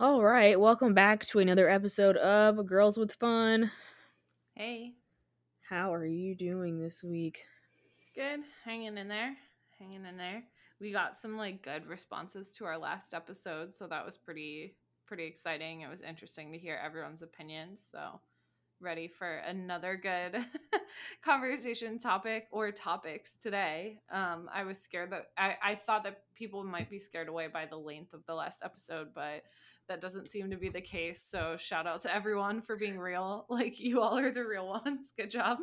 All 0.00 0.22
right, 0.22 0.58
welcome 0.58 0.94
back 0.94 1.24
to 1.26 1.40
another 1.40 1.68
episode 1.68 2.16
of 2.16 2.64
Girls 2.66 2.96
with 2.96 3.12
Fun. 3.14 3.70
Hey, 4.54 4.94
How 5.68 5.92
are 5.92 6.06
you 6.06 6.34
doing 6.34 6.80
this 6.80 7.02
week? 7.02 7.40
good. 8.14 8.40
Hanging 8.64 8.96
in 8.98 9.06
there. 9.08 9.36
Hanging 9.78 10.04
in 10.04 10.16
there. 10.16 10.42
We 10.80 10.92
got 10.92 11.16
some 11.16 11.36
like 11.36 11.62
good 11.62 11.86
responses 11.86 12.50
to 12.52 12.64
our 12.64 12.78
last 12.78 13.12
episode, 13.14 13.72
so 13.72 13.86
that 13.88 14.04
was 14.04 14.16
pretty 14.16 14.76
pretty 15.06 15.24
exciting. 15.24 15.80
It 15.80 15.90
was 15.90 16.00
interesting 16.00 16.52
to 16.52 16.58
hear 16.58 16.80
everyone's 16.84 17.22
opinions. 17.22 17.80
So, 17.90 18.20
ready 18.80 19.08
for 19.08 19.36
another 19.38 19.96
good 19.96 20.44
conversation 21.24 21.98
topic 21.98 22.46
or 22.52 22.70
topics 22.72 23.34
today. 23.36 24.00
Um, 24.12 24.48
I 24.52 24.64
was 24.64 24.78
scared 24.78 25.10
that 25.12 25.30
I, 25.36 25.56
I 25.62 25.74
thought 25.74 26.04
that 26.04 26.22
people 26.34 26.62
might 26.64 26.90
be 26.90 26.98
scared 26.98 27.28
away 27.28 27.48
by 27.48 27.66
the 27.66 27.76
length 27.76 28.14
of 28.14 28.24
the 28.26 28.34
last 28.34 28.62
episode, 28.64 29.08
but 29.14 29.42
that 29.88 30.00
doesn't 30.00 30.30
seem 30.30 30.50
to 30.50 30.56
be 30.56 30.68
the 30.68 30.80
case. 30.80 31.26
So, 31.28 31.56
shout 31.58 31.86
out 31.86 32.02
to 32.02 32.14
everyone 32.14 32.62
for 32.62 32.76
being 32.76 32.98
real. 32.98 33.46
Like, 33.50 33.80
you 33.80 34.00
all 34.00 34.18
are 34.18 34.32
the 34.32 34.44
real 34.44 34.68
ones. 34.68 35.12
Good 35.16 35.30
job. 35.30 35.58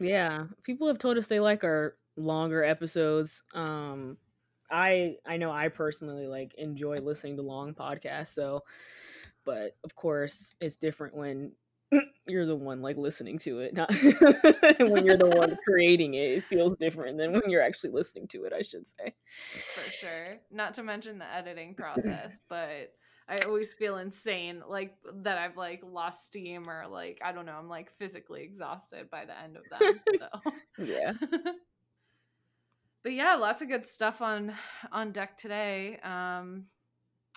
Yeah, 0.00 0.44
people 0.62 0.88
have 0.88 0.98
told 0.98 1.18
us 1.18 1.26
they 1.26 1.40
like 1.40 1.64
our 1.64 1.96
longer 2.16 2.64
episodes. 2.64 3.42
Um 3.54 4.16
I 4.70 5.16
I 5.26 5.36
know 5.36 5.50
I 5.50 5.68
personally 5.68 6.26
like 6.26 6.54
enjoy 6.56 6.98
listening 6.98 7.36
to 7.36 7.42
long 7.42 7.74
podcasts, 7.74 8.34
so 8.34 8.62
but 9.44 9.76
of 9.84 9.94
course 9.94 10.54
it's 10.60 10.76
different 10.76 11.14
when 11.14 11.52
you're 12.26 12.46
the 12.46 12.56
one 12.56 12.82
like 12.82 12.96
listening 12.96 13.38
to 13.38 13.60
it, 13.60 13.74
not 13.74 13.90
when 14.80 15.04
you're 15.04 15.16
the 15.16 15.32
one 15.36 15.56
creating 15.64 16.14
it. 16.14 16.38
It 16.38 16.44
feels 16.44 16.74
different 16.78 17.16
than 17.16 17.32
when 17.32 17.48
you're 17.48 17.62
actually 17.62 17.90
listening 17.90 18.26
to 18.28 18.44
it, 18.44 18.52
I 18.52 18.62
should 18.62 18.86
say. 18.86 19.14
for 19.28 19.90
sure. 19.90 20.40
Not 20.50 20.74
to 20.74 20.82
mention 20.82 21.18
the 21.18 21.32
editing 21.32 21.74
process, 21.74 22.38
but 22.48 22.92
I 23.28 23.38
always 23.46 23.74
feel 23.74 23.98
insane, 23.98 24.62
like 24.68 24.94
that 25.22 25.36
I've 25.38 25.56
like 25.56 25.82
lost 25.84 26.26
steam 26.26 26.68
or 26.68 26.86
like 26.88 27.20
I 27.24 27.32
don't 27.32 27.46
know, 27.46 27.56
I'm 27.58 27.68
like 27.68 27.90
physically 27.98 28.42
exhausted 28.42 29.10
by 29.10 29.24
the 29.24 29.38
end 29.38 29.56
of 29.56 29.64
them. 29.70 30.00
So. 30.18 30.84
Yeah. 30.84 31.12
but 33.02 33.12
yeah, 33.12 33.34
lots 33.34 33.62
of 33.62 33.68
good 33.68 33.84
stuff 33.84 34.22
on 34.22 34.54
on 34.92 35.10
deck 35.10 35.36
today. 35.36 35.98
Um, 36.04 36.66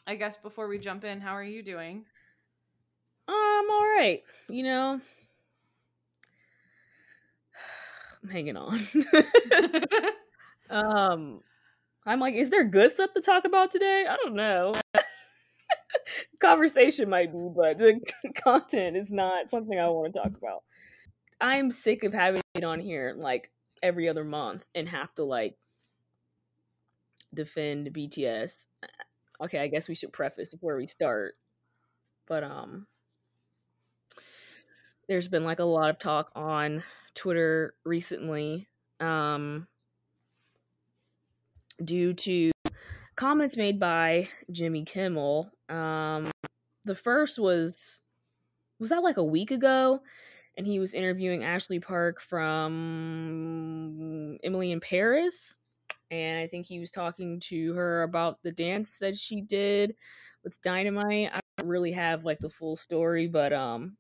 I 0.06 0.16
guess 0.16 0.38
before 0.38 0.68
we 0.68 0.78
jump 0.78 1.04
in, 1.04 1.22
how 1.22 1.34
are 1.34 1.44
you 1.44 1.64
doing? 1.64 2.06
I'm 3.28 3.70
all 3.70 3.86
right. 3.86 4.22
You 4.48 4.64
know, 4.64 5.02
I'm 8.24 8.30
hanging 8.30 8.58
on. 8.58 8.80
um, 10.70 11.42
I'm 12.06 12.20
like, 12.20 12.36
is 12.36 12.50
there 12.50 12.64
good 12.64 12.92
stuff 12.92 13.14
to 13.16 13.22
talk 13.22 13.46
about 13.46 13.72
today? 13.72 14.06
I 14.10 14.16
don't 14.18 14.36
know. 14.36 14.74
Conversation 16.40 17.10
might 17.10 17.34
be, 17.34 17.50
but 17.54 17.78
the 17.78 18.00
content 18.36 18.96
is 18.96 19.12
not 19.12 19.50
something 19.50 19.78
I 19.78 19.88
want 19.90 20.14
to 20.14 20.20
talk 20.20 20.32
about. 20.38 20.64
I'm 21.42 21.72
sick 21.72 22.04
of 22.04 22.14
having 22.14 22.42
it 22.56 22.64
on 22.64 22.80
here 22.80 23.14
like 23.18 23.52
every 23.82 24.10
other 24.10 24.24
month 24.24 24.66
and 24.76 24.88
have 24.90 25.14
to 25.16 25.24
like 25.24 25.58
defend 27.34 27.88
BTS. 27.94 28.68
Okay, 29.42 29.60
I 29.60 29.68
guess 29.68 29.88
we 29.88 29.96
should 29.96 30.12
preface 30.12 30.50
before 30.50 30.78
we 30.78 30.88
start. 30.88 31.36
But 32.28 32.44
um 32.44 32.88
there's 35.08 35.28
been 35.28 35.44
like 35.44 35.60
a 35.60 35.64
lot 35.64 35.90
of 35.90 36.00
talk 36.00 36.32
on 36.36 36.84
Twitter 37.16 37.74
recently 37.84 38.68
um 39.00 39.68
due 41.84 42.14
to 42.14 42.52
comments 43.16 43.58
made 43.58 43.80
by 43.80 44.30
Jimmy 44.52 44.84
Kimmel. 44.84 45.52
Um 45.70 46.32
the 46.86 46.96
first 46.96 47.40
was 47.40 48.02
was 48.80 48.90
that 48.90 49.04
like 49.04 49.18
a 49.18 49.24
week 49.24 49.52
ago 49.52 50.02
and 50.58 50.66
he 50.66 50.80
was 50.80 50.94
interviewing 50.94 51.44
Ashley 51.44 51.80
Park 51.80 52.22
from 52.22 53.20
Emily 54.44 54.72
in 54.72 54.80
Paris 54.80 55.58
and 56.12 56.40
I 56.40 56.48
think 56.48 56.66
he 56.66 56.80
was 56.80 56.92
talking 56.92 57.40
to 57.42 57.74
her 57.74 58.04
about 58.04 58.42
the 58.44 58.52
dance 58.52 58.98
that 59.00 59.18
she 59.18 59.42
did 59.42 59.96
with 60.44 60.62
Dynamite. 60.62 61.30
I 61.34 61.40
don't 61.58 61.68
really 61.68 61.92
have 61.92 62.26
like 62.26 62.40
the 62.40 62.50
full 62.50 62.76
story, 62.76 63.28
but 63.28 63.54
um 63.54 63.98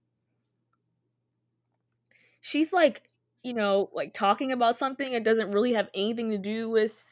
she's 2.42 2.74
like, 2.74 3.04
you 3.44 3.54
know, 3.54 3.90
like 3.94 4.14
talking 4.14 4.52
about 4.52 4.78
something 4.78 5.14
it 5.14 5.24
doesn't 5.24 5.52
really 5.52 5.74
have 5.74 5.90
anything 5.94 6.30
to 6.32 6.38
do 6.38 6.70
with 6.70 7.04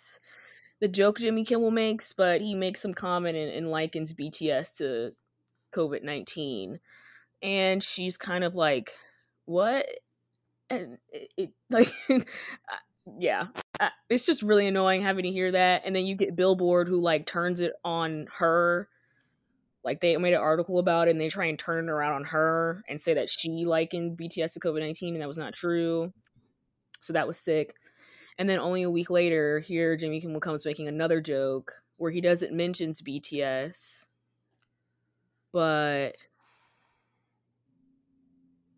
the 0.79 0.88
joke 0.88 1.19
Jimmy 1.19 1.43
Kimmel 1.43 1.71
makes, 1.71 2.13
but 2.13 2.41
he 2.41 2.55
makes 2.55 2.81
some 2.81 2.93
comment 2.93 3.38
and, 3.38 3.51
and 3.51 3.71
likens 3.71 4.13
BTS 4.13 4.77
to 4.77 5.11
COVID 5.75 6.03
19. 6.03 6.79
And 7.41 7.83
she's 7.83 8.17
kind 8.17 8.43
of 8.43 8.55
like, 8.55 8.93
what? 9.45 9.85
And 10.69 10.97
it, 11.09 11.29
it 11.38 11.49
like, 11.69 11.93
yeah, 13.17 13.47
it's 14.09 14.25
just 14.25 14.43
really 14.43 14.67
annoying 14.67 15.01
having 15.01 15.23
to 15.23 15.31
hear 15.31 15.51
that. 15.51 15.83
And 15.85 15.95
then 15.95 16.05
you 16.05 16.15
get 16.15 16.35
Billboard 16.35 16.88
who 16.88 16.99
like 16.99 17.25
turns 17.25 17.59
it 17.59 17.73
on 17.83 18.27
her. 18.38 18.89
Like 19.83 20.01
they 20.01 20.17
made 20.17 20.33
an 20.33 20.41
article 20.41 20.79
about 20.79 21.07
it 21.07 21.11
and 21.11 21.21
they 21.21 21.29
try 21.29 21.45
and 21.45 21.57
turn 21.57 21.85
it 21.85 21.91
around 21.91 22.13
on 22.13 22.23
her 22.25 22.83
and 22.89 22.99
say 22.99 23.13
that 23.13 23.29
she 23.29 23.65
likened 23.65 24.17
BTS 24.17 24.53
to 24.53 24.59
COVID 24.59 24.79
19 24.79 25.15
and 25.15 25.21
that 25.21 25.27
was 25.27 25.38
not 25.38 25.53
true. 25.53 26.13
So 26.99 27.13
that 27.13 27.27
was 27.27 27.39
sick. 27.39 27.73
And 28.37 28.47
then 28.47 28.59
only 28.59 28.83
a 28.83 28.89
week 28.89 29.09
later, 29.09 29.59
here 29.59 29.97
Jimmy 29.97 30.21
Kimmel 30.21 30.39
comes 30.41 30.63
making 30.65 30.87
another 30.87 31.21
joke 31.21 31.73
where 31.97 32.11
he 32.11 32.21
doesn't 32.21 32.53
mentions 32.53 33.01
BTS, 33.01 34.05
but 35.51 36.17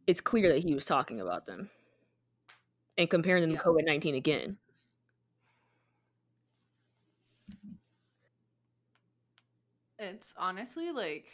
it's 0.07 0.21
clear 0.21 0.49
that 0.53 0.63
he 0.63 0.73
was 0.73 0.85
talking 0.85 1.19
about 1.19 1.45
them 1.45 1.69
and 2.97 3.09
comparing 3.09 3.41
them 3.41 3.51
Yeah. 3.51 3.57
to 3.57 3.63
COVID 3.63 3.85
nineteen 3.85 4.15
again. 4.15 4.57
It's 9.97 10.33
honestly 10.37 10.91
like 10.91 11.25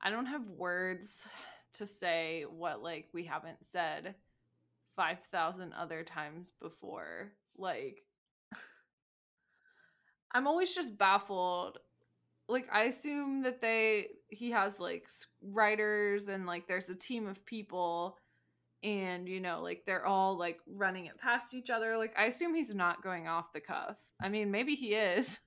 I 0.00 0.10
don't 0.10 0.26
have 0.26 0.48
words 0.48 1.26
to 1.74 1.86
say 1.86 2.44
what 2.44 2.82
like 2.82 3.08
we 3.12 3.24
haven't 3.24 3.64
said 3.64 4.14
5000 5.00 5.72
other 5.72 6.04
times 6.04 6.52
before. 6.60 7.32
Like 7.56 8.02
I'm 10.34 10.46
always 10.46 10.74
just 10.74 10.98
baffled. 10.98 11.78
Like 12.50 12.68
I 12.70 12.82
assume 12.82 13.42
that 13.44 13.60
they 13.60 14.08
he 14.28 14.50
has 14.50 14.78
like 14.78 15.08
writers 15.42 16.28
and 16.28 16.44
like 16.44 16.68
there's 16.68 16.90
a 16.90 16.94
team 16.94 17.26
of 17.26 17.46
people 17.46 18.18
and 18.82 19.26
you 19.26 19.40
know 19.40 19.62
like 19.62 19.84
they're 19.86 20.04
all 20.04 20.36
like 20.38 20.58
running 20.66 21.06
it 21.06 21.16
past 21.16 21.54
each 21.54 21.70
other. 21.70 21.96
Like 21.96 22.12
I 22.18 22.26
assume 22.26 22.54
he's 22.54 22.74
not 22.74 23.02
going 23.02 23.26
off 23.26 23.54
the 23.54 23.60
cuff. 23.60 23.96
I 24.22 24.28
mean, 24.28 24.50
maybe 24.50 24.74
he 24.74 24.88
is. 24.88 25.40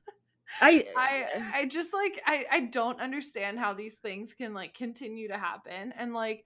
I 0.62 0.88
I 0.98 1.26
uh, 1.36 1.44
I 1.54 1.66
just 1.68 1.94
like 1.94 2.20
I 2.26 2.46
I 2.52 2.60
don't 2.62 3.00
understand 3.00 3.60
how 3.60 3.76
these 3.76 3.98
things 3.98 4.34
can 4.34 4.56
like 4.56 4.74
continue 4.74 5.28
to 5.28 5.38
happen 5.38 5.94
and 5.96 6.16
like 6.16 6.44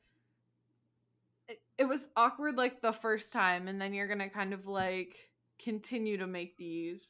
it, 1.77 1.85
was 1.85 2.07
awkward 2.15 2.55
like 2.55 2.81
the 2.81 2.91
first 2.91 3.31
time 3.31 3.67
and 3.67 3.79
then 3.79 3.93
you're 3.93 4.07
to 4.07 4.29
kind 4.29 4.53
of 4.53 4.67
like 4.67 5.29
continue 5.59 6.17
to 6.17 6.27
make 6.27 6.57
these 6.57 7.03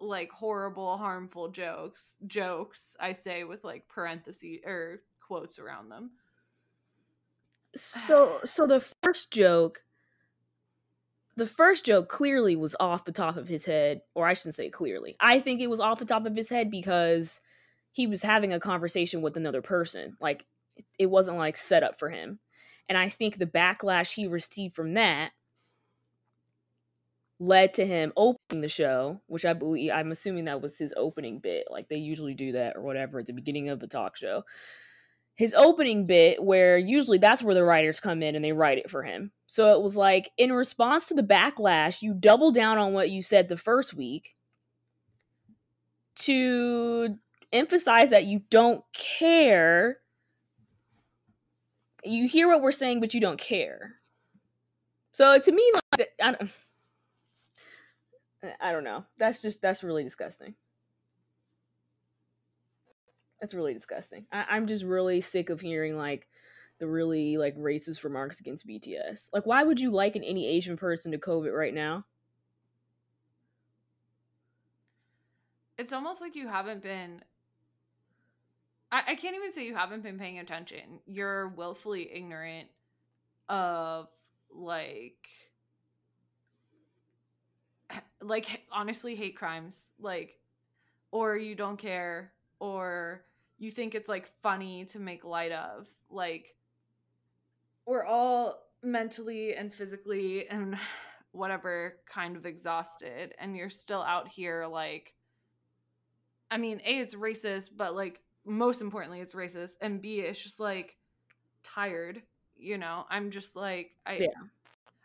like 0.00 0.30
horrible 0.30 0.96
harmful 0.96 1.48
jokes 1.48 2.16
jokes 2.26 2.96
I 2.98 3.12
say 3.12 3.44
with 3.44 3.64
like 3.64 3.88
parentheses 3.88 4.60
or 4.64 5.02
quotes 5.20 5.58
around 5.58 5.90
them. 5.90 6.10
so 7.76 8.40
so 8.44 8.66
the 8.66 8.80
first 9.02 9.30
joke 9.30 9.84
the 11.36 11.46
first 11.46 11.84
joke 11.84 12.08
clearly 12.08 12.56
was 12.56 12.74
off 12.80 13.04
the 13.04 13.12
top 13.12 13.36
of 13.36 13.48
his 13.48 13.64
head 13.64 14.00
or 14.14 14.26
i 14.26 14.34
shouldn't 14.34 14.54
say 14.54 14.68
clearly. 14.70 15.16
I 15.20 15.40
think 15.40 15.60
it 15.60 15.70
was 15.70 15.80
off 15.80 15.98
the 15.98 16.04
top 16.04 16.26
of 16.26 16.36
his 16.36 16.48
head 16.48 16.70
because 16.70 17.40
he 17.92 18.06
was 18.06 18.22
having 18.22 18.52
a 18.52 18.60
conversation 18.60 19.20
with 19.20 19.36
another 19.36 19.62
person. 19.62 20.16
Like 20.20 20.46
it 20.98 21.06
wasn't 21.06 21.36
like 21.36 21.56
set 21.56 21.82
up 21.82 21.98
for 21.98 22.08
him 22.08 22.38
and 22.90 22.98
i 22.98 23.08
think 23.08 23.38
the 23.38 23.46
backlash 23.46 24.12
he 24.12 24.26
received 24.26 24.74
from 24.74 24.92
that 24.92 25.30
led 27.38 27.72
to 27.72 27.86
him 27.86 28.12
opening 28.18 28.60
the 28.60 28.68
show 28.68 29.18
which 29.26 29.46
i 29.46 29.54
believe 29.54 29.90
i'm 29.94 30.12
assuming 30.12 30.44
that 30.44 30.60
was 30.60 30.76
his 30.76 30.92
opening 30.98 31.38
bit 31.38 31.66
like 31.70 31.88
they 31.88 31.96
usually 31.96 32.34
do 32.34 32.52
that 32.52 32.76
or 32.76 32.82
whatever 32.82 33.20
at 33.20 33.26
the 33.26 33.32
beginning 33.32 33.70
of 33.70 33.80
the 33.80 33.86
talk 33.86 34.18
show 34.18 34.44
his 35.40 35.54
opening 35.54 36.04
bit 36.04 36.44
where 36.44 36.76
usually 36.76 37.16
that's 37.16 37.42
where 37.42 37.54
the 37.54 37.64
writers 37.64 37.98
come 37.98 38.22
in 38.22 38.36
and 38.36 38.44
they 38.44 38.52
write 38.52 38.76
it 38.76 38.90
for 38.90 39.02
him. 39.02 39.32
So 39.46 39.72
it 39.74 39.80
was 39.80 39.96
like 39.96 40.30
in 40.36 40.52
response 40.52 41.06
to 41.06 41.14
the 41.14 41.22
backlash, 41.22 42.02
you 42.02 42.12
double 42.12 42.52
down 42.52 42.76
on 42.76 42.92
what 42.92 43.08
you 43.08 43.22
said 43.22 43.48
the 43.48 43.56
first 43.56 43.94
week 43.94 44.36
to 46.16 47.16
emphasize 47.54 48.10
that 48.10 48.26
you 48.26 48.42
don't 48.50 48.84
care. 48.92 50.00
You 52.04 52.28
hear 52.28 52.48
what 52.48 52.62
we're 52.62 52.72
saying, 52.72 53.00
but 53.00 53.14
you 53.14 53.20
don't 53.20 53.38
care. 53.38 53.96
So 55.12 55.38
to 55.38 55.52
me, 55.52 55.72
like 55.98 56.10
I 56.22 56.32
don't, 56.32 56.50
I 58.60 58.72
don't 58.72 58.84
know. 58.84 59.04
That's 59.18 59.42
just 59.42 59.60
that's 59.60 59.82
really 59.82 60.04
disgusting. 60.04 60.54
That's 63.40 63.54
really 63.54 63.74
disgusting. 63.74 64.26
I- 64.32 64.46
I'm 64.50 64.66
just 64.66 64.84
really 64.84 65.20
sick 65.20 65.50
of 65.50 65.60
hearing 65.60 65.96
like 65.96 66.28
the 66.78 66.86
really 66.86 67.36
like 67.36 67.56
racist 67.56 68.04
remarks 68.04 68.40
against 68.40 68.66
BTS. 68.66 69.30
Like, 69.32 69.46
why 69.46 69.62
would 69.62 69.80
you 69.80 69.90
liken 69.90 70.22
any 70.22 70.46
Asian 70.46 70.76
person 70.76 71.12
to 71.12 71.18
COVID 71.18 71.56
right 71.56 71.74
now? 71.74 72.04
It's 75.78 75.92
almost 75.92 76.20
like 76.20 76.36
you 76.36 76.48
haven't 76.48 76.82
been. 76.82 77.22
I, 78.92 79.02
I 79.08 79.14
can't 79.14 79.36
even 79.36 79.52
say 79.52 79.64
you 79.64 79.74
haven't 79.74 80.02
been 80.02 80.18
paying 80.18 80.38
attention. 80.38 81.00
You're 81.06 81.48
willfully 81.48 82.10
ignorant 82.12 82.68
of 83.48 84.08
like 84.52 85.28
like 88.22 88.62
honestly 88.70 89.14
hate 89.14 89.36
crimes 89.36 89.86
like 89.98 90.38
or 91.10 91.36
you 91.36 91.54
don't 91.54 91.78
care 91.78 92.32
or 92.60 93.24
you 93.58 93.70
think 93.70 93.94
it's 93.94 94.08
like 94.08 94.30
funny 94.42 94.84
to 94.84 94.98
make 94.98 95.24
light 95.24 95.52
of 95.52 95.88
like 96.10 96.54
we're 97.86 98.04
all 98.04 98.62
mentally 98.82 99.54
and 99.54 99.74
physically 99.74 100.46
and 100.48 100.76
whatever 101.32 101.96
kind 102.12 102.36
of 102.36 102.44
exhausted 102.44 103.34
and 103.38 103.56
you're 103.56 103.70
still 103.70 104.02
out 104.02 104.26
here 104.26 104.66
like 104.66 105.14
i 106.50 106.56
mean 106.58 106.80
a 106.84 106.98
it's 106.98 107.14
racist 107.14 107.70
but 107.76 107.94
like 107.94 108.20
most 108.46 108.80
importantly 108.80 109.20
it's 109.20 109.34
racist 109.34 109.72
and 109.80 110.00
b 110.00 110.20
it's 110.20 110.42
just 110.42 110.60
like 110.60 110.96
tired 111.62 112.22
you 112.56 112.76
know? 112.76 113.06
I'm 113.08 113.30
just 113.30 113.56
like 113.56 113.92
i 114.06 114.14
Yeah. 114.18 114.26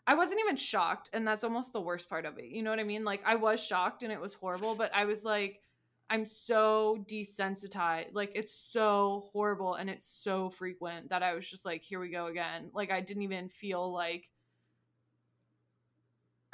i 0.07 0.13
wasn't 0.13 0.41
even 0.41 0.57
shocked 0.57 1.09
and 1.13 1.25
that's 1.27 1.43
almost 1.43 1.71
the 1.73 1.81
worst 1.81 2.09
part 2.09 2.25
of 2.25 2.37
it 2.37 2.45
you 2.45 2.61
know 2.61 2.69
what 2.69 2.79
i 2.79 2.83
mean? 2.83 3.03
Like 3.03 3.21
i 3.25 3.35
was 3.35 3.63
shocked 3.63 4.03
and 4.03 4.11
it 4.11 4.19
was 4.19 4.33
horrible 4.33 4.75
but 4.75 4.91
i 4.93 5.05
was 5.05 5.23
like 5.23 5.61
i'm 6.09 6.25
so 6.25 7.03
desensitized 7.09 8.09
like 8.13 8.31
it's 8.35 8.53
so 8.53 9.29
horrible 9.31 9.75
and 9.75 9.89
it's 9.89 10.05
so 10.07 10.49
frequent 10.49 11.09
that 11.09 11.23
i 11.23 11.33
was 11.33 11.49
just 11.49 11.65
like 11.65 11.81
here 11.83 11.99
we 11.99 12.09
go 12.09 12.27
again. 12.27 12.69
Like 12.73 12.91
i 12.91 13.01
didn't 13.01 13.23
even 13.23 13.49
feel 13.49 13.91
like 13.91 14.29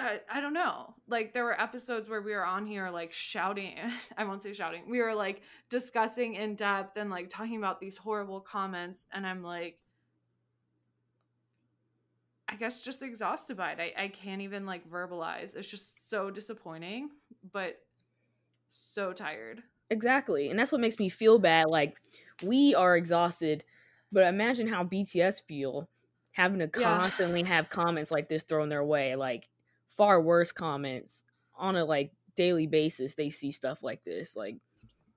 I, 0.01 0.19
I 0.29 0.41
don't 0.41 0.53
know. 0.53 0.95
Like 1.07 1.33
there 1.33 1.43
were 1.43 1.59
episodes 1.59 2.09
where 2.09 2.21
we 2.21 2.33
were 2.33 2.45
on 2.45 2.65
here 2.65 2.89
like 2.89 3.13
shouting. 3.13 3.77
I 4.17 4.23
won't 4.25 4.41
say 4.41 4.53
shouting. 4.53 4.89
We 4.89 4.99
were 4.99 5.13
like 5.13 5.41
discussing 5.69 6.35
in 6.35 6.55
depth 6.55 6.97
and 6.97 7.09
like 7.09 7.29
talking 7.29 7.57
about 7.57 7.79
these 7.79 7.97
horrible 7.97 8.41
comments 8.41 9.05
and 9.13 9.25
I'm 9.25 9.43
like 9.43 9.77
I 12.49 12.55
guess 12.55 12.81
just 12.81 13.01
exhausted 13.01 13.55
by 13.55 13.71
it. 13.71 13.79
I, 13.79 14.03
I 14.03 14.07
can't 14.09 14.41
even 14.41 14.65
like 14.65 14.89
verbalize. 14.89 15.55
It's 15.55 15.69
just 15.69 16.09
so 16.09 16.29
disappointing, 16.29 17.09
but 17.53 17.77
so 18.67 19.13
tired. 19.13 19.63
Exactly. 19.89 20.49
And 20.49 20.59
that's 20.59 20.71
what 20.71 20.81
makes 20.81 20.99
me 20.99 21.09
feel 21.09 21.39
bad. 21.39 21.67
Like, 21.67 21.95
we 22.43 22.73
are 22.75 22.95
exhausted, 22.97 23.63
but 24.11 24.25
imagine 24.25 24.67
how 24.67 24.83
BTS 24.83 25.41
feel 25.47 25.87
having 26.31 26.59
to 26.59 26.69
Yeah. 26.77 26.97
constantly 26.97 27.43
have 27.43 27.69
comments 27.69 28.09
like 28.11 28.29
this 28.29 28.43
thrown 28.43 28.69
their 28.69 28.83
way. 28.83 29.15
Like, 29.15 29.47
far 29.91 30.21
worse 30.21 30.51
comments 30.51 31.23
on 31.55 31.75
a 31.75 31.85
like 31.85 32.11
daily 32.35 32.67
basis. 32.67 33.15
They 33.15 33.29
see 33.29 33.51
stuff 33.51 33.79
like 33.81 34.03
this. 34.03 34.35
Like, 34.35 34.57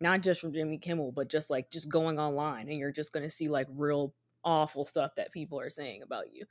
not 0.00 0.20
just 0.20 0.40
from 0.40 0.52
Jimmy 0.52 0.78
Kimmel, 0.78 1.12
but 1.12 1.28
just 1.28 1.50
like 1.50 1.70
just 1.70 1.88
going 1.88 2.18
online 2.18 2.68
and 2.68 2.78
you're 2.78 2.92
just 2.92 3.12
going 3.12 3.24
to 3.24 3.30
see 3.30 3.48
like 3.48 3.66
real 3.70 4.12
awful 4.44 4.84
stuff 4.84 5.12
that 5.16 5.32
people 5.32 5.58
are 5.58 5.70
saying 5.70 6.02
about 6.02 6.32
you. 6.32 6.44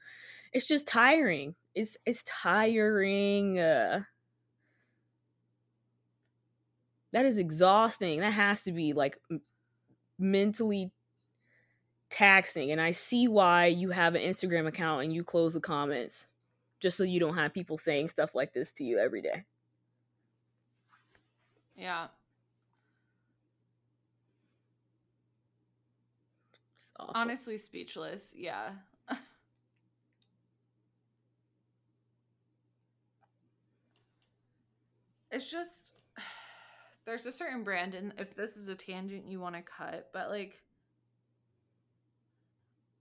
It's 0.51 0.67
just 0.67 0.87
tiring. 0.87 1.55
It's 1.75 1.97
it's 2.05 2.23
tiring. 2.23 3.59
Uh 3.59 4.03
that 7.11 7.25
is 7.25 7.37
exhausting. 7.37 8.21
That 8.21 8.33
has 8.33 8.63
to 8.63 8.71
be 8.71 8.93
like 8.93 9.17
m- 9.29 9.41
mentally 10.17 10.91
taxing. 12.09 12.71
And 12.71 12.81
I 12.81 12.91
see 12.91 13.27
why 13.27 13.67
you 13.67 13.91
have 13.91 14.15
an 14.15 14.21
Instagram 14.21 14.67
account 14.67 15.03
and 15.03 15.13
you 15.13 15.23
close 15.23 15.53
the 15.53 15.59
comments 15.59 16.27
just 16.83 16.97
so 16.97 17.03
you 17.05 17.17
don't 17.17 17.35
have 17.35 17.53
people 17.53 17.77
saying 17.77 18.09
stuff 18.09 18.35
like 18.35 18.53
this 18.53 18.73
to 18.73 18.83
you 18.83 18.99
every 18.99 19.21
day. 19.21 19.45
Yeah. 21.77 22.07
Honestly 26.99 27.57
speechless. 27.57 28.33
Yeah. 28.35 28.71
it's 35.31 35.49
just 35.49 35.93
there's 37.05 37.25
a 37.25 37.31
certain 37.31 37.63
brand 37.63 37.95
and 37.95 38.13
if 38.17 38.35
this 38.35 38.57
is 38.57 38.67
a 38.67 38.75
tangent 38.75 39.31
you 39.31 39.39
want 39.39 39.55
to 39.55 39.61
cut, 39.61 40.09
but 40.11 40.29
like 40.29 40.59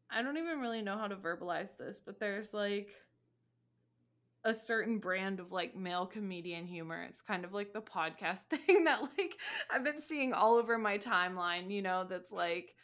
I 0.09 0.23
don't 0.23 0.39
even 0.39 0.61
really 0.61 0.83
know 0.83 0.97
how 0.97 1.09
to 1.09 1.17
verbalize 1.17 1.77
this, 1.77 1.99
but 1.99 2.21
there's 2.21 2.55
like 2.55 2.91
a 4.45 4.53
certain 4.53 4.99
brand 4.99 5.39
of 5.39 5.53
like 5.53 5.77
male 5.77 6.07
comedian 6.07 6.67
humor. 6.67 7.03
It's 7.09 7.23
kind 7.23 7.45
of 7.45 7.53
like 7.53 7.73
the 7.73 7.81
podcast 7.81 8.41
thing 8.51 8.85
that 8.85 9.03
like 9.03 9.37
I've 9.71 9.85
been 9.85 10.01
seeing 10.01 10.33
all 10.33 10.57
over 10.57 10.79
my 10.79 10.99
timeline, 10.99 11.71
you 11.71 11.83
know, 11.83 12.07
that's 12.09 12.33
like 12.33 12.75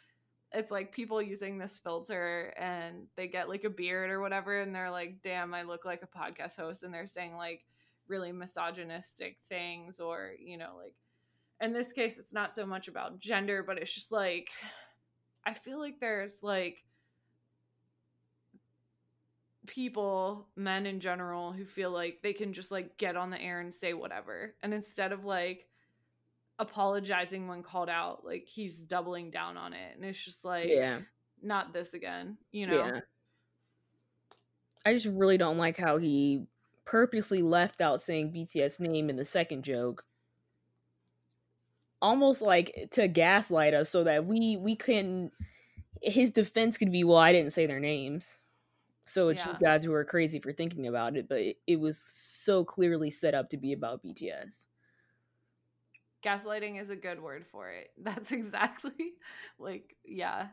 it's 0.51 0.71
like 0.71 0.91
people 0.91 1.21
using 1.21 1.57
this 1.57 1.77
filter 1.77 2.53
and 2.57 3.05
they 3.15 3.27
get 3.27 3.49
like 3.49 3.65
a 3.65 3.69
beard 3.69 4.09
or 4.09 4.19
whatever 4.19 4.61
and 4.61 4.73
they're 4.73 4.89
like, 4.89 5.21
"Damn, 5.21 5.53
I 5.53 5.61
look 5.61 5.85
like 5.85 6.01
a 6.01 6.07
podcast 6.17 6.55
host." 6.55 6.83
And 6.83 6.93
they're 6.93 7.05
saying 7.05 7.35
like 7.35 7.61
really 8.07 8.31
misogynistic 8.31 9.37
things 9.47 9.99
or, 9.99 10.31
you 10.43 10.57
know, 10.57 10.71
like 10.77 10.95
in 11.61 11.73
this 11.73 11.91
case 11.93 12.17
it's 12.17 12.33
not 12.33 12.53
so 12.53 12.65
much 12.65 12.87
about 12.87 13.19
gender, 13.19 13.63
but 13.63 13.77
it's 13.77 13.93
just 13.93 14.11
like 14.11 14.49
I 15.45 15.53
feel 15.53 15.79
like 15.79 15.99
there's 15.99 16.39
like 16.41 16.83
people, 19.69 20.47
men 20.55 20.87
in 20.87 20.99
general, 20.99 21.51
who 21.51 21.63
feel 21.63 21.91
like 21.91 22.19
they 22.23 22.33
can 22.33 22.53
just 22.53 22.71
like 22.71 22.97
get 22.97 23.15
on 23.15 23.29
the 23.29 23.39
air 23.39 23.59
and 23.59 23.71
say 23.71 23.93
whatever. 23.93 24.55
And 24.63 24.73
instead 24.73 25.11
of 25.11 25.23
like 25.23 25.67
apologizing 26.57 27.47
when 27.47 27.61
called 27.61 27.89
out, 27.89 28.25
like 28.25 28.45
he's 28.45 28.77
doubling 28.79 29.29
down 29.29 29.57
on 29.57 29.73
it. 29.73 29.95
And 29.95 30.03
it's 30.03 30.19
just 30.19 30.43
like, 30.43 30.67
yeah. 30.67 30.99
not 31.41 31.71
this 31.71 31.93
again, 31.93 32.37
you 32.51 32.65
know? 32.65 32.85
Yeah. 32.85 32.99
I 34.83 34.93
just 34.93 35.05
really 35.05 35.37
don't 35.37 35.59
like 35.59 35.77
how 35.77 35.97
he 35.97 36.47
purposely 36.85 37.43
left 37.43 37.79
out 37.79 38.01
saying 38.01 38.33
BTS 38.33 38.79
name 38.79 39.09
in 39.09 39.17
the 39.17 39.25
second 39.25 39.63
joke. 39.63 40.03
Almost 42.01 42.41
like 42.41 42.87
to 42.91 43.07
gaslight 43.07 43.75
us 43.75 43.89
so 43.89 44.03
that 44.05 44.25
we 44.25 44.57
we 44.57 44.75
can 44.75 45.31
his 46.01 46.31
defense 46.31 46.77
could 46.77 46.91
be, 46.91 47.03
well, 47.03 47.17
I 47.17 47.33
didn't 47.33 47.51
say 47.51 47.65
their 47.65 47.79
names. 47.79 48.37
So 49.09 49.29
it's 49.29 49.43
you 49.43 49.51
guys 49.59 49.83
who 49.83 49.91
are 49.93 50.05
crazy 50.05 50.39
for 50.39 50.53
thinking 50.53 50.87
about 50.87 51.15
it, 51.17 51.27
but 51.27 51.39
it, 51.39 51.57
it 51.65 51.79
was 51.79 51.97
so 51.97 52.63
clearly 52.63 53.09
set 53.09 53.33
up 53.33 53.49
to 53.49 53.57
be 53.57 53.73
about 53.73 54.03
BTS. 54.03 54.67
Gaslighting 56.23 56.79
is 56.79 56.89
a 56.89 56.95
good 56.95 57.21
word 57.21 57.45
for 57.51 57.69
it. 57.71 57.89
That's 57.97 58.31
exactly 58.31 59.13
like, 59.57 59.95
yeah, 60.05 60.47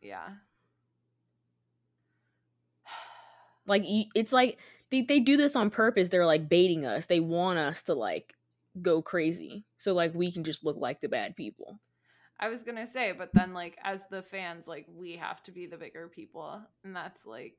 yeah. 0.00 0.28
Like 3.66 3.84
it's 3.86 4.32
like 4.32 4.58
they, 4.90 5.02
they 5.02 5.20
do 5.20 5.36
this 5.36 5.54
on 5.54 5.70
purpose. 5.70 6.08
They're 6.08 6.26
like 6.26 6.48
baiting 6.48 6.84
us. 6.84 7.06
They 7.06 7.20
want 7.20 7.60
us 7.60 7.84
to 7.84 7.94
like 7.94 8.34
go 8.80 9.00
crazy. 9.00 9.64
So 9.78 9.94
like 9.94 10.14
we 10.14 10.32
can 10.32 10.42
just 10.42 10.64
look 10.64 10.76
like 10.76 11.00
the 11.00 11.08
bad 11.08 11.36
people. 11.36 11.78
I 12.40 12.48
was 12.48 12.64
gonna 12.64 12.88
say, 12.88 13.12
but 13.16 13.30
then 13.32 13.54
like 13.54 13.78
as 13.84 14.02
the 14.10 14.20
fans, 14.20 14.66
like 14.66 14.86
we 14.92 15.16
have 15.16 15.44
to 15.44 15.52
be 15.52 15.66
the 15.66 15.76
bigger 15.76 16.08
people, 16.08 16.60
and 16.82 16.94
that's 16.94 17.24
like 17.24 17.54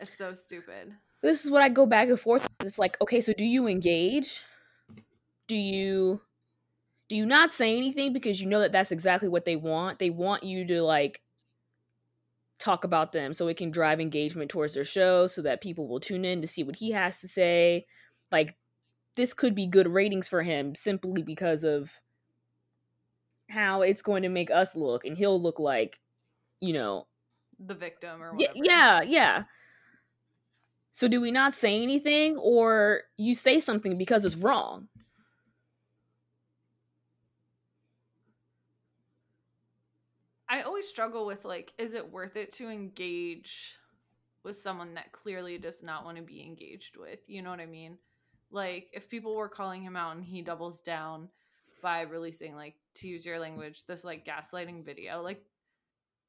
it's 0.00 0.16
so 0.16 0.34
stupid. 0.34 0.94
This 1.22 1.44
is 1.44 1.50
what 1.50 1.62
I 1.62 1.68
go 1.68 1.86
back 1.86 2.08
and 2.08 2.18
forth. 2.18 2.46
It's 2.60 2.78
like, 2.78 2.96
okay, 3.02 3.20
so 3.20 3.32
do 3.32 3.44
you 3.44 3.66
engage? 3.66 4.42
Do 5.46 5.56
you 5.56 6.22
do 7.08 7.16
you 7.16 7.26
not 7.26 7.50
say 7.52 7.76
anything 7.76 8.12
because 8.12 8.40
you 8.40 8.46
know 8.46 8.60
that 8.60 8.72
that's 8.72 8.92
exactly 8.92 9.28
what 9.28 9.44
they 9.44 9.56
want? 9.56 9.98
They 9.98 10.10
want 10.10 10.44
you 10.44 10.64
to 10.66 10.82
like 10.82 11.20
talk 12.58 12.84
about 12.84 13.12
them 13.12 13.32
so 13.32 13.48
it 13.48 13.56
can 13.56 13.70
drive 13.70 14.00
engagement 14.00 14.50
towards 14.50 14.74
their 14.74 14.84
show 14.84 15.26
so 15.26 15.42
that 15.42 15.60
people 15.60 15.88
will 15.88 15.98
tune 16.00 16.24
in 16.24 16.40
to 16.40 16.46
see 16.46 16.62
what 16.62 16.76
he 16.76 16.92
has 16.92 17.20
to 17.20 17.28
say. 17.28 17.86
Like 18.30 18.54
this 19.16 19.34
could 19.34 19.54
be 19.54 19.66
good 19.66 19.88
ratings 19.88 20.28
for 20.28 20.42
him 20.42 20.74
simply 20.74 21.22
because 21.22 21.64
of 21.64 21.90
how 23.48 23.82
it's 23.82 24.02
going 24.02 24.22
to 24.22 24.28
make 24.28 24.50
us 24.50 24.76
look 24.76 25.04
and 25.04 25.18
he'll 25.18 25.40
look 25.42 25.58
like, 25.58 25.98
you 26.60 26.72
know, 26.72 27.08
The 27.58 27.74
victim 27.74 28.22
or 28.22 28.34
yeah, 28.38 28.48
whatever. 28.54 28.64
yeah, 28.64 29.02
yeah. 29.02 29.42
So 30.92 31.08
do 31.08 31.20
we 31.20 31.30
not 31.30 31.54
say 31.54 31.82
anything 31.82 32.36
or 32.36 33.02
you 33.16 33.34
say 33.34 33.60
something 33.60 33.96
because 33.96 34.24
it's 34.24 34.36
wrong? 34.36 34.88
I 40.48 40.62
always 40.62 40.88
struggle 40.88 41.26
with 41.26 41.44
like, 41.44 41.72
is 41.78 41.94
it 41.94 42.10
worth 42.10 42.36
it 42.36 42.52
to 42.52 42.68
engage 42.68 43.76
with 44.42 44.56
someone 44.56 44.94
that 44.94 45.12
clearly 45.12 45.58
does 45.58 45.82
not 45.82 46.04
want 46.04 46.16
to 46.16 46.22
be 46.24 46.42
engaged 46.42 46.96
with? 46.96 47.20
You 47.28 47.42
know 47.42 47.50
what 47.50 47.60
I 47.60 47.66
mean? 47.66 47.98
Like, 48.50 48.88
if 48.92 49.08
people 49.08 49.36
were 49.36 49.48
calling 49.48 49.80
him 49.80 49.96
out 49.96 50.16
and 50.16 50.24
he 50.24 50.42
doubles 50.42 50.80
down, 50.80 51.28
by 51.80 52.02
releasing 52.02 52.54
like 52.54 52.74
to 52.94 53.08
use 53.08 53.24
your 53.24 53.38
language 53.38 53.84
this 53.86 54.04
like 54.04 54.26
gaslighting 54.26 54.84
video 54.84 55.22
like 55.22 55.42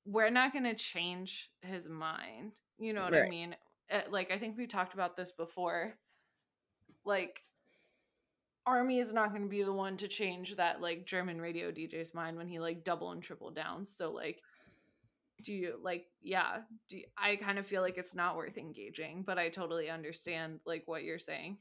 we're 0.05 0.29
not 0.29 0.53
going 0.53 0.63
to 0.63 0.75
change 0.75 1.49
his 1.61 1.87
mind 1.87 2.51
you 2.79 2.93
know 2.93 3.03
what 3.03 3.13
right. 3.13 3.25
i 3.25 3.29
mean 3.29 3.55
Eh, 3.91 4.03
like 4.09 4.31
i 4.31 4.39
think 4.39 4.57
we 4.57 4.65
talked 4.65 4.93
about 4.93 5.17
this 5.17 5.31
before 5.31 5.93
like 7.05 7.41
army 8.65 8.99
is 8.99 9.11
not 9.11 9.31
going 9.31 9.41
to 9.41 9.49
be 9.49 9.63
the 9.63 9.73
one 9.73 9.97
to 9.97 10.07
change 10.07 10.55
that 10.55 10.81
like 10.81 11.05
german 11.05 11.41
radio 11.41 11.71
dj's 11.71 12.13
mind 12.13 12.37
when 12.37 12.47
he 12.47 12.59
like 12.59 12.83
double 12.83 13.11
and 13.11 13.21
triple 13.21 13.51
down. 13.51 13.85
So 13.85 14.11
like 14.11 14.39
do 15.43 15.53
you 15.53 15.79
like 15.81 16.05
yeah 16.21 16.59
do 16.87 16.97
you, 16.97 17.05
i 17.17 17.35
kind 17.35 17.57
of 17.57 17.65
feel 17.65 17.81
like 17.81 17.97
it's 17.97 18.13
not 18.13 18.35
worth 18.35 18.59
engaging 18.59 19.23
but 19.23 19.39
i 19.39 19.49
totally 19.49 19.89
understand 19.89 20.59
like 20.65 20.83
what 20.85 21.03
you're 21.03 21.19
saying. 21.19 21.57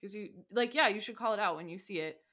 Because 0.00 0.14
you 0.14 0.30
like 0.50 0.74
yeah 0.74 0.88
you 0.88 1.00
should 1.00 1.16
call 1.16 1.34
it 1.34 1.40
out 1.40 1.56
when 1.56 1.68
you 1.68 1.78
see 1.78 1.98
it 1.98 2.23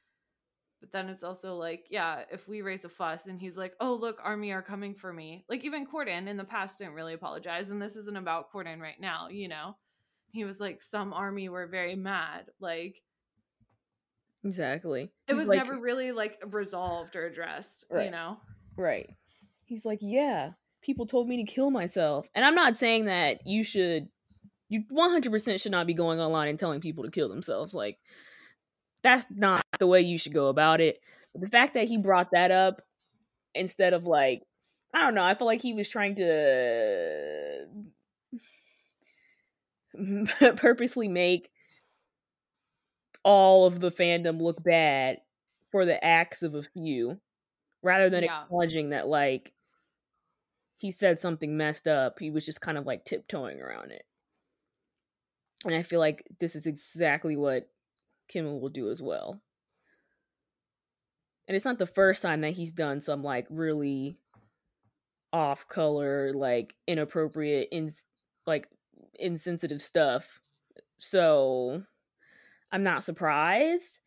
but 0.81 0.91
then 0.91 1.07
it's 1.07 1.23
also 1.23 1.55
like 1.55 1.85
yeah 1.89 2.23
if 2.31 2.47
we 2.47 2.61
raise 2.61 2.83
a 2.83 2.89
fuss 2.89 3.27
and 3.27 3.39
he's 3.39 3.57
like 3.57 3.73
oh 3.79 3.93
look 3.93 4.17
army 4.23 4.51
are 4.51 4.61
coming 4.61 4.93
for 4.93 5.13
me 5.13 5.45
like 5.47 5.63
even 5.63 5.87
corden 5.87 6.27
in 6.27 6.35
the 6.35 6.43
past 6.43 6.79
didn't 6.79 6.93
really 6.93 7.13
apologize 7.13 7.69
and 7.69 7.81
this 7.81 7.95
isn't 7.95 8.17
about 8.17 8.51
corden 8.51 8.79
right 8.79 8.99
now 8.99 9.27
you 9.29 9.47
know? 9.47 9.75
He 10.33 10.45
was 10.45 10.59
like 10.59 10.81
some 10.81 11.13
army 11.13 11.49
were 11.49 11.67
very 11.67 11.95
mad 11.95 12.45
like 12.59 13.01
exactly. 14.43 15.11
It 15.27 15.33
he's 15.33 15.39
was 15.39 15.49
like, 15.49 15.57
never 15.57 15.79
really 15.79 16.11
like 16.11 16.41
resolved 16.47 17.15
or 17.15 17.25
addressed 17.25 17.85
right. 17.91 18.05
you 18.05 18.11
know? 18.11 18.37
Right. 18.77 19.09
He's 19.65 19.85
like 19.85 19.99
yeah 20.01 20.51
people 20.81 21.05
told 21.05 21.27
me 21.27 21.37
to 21.43 21.51
kill 21.51 21.69
myself 21.69 22.27
and 22.33 22.43
i'm 22.43 22.55
not 22.55 22.77
saying 22.77 23.05
that 23.05 23.45
you 23.45 23.63
should 23.63 24.07
you 24.69 24.83
100% 24.91 25.61
should 25.61 25.71
not 25.71 25.85
be 25.85 25.93
going 25.93 26.19
online 26.19 26.47
and 26.47 26.57
telling 26.57 26.79
people 26.79 27.03
to 27.03 27.11
kill 27.11 27.27
themselves 27.27 27.73
like 27.73 27.97
that's 29.03 29.25
not 29.29 29.63
the 29.79 29.87
way 29.87 30.01
you 30.01 30.17
should 30.17 30.33
go 30.33 30.47
about 30.47 30.81
it. 30.81 30.99
But 31.33 31.41
the 31.41 31.49
fact 31.49 31.73
that 31.73 31.87
he 31.87 31.97
brought 31.97 32.31
that 32.31 32.51
up 32.51 32.81
instead 33.53 33.93
of 33.93 34.05
like 34.05 34.43
i 34.93 35.01
don't 35.01 35.13
know 35.13 35.23
i 35.23 35.33
feel 35.33 35.45
like 35.45 35.61
he 35.61 35.73
was 35.73 35.89
trying 35.89 36.15
to 36.15 37.65
purposely 40.55 41.09
make 41.09 41.51
all 43.23 43.65
of 43.65 43.81
the 43.81 43.91
fandom 43.91 44.41
look 44.41 44.63
bad 44.63 45.17
for 45.69 45.85
the 45.85 46.01
acts 46.03 46.43
of 46.43 46.55
a 46.55 46.63
few 46.63 47.19
rather 47.83 48.09
than 48.09 48.23
yeah. 48.23 48.43
acknowledging 48.43 48.91
that 48.91 49.07
like 49.07 49.51
he 50.81 50.89
said 50.89 51.19
something 51.19 51.55
messed 51.55 51.87
up. 51.87 52.17
He 52.17 52.31
was 52.31 52.43
just 52.43 52.59
kind 52.59 52.75
of 52.75 52.87
like 52.87 53.05
tiptoeing 53.05 53.61
around 53.61 53.91
it. 53.91 54.03
And 55.63 55.75
i 55.75 55.83
feel 55.83 55.99
like 55.99 56.25
this 56.39 56.55
is 56.55 56.65
exactly 56.65 57.35
what 57.35 57.69
kimmel 58.31 58.59
will 58.59 58.69
do 58.69 58.89
as 58.89 59.01
well 59.01 59.41
and 61.47 61.55
it's 61.55 61.65
not 61.65 61.77
the 61.77 61.85
first 61.85 62.21
time 62.21 62.41
that 62.41 62.53
he's 62.53 62.71
done 62.71 63.01
some 63.01 63.23
like 63.23 63.45
really 63.49 64.17
off 65.33 65.67
color 65.67 66.31
like 66.33 66.75
inappropriate 66.87 67.69
in 67.71 67.89
like 68.45 68.67
insensitive 69.15 69.81
stuff. 69.81 70.39
So 70.97 71.83
I'm 72.71 72.83
not 72.83 73.03
surprised, 73.03 73.99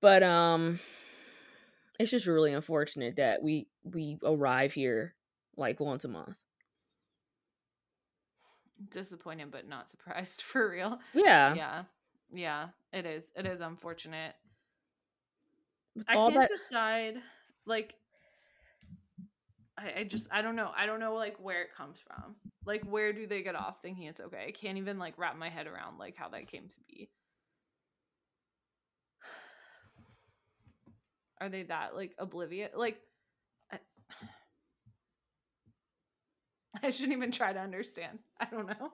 but 0.00 0.22
um 0.22 0.78
it's 1.98 2.10
just 2.10 2.26
really 2.26 2.52
unfortunate 2.52 3.16
that 3.16 3.42
we 3.42 3.66
we 3.82 4.18
arrive 4.22 4.72
here 4.72 5.14
like 5.56 5.80
once 5.80 6.04
a 6.04 6.08
month. 6.08 6.36
Disappointed 8.90 9.50
but 9.50 9.68
not 9.68 9.90
surprised 9.90 10.42
for 10.42 10.70
real. 10.70 11.00
Yeah. 11.12 11.54
Yeah. 11.54 11.82
Yeah, 12.32 12.68
it 12.92 13.06
is. 13.06 13.32
It 13.36 13.46
is 13.46 13.60
unfortunate. 13.60 14.34
I 16.08 16.14
can't 16.14 16.34
that- 16.34 16.48
decide 16.48 17.16
like 17.66 17.94
I, 19.76 20.00
I 20.00 20.04
just 20.04 20.28
I 20.30 20.42
don't 20.42 20.56
know. 20.56 20.70
I 20.76 20.86
don't 20.86 21.00
know 21.00 21.14
like 21.14 21.36
where 21.40 21.62
it 21.62 21.74
comes 21.74 21.98
from. 22.00 22.36
Like 22.64 22.84
where 22.84 23.12
do 23.12 23.26
they 23.26 23.42
get 23.42 23.54
off 23.54 23.80
thinking 23.80 24.04
it's 24.04 24.20
okay? 24.20 24.46
I 24.48 24.52
can't 24.52 24.78
even 24.78 24.98
like 24.98 25.14
wrap 25.18 25.36
my 25.36 25.48
head 25.48 25.66
around 25.66 25.98
like 25.98 26.16
how 26.16 26.28
that 26.30 26.48
came 26.48 26.68
to 26.68 26.76
be. 26.88 27.10
Are 31.40 31.48
they 31.48 31.62
that 31.64 31.94
like 31.94 32.14
oblivious? 32.18 32.70
Like 32.76 32.98
I, 33.72 33.78
I 36.86 36.90
shouldn't 36.90 37.16
even 37.16 37.32
try 37.32 37.52
to 37.52 37.60
understand. 37.60 38.18
I 38.40 38.46
don't 38.46 38.66
know. 38.66 38.92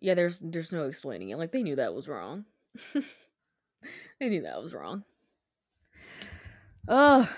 Yeah, 0.00 0.14
there's 0.14 0.40
there's 0.40 0.72
no 0.72 0.84
explaining 0.84 1.30
it. 1.30 1.38
Like 1.38 1.52
they 1.52 1.62
knew 1.62 1.76
that 1.76 1.94
was 1.94 2.08
wrong. 2.08 2.44
they 4.20 4.28
knew 4.28 4.42
that 4.42 4.60
was 4.60 4.74
wrong. 4.74 5.04
Oh, 6.88 7.28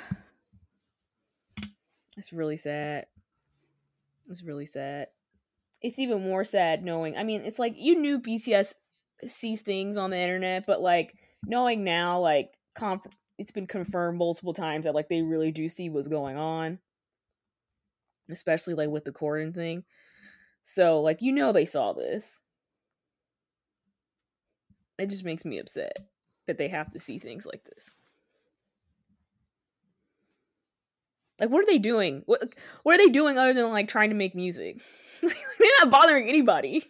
it's 2.16 2.32
really 2.32 2.56
sad. 2.56 3.06
It's 4.28 4.42
really 4.42 4.66
sad. 4.66 5.08
It's 5.80 5.98
even 5.98 6.22
more 6.22 6.44
sad 6.44 6.84
knowing. 6.84 7.16
I 7.16 7.22
mean, 7.22 7.42
it's 7.42 7.58
like 7.58 7.74
you 7.76 7.98
knew 7.98 8.20
BTS 8.20 8.74
sees 9.28 9.62
things 9.62 9.96
on 9.96 10.10
the 10.10 10.18
internet, 10.18 10.66
but 10.66 10.80
like 10.80 11.14
knowing 11.46 11.84
now, 11.84 12.18
like 12.18 12.50
conf- 12.74 13.06
it's 13.38 13.52
been 13.52 13.68
confirmed 13.68 14.18
multiple 14.18 14.52
times 14.52 14.84
that 14.84 14.94
like 14.94 15.08
they 15.08 15.22
really 15.22 15.52
do 15.52 15.68
see 15.68 15.88
what's 15.88 16.08
going 16.08 16.36
on, 16.36 16.78
especially 18.30 18.74
like 18.74 18.90
with 18.90 19.04
the 19.04 19.12
Corden 19.12 19.54
thing. 19.54 19.84
So 20.64 21.00
like 21.00 21.22
you 21.22 21.32
know 21.32 21.52
they 21.52 21.64
saw 21.64 21.92
this. 21.92 22.40
It 24.98 25.10
just 25.10 25.24
makes 25.24 25.44
me 25.44 25.58
upset 25.58 25.96
that 26.46 26.58
they 26.58 26.68
have 26.68 26.90
to 26.92 27.00
see 27.00 27.18
things 27.18 27.46
like 27.46 27.64
this. 27.64 27.90
Like, 31.40 31.50
what 31.50 31.62
are 31.62 31.66
they 31.66 31.78
doing? 31.78 32.22
What 32.26 32.42
what 32.82 32.94
are 32.94 33.04
they 33.04 33.12
doing 33.12 33.38
other 33.38 33.54
than 33.54 33.70
like 33.70 33.88
trying 33.88 34.10
to 34.10 34.16
make 34.16 34.34
music? 34.34 34.80
they're 35.22 35.70
not 35.80 35.90
bothering 35.90 36.28
anybody. 36.28 36.84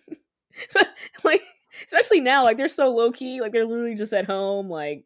like, 1.24 1.42
especially 1.84 2.20
now, 2.20 2.44
like 2.44 2.56
they're 2.56 2.68
so 2.68 2.94
low 2.94 3.12
key. 3.12 3.40
Like 3.40 3.52
they're 3.52 3.66
literally 3.66 3.94
just 3.94 4.12
at 4.12 4.24
home, 4.24 4.70
like 4.70 5.04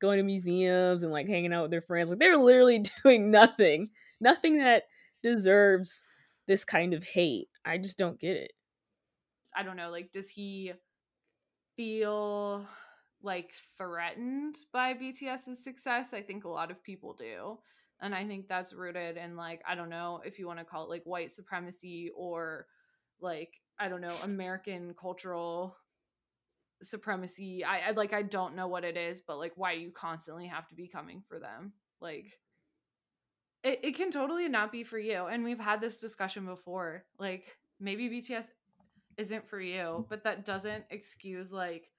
going 0.00 0.18
to 0.18 0.24
museums 0.24 1.02
and 1.02 1.12
like 1.12 1.28
hanging 1.28 1.52
out 1.52 1.62
with 1.62 1.70
their 1.70 1.82
friends. 1.82 2.10
Like 2.10 2.18
they're 2.18 2.36
literally 2.36 2.84
doing 3.02 3.30
nothing, 3.30 3.90
nothing 4.20 4.58
that 4.58 4.84
deserves 5.22 6.04
this 6.48 6.64
kind 6.64 6.92
of 6.92 7.04
hate. 7.04 7.48
I 7.64 7.78
just 7.78 7.98
don't 7.98 8.18
get 8.18 8.36
it. 8.36 8.52
I 9.56 9.62
don't 9.62 9.76
know. 9.76 9.90
Like, 9.90 10.12
does 10.12 10.28
he 10.28 10.72
feel 11.76 12.66
like 13.22 13.52
threatened 13.76 14.56
by 14.72 14.94
BTS's 14.94 15.62
success. 15.62 16.14
I 16.14 16.22
think 16.22 16.44
a 16.44 16.48
lot 16.48 16.70
of 16.70 16.82
people 16.82 17.14
do. 17.14 17.58
And 18.00 18.14
I 18.14 18.26
think 18.26 18.48
that's 18.48 18.74
rooted 18.74 19.16
in 19.16 19.36
like 19.36 19.62
I 19.66 19.74
don't 19.74 19.88
know 19.88 20.20
if 20.24 20.38
you 20.38 20.46
want 20.46 20.58
to 20.58 20.64
call 20.64 20.84
it 20.84 20.90
like 20.90 21.04
white 21.04 21.32
supremacy 21.32 22.10
or 22.14 22.66
like 23.20 23.50
I 23.78 23.88
don't 23.88 24.02
know 24.02 24.14
American 24.22 24.94
cultural 25.00 25.76
supremacy. 26.82 27.64
I, 27.64 27.88
I 27.88 27.90
like 27.92 28.12
I 28.12 28.22
don't 28.22 28.54
know 28.54 28.68
what 28.68 28.84
it 28.84 28.96
is, 28.96 29.22
but 29.26 29.38
like 29.38 29.52
why 29.56 29.72
you 29.72 29.90
constantly 29.90 30.46
have 30.46 30.68
to 30.68 30.74
be 30.74 30.88
coming 30.88 31.22
for 31.26 31.38
them? 31.38 31.72
Like 32.00 32.38
it, 33.64 33.80
it 33.82 33.96
can 33.96 34.10
totally 34.10 34.48
not 34.48 34.72
be 34.72 34.84
for 34.84 34.98
you. 34.98 35.26
And 35.26 35.42
we've 35.42 35.58
had 35.58 35.80
this 35.80 35.98
discussion 35.98 36.44
before. 36.44 37.04
Like 37.18 37.56
maybe 37.80 38.10
BTS 38.10 38.48
isn't 39.18 39.48
for 39.48 39.60
you, 39.60 39.78
mm. 39.78 40.08
but 40.08 40.24
that 40.24 40.44
doesn't 40.44 40.84
excuse 40.90 41.52
like 41.52 41.90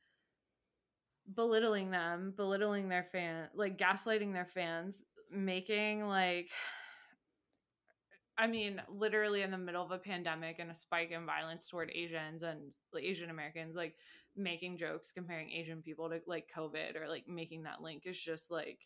belittling 1.35 1.91
them, 1.91 2.33
belittling 2.35 2.89
their 2.89 3.07
fan, 3.11 3.49
like 3.53 3.77
gaslighting 3.77 4.33
their 4.33 4.45
fans, 4.45 5.03
making 5.31 6.05
like 6.07 6.49
I 8.37 8.45
mean, 8.45 8.81
literally 8.87 9.41
in 9.41 9.49
the 9.49 9.57
middle 9.57 9.83
of 9.83 9.91
a 9.91 9.97
pandemic 9.97 10.59
and 10.59 10.69
a 10.69 10.75
spike 10.75 11.09
in 11.11 11.25
violence 11.25 11.67
toward 11.67 11.91
Asians 11.93 12.43
and 12.43 12.59
Asian 12.95 13.31
Americans, 13.31 13.75
like 13.75 13.95
making 14.35 14.77
jokes 14.77 15.11
comparing 15.11 15.49
Asian 15.49 15.81
people 15.81 16.07
to 16.09 16.21
like 16.27 16.47
COVID 16.55 17.01
or 17.01 17.07
like 17.09 17.27
making 17.27 17.63
that 17.63 17.81
link 17.81 18.03
is 18.05 18.19
just 18.19 18.51
like, 18.51 18.77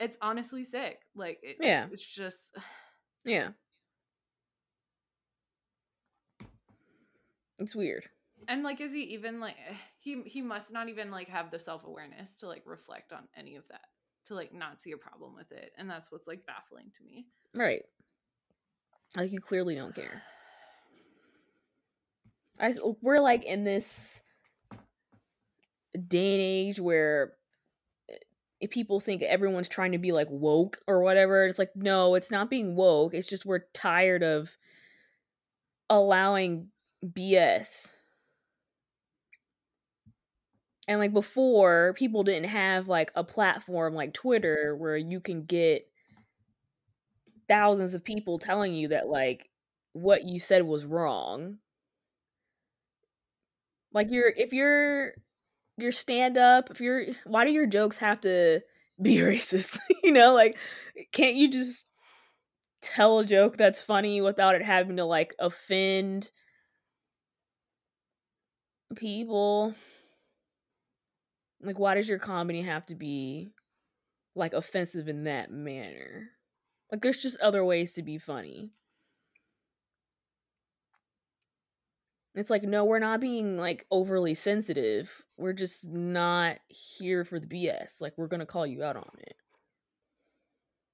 it's 0.00 0.18
honestly 0.20 0.64
sick. 0.64 0.98
Like, 1.14 1.38
it, 1.42 1.58
yeah, 1.60 1.86
it's 1.92 2.04
just, 2.04 2.56
yeah, 3.24 3.50
it's 7.58 7.74
weird. 7.74 8.04
And 8.48 8.62
like 8.62 8.80
is 8.80 8.92
he 8.92 9.02
even 9.04 9.40
like 9.40 9.56
he 10.00 10.22
he 10.26 10.42
must 10.42 10.72
not 10.72 10.88
even 10.88 11.10
like 11.10 11.28
have 11.28 11.50
the 11.50 11.58
self-awareness 11.58 12.36
to 12.38 12.48
like 12.48 12.62
reflect 12.66 13.12
on 13.12 13.24
any 13.36 13.56
of 13.56 13.66
that 13.68 13.86
to 14.26 14.34
like 14.34 14.54
not 14.54 14.80
see 14.80 14.92
a 14.92 14.96
problem 14.96 15.34
with 15.34 15.52
it. 15.52 15.72
And 15.76 15.88
that's 15.88 16.10
what's 16.10 16.26
like 16.26 16.46
baffling 16.46 16.90
to 16.96 17.04
me. 17.04 17.26
Right. 17.54 17.82
Like 19.16 19.32
you 19.32 19.40
clearly 19.40 19.74
don't 19.74 19.94
care. 19.94 20.22
I 22.58 22.72
we're 23.02 23.20
like 23.20 23.44
in 23.44 23.64
this 23.64 24.22
day 26.08 26.32
and 26.32 26.40
age 26.40 26.80
where 26.80 27.32
eh, 28.10 28.16
if 28.60 28.70
people 28.70 29.00
think 29.00 29.22
everyone's 29.22 29.68
trying 29.68 29.92
to 29.92 29.98
be 29.98 30.12
like 30.12 30.28
woke 30.30 30.78
or 30.86 31.02
whatever. 31.02 31.46
It's 31.46 31.58
like 31.58 31.72
no 31.74 32.14
it's 32.14 32.30
not 32.30 32.50
being 32.50 32.76
woke. 32.76 33.14
It's 33.14 33.28
just 33.28 33.46
we're 33.46 33.64
tired 33.72 34.22
of 34.22 34.56
allowing 35.90 36.68
bs 37.04 37.92
and 40.86 40.98
like 40.98 41.12
before 41.12 41.94
people 41.96 42.22
didn't 42.22 42.48
have 42.48 42.88
like 42.88 43.12
a 43.14 43.24
platform 43.24 43.94
like 43.94 44.12
twitter 44.14 44.74
where 44.76 44.96
you 44.96 45.20
can 45.20 45.44
get 45.44 45.86
thousands 47.48 47.94
of 47.94 48.04
people 48.04 48.38
telling 48.38 48.74
you 48.74 48.88
that 48.88 49.08
like 49.08 49.50
what 49.92 50.24
you 50.24 50.38
said 50.38 50.64
was 50.64 50.84
wrong. 50.84 51.58
Like 53.92 54.08
you're 54.10 54.32
if 54.36 54.52
you're 54.52 55.12
your 55.76 55.92
stand 55.92 56.36
up 56.36 56.70
if 56.70 56.80
you're 56.80 57.06
why 57.24 57.44
do 57.44 57.52
your 57.52 57.66
jokes 57.66 57.98
have 57.98 58.20
to 58.22 58.60
be 59.02 59.16
racist? 59.16 59.78
You 60.02 60.12
know 60.12 60.34
like 60.34 60.58
can't 61.12 61.36
you 61.36 61.50
just 61.50 61.86
tell 62.82 63.20
a 63.20 63.24
joke 63.24 63.56
that's 63.56 63.80
funny 63.80 64.20
without 64.20 64.54
it 64.54 64.62
having 64.62 64.96
to 64.98 65.04
like 65.06 65.34
offend 65.38 66.30
people 68.94 69.74
like 71.62 71.78
why 71.78 71.94
does 71.94 72.08
your 72.08 72.18
comedy 72.18 72.62
have 72.62 72.86
to 72.86 72.94
be 72.94 73.50
like 74.34 74.52
offensive 74.52 75.08
in 75.08 75.24
that 75.24 75.50
manner? 75.50 76.30
Like 76.90 77.02
there's 77.02 77.22
just 77.22 77.40
other 77.40 77.64
ways 77.64 77.94
to 77.94 78.02
be 78.02 78.18
funny. 78.18 78.70
It's 82.34 82.50
like 82.50 82.64
no 82.64 82.84
we're 82.84 82.98
not 82.98 83.20
being 83.20 83.56
like 83.56 83.86
overly 83.90 84.34
sensitive. 84.34 85.22
We're 85.36 85.52
just 85.52 85.88
not 85.88 86.58
here 86.68 87.24
for 87.24 87.40
the 87.40 87.46
bs 87.46 88.00
like 88.00 88.14
we're 88.16 88.28
gonna 88.28 88.46
call 88.46 88.66
you 88.66 88.82
out 88.82 88.96
on 88.96 89.10
it. 89.18 89.36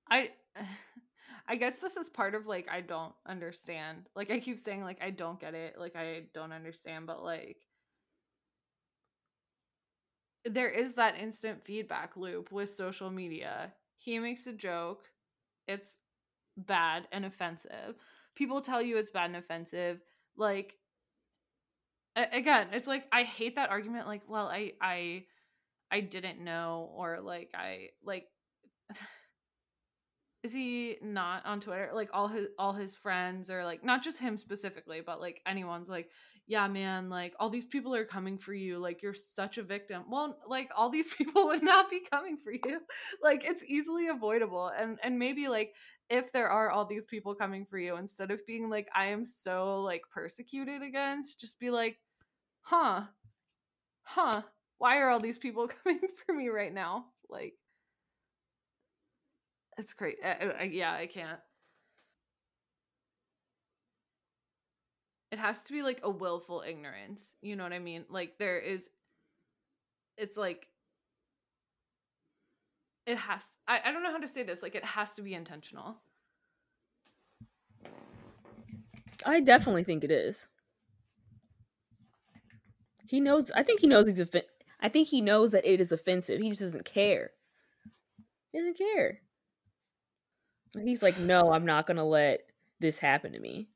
I 0.09 0.30
I 1.49 1.57
guess 1.57 1.80
this 1.80 1.97
is 1.97 2.09
part 2.09 2.37
of 2.37 2.47
like 2.47 2.69
I 2.71 2.80
don't 2.80 3.14
understand. 3.26 4.07
Like 4.14 4.30
I 4.30 4.38
keep 4.38 4.61
saying 4.61 4.83
like 4.83 5.02
I 5.02 5.11
don't 5.11 5.40
get 5.40 5.54
it, 5.54 5.76
like 5.78 5.97
I 5.97 6.23
don't 6.33 6.52
understand, 6.52 7.09
but 7.09 7.25
like 7.25 7.57
there 10.44 10.70
is 10.70 10.94
that 10.94 11.18
instant 11.18 11.64
feedback 11.64 12.16
loop 12.16 12.50
with 12.50 12.70
social 12.70 13.11
media. 13.11 13.73
He 13.97 14.18
makes 14.18 14.47
a 14.47 14.52
joke, 14.52 15.04
it's 15.68 15.99
bad 16.56 17.09
and 17.12 17.25
offensive. 17.25 17.97
People 18.35 18.61
tell 18.61 18.82
you 18.82 18.97
it's 18.97 19.11
bad 19.11 19.26
and 19.26 19.37
offensive. 19.37 20.00
Like 20.37 20.76
again, 22.16 22.68
it's 22.73 22.87
like 22.87 23.04
I 23.12 23.23
hate 23.23 23.56
that 23.56 23.70
argument 23.70 24.06
like, 24.06 24.23
well, 24.28 24.47
I 24.47 24.73
I 24.80 25.25
I 25.90 26.00
didn't 26.00 26.40
know 26.40 26.90
or 26.94 27.20
like 27.20 27.50
I 27.54 27.88
like 28.04 28.26
is 30.42 30.52
he 30.52 30.97
not 31.02 31.44
on 31.44 31.61
Twitter? 31.61 31.90
Like 31.92 32.11
all 32.12 32.28
his 32.28 32.49
all 32.59 32.73
his 32.73 32.94
friends 32.94 33.50
or 33.50 33.64
like 33.64 33.85
not 33.85 34.02
just 34.02 34.18
him 34.18 34.37
specifically, 34.37 35.02
but 35.04 35.20
like 35.20 35.40
anyone's 35.47 35.88
like, 35.88 36.09
yeah, 36.50 36.66
man, 36.66 37.09
like 37.09 37.33
all 37.38 37.49
these 37.49 37.66
people 37.66 37.95
are 37.95 38.04
coming 38.04 38.37
for 38.37 38.52
you. 38.52 38.78
Like 38.78 39.04
you're 39.04 39.14
such 39.14 39.57
a 39.57 39.62
victim. 39.62 40.02
Well, 40.11 40.37
like 40.49 40.69
all 40.76 40.90
these 40.90 41.14
people 41.19 41.47
would 41.47 41.62
not 41.62 41.88
be 41.88 42.00
coming 42.00 42.37
for 42.37 42.50
you. 42.50 42.80
Like 43.23 43.45
it's 43.45 43.62
easily 43.64 44.09
avoidable. 44.09 44.73
And 44.76 44.99
and 45.04 45.16
maybe 45.16 45.47
like 45.47 45.76
if 46.09 46.33
there 46.33 46.49
are 46.49 46.69
all 46.71 46.85
these 46.85 47.07
people 47.07 47.37
coming 47.37 47.64
for 47.64 47.78
you, 47.78 47.95
instead 47.97 48.33
of 48.33 48.45
being 48.49 48.69
like, 48.69 48.88
I 48.92 49.07
am 49.07 49.25
so 49.25 49.80
like 49.83 50.02
persecuted 50.12 50.83
against, 50.83 51.40
just 51.40 51.61
be 51.61 51.71
like, 51.71 51.99
huh, 52.62 53.03
huh, 54.03 54.42
why 54.79 54.98
are 54.98 55.09
all 55.09 55.20
these 55.20 55.38
people 55.38 55.68
coming 55.85 56.01
for 56.27 56.35
me 56.35 56.48
right 56.48 56.75
now? 56.75 57.07
Like 57.29 57.55
it's 59.79 59.94
great. 59.94 60.18
I, 60.25 60.53
I, 60.61 60.62
yeah, 60.64 60.92
I 60.92 61.07
can't. 61.07 61.38
It 65.31 65.38
has 65.38 65.62
to 65.64 65.73
be 65.73 65.83
like 65.83 66.01
a 66.03 66.11
willful 66.11 66.64
ignorance. 66.66 67.35
You 67.40 67.57
know 67.57 67.62
what 67.62 67.73
I 67.73 67.79
mean? 67.79 68.05
Like 68.09 68.38
there 68.38 68.59
is 68.59 68.90
it's 70.16 70.37
like 70.37 70.66
it 73.07 73.16
has 73.16 73.49
I, 73.66 73.81
I 73.85 73.93
don't 73.93 74.03
know 74.03 74.11
how 74.12 74.19
to 74.19 74.29
say 74.29 74.43
this. 74.43 74.62
Like 74.62 74.75
it 74.75 74.85
has 74.85 75.14
to 75.14 75.23
be 75.23 75.35
intentional. 75.35 75.97
I 79.25 79.40
definitely 79.40 79.85
think 79.85 80.03
it 80.03 80.11
is. 80.11 80.49
He 83.07 83.21
knows 83.21 83.51
I 83.53 83.62
think 83.62 83.81
he 83.81 83.87
knows 83.87 84.09
he's 84.09 84.21
offen- 84.21 84.43
I 84.81 84.88
think 84.88 85.09
he 85.09 85.21
knows 85.21 85.53
that 85.53 85.64
it 85.64 85.81
is 85.81 85.93
offensive. 85.93 86.40
He 86.40 86.49
just 86.49 86.61
doesn't 86.61 86.85
care. 86.85 87.31
He 88.53 88.59
doesn't 88.59 88.79
care. 88.79 89.21
He's 90.83 91.03
like, 91.03 91.19
no, 91.19 91.53
I'm 91.53 91.66
not 91.66 91.87
gonna 91.87 92.05
let 92.05 92.40
this 92.81 92.99
happen 92.99 93.33
to 93.33 93.40
me. 93.40 93.69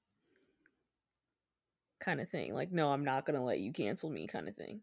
Kind 2.05 2.21
of 2.21 2.29
thing. 2.29 2.53
Like, 2.53 2.73
no, 2.73 2.93
I'm 2.93 3.05
not 3.05 3.25
gonna 3.25 3.45
let 3.45 3.61
you 3.61 3.73
cancel 3.73 4.11
me, 4.11 4.27
kind 4.27 4.49
of 4.49 4.57
thing. 4.57 4.81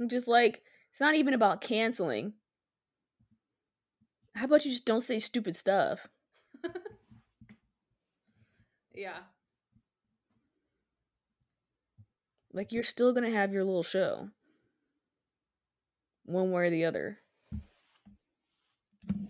I'm 0.00 0.08
just 0.08 0.28
like, 0.28 0.62
it's 0.90 1.00
not 1.00 1.14
even 1.14 1.34
about 1.34 1.60
canceling. 1.60 2.32
How 4.34 4.46
about 4.46 4.64
you 4.64 4.70
just 4.70 4.86
don't 4.86 5.02
say 5.02 5.18
stupid 5.18 5.54
stuff? 5.54 6.06
yeah. 8.94 9.18
Like, 12.54 12.72
you're 12.72 12.82
still 12.82 13.12
gonna 13.12 13.30
have 13.30 13.52
your 13.52 13.64
little 13.64 13.82
show. 13.82 14.28
One 16.24 16.50
way 16.50 16.66
or 16.66 16.70
the 16.70 16.84
other. 16.86 17.18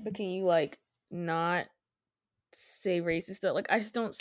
But 0.05 0.15
can 0.15 0.27
you, 0.27 0.45
like, 0.45 0.79
not 1.11 1.67
say 2.55 3.01
racist 3.01 3.37
stuff. 3.37 3.55
Like 3.55 3.67
I 3.71 3.79
just 3.79 3.95
don't 3.95 4.17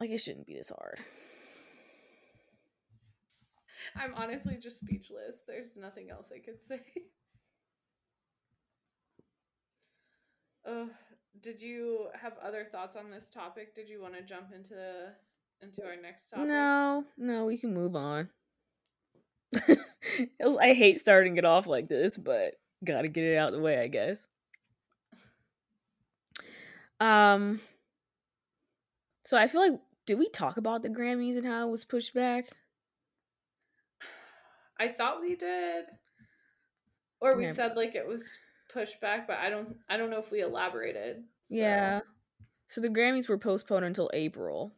like 0.00 0.10
it 0.10 0.18
shouldn't 0.18 0.46
be 0.46 0.54
this 0.54 0.70
hard. 0.70 0.98
I'm 3.94 4.14
honestly 4.14 4.58
just 4.60 4.80
speechless. 4.80 5.36
There's 5.46 5.76
nothing 5.76 6.10
else 6.10 6.26
I 6.34 6.38
could 6.38 6.60
say. 6.68 6.80
Uh, 10.66 10.86
did 11.40 11.60
you 11.62 12.06
have 12.20 12.32
other 12.42 12.66
thoughts 12.70 12.96
on 12.96 13.10
this 13.10 13.30
topic? 13.30 13.74
Did 13.74 13.88
you 13.88 14.02
want 14.02 14.14
to 14.14 14.22
jump 14.22 14.52
into 14.54 15.12
into 15.62 15.84
our 15.84 15.96
next 16.00 16.30
topic? 16.30 16.48
No, 16.48 17.04
no, 17.16 17.44
we 17.44 17.56
can 17.56 17.72
move 17.72 17.94
on. 17.94 18.28
I 20.60 20.72
hate 20.72 20.98
starting 20.98 21.36
it 21.36 21.44
off 21.44 21.66
like 21.66 21.88
this, 21.88 22.18
but 22.18 22.54
gotta 22.84 23.08
get 23.08 23.24
it 23.24 23.36
out 23.36 23.48
of 23.48 23.54
the 23.54 23.60
way, 23.60 23.78
I 23.78 23.86
guess. 23.86 24.26
Um 26.98 27.60
so 29.24 29.36
I 29.36 29.48
feel 29.48 29.60
like 29.60 29.80
did 30.06 30.18
we 30.18 30.28
talk 30.28 30.56
about 30.56 30.82
the 30.82 30.88
Grammys 30.88 31.36
and 31.36 31.46
how 31.46 31.66
it 31.66 31.70
was 31.70 31.84
pushed 31.84 32.14
back? 32.14 32.46
I 34.80 34.88
thought 34.88 35.20
we 35.20 35.36
did. 35.36 35.84
Or 37.20 37.36
we 37.36 37.44
Never. 37.44 37.54
said 37.54 37.76
like 37.76 37.94
it 37.94 38.06
was 38.06 38.24
pushed 38.72 39.00
back, 39.00 39.26
but 39.26 39.38
I 39.38 39.50
don't 39.50 39.76
I 39.88 39.96
don't 39.96 40.10
know 40.10 40.18
if 40.18 40.30
we 40.30 40.40
elaborated. 40.40 41.16
So. 41.50 41.56
Yeah. 41.56 42.00
So 42.66 42.80
the 42.80 42.88
Grammys 42.88 43.28
were 43.28 43.38
postponed 43.38 43.84
until 43.84 44.10
April. 44.12 44.74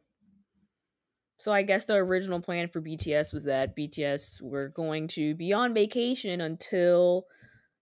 So 1.38 1.52
I 1.52 1.62
guess 1.62 1.84
the 1.84 1.94
original 1.94 2.40
plan 2.40 2.68
for 2.68 2.82
BTS 2.82 3.32
was 3.32 3.44
that 3.44 3.76
BTS 3.76 4.42
were 4.42 4.68
going 4.68 5.08
to 5.08 5.34
be 5.34 5.52
on 5.52 5.72
vacation 5.72 6.40
until 6.40 7.26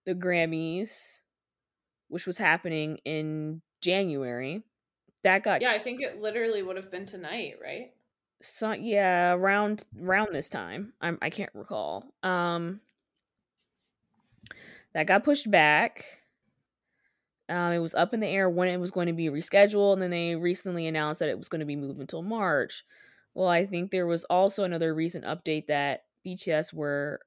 the 0.05 0.15
Grammys, 0.15 1.21
which 2.09 2.27
was 2.27 2.39
happening 2.39 2.99
in 3.05 3.63
January. 3.81 4.63
That 5.27 5.43
got 5.43 5.61
Yeah, 5.61 5.73
I 5.73 5.83
think 5.83 6.01
it 6.01 6.21
literally 6.21 6.63
would 6.63 6.77
have 6.77 6.89
been 6.89 7.05
tonight, 7.05 7.55
right? 7.61 7.91
So 8.43 8.71
yeah, 8.71 9.33
around 9.33 9.83
around 10.01 10.29
this 10.33 10.49
time. 10.49 10.93
I'm 11.01 11.19
I 11.21 11.31
can't 11.31 11.51
recall. 11.53 12.05
Um 12.23 12.81
that 14.95 15.09
got 15.09 15.25
pushed 15.25 15.51
back. 15.51 16.05
Um, 17.49 17.73
it 17.73 17.81
was 17.81 17.95
up 17.95 18.15
in 18.15 18.21
the 18.21 18.29
air 18.29 18.49
when 18.49 18.69
it 18.69 18.79
was 18.79 18.93
going 18.93 19.09
to 19.09 19.13
be 19.13 19.27
rescheduled, 19.27 19.95
and 19.95 20.03
then 20.03 20.11
they 20.11 20.37
recently 20.37 20.87
announced 20.87 21.19
that 21.19 21.29
it 21.29 21.39
was 21.39 21.49
going 21.49 21.61
to 21.61 21.67
be 21.67 21.77
moved 21.77 22.01
until 22.01 22.23
March. 22.23 22.85
Well, 23.35 23.49
I 23.49 23.67
think 23.67 23.91
there 23.91 24.07
was 24.07 24.25
also 24.25 24.65
another 24.65 24.95
recent 24.95 25.25
update 25.25 25.67
that 25.67 26.05
BTS 26.25 26.73
were 26.73 27.21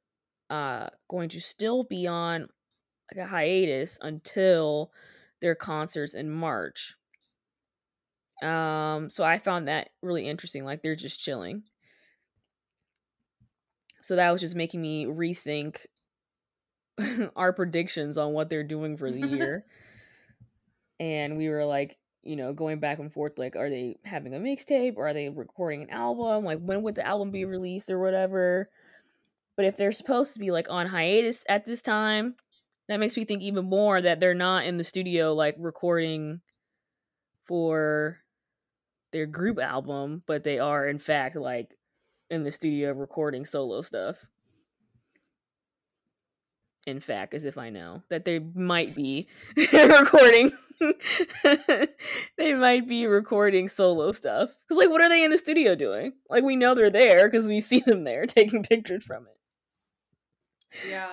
uh, 0.49 0.87
going 1.09 1.29
to 1.29 1.39
still 1.39 1.83
be 1.83 2.07
on 2.07 2.47
like 3.13 3.25
a 3.25 3.29
hiatus 3.29 3.99
until 4.01 4.91
their 5.41 5.53
concerts 5.53 6.13
in 6.13 6.31
March. 6.31 6.95
Um, 8.41 9.09
so 9.09 9.23
I 9.23 9.39
found 9.39 9.67
that 9.67 9.89
really 10.01 10.27
interesting. 10.27 10.63
Like 10.63 10.81
they're 10.81 10.95
just 10.95 11.19
chilling. 11.19 11.63
So 14.01 14.15
that 14.15 14.31
was 14.31 14.41
just 14.41 14.55
making 14.55 14.81
me 14.81 15.05
rethink 15.05 15.77
our 17.35 17.53
predictions 17.53 18.17
on 18.17 18.33
what 18.33 18.49
they're 18.49 18.63
doing 18.63 18.97
for 18.97 19.11
the 19.11 19.19
year. 19.27 19.65
and 20.99 21.37
we 21.37 21.49
were 21.49 21.65
like, 21.65 21.97
you 22.23 22.35
know, 22.35 22.53
going 22.53 22.79
back 22.79 22.99
and 22.99 23.11
forth 23.11 23.37
like, 23.37 23.55
are 23.55 23.69
they 23.69 23.97
having 24.03 24.33
a 24.33 24.39
mixtape 24.39 24.97
or 24.97 25.07
are 25.07 25.13
they 25.13 25.29
recording 25.29 25.83
an 25.83 25.89
album? 25.89 26.43
Like, 26.43 26.59
when 26.59 26.83
would 26.83 26.95
the 26.95 27.05
album 27.05 27.31
be 27.31 27.45
released 27.45 27.89
or 27.89 27.99
whatever? 27.99 28.69
But 29.55 29.65
if 29.65 29.77
they're 29.77 29.91
supposed 29.91 30.33
to 30.33 30.39
be 30.39 30.51
like 30.51 30.67
on 30.69 30.87
hiatus 30.87 31.43
at 31.49 31.65
this 31.65 31.81
time, 31.81 32.35
that 32.87 32.99
makes 32.99 33.15
me 33.15 33.25
think 33.25 33.41
even 33.41 33.65
more 33.65 34.01
that 34.01 34.19
they're 34.19 34.33
not 34.33 34.65
in 34.65 34.77
the 34.77 34.83
studio 34.83 35.33
like 35.33 35.55
recording 35.59 36.41
for 37.45 38.19
their 39.11 39.25
group 39.25 39.59
album, 39.59 40.23
but 40.27 40.43
they 40.43 40.59
are 40.59 40.87
in 40.87 40.99
fact 40.99 41.35
like 41.35 41.77
in 42.29 42.43
the 42.43 42.51
studio 42.51 42.93
recording 42.93 43.45
solo 43.45 43.81
stuff. 43.81 44.17
in 46.87 46.99
fact, 46.99 47.33
as 47.33 47.45
if 47.45 47.57
I 47.57 47.69
know 47.69 48.03
that 48.09 48.25
they 48.25 48.39
might 48.39 48.95
be 48.95 49.27
recording. 49.73 50.51
they 52.37 52.53
might 52.55 52.87
be 52.87 53.05
recording 53.05 53.67
solo 53.67 54.11
stuff. 54.11 54.49
Because, 54.67 54.81
like, 54.81 54.89
what 54.89 55.01
are 55.01 55.09
they 55.09 55.23
in 55.23 55.31
the 55.31 55.37
studio 55.37 55.75
doing? 55.75 56.13
Like, 56.29 56.43
we 56.43 56.55
know 56.55 56.73
they're 56.73 56.89
there 56.89 57.29
because 57.29 57.47
we 57.47 57.59
see 57.59 57.81
them 57.81 58.03
there 58.05 58.25
taking 58.27 58.63
pictures 58.63 59.03
from 59.03 59.27
it. 59.27 59.37
Yeah. 60.89 61.11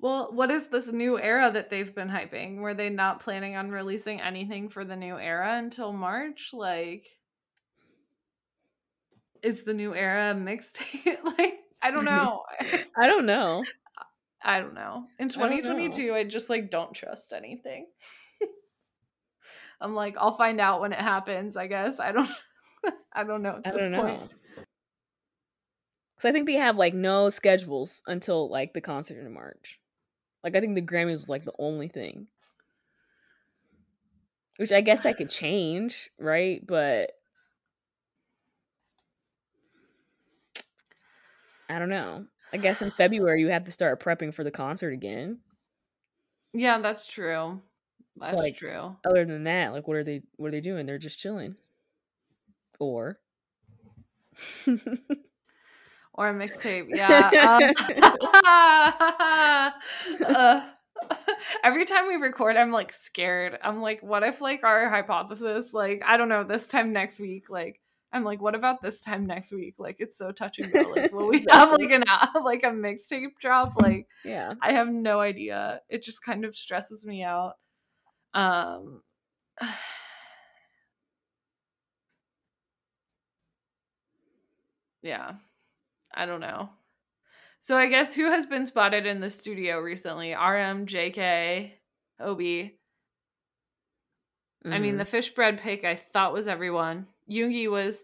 Well, 0.00 0.30
what 0.32 0.50
is 0.50 0.68
this 0.68 0.86
new 0.88 1.18
era 1.18 1.50
that 1.52 1.70
they've 1.70 1.92
been 1.92 2.08
hyping? 2.08 2.58
Were 2.58 2.74
they 2.74 2.88
not 2.88 3.20
planning 3.20 3.56
on 3.56 3.70
releasing 3.70 4.20
anything 4.20 4.68
for 4.68 4.84
the 4.84 4.94
new 4.94 5.18
era 5.18 5.58
until 5.58 5.92
March? 5.92 6.50
Like, 6.52 7.04
is 9.42 9.64
the 9.64 9.74
new 9.74 9.94
era 9.94 10.34
mixtape? 10.34 11.18
like, 11.38 11.58
I 11.82 11.90
don't 11.90 12.04
know. 12.04 12.42
I 12.96 13.06
don't 13.06 13.26
know. 13.26 13.64
I 14.42 14.60
don't 14.60 14.74
know. 14.74 15.06
In 15.18 15.28
2022, 15.28 16.12
I, 16.12 16.18
I 16.18 16.24
just 16.24 16.48
like 16.48 16.70
don't 16.70 16.94
trust 16.94 17.32
anything. 17.32 17.86
I'm 19.80 19.94
like, 19.94 20.16
I'll 20.16 20.36
find 20.36 20.60
out 20.60 20.80
when 20.80 20.92
it 20.92 21.00
happens, 21.00 21.56
I 21.56 21.66
guess. 21.66 21.98
I 21.98 22.12
don't 22.12 22.30
I 23.12 23.24
don't 23.24 23.42
know 23.42 23.60
at 23.64 23.74
this 23.74 23.96
point. 23.96 24.20
Cuz 26.16 26.24
I 26.24 26.32
think 26.32 26.46
they 26.46 26.54
have 26.54 26.76
like 26.76 26.94
no 26.94 27.30
schedules 27.30 28.00
until 28.06 28.48
like 28.48 28.74
the 28.74 28.80
concert 28.80 29.18
in 29.18 29.32
March. 29.32 29.80
Like 30.48 30.56
I 30.56 30.60
think 30.60 30.76
the 30.76 30.80
Grammys 30.80 31.10
was 31.10 31.28
like 31.28 31.44
the 31.44 31.52
only 31.58 31.88
thing. 31.88 32.26
Which 34.56 34.72
I 34.72 34.80
guess 34.80 35.04
I 35.04 35.12
could 35.12 35.28
change, 35.28 36.08
right? 36.18 36.66
But 36.66 37.10
I 41.68 41.78
don't 41.78 41.90
know. 41.90 42.24
I 42.50 42.56
guess 42.56 42.80
in 42.80 42.90
February 42.92 43.42
you 43.42 43.48
have 43.48 43.64
to 43.64 43.70
start 43.70 44.02
prepping 44.02 44.32
for 44.32 44.42
the 44.42 44.50
concert 44.50 44.94
again. 44.94 45.40
Yeah, 46.54 46.78
that's 46.78 47.06
true. 47.06 47.60
That's 48.16 48.34
like, 48.34 48.56
true. 48.56 48.96
Other 49.04 49.26
than 49.26 49.44
that, 49.44 49.74
like 49.74 49.86
what 49.86 49.98
are 49.98 50.04
they 50.04 50.22
what 50.36 50.48
are 50.48 50.52
they 50.52 50.62
doing? 50.62 50.86
They're 50.86 50.96
just 50.96 51.18
chilling. 51.18 51.56
Or 52.78 53.20
or 56.18 56.28
a 56.28 56.34
mixtape. 56.34 56.88
Yeah. 56.98 57.30
Um, 57.46 57.72
uh, 60.26 60.62
every 61.64 61.84
time 61.84 62.08
we 62.08 62.16
record, 62.16 62.56
I'm 62.56 62.72
like 62.72 62.92
scared. 62.92 63.56
I'm 63.62 63.80
like, 63.80 64.02
what 64.02 64.24
if 64.24 64.40
like 64.40 64.64
our 64.64 64.88
hypothesis, 64.88 65.72
like 65.72 66.02
I 66.04 66.16
don't 66.16 66.28
know, 66.28 66.42
this 66.42 66.66
time 66.66 66.92
next 66.92 67.20
week, 67.20 67.48
like 67.48 67.80
I'm 68.12 68.24
like, 68.24 68.42
what 68.42 68.56
about 68.56 68.82
this 68.82 69.00
time 69.00 69.26
next 69.26 69.52
week? 69.52 69.74
Like, 69.78 69.96
it's 70.00 70.18
so 70.18 70.32
touching. 70.32 70.72
Like, 70.72 71.12
will 71.12 71.28
we 71.28 71.46
have 71.50 71.70
like 71.70 71.90
an 71.90 72.02
like 72.42 72.64
a 72.64 72.70
mixtape 72.70 73.38
drop? 73.40 73.80
Like, 73.80 74.08
yeah, 74.24 74.54
I 74.60 74.72
have 74.72 74.88
no 74.88 75.20
idea. 75.20 75.82
It 75.88 76.02
just 76.02 76.24
kind 76.24 76.44
of 76.44 76.56
stresses 76.56 77.06
me 77.06 77.22
out. 77.22 77.54
Um, 78.34 79.02
yeah, 85.02 85.34
I 86.18 86.26
don't 86.26 86.40
know. 86.40 86.68
So 87.60 87.78
I 87.78 87.88
guess 87.88 88.12
who 88.12 88.30
has 88.30 88.44
been 88.44 88.66
spotted 88.66 89.06
in 89.06 89.20
the 89.20 89.30
studio 89.30 89.78
recently? 89.78 90.32
RM, 90.32 90.86
JK, 90.86 91.70
Hobi. 92.20 92.72
Mm-hmm. 94.64 94.72
I 94.72 94.78
mean, 94.78 94.90
mm-hmm. 94.90 94.98
the 94.98 95.04
fish 95.04 95.32
bread 95.34 95.60
pick 95.60 95.84
I 95.84 95.94
thought 95.94 96.32
was 96.32 96.48
everyone. 96.48 97.06
Yoongi 97.30 97.70
was 97.70 98.02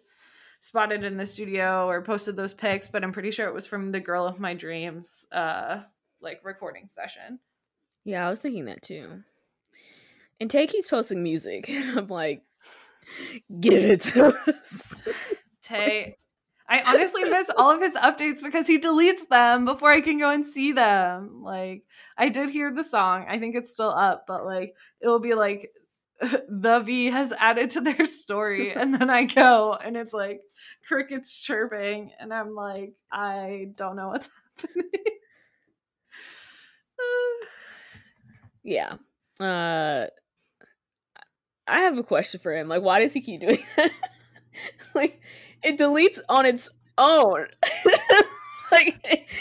spotted 0.60 1.02
in 1.02 1.16
the 1.16 1.26
studio 1.26 1.88
or 1.88 2.02
posted 2.02 2.36
those 2.36 2.54
pics, 2.54 2.86
but 2.86 3.02
I'm 3.02 3.12
pretty 3.12 3.32
sure 3.32 3.48
it 3.48 3.54
was 3.54 3.66
from 3.66 3.90
the 3.90 4.00
Girl 4.00 4.26
of 4.26 4.38
My 4.38 4.54
Dreams 4.54 5.26
uh 5.32 5.80
like 6.20 6.40
recording 6.44 6.88
session. 6.88 7.40
Yeah, 8.04 8.26
I 8.26 8.30
was 8.30 8.40
thinking 8.40 8.66
that 8.66 8.82
too. 8.82 9.24
And 10.40 10.50
Tay 10.50 10.66
keeps 10.66 10.88
posting 10.88 11.22
music, 11.22 11.68
and 11.68 11.98
I'm 11.98 12.08
like, 12.08 12.42
give 13.60 13.74
it 13.74 14.00
to 14.02 14.36
us. 14.48 15.02
Tay, 15.62 16.16
I 16.68 16.80
honestly 16.80 17.24
miss 17.24 17.50
all 17.56 17.70
of 17.70 17.80
his 17.80 17.94
updates 17.94 18.42
because 18.42 18.66
he 18.66 18.78
deletes 18.78 19.28
them 19.28 19.66
before 19.66 19.90
I 19.90 20.00
can 20.00 20.18
go 20.18 20.30
and 20.30 20.46
see 20.46 20.72
them. 20.72 21.42
Like, 21.42 21.84
I 22.16 22.30
did 22.30 22.50
hear 22.50 22.72
the 22.72 22.84
song. 22.84 23.26
I 23.28 23.38
think 23.38 23.54
it's 23.54 23.70
still 23.70 23.90
up, 23.90 24.24
but 24.26 24.46
like, 24.46 24.74
it 25.00 25.08
will 25.08 25.20
be 25.20 25.34
like 25.34 25.70
the 26.20 26.80
V 26.80 27.06
has 27.06 27.32
added 27.38 27.70
to 27.70 27.80
their 27.80 28.06
story, 28.06 28.72
and 28.74 28.94
then 28.94 29.10
I 29.10 29.24
go 29.24 29.74
and 29.74 29.96
it's 29.96 30.12
like 30.12 30.40
crickets 30.86 31.38
chirping, 31.38 32.12
and 32.18 32.32
I'm 32.32 32.54
like, 32.54 32.94
I 33.12 33.68
don't 33.76 33.96
know 33.96 34.08
what's 34.08 34.28
happening. 34.56 34.90
yeah. 38.62 38.94
Uh 39.40 40.06
I 41.66 41.80
have 41.80 41.96
a 41.96 42.02
question 42.02 42.40
for 42.40 42.54
him. 42.54 42.68
Like, 42.68 42.82
why 42.82 43.00
does 43.00 43.14
he 43.14 43.22
keep 43.22 43.40
doing 43.40 43.64
that? 43.76 43.90
like, 44.94 45.18
it 45.64 45.78
deletes 45.78 46.20
on 46.28 46.46
its 46.46 46.70
own. 46.98 47.46
like 48.72 49.00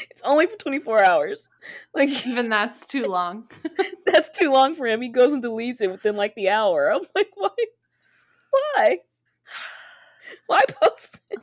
it's 0.10 0.22
only 0.24 0.48
for 0.48 0.56
24 0.58 1.04
hours. 1.04 1.50
Like 1.94 2.10
even 2.28 2.50
that's 2.50 2.86
too 2.86 3.06
long. 3.08 3.50
that's 4.06 4.30
too 4.38 4.52
long 4.52 4.76
for 4.76 4.88
him. 4.88 5.02
He 5.02 5.10
goes 5.10 5.34
and 5.34 5.44
deletes 5.44 5.82
it 5.82 5.92
within 5.92 6.16
like 6.16 6.36
the 6.36 6.50
hour. 6.50 6.92
I'm 6.92 7.02
like, 7.16 7.30
why? 7.36 7.50
Why? 8.52 8.98
Why 10.48 10.62
post 10.82 11.20
it? 11.30 11.40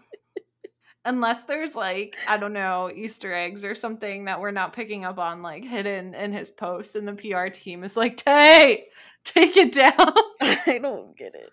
Unless 1.05 1.45
there's 1.45 1.75
like, 1.75 2.17
I 2.29 2.37
don't 2.37 2.53
know, 2.53 2.91
Easter 2.95 3.33
eggs 3.33 3.65
or 3.65 3.75
something 3.75 4.27
that 4.27 4.41
we're 4.41 4.51
not 4.51 4.75
picking 4.75 5.05
up 5.05 5.19
on, 5.19 5.43
like 5.43 5.65
hidden 5.65 6.15
in 6.15 6.33
his 6.33 6.51
post, 6.51 6.95
and 6.95 7.09
the 7.09 7.15
PR 7.15 7.49
team 7.49 7.85
is 7.85 7.97
like, 7.97 8.19
Tay, 8.19 8.89
take 9.25 9.57
it 9.57 9.73
down. 9.73 10.13
I 10.41 10.79
don't 10.83 11.17
get 11.17 11.35
it. 11.35 11.51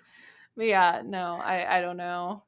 But 0.57 0.65
yeah, 0.65 1.01
no, 1.05 1.39
I, 1.41 1.77
I 1.77 1.81
don't 1.81 1.97
know. 1.97 2.43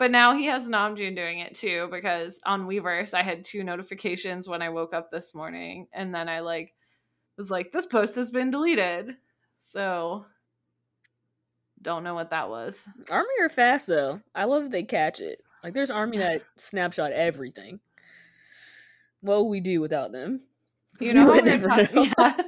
But 0.00 0.10
now 0.10 0.34
he 0.34 0.46
has 0.46 0.66
Namjoon 0.66 1.14
doing 1.14 1.40
it 1.40 1.54
too 1.54 1.86
because 1.92 2.40
on 2.46 2.66
Weverse 2.66 3.12
I 3.12 3.22
had 3.22 3.44
two 3.44 3.62
notifications 3.62 4.48
when 4.48 4.62
I 4.62 4.70
woke 4.70 4.94
up 4.94 5.10
this 5.10 5.34
morning 5.34 5.88
and 5.92 6.14
then 6.14 6.26
I 6.26 6.40
like 6.40 6.72
was 7.36 7.50
like 7.50 7.70
this 7.70 7.84
post 7.84 8.14
has 8.14 8.30
been 8.30 8.50
deleted. 8.50 9.16
So 9.58 10.24
don't 11.82 12.02
know 12.02 12.14
what 12.14 12.30
that 12.30 12.48
was. 12.48 12.78
Army 13.10 13.28
are 13.42 13.50
fast 13.50 13.88
though. 13.88 14.22
I 14.34 14.44
love 14.44 14.62
that 14.62 14.72
they 14.72 14.84
catch 14.84 15.20
it. 15.20 15.42
Like 15.62 15.74
there's 15.74 15.90
Army 15.90 16.16
that 16.16 16.44
snapshot 16.56 17.12
everything. 17.12 17.78
What 19.20 19.44
would 19.44 19.50
we 19.50 19.60
do 19.60 19.82
without 19.82 20.12
them? 20.12 20.40
You 20.98 21.12
know, 21.12 21.30
we 21.30 21.40
are 21.40 21.58
talking, 21.58 22.10
yeah. 22.18 22.42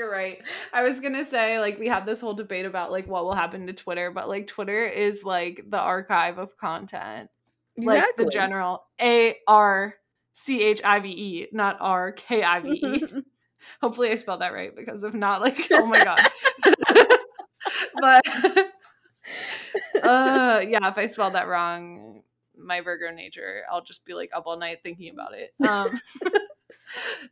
You're 0.00 0.10
right. 0.10 0.38
I 0.72 0.82
was 0.82 0.98
gonna 0.98 1.26
say 1.26 1.58
like 1.58 1.78
we 1.78 1.88
have 1.88 2.06
this 2.06 2.22
whole 2.22 2.32
debate 2.32 2.64
about 2.64 2.90
like 2.90 3.06
what 3.06 3.24
will 3.24 3.34
happen 3.34 3.66
to 3.66 3.74
Twitter, 3.74 4.10
but 4.10 4.30
like 4.30 4.46
Twitter 4.46 4.86
is 4.86 5.24
like 5.24 5.62
the 5.68 5.78
archive 5.78 6.38
of 6.38 6.56
content, 6.56 7.28
exactly. 7.76 8.00
like 8.00 8.16
the 8.16 8.30
general 8.32 8.86
A 8.98 9.36
R 9.46 9.96
C 10.32 10.62
H 10.62 10.80
I 10.82 11.00
V 11.00 11.08
E, 11.10 11.48
not 11.52 11.76
R 11.80 12.12
K 12.12 12.42
I 12.42 12.60
V 12.60 12.70
E. 12.70 13.02
Hopefully, 13.82 14.08
I 14.10 14.14
spelled 14.14 14.40
that 14.40 14.54
right 14.54 14.74
because 14.74 15.04
if 15.04 15.12
not, 15.12 15.42
like 15.42 15.68
oh 15.70 15.84
my 15.84 16.02
god. 16.02 16.26
but 18.00 18.26
uh, 20.02 20.62
yeah, 20.66 20.88
if 20.88 20.96
I 20.96 21.04
spelled 21.08 21.34
that 21.34 21.46
wrong, 21.46 22.22
my 22.56 22.80
Virgo 22.80 23.14
nature, 23.14 23.64
I'll 23.70 23.84
just 23.84 24.06
be 24.06 24.14
like 24.14 24.30
up 24.34 24.44
all 24.46 24.58
night 24.58 24.78
thinking 24.82 25.12
about 25.12 25.34
it. 25.34 25.52
Um, 25.68 26.00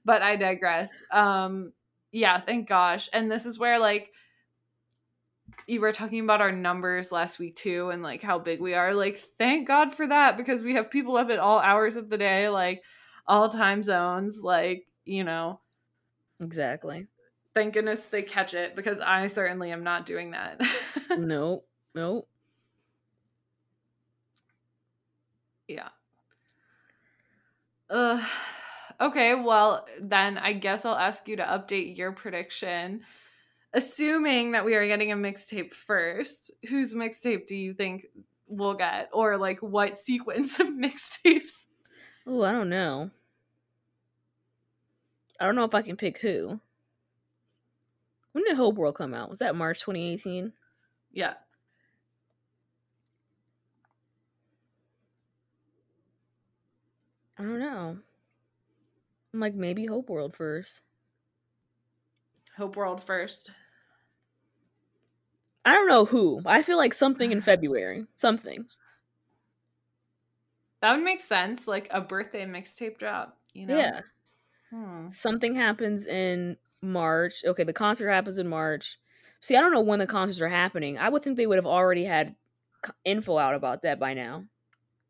but 0.05 0.21
I 0.21 0.37
digress. 0.37 0.91
Um, 1.11 1.73
yeah, 2.13 2.41
thank 2.41 2.69
gosh. 2.69 3.09
And 3.13 3.31
this 3.31 3.47
is 3.47 3.59
where 3.59 3.79
like 3.79 4.11
you 5.67 5.81
were 5.81 5.93
talking 5.93 6.21
about 6.21 6.41
our 6.41 6.53
numbers 6.53 7.13
last 7.13 7.39
week 7.39 7.57
too 7.57 7.91
and 7.91 8.03
like 8.03 8.23
how 8.23 8.39
big 8.39 8.61
we 8.61 8.75
are. 8.75 8.95
Like 8.95 9.19
thank 9.39 9.69
God 9.69 9.95
for 9.95 10.07
that 10.07 10.37
because 10.37 10.63
we 10.63 10.75
have 10.75 10.91
people 10.91 11.17
up 11.17 11.31
at 11.31 11.39
all 11.39 11.59
hours 11.59 11.97
of 11.97 12.09
the 12.09 12.19
day, 12.19 12.49
like 12.49 12.83
all 13.27 13.49
time 13.49 13.83
zones, 13.83 14.41
like, 14.43 14.87
you 15.05 15.25
know. 15.25 15.61
Exactly. 16.41 17.07
Thank 17.55 17.75
goodness 17.75 18.03
they 18.03 18.23
catch 18.23 18.55
it 18.55 18.77
because 18.77 19.01
I 19.01 19.27
certainly 19.27 19.73
am 19.73 19.83
not 19.83 20.07
doing 20.07 20.31
that. 20.31 20.63
nope. 21.19 21.67
Nope. 21.95 22.29
Yeah. 25.67 25.89
Uh 27.91 28.25
Okay, 29.01 29.35
well, 29.35 29.87
then 30.01 30.39
I 30.39 30.53
guess 30.55 30.85
I'll 30.85 30.95
ask 30.95 31.29
you 31.29 31.37
to 31.37 31.45
update 31.45 31.97
your 31.97 32.13
prediction. 32.13 33.03
Assuming 33.73 34.53
that 34.53 34.65
we 34.65 34.75
are 34.75 34.87
getting 34.87 35.13
a 35.13 35.17
mixtape 35.17 35.73
first, 35.73 36.51
whose 36.69 36.95
mixtape 36.95 37.47
do 37.47 37.55
you 37.55 37.75
think 37.75 38.07
we'll 38.49 38.75
get? 38.75 39.09
Or 39.13 39.37
like 39.37 39.61
what 39.61 39.97
sequence 39.99 40.59
of 40.61 40.69
mixtapes? 40.69 41.67
Oh, 42.27 42.43
I 42.43 42.51
don't 42.53 42.69
know. 42.69 43.11
I 45.41 45.47
don't 45.47 45.55
know 45.55 45.65
if 45.65 45.75
I 45.75 45.83
can 45.83 45.97
pick 45.97 46.19
who. 46.19 46.61
When 48.33 48.45
did 48.45 48.57
Hope 48.57 48.75
World 48.75 48.97
come 48.97 49.15
out? 49.15 49.31
Was 49.31 49.39
that 49.39 49.55
March 49.55 49.81
2018? 49.81 50.53
Yeah. 51.13 51.35
I 57.39 57.43
don't 57.43 57.61
know. 57.61 57.99
I'm 59.39 59.41
like 59.41 59.55
maybe 59.55 59.87
Hope 59.87 60.11
World 60.11 60.35
first. 60.35 60.83
Hope 62.57 62.75
World 62.75 63.05
first. 63.05 63.53
I 65.65 65.73
don't 65.73 65.87
know 65.87 66.05
who. 66.05 66.41
I 66.45 66.63
feel 66.63 66.77
like 66.77 66.93
something 66.93 67.31
in 67.31 67.41
February. 67.41 68.05
Something. 68.17 68.67
That 70.83 70.97
would 70.97 71.05
make 71.05 71.21
sense, 71.21 71.69
like 71.69 71.87
a 71.93 72.01
birthday 72.01 72.47
mixtape 72.47 72.99
drop, 72.99 73.39
you 73.53 73.67
know? 73.67 73.79
Yeah. 73.79 74.01
Hmm. 74.71 75.11
Something 75.13 75.55
happens 75.55 76.09
in 76.09 76.57
March. 76.83 77.45
Okay, 77.47 77.63
the 77.63 77.73
concert 77.73 78.11
happens 78.11 78.39
in 78.39 78.49
March. 78.49 78.99
See, 79.41 79.55
I 79.55 79.61
don't 79.61 79.73
know 79.73 79.83
when 79.83 80.01
the 80.01 80.07
concerts 80.09 80.41
are 80.41 80.49
happening. 80.49 80.99
I 80.99 81.11
would 81.11 81.23
think 81.23 81.37
they 81.37 81.47
would 81.47 81.59
have 81.59 81.65
already 81.65 82.07
had 82.07 82.35
info 83.05 83.39
out 83.39 83.55
about 83.55 83.83
that 83.83 84.01
by 84.01 84.15
now. 84.15 84.47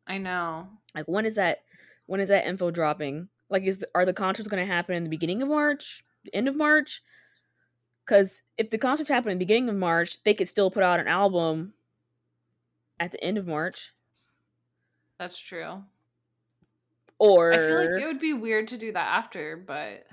I 0.05 0.19
know. 0.19 0.67
Like 0.93 1.07
when 1.07 1.25
is 1.25 1.33
that 1.33 1.61
when 2.05 2.19
is 2.19 2.29
that 2.29 2.47
info 2.47 2.69
dropping? 2.69 3.29
Like 3.49 3.63
is 3.63 3.83
are 3.95 4.05
the 4.05 4.13
concerts 4.13 4.47
going 4.47 4.65
to 4.65 4.71
happen 4.71 4.95
in 4.95 5.03
the 5.03 5.09
beginning 5.09 5.41
of 5.41 5.49
March, 5.49 6.03
the 6.23 6.35
end 6.35 6.47
of 6.47 6.55
March? 6.55 7.01
Cuz 8.05 8.43
if 8.57 8.69
the 8.69 8.77
concerts 8.77 9.09
happen 9.09 9.31
in 9.31 9.37
the 9.37 9.45
beginning 9.45 9.69
of 9.69 9.75
March, 9.75 10.23
they 10.23 10.33
could 10.33 10.47
still 10.47 10.71
put 10.71 10.83
out 10.83 10.99
an 10.99 11.07
album 11.07 11.73
at 12.99 13.11
the 13.11 13.23
end 13.23 13.37
of 13.37 13.47
March. 13.47 13.93
That's 15.17 15.37
true. 15.37 15.83
Or 17.17 17.51
I 17.51 17.57
feel 17.57 17.75
like 17.75 18.01
it 18.01 18.07
would 18.07 18.19
be 18.19 18.33
weird 18.33 18.69
to 18.69 18.77
do 18.77 18.93
that 18.93 19.07
after, 19.17 19.57
but 19.57 20.05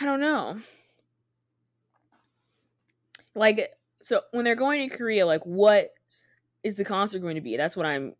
I 0.00 0.04
don't 0.04 0.20
know. 0.20 0.60
Like, 3.34 3.70
so 4.02 4.22
when 4.32 4.44
they're 4.44 4.56
going 4.56 4.88
to 4.88 4.96
Korea, 4.96 5.24
like, 5.24 5.44
what 5.44 5.94
is 6.64 6.74
the 6.74 6.84
concert 6.84 7.20
going 7.20 7.36
to 7.36 7.40
be? 7.40 7.56
That's 7.56 7.76
what 7.76 7.86
I'm. 7.86 8.14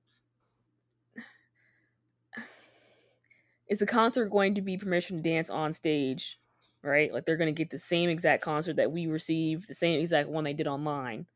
Is 3.68 3.78
the 3.78 3.87
concert 3.87 4.26
going 4.26 4.54
to 4.54 4.62
be 4.62 4.76
permission 4.76 5.16
to 5.16 5.22
dance 5.22 5.50
on 5.50 5.72
stage? 5.72 6.38
Right? 6.83 7.12
Like, 7.12 7.26
they're 7.26 7.37
going 7.37 7.54
to 7.54 7.59
get 7.59 7.70
the 7.70 7.78
same 7.78 8.09
exact 8.09 8.42
concert 8.42 8.76
that 8.76 8.92
we 8.92 9.07
received, 9.07 9.68
the 9.68 9.74
same 9.74 10.00
exact 10.00 10.28
one 10.28 10.44
they 10.44 10.52
did 10.52 10.66
online. 10.66 11.26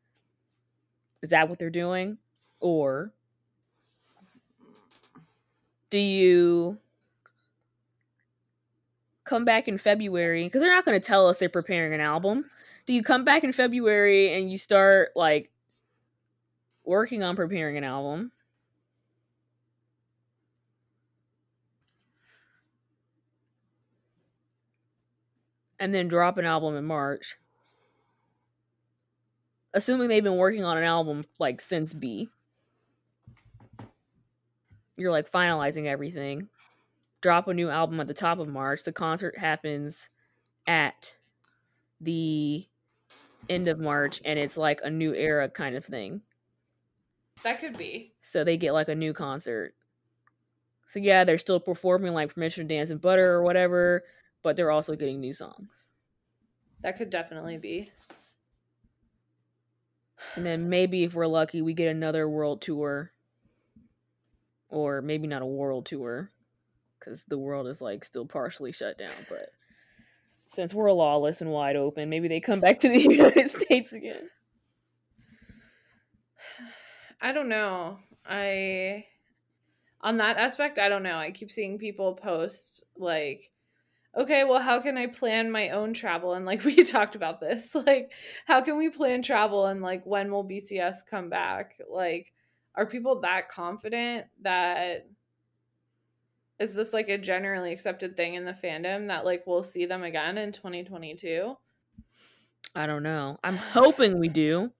Is 1.21 1.29
that 1.29 1.49
what 1.49 1.59
they're 1.59 1.69
doing? 1.69 2.17
Or 2.59 3.11
do 5.89 5.97
you 5.97 6.79
come 9.25 9.45
back 9.45 9.67
in 9.67 9.77
February 9.77 10.43
because 10.43 10.61
they're 10.61 10.73
not 10.73 10.85
going 10.85 10.99
to 10.99 11.05
tell 11.05 11.27
us 11.27 11.37
they're 11.37 11.49
preparing 11.49 11.93
an 11.93 12.01
album. 12.01 12.45
Do 12.85 12.93
you 12.93 13.03
come 13.03 13.23
back 13.23 13.43
in 13.43 13.53
February 13.53 14.33
and 14.33 14.51
you 14.51 14.57
start 14.57 15.09
like 15.15 15.49
working 16.83 17.23
on 17.23 17.35
preparing 17.35 17.77
an 17.77 17.83
album? 17.83 18.31
And 25.83 25.93
then 25.93 26.07
drop 26.07 26.37
an 26.37 26.45
album 26.45 26.75
in 26.75 26.85
March. 26.85 27.35
Assuming 29.73 30.07
they've 30.07 30.23
been 30.23 30.37
working 30.37 30.63
on 30.63 30.77
an 30.77 30.83
album 30.83 31.25
like 31.39 31.59
since 31.59 31.93
BE. 31.93 32.29
You're 34.95 35.11
like 35.11 35.29
finalizing 35.29 35.87
everything 35.87 36.47
drop 37.23 37.47
a 37.47 37.53
new 37.53 37.69
album 37.69 37.99
at 38.01 38.07
the 38.07 38.13
top 38.13 38.37
of 38.37 38.49
March. 38.49 38.83
The 38.83 38.91
concert 38.91 39.39
happens 39.39 40.09
at 40.67 41.15
the 41.99 42.67
end 43.49 43.67
of 43.67 43.79
March 43.79 44.21
and 44.25 44.37
it's 44.37 44.57
like 44.57 44.81
a 44.83 44.89
new 44.89 45.15
era 45.15 45.49
kind 45.49 45.75
of 45.75 45.85
thing. 45.85 46.21
that 47.43 47.59
could 47.59 47.77
be. 47.77 48.13
So 48.19 48.43
they 48.43 48.57
get 48.57 48.73
like 48.73 48.89
a 48.89 48.95
new 48.95 49.13
concert. 49.13 49.73
So 50.87 50.99
yeah, 50.99 51.23
they're 51.23 51.37
still 51.37 51.61
performing 51.61 52.13
like 52.13 52.33
Permission 52.33 52.67
to 52.67 52.75
Dance 52.75 52.89
and 52.89 53.01
Butter 53.01 53.31
or 53.31 53.41
whatever, 53.41 54.03
but 54.43 54.55
they're 54.55 54.71
also 54.71 54.95
getting 54.95 55.19
new 55.19 55.33
songs. 55.33 55.87
That 56.81 56.97
could 56.97 57.09
definitely 57.09 57.57
be. 57.57 57.89
And 60.35 60.45
then 60.45 60.69
maybe 60.69 61.03
if 61.03 61.13
we're 61.13 61.27
lucky, 61.27 61.61
we 61.61 61.73
get 61.73 61.87
another 61.87 62.27
world 62.27 62.61
tour. 62.61 63.11
Or 64.69 65.01
maybe 65.01 65.27
not 65.27 65.41
a 65.41 65.47
world 65.47 65.85
tour 65.85 66.31
because 66.99 67.23
the 67.25 67.37
world 67.37 67.67
is 67.67 67.81
like 67.81 68.03
still 68.03 68.25
partially 68.25 68.71
shut 68.71 68.97
down. 68.97 69.11
But 69.29 69.49
since 70.47 70.73
we're 70.73 70.91
lawless 70.91 71.41
and 71.41 71.51
wide 71.51 71.75
open, 71.75 72.09
maybe 72.09 72.27
they 72.27 72.39
come 72.39 72.59
back 72.59 72.79
to 72.79 72.89
the 72.89 73.01
United 73.01 73.49
States 73.49 73.93
again. 73.93 74.29
I 77.21 77.31
don't 77.31 77.49
know. 77.49 77.99
I 78.25 79.05
on 80.01 80.17
that 80.17 80.37
aspect, 80.37 80.79
I 80.79 80.89
don't 80.89 81.03
know. 81.03 81.17
I 81.17 81.31
keep 81.31 81.51
seeing 81.51 81.77
people 81.77 82.15
post 82.15 82.83
like 82.97 83.51
okay, 84.15 84.43
well, 84.43 84.59
how 84.59 84.79
can 84.79 84.97
I 84.97 85.07
plan 85.07 85.51
my 85.51 85.69
own 85.69 85.93
travel? 85.93 86.33
And 86.33 86.45
like 86.45 86.63
we 86.65 86.83
talked 86.83 87.15
about 87.15 87.39
this, 87.39 87.75
like, 87.75 88.11
how 88.45 88.61
can 88.61 88.77
we 88.77 88.89
plan 88.89 89.21
travel 89.21 89.65
and 89.65 89.81
like 89.81 90.05
when 90.05 90.31
will 90.31 90.47
BTS 90.47 91.05
come 91.09 91.29
back? 91.29 91.75
Like, 91.89 92.33
are 92.75 92.85
people 92.85 93.21
that 93.21 93.49
confident 93.49 94.25
that 94.41 95.07
is 96.59 96.73
this 96.73 96.93
like 96.93 97.09
a 97.09 97.17
generally 97.17 97.73
accepted 97.73 98.15
thing 98.15 98.35
in 98.35 98.45
the 98.45 98.53
fandom 98.53 99.07
that 99.07 99.25
like 99.25 99.45
we'll 99.45 99.63
see 99.63 99.85
them 99.85 100.03
again 100.03 100.37
in 100.37 100.51
2022? 100.51 101.55
I 102.75 102.87
don't 102.87 103.03
know. 103.03 103.37
I'm 103.43 103.57
hoping 103.57 104.19
we 104.19 104.29
do, 104.29 104.71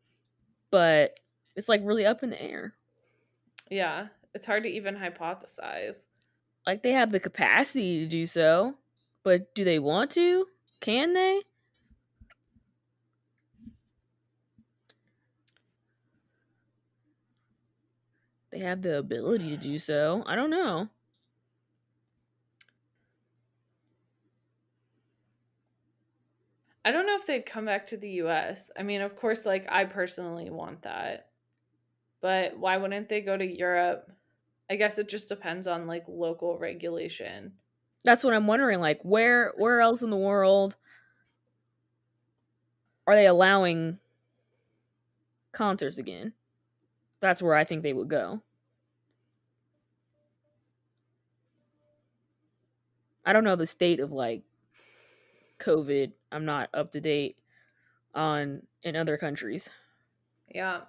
but 0.71 1.19
it's 1.55 1.69
like 1.69 1.81
really 1.83 2.05
up 2.05 2.23
in 2.23 2.31
the 2.31 2.41
air. 2.41 2.73
Yeah, 3.69 4.07
it's 4.33 4.45
hard 4.45 4.63
to 4.63 4.69
even 4.69 4.95
hypothesize. 4.95 6.05
Like 6.65 6.81
they 6.81 6.93
have 6.93 7.11
the 7.11 7.19
capacity 7.19 7.99
to 7.99 8.07
do 8.07 8.25
so, 8.25 8.75
but 9.23 9.53
do 9.55 9.63
they 9.63 9.79
want 9.79 10.11
to? 10.11 10.47
Can 10.81 11.13
they? 11.13 11.41
They 18.51 18.59
have 18.59 18.83
the 18.83 18.99
ability 18.99 19.49
to 19.49 19.57
do 19.57 19.79
so. 19.79 20.23
I 20.27 20.35
don't 20.35 20.51
know. 20.51 20.89
I 26.85 26.91
don't 26.91 27.07
know 27.07 27.15
if 27.15 27.25
they'd 27.25 27.45
come 27.45 27.65
back 27.65 27.87
to 27.87 27.97
the 27.97 28.09
US. 28.21 28.69
I 28.77 28.83
mean, 28.83 29.01
of 29.01 29.15
course, 29.15 29.45
like 29.45 29.65
I 29.69 29.85
personally 29.85 30.49
want 30.49 30.83
that. 30.83 31.29
But 32.21 32.57
why 32.57 32.77
wouldn't 32.77 33.09
they 33.09 33.21
go 33.21 33.37
to 33.37 33.45
Europe? 33.45 34.11
I 34.69 34.75
guess 34.75 34.99
it 34.99 35.09
just 35.09 35.29
depends 35.29 35.67
on 35.67 35.87
like 35.87 36.03
local 36.07 36.57
regulation. 36.59 37.53
That's 38.03 38.23
what 38.23 38.33
I'm 38.33 38.47
wondering. 38.47 38.79
Like, 38.79 39.01
where 39.03 39.53
where 39.57 39.81
else 39.81 40.01
in 40.01 40.09
the 40.09 40.17
world 40.17 40.75
are 43.07 43.15
they 43.15 43.27
allowing 43.27 43.99
concerts 45.51 45.97
again? 45.97 46.33
That's 47.21 47.41
where 47.41 47.55
I 47.55 47.63
think 47.63 47.83
they 47.83 47.93
would 47.93 48.09
go. 48.09 48.41
I 53.25 53.31
don't 53.31 53.45
know 53.45 53.55
the 53.55 53.65
state 53.65 53.99
of 53.99 54.11
like 54.11 54.43
COVID. 55.59 56.11
I'm 56.31 56.45
not 56.45 56.69
up 56.73 56.91
to 56.91 57.01
date 57.01 57.37
on 58.13 58.63
in 58.83 58.95
other 58.95 59.17
countries. 59.17 59.69
Yeah. 60.53 60.81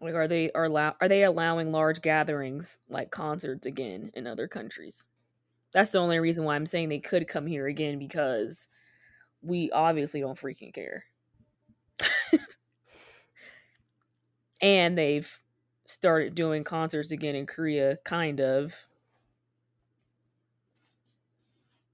Like, 0.00 0.14
are 0.14 0.28
they 0.28 0.50
are 0.52 0.64
allow 0.64 0.94
are 1.00 1.08
they 1.08 1.24
allowing 1.24 1.72
large 1.72 2.02
gatherings 2.02 2.78
like 2.88 3.10
concerts 3.10 3.66
again 3.66 4.10
in 4.14 4.26
other 4.26 4.48
countries? 4.48 5.06
That's 5.72 5.90
the 5.90 5.98
only 5.98 6.18
reason 6.18 6.44
why 6.44 6.54
I'm 6.56 6.66
saying 6.66 6.88
they 6.88 6.98
could 6.98 7.28
come 7.28 7.46
here 7.46 7.66
again 7.66 7.98
because 7.98 8.68
we 9.42 9.70
obviously 9.70 10.20
don't 10.20 10.38
freaking 10.38 10.72
care. 10.74 11.04
and 14.62 14.96
they've 14.96 15.30
started 15.86 16.34
doing 16.34 16.64
concerts 16.64 17.12
again 17.12 17.34
in 17.34 17.46
Korea, 17.46 17.98
kind 18.04 18.40
of. 18.40 18.74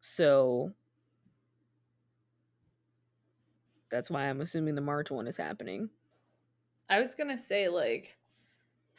So 0.00 0.72
that's 3.90 4.10
why 4.10 4.28
I'm 4.28 4.40
assuming 4.40 4.74
the 4.74 4.80
March 4.80 5.10
one 5.10 5.26
is 5.26 5.37
happening. 5.37 5.88
I 6.90 7.00
was 7.00 7.14
to 7.28 7.38
say 7.38 7.68
like 7.68 8.16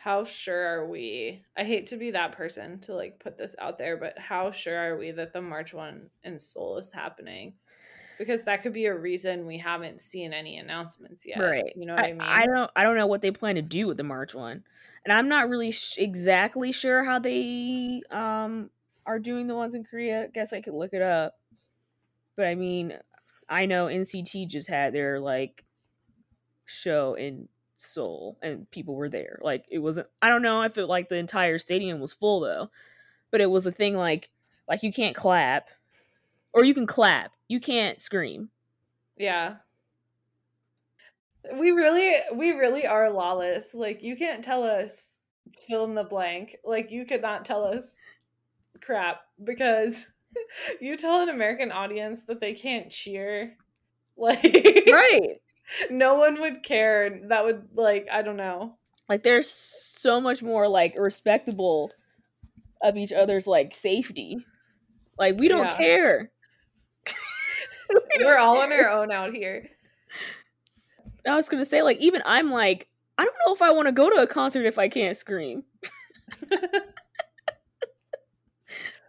how 0.05 0.23
sure 0.23 0.67
are 0.67 0.87
we? 0.87 1.43
I 1.57 1.63
hate 1.63 1.87
to 1.87 1.97
be 1.97 2.11
that 2.11 2.33
person 2.33 2.79
to 2.81 2.93
like 2.93 3.17
put 3.17 3.39
this 3.39 3.55
out 3.57 3.79
there, 3.79 3.97
but 3.97 4.13
how 4.19 4.51
sure 4.51 4.77
are 4.77 4.97
we 4.99 5.09
that 5.09 5.33
the 5.33 5.41
March 5.41 5.73
one 5.73 6.11
in 6.23 6.39
Seoul 6.39 6.77
is 6.77 6.91
happening? 6.91 7.55
Because 8.19 8.43
that 8.43 8.61
could 8.61 8.71
be 8.71 8.85
a 8.85 8.93
reason 8.93 9.47
we 9.47 9.57
haven't 9.57 9.99
seen 9.99 10.31
any 10.31 10.57
announcements 10.57 11.25
yet. 11.25 11.39
Right. 11.39 11.73
You 11.75 11.87
know 11.87 11.95
what 11.95 12.03
I, 12.03 12.09
I, 12.09 12.11
mean? 12.11 12.21
I 12.21 12.45
don't 12.45 12.71
I 12.75 12.83
don't 12.83 12.97
know 12.97 13.07
what 13.07 13.23
they 13.23 13.31
plan 13.31 13.55
to 13.55 13.63
do 13.63 13.87
with 13.87 13.97
the 13.97 14.03
March 14.03 14.35
one. 14.35 14.63
And 15.05 15.11
I'm 15.11 15.27
not 15.27 15.49
really 15.49 15.71
sh- 15.71 15.95
exactly 15.97 16.71
sure 16.71 17.03
how 17.03 17.17
they 17.17 18.03
um 18.11 18.69
are 19.07 19.17
doing 19.17 19.47
the 19.47 19.55
ones 19.55 19.73
in 19.73 19.83
Korea. 19.83 20.27
Guess 20.31 20.53
I 20.53 20.61
could 20.61 20.75
look 20.75 20.93
it 20.93 21.01
up. 21.01 21.33
But 22.37 22.45
I 22.45 22.53
mean, 22.53 22.93
I 23.49 23.65
know 23.65 23.87
NCT 23.87 24.49
just 24.49 24.69
had 24.69 24.93
their 24.93 25.19
like 25.19 25.65
show 26.67 27.15
in 27.15 27.47
Seoul 27.77 28.37
and 28.41 28.69
people 28.71 28.95
were 28.95 29.09
there. 29.09 29.39
Like 29.41 29.65
it 29.69 29.79
wasn't 29.79 30.07
I 30.21 30.29
don't 30.29 30.41
know 30.41 30.61
if 30.61 30.77
it 30.77 30.87
like 30.87 31.09
the 31.09 31.15
entire 31.15 31.57
stadium 31.59 31.99
was 31.99 32.13
full 32.13 32.39
though. 32.39 32.69
But 33.31 33.41
it 33.41 33.49
was 33.49 33.65
a 33.67 33.71
thing 33.71 33.95
like 33.95 34.29
Like 34.67 34.83
you 34.83 34.91
can't 34.93 35.15
clap, 35.15 35.69
or 36.53 36.63
you 36.63 36.73
can 36.73 36.87
clap. 36.87 37.31
You 37.47 37.59
can't 37.59 37.99
scream. 38.01 38.49
Yeah. 39.17 39.57
We 41.53 41.71
really 41.71 42.15
we 42.33 42.51
really 42.51 42.87
are 42.87 43.09
lawless. 43.11 43.73
Like 43.73 44.01
you 44.01 44.15
can't 44.15 44.43
tell 44.43 44.63
us 44.63 45.07
fill 45.67 45.83
in 45.85 45.95
the 45.95 46.03
blank. 46.03 46.57
Like 46.63 46.91
you 46.91 47.05
could 47.05 47.21
not 47.21 47.45
tell 47.45 47.63
us 47.63 47.95
crap 48.81 49.21
because 49.43 50.09
you 50.81 50.97
tell 50.97 51.21
an 51.21 51.29
American 51.29 51.71
audience 51.71 52.21
that 52.27 52.39
they 52.39 52.53
can't 52.53 52.91
cheer. 52.91 53.57
Like 54.17 54.87
Right. 54.89 55.41
No 55.89 56.15
one 56.15 56.39
would 56.41 56.63
care. 56.63 57.21
That 57.29 57.43
would 57.43 57.69
like 57.73 58.07
I 58.11 58.21
don't 58.21 58.37
know. 58.37 58.77
Like 59.09 59.23
they're 59.23 59.43
so 59.43 60.19
much 60.19 60.41
more 60.41 60.67
like 60.67 60.95
respectable 60.97 61.91
of 62.81 62.97
each 62.97 63.13
other's 63.13 63.47
like 63.47 63.75
safety. 63.75 64.37
Like 65.17 65.37
we 65.39 65.47
don't 65.47 65.69
Yeah. 65.69 65.77
care. 65.77 66.31
We 68.17 68.25
We're 68.25 68.37
all 68.37 68.57
on 68.57 68.71
our 68.71 68.89
own 68.89 69.11
out 69.11 69.33
here. 69.33 69.69
I 71.27 71.35
was 71.35 71.49
gonna 71.49 71.65
say, 71.65 71.81
like, 71.81 71.97
even 71.99 72.21
I'm 72.25 72.49
like, 72.49 72.87
I 73.17 73.25
don't 73.25 73.35
know 73.45 73.53
if 73.53 73.61
I 73.61 73.71
want 73.71 73.87
to 73.87 73.91
go 73.91 74.09
to 74.09 74.21
a 74.21 74.27
concert 74.27 74.65
if 74.65 74.79
I 74.79 74.89
can't 74.89 75.17
scream. 75.17 75.63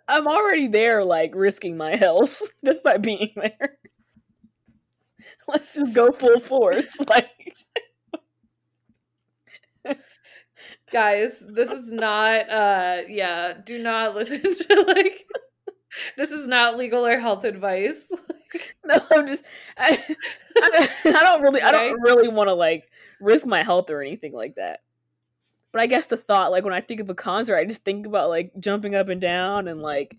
I'm 0.09 0.29
already 0.29 0.69
there, 0.69 1.05
like 1.05 1.33
risking 1.35 1.77
my 1.77 1.97
health 1.97 2.41
just 2.65 2.83
by 2.83 2.97
being 2.99 3.33
there. 3.37 3.79
Let's 5.49 5.75
just 5.75 5.95
go 5.95 6.13
full 6.13 6.41
force. 6.41 6.97
Like, 7.09 7.31
Guys, 10.91 11.45
this 11.49 11.71
is 11.71 11.91
not 11.93 12.51
uh 12.51 13.03
yeah, 13.09 13.55
do 13.65 13.83
not 13.83 14.15
listen 14.15 14.41
to 14.69 14.85
like 14.87 15.27
this 16.17 16.31
is 16.31 16.47
not 16.47 16.77
legal 16.77 17.07
or 17.07 17.19
health 17.19 17.45
advice. 17.45 18.11
no, 18.85 19.01
I'm 19.11 19.27
just, 19.27 19.45
I, 19.77 20.03
I, 20.57 20.91
I 21.05 21.11
don't 21.11 21.43
really, 21.43 21.63
I 21.63 21.71
don't 21.71 22.01
really 22.01 22.29
want 22.29 22.49
to 22.49 22.55
like 22.55 22.91
risk 23.21 23.47
my 23.47 23.63
health 23.63 23.91
or 23.91 24.03
anything 24.03 24.33
like 24.33 24.57
that. 24.57 24.81
But 25.73 25.83
I 25.83 25.87
guess 25.87 26.07
the 26.07 26.17
thought, 26.17 26.53
like 26.53 26.65
when 26.65 26.73
I 26.73 26.81
think 26.81 27.01
of 27.01 27.11
a 27.11 27.15
concert, 27.15 27.57
I 27.57 27.65
just 27.65 27.85
think 27.85 28.07
about 28.07 28.31
like 28.31 28.53
jumping 28.59 28.95
up 28.95 29.09
and 29.09 29.21
down 29.21 29.69
and 29.69 29.83
like, 29.83 30.17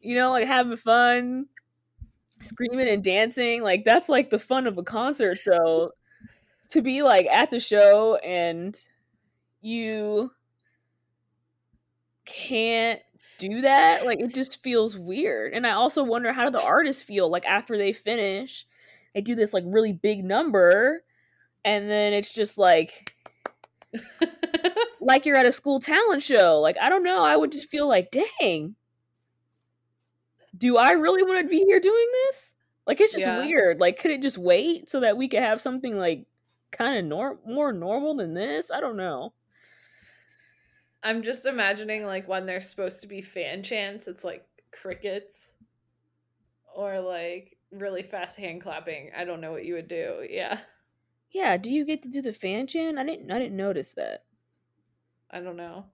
you 0.00 0.14
know, 0.14 0.30
like 0.30 0.46
having 0.46 0.76
fun, 0.76 1.46
screaming 2.44 2.88
and 2.88 3.02
dancing. 3.02 3.62
Like 3.62 3.84
that's 3.84 4.08
like 4.08 4.30
the 4.30 4.38
fun 4.38 4.66
of 4.66 4.78
a 4.78 4.82
concert. 4.82 5.38
So 5.38 5.92
to 6.70 6.82
be 6.82 7.02
like 7.02 7.26
at 7.26 7.50
the 7.50 7.60
show 7.60 8.16
and 8.16 8.76
you 9.60 10.30
can't 12.24 13.00
do 13.38 13.62
that, 13.62 14.04
like 14.04 14.20
it 14.20 14.34
just 14.34 14.62
feels 14.62 14.98
weird. 14.98 15.52
And 15.52 15.66
I 15.66 15.72
also 15.72 16.02
wonder 16.02 16.32
how 16.32 16.44
do 16.44 16.50
the 16.50 16.64
artists 16.64 17.02
feel 17.02 17.30
like 17.30 17.46
after 17.46 17.76
they 17.76 17.92
finish, 17.92 18.66
they 19.14 19.20
do 19.20 19.34
this 19.34 19.52
like 19.52 19.64
really 19.66 19.92
big 19.92 20.24
number, 20.24 21.02
and 21.64 21.88
then 21.88 22.12
it's 22.12 22.32
just 22.32 22.58
like 22.58 23.14
like 25.00 25.26
you're 25.26 25.36
at 25.36 25.46
a 25.46 25.52
school 25.52 25.80
talent 25.80 26.22
show. 26.22 26.60
Like 26.60 26.76
I 26.80 26.88
don't 26.88 27.04
know, 27.04 27.22
I 27.22 27.36
would 27.36 27.52
just 27.52 27.70
feel 27.70 27.88
like, 27.88 28.10
dang, 28.10 28.76
do 30.64 30.78
I 30.78 30.92
really 30.92 31.22
want 31.22 31.42
to 31.44 31.46
be 31.50 31.58
here 31.58 31.78
doing 31.78 32.06
this? 32.24 32.54
Like 32.86 32.98
it's 32.98 33.12
just 33.12 33.26
Yeah. 33.26 33.40
weird. 33.44 33.80
Like 33.80 33.98
could 33.98 34.10
it 34.10 34.22
just 34.22 34.38
wait 34.38 34.88
so 34.88 35.00
that 35.00 35.18
we 35.18 35.28
could 35.28 35.42
have 35.42 35.60
something 35.60 35.98
like 35.98 36.24
kind 36.70 36.96
of 36.98 37.04
nor- 37.04 37.38
more 37.46 37.70
normal 37.70 38.14
than 38.16 38.32
this? 38.32 38.70
I 38.70 38.80
don't 38.80 38.96
know. 38.96 39.34
I'm 41.02 41.22
just 41.22 41.44
imagining 41.44 42.06
like 42.06 42.26
when 42.26 42.46
there's 42.46 42.66
supposed 42.66 43.02
to 43.02 43.06
be 43.06 43.20
fan 43.20 43.62
chants, 43.62 44.08
it's 44.08 44.24
like 44.24 44.46
crickets 44.72 45.52
or 46.74 46.98
like 46.98 47.58
really 47.70 48.02
fast 48.02 48.38
hand 48.38 48.62
clapping. 48.62 49.10
I 49.14 49.26
don't 49.26 49.42
know 49.42 49.52
what 49.52 49.66
you 49.66 49.74
would 49.74 49.88
do. 49.88 50.26
Yeah. 50.26 50.60
Yeah, 51.30 51.58
do 51.58 51.70
you 51.70 51.84
get 51.84 52.02
to 52.04 52.08
do 52.08 52.22
the 52.22 52.32
fan 52.32 52.66
chant? 52.66 52.98
I 52.98 53.04
didn't 53.04 53.30
I 53.30 53.38
didn't 53.38 53.56
notice 53.58 53.92
that. 53.94 54.24
I 55.30 55.40
don't 55.40 55.58
know. 55.58 55.84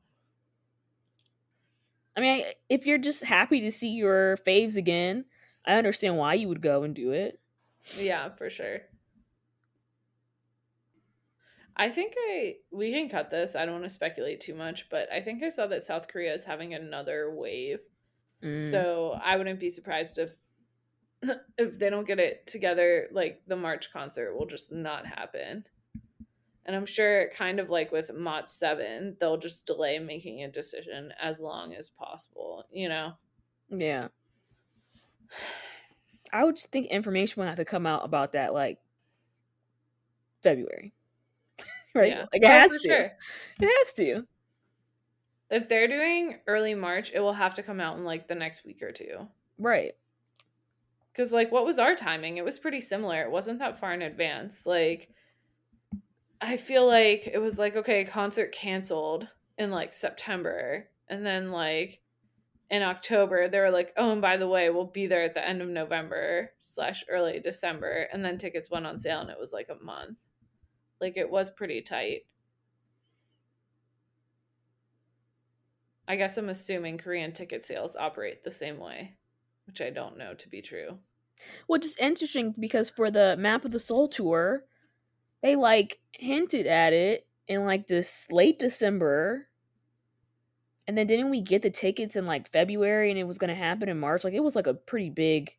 I 2.16 2.20
mean, 2.20 2.44
if 2.68 2.86
you're 2.86 2.98
just 2.98 3.24
happy 3.24 3.60
to 3.60 3.70
see 3.70 3.90
your 3.90 4.36
faves 4.38 4.76
again, 4.76 5.24
I 5.64 5.74
understand 5.74 6.16
why 6.16 6.34
you 6.34 6.48
would 6.48 6.62
go 6.62 6.82
and 6.82 6.94
do 6.94 7.12
it. 7.12 7.40
Yeah, 7.96 8.30
for 8.30 8.50
sure. 8.50 8.80
I 11.76 11.90
think 11.90 12.14
I 12.18 12.56
we 12.70 12.92
can 12.92 13.08
cut 13.08 13.30
this. 13.30 13.56
I 13.56 13.64
don't 13.64 13.74
want 13.74 13.84
to 13.84 13.90
speculate 13.90 14.40
too 14.40 14.54
much, 14.54 14.88
but 14.90 15.10
I 15.10 15.22
think 15.22 15.42
I 15.42 15.48
saw 15.48 15.66
that 15.68 15.84
South 15.84 16.08
Korea 16.08 16.34
is 16.34 16.44
having 16.44 16.74
another 16.74 17.32
wave. 17.34 17.78
Mm. 18.42 18.70
So 18.70 19.18
I 19.22 19.36
wouldn't 19.36 19.60
be 19.60 19.70
surprised 19.70 20.18
if 20.18 20.30
if 21.58 21.78
they 21.78 21.88
don't 21.88 22.06
get 22.06 22.18
it 22.18 22.46
together, 22.46 23.08
like 23.12 23.42
the 23.46 23.56
March 23.56 23.92
concert 23.92 24.36
will 24.36 24.46
just 24.46 24.72
not 24.72 25.06
happen. 25.06 25.64
And 26.70 26.76
I'm 26.76 26.86
sure, 26.86 27.28
kind 27.30 27.58
of 27.58 27.68
like 27.68 27.90
with 27.90 28.14
MOTS 28.14 28.52
Seven, 28.52 29.16
they'll 29.18 29.36
just 29.36 29.66
delay 29.66 29.98
making 29.98 30.44
a 30.44 30.48
decision 30.48 31.12
as 31.20 31.40
long 31.40 31.74
as 31.74 31.88
possible. 31.88 32.64
You 32.70 32.88
know? 32.88 33.14
Yeah. 33.70 34.06
I 36.32 36.44
would 36.44 36.54
just 36.54 36.70
think 36.70 36.86
information 36.86 37.40
would 37.40 37.48
have 37.48 37.56
to 37.56 37.64
come 37.64 37.88
out 37.88 38.04
about 38.04 38.34
that 38.34 38.54
like 38.54 38.78
February. 40.44 40.92
right? 41.92 42.12
Yeah. 42.12 42.26
Like 42.32 42.44
it 42.44 42.48
has 42.48 42.70
to. 42.70 42.88
sure. 42.88 43.10
It 43.60 43.72
has 43.78 43.92
to. 43.94 44.26
If 45.50 45.68
they're 45.68 45.88
doing 45.88 46.36
early 46.46 46.76
March, 46.76 47.10
it 47.12 47.18
will 47.18 47.32
have 47.32 47.54
to 47.54 47.64
come 47.64 47.80
out 47.80 47.98
in 47.98 48.04
like 48.04 48.28
the 48.28 48.36
next 48.36 48.64
week 48.64 48.80
or 48.80 48.92
two. 48.92 49.26
Right. 49.58 49.94
Because, 51.12 51.32
like, 51.32 51.50
what 51.50 51.64
was 51.64 51.80
our 51.80 51.96
timing? 51.96 52.36
It 52.36 52.44
was 52.44 52.60
pretty 52.60 52.80
similar. 52.80 53.22
It 53.22 53.32
wasn't 53.32 53.58
that 53.58 53.80
far 53.80 53.92
in 53.92 54.02
advance. 54.02 54.64
Like, 54.66 55.08
I 56.40 56.56
feel 56.56 56.86
like 56.86 57.28
it 57.32 57.38
was 57.38 57.58
like, 57.58 57.76
okay, 57.76 58.04
concert 58.04 58.52
canceled 58.52 59.28
in 59.58 59.70
like 59.70 59.92
September. 59.92 60.88
And 61.08 61.26
then, 61.26 61.50
like, 61.50 62.00
in 62.70 62.82
October, 62.82 63.48
they 63.48 63.58
were 63.58 63.70
like, 63.70 63.92
oh, 63.96 64.12
and 64.12 64.22
by 64.22 64.36
the 64.36 64.48
way, 64.48 64.70
we'll 64.70 64.86
be 64.86 65.06
there 65.06 65.24
at 65.24 65.34
the 65.34 65.46
end 65.46 65.60
of 65.60 65.68
November 65.68 66.52
slash 66.62 67.04
early 67.10 67.40
December. 67.40 68.08
And 68.12 68.24
then 68.24 68.38
tickets 68.38 68.70
went 68.70 68.86
on 68.86 68.98
sale 68.98 69.20
and 69.20 69.30
it 69.30 69.40
was 69.40 69.52
like 69.52 69.68
a 69.68 69.84
month. 69.84 70.18
Like, 71.00 71.16
it 71.16 71.28
was 71.28 71.50
pretty 71.50 71.82
tight. 71.82 72.22
I 76.06 76.16
guess 76.16 76.36
I'm 76.36 76.48
assuming 76.48 76.98
Korean 76.98 77.32
ticket 77.32 77.64
sales 77.64 77.96
operate 77.96 78.42
the 78.42 78.50
same 78.50 78.78
way, 78.78 79.16
which 79.66 79.80
I 79.80 79.90
don't 79.90 80.18
know 80.18 80.34
to 80.34 80.48
be 80.48 80.62
true. 80.62 80.98
Well, 81.68 81.80
just 81.80 82.00
interesting 82.00 82.54
because 82.58 82.90
for 82.90 83.10
the 83.10 83.36
Map 83.36 83.64
of 83.64 83.70
the 83.70 83.80
Soul 83.80 84.08
tour, 84.08 84.64
they 85.42 85.56
like 85.56 86.00
hinted 86.12 86.66
at 86.66 86.92
it 86.92 87.26
in 87.46 87.64
like 87.64 87.86
this 87.86 88.26
late 88.30 88.58
December. 88.58 89.48
And 90.86 90.98
then 90.98 91.06
didn't 91.06 91.30
we 91.30 91.40
get 91.40 91.62
the 91.62 91.70
tickets 91.70 92.16
in 92.16 92.26
like 92.26 92.50
February 92.50 93.10
and 93.10 93.18
it 93.18 93.24
was 93.24 93.38
going 93.38 93.48
to 93.48 93.54
happen 93.54 93.88
in 93.88 93.98
March? 93.98 94.24
Like 94.24 94.34
it 94.34 94.44
was 94.44 94.56
like 94.56 94.66
a 94.66 94.74
pretty 94.74 95.10
big 95.10 95.56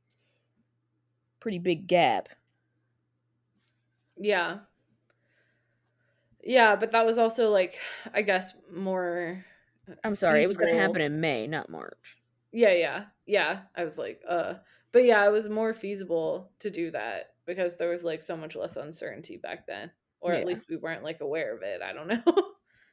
pretty 1.39 1.59
big 1.59 1.87
gap. 1.87 2.29
Yeah. 4.17 4.59
Yeah, 6.43 6.75
but 6.75 6.91
that 6.91 7.05
was 7.05 7.17
also 7.17 7.49
like 7.49 7.77
I 8.13 8.21
guess 8.21 8.53
more 8.71 9.45
I'm 10.03 10.15
sorry, 10.15 10.43
it 10.43 10.47
was 10.47 10.57
going 10.57 10.73
to 10.73 10.79
happen 10.79 11.01
in 11.01 11.19
May, 11.19 11.47
not 11.47 11.69
March. 11.69 12.17
Yeah, 12.51 12.73
yeah. 12.73 13.05
Yeah. 13.25 13.61
I 13.75 13.83
was 13.83 13.97
like, 13.97 14.21
uh 14.27 14.55
but 14.91 15.05
yeah, 15.05 15.25
it 15.25 15.31
was 15.31 15.47
more 15.47 15.73
feasible 15.73 16.51
to 16.59 16.69
do 16.69 16.91
that 16.91 17.33
because 17.55 17.77
there 17.77 17.89
was 17.89 18.03
like 18.03 18.21
so 18.21 18.37
much 18.37 18.55
less 18.55 18.77
uncertainty 18.77 19.37
back 19.37 19.67
then. 19.67 19.91
Or 20.21 20.33
Yeah. 20.33 20.39
at 20.39 20.45
least 20.45 20.65
we 20.69 20.77
weren't 20.77 21.03
like 21.03 21.19
aware 21.21 21.53
of 21.55 21.61
it. 21.63 21.81
I 21.81 21.91
don't 21.93 22.07
know. 22.25 22.43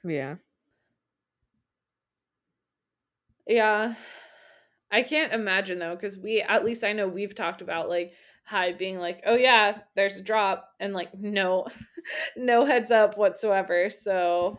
Yeah. 0.04 0.36
yeah. 3.46 3.94
I 4.90 5.02
can't 5.02 5.32
imagine 5.32 5.78
though, 5.78 5.94
because 5.94 6.18
we 6.18 6.40
at 6.40 6.64
least 6.64 6.82
I 6.84 6.92
know 6.92 7.08
we've 7.08 7.34
talked 7.34 7.60
about 7.62 7.88
like 7.88 8.12
Hybe 8.50 8.78
being 8.78 8.98
like, 8.98 9.22
oh 9.26 9.34
yeah, 9.36 9.78
there's 9.94 10.16
a 10.16 10.22
drop, 10.22 10.70
and 10.80 10.94
like 10.94 11.12
no 11.14 11.66
no 12.36 12.64
heads 12.64 12.90
up 12.90 13.18
whatsoever. 13.18 13.90
So 13.90 14.58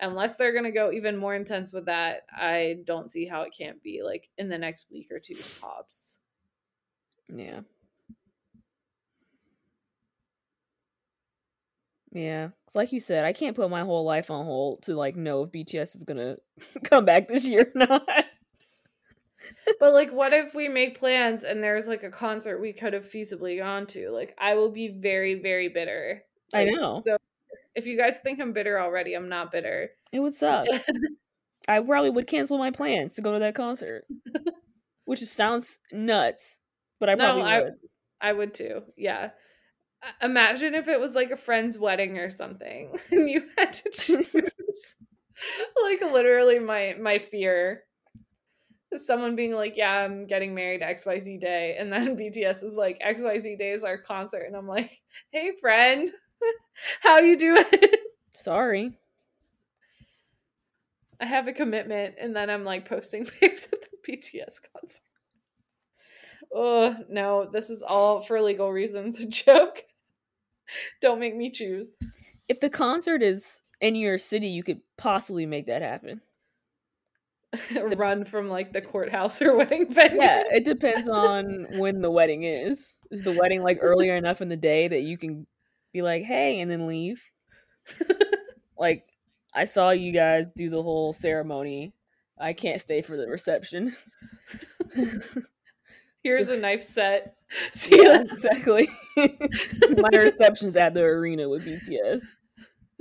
unless 0.00 0.36
they're 0.36 0.54
gonna 0.54 0.72
go 0.72 0.90
even 0.90 1.16
more 1.18 1.34
intense 1.34 1.72
with 1.72 1.84
that, 1.86 2.22
I 2.34 2.76
don't 2.86 3.10
see 3.10 3.26
how 3.26 3.42
it 3.42 3.52
can't 3.56 3.82
be 3.82 4.00
like 4.02 4.30
in 4.38 4.48
the 4.48 4.56
next 4.58 4.86
week 4.90 5.08
or 5.10 5.18
two 5.20 5.36
tops. 5.60 6.18
Yeah. 7.28 7.60
Yeah, 12.14 12.48
'cause 12.66 12.74
like 12.76 12.92
you 12.92 13.00
said, 13.00 13.24
I 13.24 13.32
can't 13.32 13.56
put 13.56 13.70
my 13.70 13.82
whole 13.84 14.04
life 14.04 14.30
on 14.30 14.44
hold 14.44 14.82
to 14.82 14.94
like 14.94 15.16
know 15.16 15.42
if 15.44 15.50
BTS 15.50 15.94
is 15.96 16.04
gonna 16.04 16.36
come 16.84 17.04
back 17.04 17.26
this 17.28 17.48
year 17.48 17.70
or 17.74 17.78
not. 17.86 18.06
But 19.80 19.92
like 19.92 20.12
what 20.12 20.32
if 20.32 20.54
we 20.54 20.68
make 20.68 20.98
plans 20.98 21.42
and 21.44 21.62
there's 21.62 21.86
like 21.88 22.02
a 22.02 22.10
concert 22.10 22.60
we 22.60 22.72
could 22.72 22.92
have 22.92 23.08
feasibly 23.08 23.58
gone 23.58 23.86
to? 23.88 24.10
Like 24.10 24.34
I 24.38 24.54
will 24.54 24.70
be 24.70 24.88
very, 24.88 25.34
very 25.34 25.68
bitter. 25.68 26.22
I 26.54 26.64
know 26.64 27.02
So 27.06 27.16
if 27.74 27.86
you 27.86 27.96
guys 27.96 28.18
think 28.18 28.40
I'm 28.40 28.52
bitter 28.52 28.78
already, 28.80 29.14
I'm 29.14 29.28
not 29.28 29.50
bitter. 29.52 29.90
it 30.12 30.20
would 30.20 30.34
suck. 30.34 30.66
I 31.68 31.80
probably 31.80 32.10
would 32.10 32.26
cancel 32.26 32.58
my 32.58 32.70
plans 32.70 33.14
to 33.14 33.22
go 33.22 33.32
to 33.32 33.38
that 33.38 33.54
concert. 33.54 34.04
which 35.04 35.20
sounds 35.20 35.78
nuts, 35.92 36.58
but 37.00 37.08
I 37.08 37.14
probably 37.14 37.42
no, 37.42 37.48
I 37.48 37.60
would. 37.60 37.74
I 38.20 38.32
would 38.32 38.54
too. 38.54 38.82
Yeah. 38.96 39.30
Imagine 40.22 40.74
if 40.74 40.88
it 40.88 41.00
was 41.00 41.14
like 41.14 41.30
a 41.30 41.36
friend's 41.36 41.78
wedding 41.78 42.18
or 42.18 42.30
something 42.30 42.98
and 43.10 43.28
you 43.28 43.44
had 43.56 43.72
to 43.72 43.90
choose 43.92 44.96
like 45.82 46.00
literally 46.12 46.58
my 46.58 46.94
my 47.00 47.18
fear 47.18 47.84
someone 48.98 49.36
being 49.36 49.52
like, 49.52 49.76
"Yeah, 49.76 49.90
I'm 49.90 50.26
getting 50.26 50.54
married 50.54 50.82
XYZ 50.82 51.40
day." 51.40 51.76
And 51.78 51.92
then 51.92 52.16
BTS 52.18 52.62
is 52.62 52.74
like, 52.74 53.00
"XYZ 53.00 53.58
day 53.58 53.72
is 53.72 53.84
our 53.84 53.98
concert." 53.98 54.44
And 54.46 54.56
I'm 54.56 54.68
like, 54.68 55.00
"Hey 55.30 55.52
friend, 55.60 56.10
how 57.00 57.18
you 57.18 57.36
doing?" 57.38 57.64
Sorry. 58.34 58.98
I 61.20 61.24
have 61.26 61.46
a 61.46 61.52
commitment 61.52 62.16
and 62.18 62.34
then 62.34 62.50
I'm 62.50 62.64
like 62.64 62.88
posting 62.88 63.24
pics 63.24 63.68
at 63.72 63.80
the 63.82 64.12
BTS 64.12 64.58
concert. 64.74 65.00
Oh, 66.54 66.96
no, 67.08 67.48
this 67.50 67.70
is 67.70 67.82
all 67.82 68.20
for 68.20 68.40
legal 68.42 68.70
reasons 68.70 69.20
a 69.20 69.26
joke. 69.26 69.84
Don't 71.00 71.20
make 71.20 71.36
me 71.36 71.50
choose. 71.50 71.88
If 72.48 72.60
the 72.60 72.70
concert 72.70 73.22
is 73.22 73.62
in 73.80 73.94
your 73.94 74.18
city, 74.18 74.48
you 74.48 74.62
could 74.62 74.80
possibly 74.96 75.46
make 75.46 75.66
that 75.66 75.82
happen. 75.82 76.20
Run 77.96 78.24
from 78.24 78.48
like 78.48 78.72
the 78.72 78.80
courthouse 78.80 79.42
or 79.42 79.56
wedding 79.58 79.92
venue. 79.92 80.22
Yeah, 80.22 80.42
it 80.50 80.64
depends 80.64 81.08
on 81.08 81.66
when 81.78 82.00
the 82.00 82.10
wedding 82.10 82.44
is. 82.44 82.98
Is 83.10 83.20
the 83.20 83.38
wedding 83.38 83.62
like 83.62 83.78
earlier 83.82 84.16
enough 84.16 84.40
in 84.40 84.48
the 84.48 84.56
day 84.56 84.88
that 84.88 85.02
you 85.02 85.18
can 85.18 85.46
be 85.92 86.00
like, 86.00 86.22
"Hey," 86.22 86.60
and 86.60 86.70
then 86.70 86.86
leave? 86.86 87.22
Like 88.82 89.04
I 89.54 89.64
saw 89.64 89.90
you 89.90 90.12
guys 90.12 90.52
do 90.56 90.68
the 90.68 90.82
whole 90.82 91.12
ceremony. 91.12 91.94
I 92.36 92.52
can't 92.52 92.80
stay 92.80 93.00
for 93.00 93.16
the 93.16 93.28
reception. 93.28 93.94
Here's 96.22 96.48
a 96.48 96.56
knife 96.56 96.82
set. 96.84 97.36
See 97.72 97.96
you 97.96 98.02
yeah, 98.02 98.08
later. 98.08 98.26
exactly. 98.30 98.88
My 99.16 100.10
reception's 100.18 100.76
at 100.76 100.94
the 100.94 101.02
arena 101.02 101.48
with 101.48 101.64
BTS. 101.64 102.22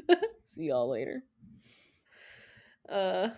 See 0.44 0.66
y'all 0.66 0.90
later. 0.90 1.24
Uh, 2.90 3.30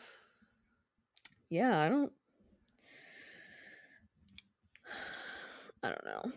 Yeah, 1.49 1.77
I 1.79 1.89
don't. 1.89 2.11
I 5.83 5.89
don't 5.89 6.05
know. 6.05 6.31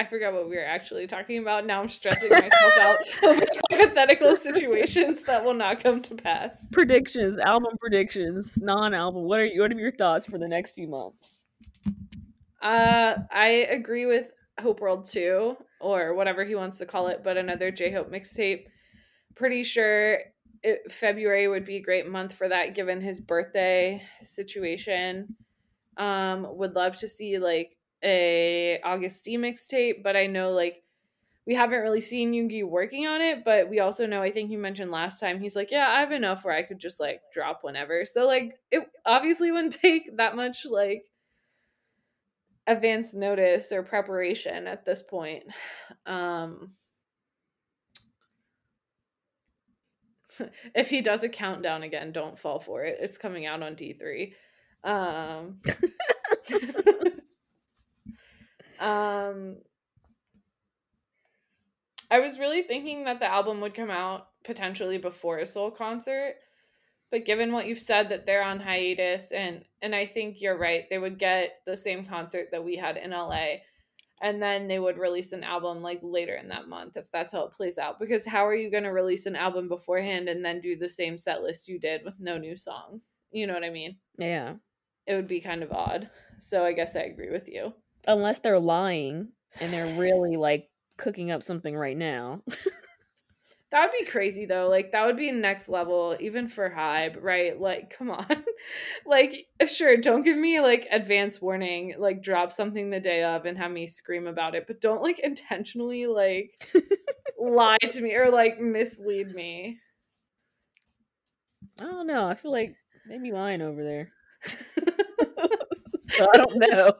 I 0.00 0.04
forgot 0.06 0.32
what 0.32 0.48
we 0.48 0.56
were 0.56 0.64
actually 0.64 1.06
talking 1.06 1.40
about. 1.40 1.66
Now 1.66 1.82
I'm 1.82 1.88
stressing 1.90 2.30
myself 2.30 2.78
out 2.80 2.98
over 3.22 3.42
hypothetical 3.70 4.34
situations 4.34 5.20
that 5.24 5.44
will 5.44 5.52
not 5.52 5.82
come 5.82 6.00
to 6.00 6.14
pass. 6.14 6.56
Predictions, 6.72 7.36
album 7.36 7.76
predictions, 7.78 8.56
non-album. 8.62 9.24
What 9.24 9.40
are 9.40 9.44
you, 9.44 9.60
what 9.60 9.70
are 9.70 9.76
your 9.76 9.92
thoughts 9.92 10.24
for 10.24 10.38
the 10.38 10.48
next 10.48 10.72
few 10.72 10.88
months? 10.88 11.46
Uh, 12.62 13.16
I 13.30 13.66
agree 13.68 14.06
with 14.06 14.30
Hope 14.58 14.80
World 14.80 15.04
2, 15.04 15.54
or 15.82 16.14
whatever 16.14 16.44
he 16.44 16.54
wants 16.54 16.78
to 16.78 16.86
call 16.86 17.08
it, 17.08 17.20
but 17.22 17.36
another 17.36 17.70
J 17.70 17.92
Hope 17.92 18.10
mixtape. 18.10 18.68
Pretty 19.34 19.62
sure 19.62 20.20
it, 20.62 20.90
February 20.90 21.46
would 21.46 21.66
be 21.66 21.76
a 21.76 21.82
great 21.82 22.08
month 22.08 22.32
for 22.32 22.48
that 22.48 22.74
given 22.74 23.02
his 23.02 23.20
birthday 23.20 24.02
situation. 24.22 25.36
Um, 25.98 26.46
would 26.56 26.74
love 26.74 26.96
to 26.96 27.08
see 27.08 27.38
like 27.38 27.76
a 28.02 28.80
August 28.84 29.24
D 29.24 29.36
mixtape, 29.36 30.02
but 30.02 30.16
I 30.16 30.26
know 30.26 30.52
like 30.52 30.82
we 31.46 31.54
haven't 31.54 31.80
really 31.80 32.00
seen 32.00 32.32
Yoongi 32.32 32.64
working 32.64 33.06
on 33.06 33.20
it, 33.20 33.44
but 33.44 33.68
we 33.68 33.80
also 33.80 34.06
know 34.06 34.22
I 34.22 34.30
think 34.30 34.50
you 34.50 34.58
mentioned 34.58 34.90
last 34.90 35.18
time 35.18 35.40
he's 35.40 35.56
like, 35.56 35.70
yeah, 35.70 35.88
I 35.88 36.00
have 36.00 36.12
enough 36.12 36.44
where 36.44 36.54
I 36.54 36.62
could 36.62 36.78
just 36.78 37.00
like 37.00 37.22
drop 37.32 37.60
whenever. 37.62 38.04
So 38.04 38.26
like 38.26 38.58
it 38.70 38.84
obviously 39.06 39.50
wouldn't 39.50 39.72
take 39.82 40.16
that 40.16 40.36
much 40.36 40.64
like 40.64 41.04
advance 42.66 43.14
notice 43.14 43.72
or 43.72 43.82
preparation 43.82 44.66
at 44.66 44.84
this 44.84 45.02
point. 45.02 45.44
Um 46.06 46.72
if 50.74 50.88
he 50.88 51.00
does 51.00 51.24
a 51.24 51.28
countdown 51.28 51.82
again, 51.82 52.12
don't 52.12 52.38
fall 52.38 52.60
for 52.60 52.84
it. 52.84 52.98
It's 53.00 53.18
coming 53.18 53.46
out 53.46 53.62
on 53.62 53.74
D3. 53.74 54.34
Um 54.84 55.60
um 58.80 59.58
I 62.10 62.18
was 62.18 62.38
really 62.38 62.62
thinking 62.62 63.04
that 63.04 63.20
the 63.20 63.32
album 63.32 63.60
would 63.60 63.74
come 63.74 63.90
out 63.90 64.28
potentially 64.44 64.98
before 64.98 65.38
a 65.38 65.46
Seoul 65.46 65.70
concert. 65.70 66.34
But 67.10 67.24
given 67.24 67.52
what 67.52 67.66
you've 67.66 67.78
said 67.78 68.08
that 68.08 68.26
they're 68.26 68.42
on 68.42 68.60
hiatus 68.60 69.32
and 69.32 69.64
and 69.82 69.94
I 69.94 70.06
think 70.06 70.40
you're 70.40 70.58
right, 70.58 70.84
they 70.90 70.98
would 70.98 71.18
get 71.18 71.60
the 71.66 71.76
same 71.76 72.04
concert 72.04 72.48
that 72.50 72.64
we 72.64 72.76
had 72.76 72.96
in 72.96 73.10
LA 73.10 73.58
and 74.22 74.42
then 74.42 74.68
they 74.68 74.78
would 74.78 74.98
release 74.98 75.32
an 75.32 75.42
album 75.42 75.80
like 75.80 75.98
later 76.02 76.36
in 76.36 76.48
that 76.48 76.68
month 76.68 76.96
if 76.96 77.10
that's 77.10 77.32
how 77.32 77.44
it 77.44 77.52
plays 77.52 77.78
out 77.78 77.98
because 77.98 78.26
how 78.26 78.46
are 78.46 78.54
you 78.54 78.70
going 78.70 78.84
to 78.84 78.90
release 78.90 79.26
an 79.26 79.36
album 79.36 79.66
beforehand 79.68 80.28
and 80.28 80.44
then 80.44 80.60
do 80.60 80.76
the 80.76 80.88
same 80.88 81.18
set 81.18 81.42
list 81.42 81.68
you 81.68 81.78
did 81.78 82.02
with 82.04 82.14
no 82.18 82.36
new 82.38 82.56
songs? 82.56 83.16
You 83.30 83.46
know 83.46 83.54
what 83.54 83.64
I 83.64 83.70
mean? 83.70 83.96
Yeah. 84.18 84.54
It 85.06 85.14
would 85.14 85.28
be 85.28 85.40
kind 85.40 85.62
of 85.62 85.72
odd. 85.72 86.10
So 86.38 86.64
I 86.64 86.72
guess 86.72 86.96
I 86.96 87.00
agree 87.00 87.30
with 87.30 87.48
you. 87.48 87.72
Unless 88.06 88.40
they're 88.40 88.58
lying 88.58 89.28
and 89.60 89.72
they're 89.72 89.98
really 89.98 90.36
like 90.36 90.68
cooking 90.96 91.30
up 91.30 91.42
something 91.42 91.76
right 91.76 91.96
now. 91.96 92.42
That 93.70 93.82
would 93.82 94.04
be 94.04 94.10
crazy 94.10 94.46
though. 94.46 94.68
Like 94.68 94.90
that 94.92 95.06
would 95.06 95.16
be 95.16 95.30
next 95.30 95.68
level, 95.68 96.16
even 96.18 96.48
for 96.48 96.68
Hybe, 96.68 97.22
right? 97.22 97.58
Like, 97.60 97.96
come 97.96 98.10
on. 98.10 98.26
like, 99.06 99.46
sure, 99.68 99.96
don't 99.96 100.24
give 100.24 100.36
me 100.36 100.60
like 100.60 100.88
advance 100.90 101.40
warning, 101.40 101.94
like 101.96 102.20
drop 102.20 102.52
something 102.52 102.90
the 102.90 102.98
day 102.98 103.22
of 103.22 103.46
and 103.46 103.56
have 103.58 103.70
me 103.70 103.86
scream 103.86 104.26
about 104.26 104.56
it, 104.56 104.66
but 104.66 104.80
don't 104.80 105.02
like 105.02 105.20
intentionally 105.20 106.06
like 106.06 106.50
lie 107.38 107.78
to 107.90 108.00
me 108.00 108.14
or 108.16 108.30
like 108.30 108.60
mislead 108.60 109.32
me. 109.32 109.78
I 111.80 111.84
don't 111.84 112.08
know. 112.08 112.26
I 112.26 112.34
feel 112.34 112.50
like 112.50 112.74
maybe 113.06 113.30
lying 113.30 113.62
over 113.62 113.84
there. 113.84 114.12
So 116.10 116.28
I 116.32 116.36
don't 116.36 116.58
know. 116.58 116.92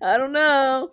I 0.00 0.18
don't 0.18 0.32
know. 0.32 0.90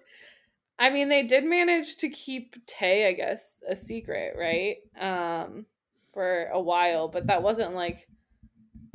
I 0.80 0.90
mean, 0.90 1.10
they 1.10 1.24
did 1.24 1.46
manage 1.46 1.98
to 1.98 2.10
keep 2.10 2.56
Tay, 2.66 3.08
I 3.08 3.14
guess, 3.14 3.62
a 3.70 3.76
secret, 3.76 4.36
right? 4.38 4.78
Um, 5.00 5.66
for 6.14 6.46
a 6.48 6.60
while, 6.62 7.08
but 7.08 7.28
that 7.28 7.44
wasn't 7.44 7.74
like 7.74 8.08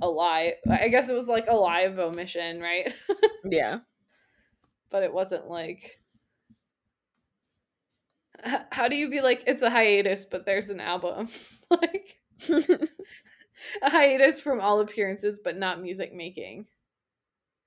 a 0.02 0.08
lie. 0.08 0.54
I 0.70 0.88
guess 0.88 1.08
it 1.08 1.14
was 1.14 1.28
like 1.28 1.46
a 1.48 1.54
lie 1.56 1.82
of 1.82 1.98
omission, 1.98 2.60
right? 2.60 2.94
Yeah. 3.50 3.78
but 4.90 5.02
it 5.02 5.12
wasn't 5.12 5.48
like 5.48 6.00
how 8.70 8.88
do 8.88 8.96
you 8.96 9.10
be 9.10 9.20
like 9.20 9.42
it's 9.46 9.62
a 9.62 9.70
hiatus 9.70 10.24
but 10.24 10.44
there's 10.46 10.68
an 10.68 10.80
album 10.80 11.28
like 11.70 12.18
a 13.82 13.90
hiatus 13.90 14.40
from 14.40 14.60
all 14.60 14.80
appearances 14.80 15.40
but 15.42 15.56
not 15.56 15.82
music 15.82 16.14
making 16.14 16.66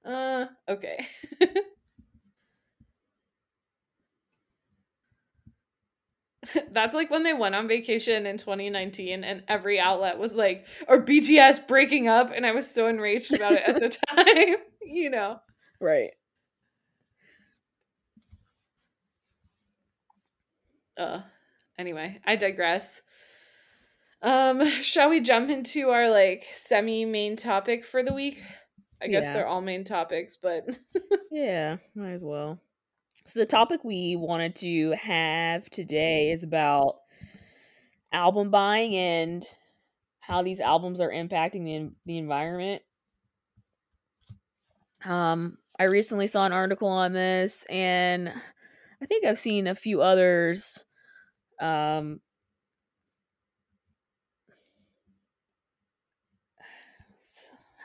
uh 0.05 0.45
okay 0.67 1.05
That's 6.71 6.95
like 6.95 7.11
when 7.11 7.23
they 7.23 7.33
went 7.33 7.53
on 7.55 7.67
vacation 7.67 8.25
in 8.25 8.37
2019 8.37 9.23
and 9.23 9.43
every 9.47 9.79
outlet 9.79 10.17
was 10.17 10.33
like, 10.33 10.65
or 10.87 10.99
BTS 10.99 11.59
breaking 11.67 12.07
up. 12.07 12.31
And 12.35 12.45
I 12.45 12.51
was 12.51 12.69
so 12.69 12.87
enraged 12.87 13.33
about 13.33 13.57
it 13.57 13.63
at 13.67 13.79
the 13.79 13.89
time, 14.15 14.55
you 14.81 15.09
know. 15.09 15.39
right. 15.79 16.11
uh 20.97 21.21
anyway 21.77 22.19
i 22.25 22.35
digress 22.35 23.01
um 24.21 24.65
shall 24.81 25.09
we 25.09 25.19
jump 25.19 25.49
into 25.49 25.89
our 25.89 26.09
like 26.09 26.45
semi 26.53 27.05
main 27.05 27.35
topic 27.35 27.85
for 27.85 28.03
the 28.03 28.13
week 28.13 28.43
i 29.01 29.07
guess 29.07 29.23
Yeah. 29.25 29.33
they're 29.33 29.47
all 29.47 29.61
main 29.61 29.83
topics 29.83 30.37
but 30.41 30.65
Yeah, 31.31 31.77
might 31.95 32.11
as 32.11 32.25
well. 32.25 32.59
So 33.23 33.39
the 33.39 33.45
topic 33.45 33.85
we 33.85 34.17
wanted 34.17 34.55
to 34.57 34.91
have 34.91 35.69
today 35.69 36.31
is 36.31 36.43
about 36.43 36.97
album 38.11 38.51
buying 38.51 38.93
and 38.95 39.45
how 40.19 40.43
these 40.43 40.59
albums 40.59 40.99
are 40.99 41.09
impacting 41.09 41.63
the 41.63 41.91
the 42.05 42.17
environment. 42.17 42.81
Um, 45.05 45.57
I 45.79 45.83
recently 45.85 46.27
saw 46.27 46.45
an 46.45 46.51
article 46.53 46.89
on 46.89 47.13
this, 47.13 47.65
and 47.69 48.29
I 49.01 49.05
think 49.05 49.25
I've 49.25 49.39
seen 49.39 49.67
a 49.67 49.75
few 49.75 50.01
others. 50.01 50.83
Um, 51.61 52.19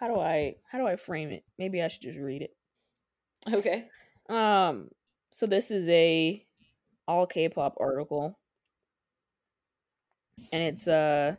how 0.07 0.15
do 0.15 0.21
I 0.21 0.55
how 0.71 0.79
do 0.79 0.87
I 0.87 0.97
frame 0.97 1.31
it? 1.31 1.45
Maybe 1.59 1.83
I 1.83 1.89
should 1.89 2.03
just 2.03 2.19
read 2.19 2.43
it. 2.43 2.57
okay 3.53 3.89
Um, 4.29 4.89
so 5.31 5.47
this 5.47 5.71
is 5.71 5.89
a 5.89 6.45
allkpop 7.09 7.75
article, 7.79 8.39
and 10.53 10.63
it's 10.63 10.87
uh 10.87 11.37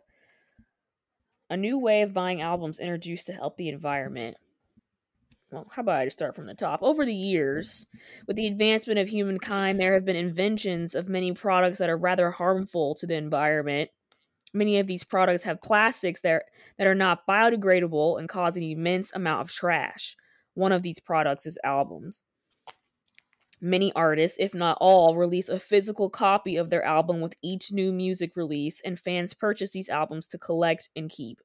a 1.49 1.57
new 1.57 1.79
way 1.79 2.01
of 2.01 2.13
buying 2.13 2.41
albums 2.41 2.79
introduced 2.79 3.27
to 3.27 3.33
help 3.33 3.55
the 3.55 3.69
environment. 3.69 4.35
Well, 5.49 5.65
how 5.73 5.81
about 5.81 6.01
I 6.01 6.05
just 6.05 6.17
start 6.17 6.35
from 6.35 6.45
the 6.45 6.53
top? 6.53 6.83
Over 6.83 7.05
the 7.05 7.15
years, 7.15 7.85
with 8.27 8.35
the 8.35 8.47
advancement 8.47 8.99
of 8.99 9.07
humankind, 9.07 9.79
there 9.79 9.93
have 9.93 10.03
been 10.03 10.17
inventions 10.17 10.93
of 10.93 11.07
many 11.07 11.31
products 11.31 11.79
that 11.79 11.89
are 11.89 11.95
rather 11.95 12.31
harmful 12.31 12.95
to 12.95 13.07
the 13.07 13.15
environment. 13.15 13.89
Many 14.53 14.79
of 14.79 14.87
these 14.87 15.03
products 15.03 15.43
have 15.43 15.61
plastics 15.61 16.21
that 16.21 16.43
that 16.77 16.87
are 16.87 16.95
not 16.95 17.27
biodegradable 17.27 18.19
and 18.19 18.29
cause 18.29 18.57
an 18.57 18.63
immense 18.63 19.11
amount 19.13 19.41
of 19.41 19.51
trash. 19.51 20.15
One 20.53 20.71
of 20.71 20.81
these 20.81 20.99
products 20.99 21.45
is 21.45 21.59
albums. 21.63 22.23
Many 23.59 23.91
artists, 23.93 24.37
if 24.39 24.53
not 24.53 24.77
all, 24.79 25.15
release 25.15 25.49
a 25.49 25.59
physical 25.59 26.09
copy 26.09 26.57
of 26.57 26.69
their 26.69 26.83
album 26.83 27.21
with 27.21 27.33
each 27.41 27.71
new 27.71 27.91
music 27.91 28.35
release, 28.35 28.81
and 28.85 28.99
fans 28.99 29.33
purchase 29.33 29.71
these 29.71 29.89
albums 29.89 30.27
to 30.27 30.37
collect 30.37 30.89
and 30.95 31.09
keep. 31.09 31.41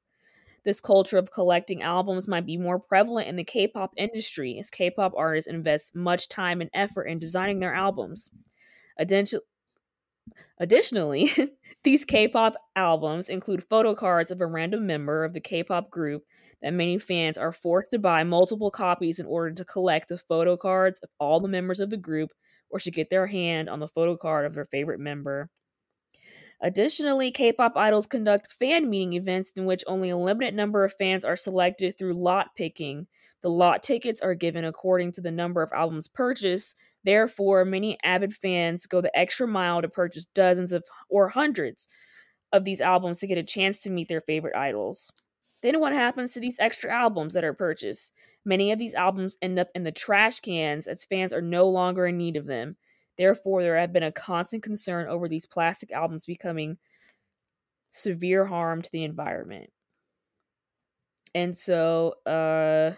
This 0.63 0.79
culture 0.79 1.17
of 1.17 1.31
collecting 1.31 1.81
albums 1.81 2.27
might 2.27 2.45
be 2.45 2.55
more 2.55 2.79
prevalent 2.79 3.27
in 3.27 3.35
the 3.35 3.43
K 3.43 3.67
pop 3.67 3.93
industry, 3.97 4.57
as 4.59 4.69
K 4.69 4.91
pop 4.91 5.13
artists 5.17 5.49
invest 5.49 5.95
much 5.95 6.29
time 6.29 6.61
and 6.61 6.69
effort 6.73 7.05
in 7.05 7.19
designing 7.19 7.59
their 7.59 7.73
albums. 7.73 8.29
Additionally, 10.59 11.31
these 11.83 12.05
K 12.05 12.27
pop 12.27 12.55
albums 12.75 13.29
include 13.29 13.63
photo 13.63 13.95
cards 13.95 14.31
of 14.31 14.41
a 14.41 14.47
random 14.47 14.85
member 14.85 15.23
of 15.23 15.33
the 15.33 15.41
K 15.41 15.63
pop 15.63 15.89
group 15.89 16.23
that 16.61 16.73
many 16.73 16.97
fans 16.97 17.37
are 17.37 17.51
forced 17.51 17.91
to 17.91 17.99
buy 17.99 18.23
multiple 18.23 18.71
copies 18.71 19.19
in 19.19 19.25
order 19.25 19.53
to 19.53 19.65
collect 19.65 20.07
the 20.07 20.17
photo 20.17 20.55
cards 20.55 20.99
of 21.01 21.09
all 21.19 21.39
the 21.41 21.47
members 21.47 21.79
of 21.79 21.89
the 21.89 21.97
group 21.97 22.31
or 22.69 22.79
to 22.79 22.89
get 22.89 23.09
their 23.09 23.27
hand 23.27 23.69
on 23.69 23.79
the 23.79 23.87
photo 23.87 24.15
card 24.15 24.45
of 24.45 24.53
their 24.53 24.65
favorite 24.65 24.99
member. 24.99 25.49
Additionally, 26.61 27.29
K 27.29 27.51
pop 27.51 27.73
idols 27.75 28.07
conduct 28.07 28.51
fan 28.51 28.89
meeting 28.89 29.13
events 29.13 29.51
in 29.51 29.65
which 29.65 29.83
only 29.85 30.09
a 30.09 30.17
limited 30.17 30.55
number 30.55 30.85
of 30.85 30.93
fans 30.93 31.25
are 31.25 31.35
selected 31.35 31.97
through 31.97 32.13
lot 32.13 32.55
picking. 32.55 33.07
The 33.41 33.49
lot 33.49 33.83
tickets 33.83 34.21
are 34.21 34.33
given 34.33 34.63
according 34.63 35.11
to 35.13 35.21
the 35.21 35.31
number 35.31 35.61
of 35.61 35.73
albums 35.73 36.07
purchased. 36.07 36.77
Therefore, 37.03 37.65
many 37.65 37.97
avid 38.03 38.33
fans 38.33 38.85
go 38.85 39.01
the 39.01 39.17
extra 39.17 39.47
mile 39.47 39.81
to 39.81 39.89
purchase 39.89 40.25
dozens 40.25 40.71
of 40.71 40.83
or 41.09 41.29
hundreds 41.29 41.87
of 42.51 42.63
these 42.63 42.81
albums 42.81 43.19
to 43.19 43.27
get 43.27 43.37
a 43.37 43.43
chance 43.43 43.79
to 43.79 43.89
meet 43.89 44.07
their 44.07 44.21
favorite 44.21 44.55
idols. 44.55 45.11
Then 45.61 45.79
what 45.79 45.93
happens 45.93 46.33
to 46.33 46.39
these 46.39 46.57
extra 46.59 46.93
albums 46.93 47.33
that 47.33 47.43
are 47.43 47.53
purchased? 47.53 48.11
Many 48.45 48.71
of 48.71 48.79
these 48.79 48.93
albums 48.93 49.37
end 49.41 49.57
up 49.57 49.69
in 49.73 49.83
the 49.83 49.91
trash 49.91 50.39
cans 50.41 50.87
as 50.87 51.05
fans 51.05 51.33
are 51.33 51.41
no 51.41 51.67
longer 51.67 52.05
in 52.05 52.17
need 52.17 52.35
of 52.35 52.45
them. 52.45 52.75
Therefore, 53.17 53.61
there 53.61 53.77
have 53.77 53.93
been 53.93 54.03
a 54.03 54.11
constant 54.11 54.63
concern 54.63 55.07
over 55.07 55.27
these 55.27 55.45
plastic 55.45 55.91
albums 55.91 56.25
becoming 56.25 56.77
severe 57.91 58.45
harm 58.45 58.81
to 58.81 58.91
the 58.91 59.03
environment. 59.03 59.71
And 61.35 61.57
so, 61.57 62.15
uh, 62.25 62.95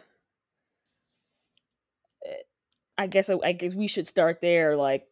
I 2.97 3.07
guess 3.07 3.29
I 3.29 3.51
guess 3.53 3.75
we 3.75 3.87
should 3.87 4.07
start 4.07 4.41
there. 4.41 4.75
Like, 4.75 5.07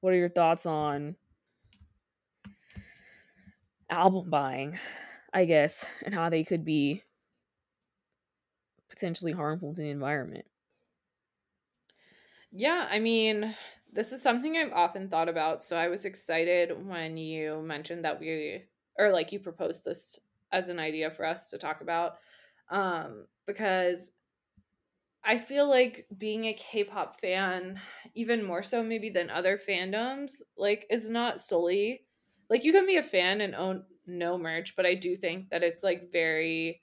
what 0.00 0.12
are 0.12 0.16
your 0.16 0.28
thoughts 0.28 0.66
on 0.66 1.16
album 3.90 4.30
buying? 4.30 4.78
I 5.32 5.44
guess, 5.44 5.84
and 6.02 6.14
how 6.14 6.30
they 6.30 6.42
could 6.42 6.64
be 6.64 7.04
potentially 8.88 9.32
harmful 9.32 9.74
to 9.74 9.80
the 9.80 9.90
environment. 9.90 10.46
Yeah, 12.50 12.86
I 12.90 12.98
mean, 12.98 13.54
this 13.92 14.12
is 14.12 14.22
something 14.22 14.56
I've 14.56 14.72
often 14.72 15.08
thought 15.08 15.28
about. 15.28 15.62
So 15.62 15.76
I 15.76 15.88
was 15.88 16.04
excited 16.04 16.86
when 16.86 17.16
you 17.16 17.60
mentioned 17.62 18.04
that 18.04 18.18
we, 18.18 18.64
or 18.96 19.12
like 19.12 19.32
you 19.32 19.40
proposed 19.40 19.84
this 19.84 20.18
as 20.50 20.68
an 20.68 20.78
idea 20.78 21.10
for 21.10 21.26
us 21.26 21.50
to 21.50 21.58
talk 21.58 21.80
about, 21.80 22.18
um, 22.70 23.26
because 23.46 24.10
I 25.24 25.38
feel 25.38 25.68
like 25.68 26.06
being 26.16 26.46
a 26.46 26.54
K-pop 26.54 27.20
fan, 27.20 27.80
even 28.14 28.44
more 28.44 28.62
so 28.62 28.82
maybe 28.82 29.10
than 29.10 29.30
other 29.30 29.58
fandoms, 29.58 30.42
like 30.56 30.86
is 30.90 31.04
not 31.04 31.40
solely 31.40 32.02
like 32.50 32.64
you 32.64 32.72
can 32.72 32.86
be 32.86 32.96
a 32.96 33.02
fan 33.02 33.40
and 33.40 33.54
own 33.54 33.84
no 34.06 34.38
merch, 34.38 34.74
but 34.74 34.86
I 34.86 34.94
do 34.94 35.16
think 35.16 35.50
that 35.50 35.62
it's 35.62 35.82
like 35.82 36.10
very 36.10 36.82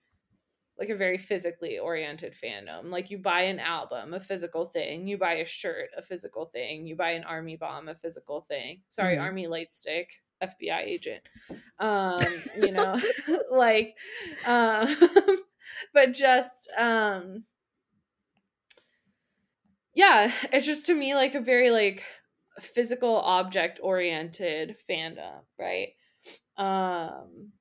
like 0.77 0.89
a 0.89 0.95
very 0.95 1.17
physically 1.17 1.79
oriented 1.79 2.35
fandom. 2.35 2.91
Like 2.91 3.09
you 3.09 3.17
buy 3.17 3.43
an 3.43 3.59
album, 3.59 4.13
a 4.13 4.19
physical 4.19 4.65
thing, 4.65 5.07
you 5.07 5.17
buy 5.17 5.35
a 5.35 5.45
shirt, 5.45 5.89
a 5.97 6.01
physical 6.01 6.47
thing, 6.47 6.85
you 6.85 6.95
buy 6.95 7.11
an 7.11 7.23
army 7.23 7.55
bomb, 7.55 7.87
a 7.87 7.95
physical 7.95 8.41
thing. 8.41 8.81
Sorry, 8.89 9.15
mm-hmm. 9.15 9.23
army 9.23 9.47
light 9.47 9.73
stick, 9.73 10.11
FBI 10.43 10.83
agent. 10.83 11.21
Um, 11.79 12.19
you 12.57 12.71
know, 12.71 12.99
like 13.51 13.95
um 14.45 14.95
but 15.93 16.13
just 16.13 16.69
um 16.77 17.45
yeah, 19.95 20.31
it's 20.51 20.65
just 20.65 20.85
to 20.87 20.93
me 20.93 21.15
like 21.15 21.35
a 21.35 21.39
very 21.39 21.71
like 21.71 22.03
physical 22.59 23.15
object 23.15 23.79
oriented 23.81 24.75
fandom, 24.89 25.39
right? 25.57 25.89
Um 26.57 27.51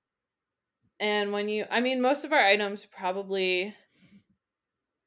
and 1.01 1.32
when 1.32 1.49
you 1.49 1.64
I 1.70 1.80
mean 1.80 2.03
most 2.03 2.24
of 2.24 2.32
our 2.32 2.45
items 2.45 2.87
probably 2.87 3.74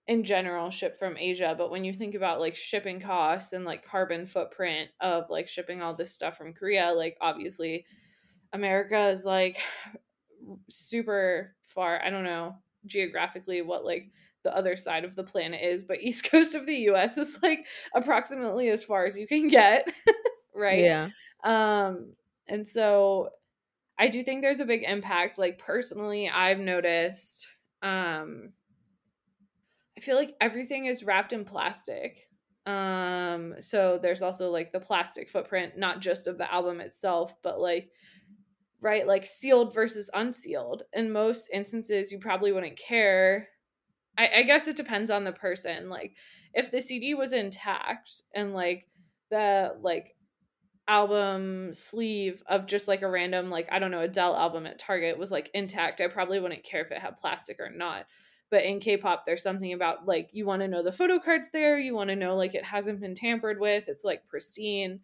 in 0.08 0.24
general 0.24 0.72
ship 0.72 0.98
from 0.98 1.18
Asia, 1.18 1.54
but 1.58 1.70
when 1.70 1.84
you 1.84 1.92
think 1.92 2.16
about 2.16 2.40
like 2.40 2.56
shipping 2.56 3.02
costs 3.02 3.52
and 3.52 3.66
like 3.66 3.86
carbon 3.86 4.26
footprint 4.26 4.90
of 5.02 5.26
like 5.30 5.50
shipping 5.50 5.82
all 5.82 5.94
this 5.94 6.14
stuff 6.14 6.38
from 6.38 6.54
Korea, 6.54 6.94
like 6.96 7.18
obviously 7.20 7.86
America 8.54 9.10
is 9.10 9.26
like 9.26 9.58
super 10.70 11.56
far, 11.66 12.02
I 12.02 12.10
don't 12.10 12.24
know 12.24 12.56
geographically 12.86 13.62
what 13.62 13.84
like 13.84 14.10
the 14.48 14.56
other 14.56 14.78
side 14.78 15.04
of 15.04 15.14
the 15.14 15.26
planet 15.26 15.62
is, 15.62 15.84
but 15.84 16.02
east 16.02 16.24
coast 16.32 16.56
of 16.56 16.66
the 16.66 16.76
US 16.90 17.18
is 17.18 17.38
like 17.44 17.66
approximately 17.94 18.70
as 18.70 18.84
far 18.84 19.06
as 19.06 19.18
you 19.18 19.28
can 19.28 19.50
get, 19.50 19.86
right? 20.56 20.80
Yeah. 20.80 21.10
Um 21.44 22.14
and 22.48 22.66
so 22.66 23.32
I 24.00 24.08
do 24.08 24.24
think 24.24 24.42
there's 24.42 24.62
a 24.62 24.66
big 24.66 24.84
impact 24.84 25.38
like 25.38 25.60
personally 25.60 26.30
I've 26.30 26.60
noticed 26.60 27.48
um 27.84 28.54
I 29.98 30.00
feel 30.00 30.16
like 30.16 30.36
everything 30.40 30.86
is 30.86 31.04
wrapped 31.04 31.34
in 31.34 31.44
plastic. 31.44 32.30
Um 32.66 33.56
so 33.60 34.00
there's 34.02 34.22
also 34.22 34.50
like 34.50 34.72
the 34.72 34.80
plastic 34.80 35.30
footprint 35.30 35.78
not 35.78 36.00
just 36.00 36.28
of 36.28 36.38
the 36.38 36.52
album 36.52 36.80
itself 36.80 37.34
but 37.44 37.60
like 37.60 37.90
right 38.80 39.06
like 39.06 39.26
sealed 39.26 39.74
versus 39.74 40.10
unsealed. 40.14 40.84
In 40.94 41.12
most 41.12 41.50
instances 41.52 42.14
you 42.14 42.20
probably 42.20 42.54
wouldn't 42.54 42.80
care 42.80 43.50
I, 44.18 44.30
I 44.38 44.44
guess 44.44 44.68
it 44.68 44.76
depends 44.76 45.12
on 45.12 45.24
the 45.24 45.32
person. 45.32 45.90
Like 45.90 46.16
if 46.54 46.72
the 46.72 46.82
CD 46.82 47.14
was 47.14 47.34
intact 47.34 48.24
and 48.34 48.54
like 48.54 48.88
the 49.30 49.76
like 49.82 50.16
album 50.88 51.74
sleeve 51.74 52.42
of 52.48 52.66
just 52.66 52.88
like 52.88 53.02
a 53.02 53.10
random 53.10 53.50
like 53.50 53.68
I 53.72 53.80
don't 53.80 53.92
know 53.92 54.00
Adele 54.00 54.38
album 54.38 54.66
at 54.66 54.80
Target 54.80 55.18
was 55.18 55.32
like 55.32 55.50
intact, 55.54 56.02
I 56.02 56.08
probably 56.08 56.40
wouldn't 56.40 56.64
care 56.64 56.84
if 56.84 56.92
it 56.92 57.00
had 57.02 57.20
plastic 57.20 57.60
or 57.60 57.70
not. 57.70 58.06
But 58.50 58.64
in 58.64 58.80
K-pop 58.80 59.26
there's 59.26 59.44
something 59.44 59.74
about 59.74 60.08
like 60.08 60.30
you 60.32 60.46
want 60.46 60.62
to 60.62 60.68
know 60.68 60.84
the 60.84 60.92
photo 60.92 61.20
cards 61.20 61.52
there, 61.52 61.78
you 61.78 61.94
want 61.94 62.10
to 62.10 62.16
know 62.16 62.36
like 62.36 62.56
it 62.56 62.64
hasn't 62.64 63.02
been 63.02 63.16
tampered 63.16 63.60
with, 63.60 63.90
it's 63.90 64.06
like 64.06 64.28
pristine 64.28 65.02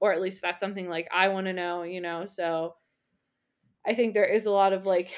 or 0.00 0.12
at 0.12 0.20
least 0.20 0.42
that's 0.42 0.60
something 0.60 0.88
like 0.88 1.08
I 1.12 1.28
want 1.28 1.46
to 1.46 1.52
know, 1.52 1.82
you 1.82 2.00
know. 2.00 2.24
So 2.24 2.74
I 3.86 3.94
think 3.94 4.14
there 4.14 4.26
is 4.26 4.46
a 4.46 4.50
lot 4.50 4.72
of 4.72 4.86
like 4.86 5.10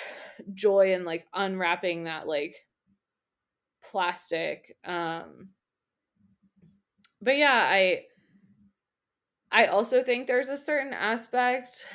joy 0.54 0.92
in 0.92 1.04
like 1.04 1.26
unwrapping 1.32 2.04
that 2.04 2.26
like 2.26 2.56
plastic. 3.92 4.76
Um, 4.84 5.50
but 7.20 7.36
yeah, 7.36 7.52
I 7.70 8.04
I 9.52 9.66
also 9.66 10.02
think 10.02 10.26
there's 10.26 10.48
a 10.48 10.56
certain 10.56 10.92
aspect, 10.92 11.86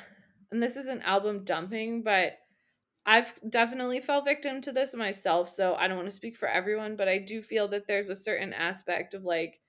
and 0.50 0.62
this 0.62 0.76
isn't 0.76 1.02
album 1.02 1.44
dumping, 1.44 2.02
but 2.02 2.38
I've 3.06 3.34
definitely 3.50 4.00
fell 4.00 4.22
victim 4.22 4.60
to 4.62 4.72
this 4.72 4.94
myself, 4.94 5.48
so 5.50 5.74
I 5.76 5.88
don't 5.88 5.96
want 5.98 6.08
to 6.08 6.16
speak 6.16 6.36
for 6.36 6.48
everyone, 6.48 6.96
but 6.96 7.08
I 7.08 7.18
do 7.18 7.42
feel 7.42 7.68
that 7.68 7.86
there's 7.88 8.10
a 8.10 8.16
certain 8.16 8.52
aspect 8.54 9.14
of 9.14 9.24
like 9.24 9.60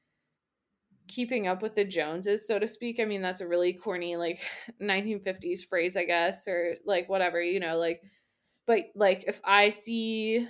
keeping 1.07 1.47
up 1.47 1.61
with 1.61 1.75
the 1.75 1.84
Joneses, 1.86 2.45
so 2.45 2.59
to 2.59 2.67
speak. 2.67 2.99
I 2.99 3.05
mean, 3.05 3.21
that's 3.21 3.41
a 3.41 3.47
really 3.47 3.73
corny 3.73 4.15
like 4.15 4.39
1950s 4.80 5.63
phrase, 5.63 5.97
I 5.97 6.05
guess, 6.05 6.47
or 6.47 6.75
like 6.86 7.09
whatever, 7.09 7.41
you 7.41 7.59
know, 7.59 7.77
like 7.77 8.01
but 8.67 8.86
like 8.95 9.25
if 9.27 9.41
I 9.43 9.71
see 9.71 10.47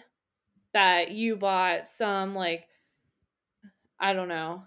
that 0.74 1.12
you 1.12 1.36
bought 1.36 1.88
some 1.88 2.36
like 2.36 2.66
I 4.00 4.14
don't 4.14 4.30
know, 4.30 4.64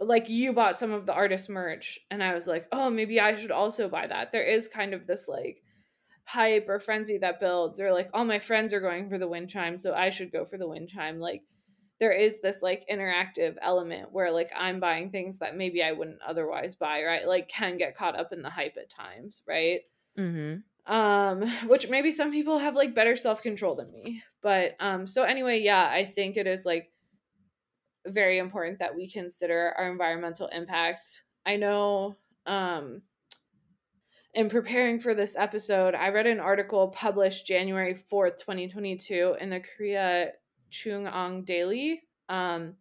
like 0.00 0.28
you 0.28 0.52
bought 0.52 0.78
some 0.78 0.92
of 0.92 1.06
the 1.06 1.14
artist 1.14 1.48
merch 1.48 1.98
and 2.10 2.22
I 2.22 2.34
was 2.34 2.46
like, 2.46 2.66
"Oh, 2.72 2.90
maybe 2.90 3.20
I 3.20 3.36
should 3.36 3.50
also 3.50 3.88
buy 3.88 4.06
that." 4.06 4.32
There 4.32 4.44
is 4.44 4.68
kind 4.68 4.94
of 4.94 5.06
this 5.06 5.26
like 5.28 5.62
hype 6.24 6.66
or 6.68 6.78
frenzy 6.78 7.18
that 7.18 7.40
builds 7.40 7.80
or 7.80 7.92
like 7.92 8.10
all 8.12 8.24
my 8.24 8.38
friends 8.38 8.74
are 8.74 8.80
going 8.80 9.08
for 9.08 9.18
the 9.18 9.28
wind 9.28 9.48
chime, 9.48 9.78
so 9.78 9.94
I 9.94 10.10
should 10.10 10.32
go 10.32 10.44
for 10.44 10.58
the 10.58 10.68
wind 10.68 10.90
chime. 10.90 11.18
Like 11.18 11.42
there 12.00 12.12
is 12.12 12.40
this 12.40 12.62
like 12.62 12.86
interactive 12.90 13.56
element 13.60 14.12
where 14.12 14.30
like 14.30 14.50
I'm 14.56 14.80
buying 14.80 15.10
things 15.10 15.38
that 15.38 15.56
maybe 15.56 15.82
I 15.82 15.92
wouldn't 15.92 16.20
otherwise 16.26 16.76
buy, 16.76 17.02
right? 17.02 17.26
Like 17.26 17.48
can 17.48 17.76
get 17.76 17.96
caught 17.96 18.18
up 18.18 18.32
in 18.32 18.42
the 18.42 18.50
hype 18.50 18.76
at 18.76 18.90
times, 18.90 19.42
right? 19.48 19.80
Mm-hmm. 20.18 20.60
Um, 20.88 21.42
which 21.66 21.88
maybe 21.88 22.10
some 22.10 22.32
people 22.32 22.58
have 22.58 22.74
like 22.74 22.94
better 22.94 23.14
self 23.14 23.42
control 23.42 23.76
than 23.76 23.92
me. 23.92 24.22
But 24.42 24.74
um, 24.80 25.06
so 25.06 25.22
anyway, 25.22 25.60
yeah, 25.60 25.88
I 25.88 26.04
think 26.04 26.36
it 26.36 26.46
is 26.46 26.64
like 26.64 26.90
very 28.06 28.38
important 28.38 28.78
that 28.78 28.96
we 28.96 29.10
consider 29.10 29.74
our 29.76 29.90
environmental 29.90 30.48
impact. 30.48 31.22
I 31.44 31.56
know 31.56 32.16
um 32.46 33.02
in 34.34 34.48
preparing 34.48 35.00
for 35.00 35.14
this 35.14 35.34
episode, 35.36 35.94
I 35.94 36.10
read 36.10 36.26
an 36.26 36.38
article 36.38 36.88
published 36.88 37.46
January 37.46 37.94
4th, 37.94 38.38
2022 38.38 39.36
in 39.40 39.50
the 39.50 39.60
Korea 39.60 40.32
JoongAng 40.70 41.44
Daily. 41.46 42.02
Um, 42.28 42.74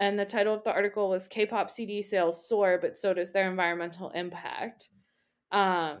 and 0.00 0.18
the 0.18 0.24
title 0.24 0.54
of 0.54 0.64
the 0.64 0.72
article 0.72 1.08
was 1.08 1.28
K-pop 1.28 1.70
CD 1.70 2.02
sales 2.02 2.48
soar, 2.48 2.78
but 2.80 2.96
so 2.96 3.14
does 3.14 3.30
their 3.30 3.48
environmental 3.48 4.10
impact. 4.10 4.88
Um, 5.52 5.98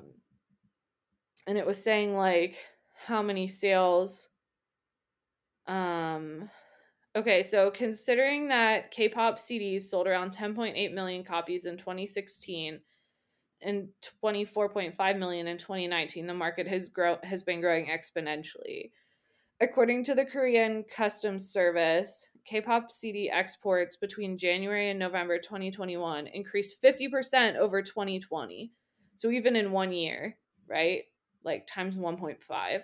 and 1.46 1.58
it 1.58 1.66
was 1.66 1.82
saying 1.82 2.14
like 2.16 2.56
how 3.06 3.22
many 3.22 3.48
sales 3.48 4.28
um 5.66 6.50
okay, 7.16 7.42
so 7.42 7.70
considering 7.70 8.48
that 8.48 8.90
K-pop 8.90 9.38
CDs 9.38 9.82
sold 9.82 10.06
around 10.06 10.36
10.8 10.36 10.92
million 10.92 11.24
copies 11.24 11.64
in 11.64 11.76
2016 11.78 12.80
and 13.62 13.88
24.5 14.22 15.18
million 15.18 15.46
in 15.46 15.56
2019, 15.56 16.26
the 16.26 16.34
market 16.34 16.66
has 16.66 16.88
grow 16.88 17.16
has 17.22 17.42
been 17.42 17.60
growing 17.60 17.86
exponentially. 17.86 18.90
According 19.60 20.04
to 20.04 20.14
the 20.14 20.24
Korean 20.24 20.84
Customs 20.94 21.48
Service, 21.48 22.26
K-pop 22.44 22.90
CD 22.90 23.30
exports 23.30 23.96
between 23.96 24.36
January 24.36 24.90
and 24.90 24.98
November 24.98 25.38
2021 25.38 26.26
increased 26.26 26.82
50% 26.82 27.56
over 27.56 27.80
2020. 27.80 28.72
So 29.16 29.30
even 29.30 29.56
in 29.56 29.70
one 29.70 29.92
year, 29.92 30.36
right? 30.68 31.04
Like 31.44 31.66
times 31.66 31.96
1.5. 31.96 32.80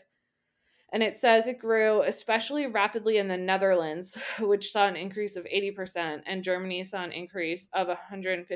And 0.92 1.02
it 1.02 1.16
says 1.16 1.46
it 1.46 1.58
grew 1.58 2.02
especially 2.02 2.66
rapidly 2.66 3.18
in 3.18 3.28
the 3.28 3.36
Netherlands, 3.36 4.18
which 4.40 4.72
saw 4.72 4.86
an 4.86 4.96
increase 4.96 5.36
of 5.36 5.44
80%, 5.44 6.22
and 6.26 6.44
Germany 6.44 6.84
saw 6.84 7.02
an 7.04 7.12
increase 7.12 7.68
of 7.72 7.88
153%. 7.88 8.46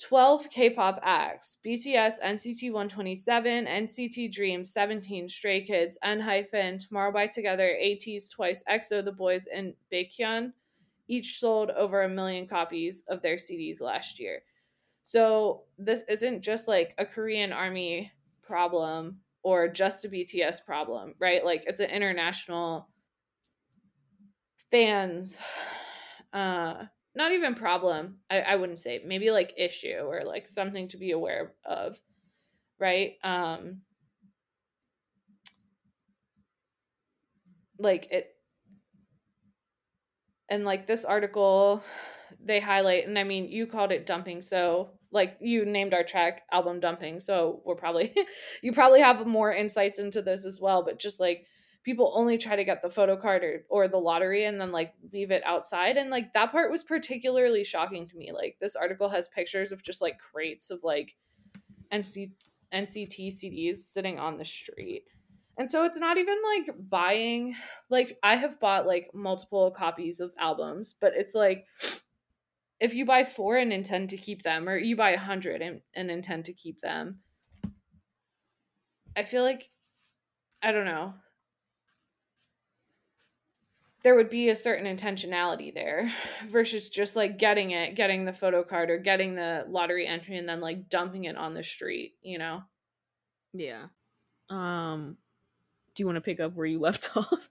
12 0.00 0.50
K-pop 0.50 1.00
acts: 1.02 1.56
BTS, 1.64 2.20
NCT 2.20 2.72
127, 2.72 3.64
NCT 3.64 4.32
Dream, 4.32 4.64
17, 4.64 5.28
Stray 5.28 5.64
Kids, 5.64 5.96
ENHYPEN, 6.02 6.80
Tomorrow 6.80 7.12
by 7.12 7.26
Together, 7.28 7.76
ATEEZ, 7.80 8.28
Twice, 8.28 8.62
EXO, 8.68 9.04
The 9.04 9.12
Boyz, 9.12 9.44
and 9.54 9.74
Baekhyun 9.92 10.52
each 11.06 11.38
sold 11.38 11.70
over 11.70 12.02
a 12.02 12.08
million 12.08 12.46
copies 12.46 13.04
of 13.08 13.22
their 13.22 13.36
CDs 13.36 13.80
last 13.80 14.18
year. 14.18 14.42
So 15.04 15.64
this 15.78 16.02
isn't 16.08 16.42
just 16.42 16.66
like 16.66 16.94
a 16.98 17.06
Korean 17.06 17.52
army 17.52 18.12
problem 18.42 19.20
or 19.42 19.68
just 19.68 20.04
a 20.04 20.08
BTS 20.08 20.64
problem, 20.64 21.14
right? 21.18 21.44
Like 21.44 21.64
it's 21.66 21.80
an 21.80 21.90
international 21.90 22.88
fans 24.70 25.38
uh 26.32 26.84
not 27.14 27.32
even 27.32 27.54
problem 27.54 28.18
I, 28.28 28.40
I 28.40 28.56
wouldn't 28.56 28.78
say 28.78 29.02
maybe 29.04 29.30
like 29.30 29.54
issue 29.56 29.98
or 30.00 30.24
like 30.24 30.48
something 30.48 30.88
to 30.88 30.96
be 30.96 31.12
aware 31.12 31.54
of 31.64 31.96
right 32.80 33.12
um 33.22 33.82
like 37.78 38.08
it 38.10 38.36
and 40.48 40.64
like 40.64 40.86
this 40.86 41.04
article 41.04 41.82
they 42.44 42.60
highlight 42.60 43.06
and 43.06 43.18
i 43.18 43.24
mean 43.24 43.50
you 43.50 43.66
called 43.66 43.92
it 43.92 44.06
dumping 44.06 44.40
so 44.42 44.90
like 45.10 45.36
you 45.40 45.64
named 45.64 45.94
our 45.94 46.04
track 46.04 46.42
album 46.52 46.80
dumping 46.80 47.20
so 47.20 47.62
we're 47.64 47.76
probably 47.76 48.14
you 48.62 48.72
probably 48.72 49.00
have 49.00 49.26
more 49.26 49.52
insights 49.52 49.98
into 49.98 50.20
this 50.20 50.44
as 50.44 50.60
well 50.60 50.84
but 50.84 50.98
just 50.98 51.20
like 51.20 51.46
people 51.84 52.12
only 52.16 52.38
try 52.38 52.56
to 52.56 52.64
get 52.64 52.80
the 52.80 52.90
photo 52.90 53.16
card 53.16 53.44
or, 53.44 53.64
or 53.68 53.88
the 53.88 53.96
lottery 53.96 54.46
and 54.46 54.60
then 54.60 54.72
like 54.72 54.94
leave 55.12 55.30
it 55.30 55.42
outside 55.44 55.96
and 55.96 56.10
like 56.10 56.32
that 56.32 56.50
part 56.50 56.70
was 56.70 56.82
particularly 56.82 57.62
shocking 57.62 58.06
to 58.06 58.16
me 58.16 58.32
like 58.32 58.56
this 58.60 58.74
article 58.74 59.08
has 59.08 59.28
pictures 59.28 59.70
of 59.70 59.82
just 59.82 60.00
like 60.00 60.18
crates 60.18 60.70
of 60.70 60.80
like 60.82 61.14
NC, 61.92 62.32
nct 62.72 63.28
cds 63.28 63.76
sitting 63.76 64.18
on 64.18 64.36
the 64.36 64.44
street 64.44 65.04
and 65.56 65.70
so 65.70 65.84
it's 65.84 65.98
not 65.98 66.18
even 66.18 66.36
like 66.42 66.74
buying 66.88 67.54
like 67.88 68.18
i 68.22 68.34
have 68.34 68.58
bought 68.58 68.86
like 68.86 69.10
multiple 69.14 69.70
copies 69.70 70.18
of 70.18 70.32
albums 70.38 70.94
but 71.00 71.12
it's 71.14 71.34
like 71.34 71.66
if 72.84 72.94
you 72.94 73.06
buy 73.06 73.24
four 73.24 73.56
and 73.56 73.72
intend 73.72 74.10
to 74.10 74.16
keep 74.18 74.42
them 74.42 74.68
or 74.68 74.76
you 74.76 74.94
buy 74.94 75.12
a 75.12 75.18
hundred 75.18 75.62
and, 75.62 75.80
and 75.94 76.10
intend 76.10 76.44
to 76.44 76.52
keep 76.52 76.80
them 76.82 77.20
i 79.16 79.24
feel 79.24 79.42
like 79.42 79.70
i 80.62 80.70
don't 80.70 80.84
know 80.84 81.14
there 84.02 84.14
would 84.14 84.28
be 84.28 84.50
a 84.50 84.56
certain 84.56 84.84
intentionality 84.84 85.72
there 85.72 86.12
versus 86.48 86.90
just 86.90 87.16
like 87.16 87.38
getting 87.38 87.70
it, 87.70 87.96
getting 87.96 88.26
the 88.26 88.34
photo 88.34 88.62
card 88.62 88.90
or 88.90 88.98
getting 88.98 89.34
the 89.34 89.64
lottery 89.66 90.06
entry 90.06 90.36
and 90.36 90.46
then 90.46 90.60
like 90.60 90.90
dumping 90.90 91.24
it 91.24 91.38
on 91.38 91.54
the 91.54 91.64
street, 91.64 92.12
you 92.20 92.36
know? 92.36 92.60
Yeah. 93.54 93.86
Um 94.50 95.16
do 95.94 96.02
you 96.02 96.06
want 96.06 96.16
to 96.16 96.20
pick 96.20 96.38
up 96.38 96.54
where 96.54 96.66
you 96.66 96.80
left 96.80 97.10
off? 97.16 97.48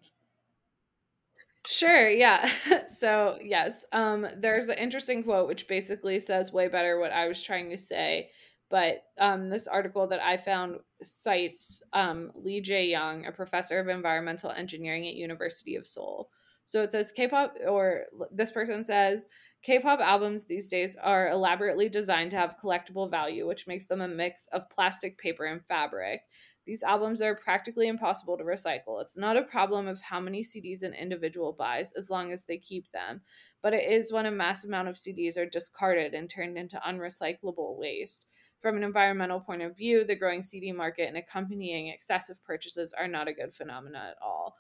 Sure, 1.68 2.10
yeah. 2.10 2.50
so, 2.88 3.38
yes, 3.42 3.86
um 3.94 4.28
there's 4.38 4.68
an 4.70 4.78
interesting 4.78 5.24
quote 5.24 5.48
which 5.48 5.68
basically 5.68 6.20
says 6.20 6.52
way 6.52 6.68
better 6.68 7.00
what 7.00 7.12
I 7.12 7.28
was 7.28 7.42
trying 7.42 7.70
to 7.70 7.78
say. 7.78 8.30
But 8.70 9.04
um, 9.20 9.50
this 9.52 9.68
article 9.68 10.08
that 10.08 10.24
I 10.26 10.36
found 10.38 10.78
cites 11.04 11.84
um, 11.94 12.32
Lee 12.34 12.60
Jae 12.62 12.90
Young, 12.90 13.26
a 13.28 13.32
professor 13.32 13.80
of 13.80 13.88
environmental 13.88 14.50
engineering 14.50 15.06
at 15.08 15.14
University 15.14 15.76
of 15.76 15.86
Seoul. 15.86 16.30
So 16.66 16.82
it 16.82 16.92
says 16.92 17.12
K-pop, 17.12 17.54
or 17.68 18.06
this 18.32 18.50
person 18.50 18.84
says 18.84 19.26
K-pop 19.62 20.00
albums 20.00 20.46
these 20.46 20.70
days 20.70 20.96
are 20.96 21.30
elaborately 21.30 21.88
designed 21.88 22.32
to 22.32 22.38
have 22.38 22.56
collectible 22.64 23.12
value, 23.12 23.46
which 23.48 23.68
makes 23.68 23.86
them 23.86 24.02
a 24.02 24.08
mix 24.08 24.48
of 24.54 24.68
plastic, 24.72 25.20
paper, 25.20 25.46
and 25.46 25.62
fabric. 25.68 26.22
These 26.66 26.84
albums 26.84 27.22
are 27.22 27.36
practically 27.36 27.88
impossible 27.88 28.38
to 28.38 28.44
recycle. 28.44 29.02
It's 29.02 29.18
not 29.18 29.36
a 29.36 29.42
problem 29.42 29.88
of 29.88 30.00
how 30.00 30.20
many 30.20 30.44
CDs 30.44 30.84
an 30.84 30.94
individual 30.94 31.52
buys 31.52 31.92
as 31.94 32.10
long 32.10 32.32
as 32.32 32.46
they 32.46 32.58
keep 32.58 32.90
them, 32.92 33.22
but 33.62 33.74
it 33.74 33.90
is 33.90 34.12
when 34.12 34.26
a 34.26 34.32
mass 34.32 34.64
amount 34.64 34.88
of 34.88 34.96
CDs 34.96 35.38
are 35.38 35.46
discarded 35.46 36.14
and 36.14 36.30
turned 36.30 36.58
into 36.58 36.82
unrecyclable 36.88 37.78
waste. 37.78 38.28
From 38.62 38.78
an 38.78 38.84
environmental 38.84 39.42
point 39.42 39.62
of 39.62 39.76
view, 39.76 40.06
the 40.06 40.16
growing 40.16 40.42
CD 40.42 40.72
market 40.72 41.10
and 41.10 41.18
accompanying 41.18 41.88
excessive 41.90 42.42
purchases 42.46 42.94
are 42.98 43.10
not 43.10 43.28
a 43.28 43.34
good 43.34 43.54
phenomena 43.54 44.12
at 44.12 44.18
all. 44.22 44.56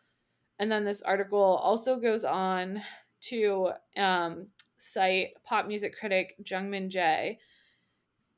And 0.59 0.69
then 0.69 0.83
this 0.83 1.01
article 1.01 1.39
also 1.39 1.95
goes 1.95 2.25
on 2.25 2.81
to 3.29 3.71
um, 3.95 4.47
cite 4.77 5.29
pop 5.45 5.67
music 5.67 5.97
critic 5.97 6.35
Jungmin 6.43 6.91
Jae. 6.91 7.37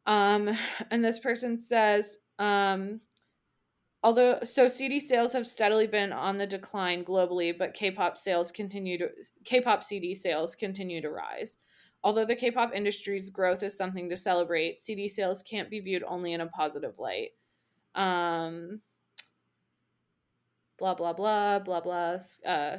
Um, 0.06 0.56
and 0.92 1.04
this 1.04 1.18
person 1.18 1.60
says, 1.60 2.20
um, 2.38 3.02
although 4.06 4.38
so 4.44 4.68
CD 4.68 5.00
sales 5.00 5.34
have 5.34 5.48
steadily 5.48 5.88
been 5.88 6.14
on 6.14 6.38
the 6.38 6.46
decline 6.46 7.04
globally, 7.04 7.58
but 7.58 7.74
K-pop 7.74 8.20
sales 8.20 8.52
continue 8.52 9.00
to 9.00 9.10
K-pop 9.46 9.84
CD 9.84 10.14
sales 10.14 10.54
continue 10.54 11.02
to 11.02 11.10
rise. 11.10 11.58
Although 12.04 12.26
the 12.26 12.36
K-pop 12.36 12.72
industry's 12.76 13.32
growth 13.32 13.64
is 13.64 13.76
something 13.76 14.08
to 14.12 14.16
celebrate, 14.16 14.80
CD 14.80 15.10
sales 15.10 15.42
can't 15.42 15.72
be 15.72 15.80
viewed 15.80 16.04
only 16.04 16.34
in 16.34 16.42
a 16.42 16.46
positive 16.46 17.00
light. 17.00 17.30
Um, 17.96 18.82
blah 20.78 20.94
blah 20.94 21.14
blah 21.14 21.58
blah 21.58 21.80
blah 21.80 22.18
uh 22.46 22.78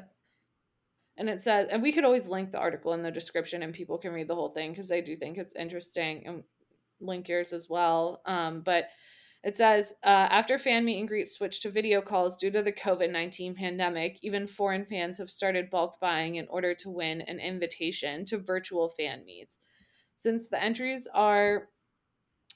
and 1.17 1.29
it 1.29 1.41
says 1.41 1.67
and 1.71 1.83
we 1.83 1.93
could 1.93 2.05
always 2.05 2.29
link 2.29 2.53
the 2.53 2.59
article 2.59 2.93
in 2.93 3.03
the 3.03 3.11
description 3.11 3.63
and 3.63 3.73
people 3.73 3.99
can 3.99 4.13
read 4.13 4.29
the 4.29 4.35
whole 4.35 4.51
thing 4.51 4.71
because 4.71 4.93
i 4.93 5.01
do 5.01 5.17
think 5.17 5.39
it's 5.39 5.57
interesting 5.57 6.27
and 6.27 6.45
link 7.01 7.27
yours 7.27 7.55
as 7.55 7.71
well 7.71 8.21
um 8.27 8.61
but 8.61 8.91
it 9.47 9.57
says 9.57 9.95
uh, 10.03 10.09
after 10.09 10.59
fan 10.59 10.85
meet 10.85 10.99
and 10.99 11.07
greet 11.07 11.31
switched 11.31 11.63
to 11.63 11.71
video 11.71 12.03
calls 12.03 12.37
due 12.37 12.51
to 12.51 12.65
the 12.65 12.73
COVID 12.73 13.13
19 13.13 13.55
pandemic, 13.55 14.19
even 14.21 14.49
foreign 14.49 14.85
fans 14.85 15.19
have 15.19 15.31
started 15.31 15.71
bulk 15.71 16.01
buying 16.01 16.35
in 16.35 16.49
order 16.49 16.75
to 16.75 16.91
win 16.91 17.21
an 17.21 17.39
invitation 17.39 18.25
to 18.25 18.39
virtual 18.39 18.89
fan 18.89 19.25
meets. 19.25 19.61
Since 20.17 20.49
the 20.49 20.61
entries 20.61 21.07
are 21.15 21.69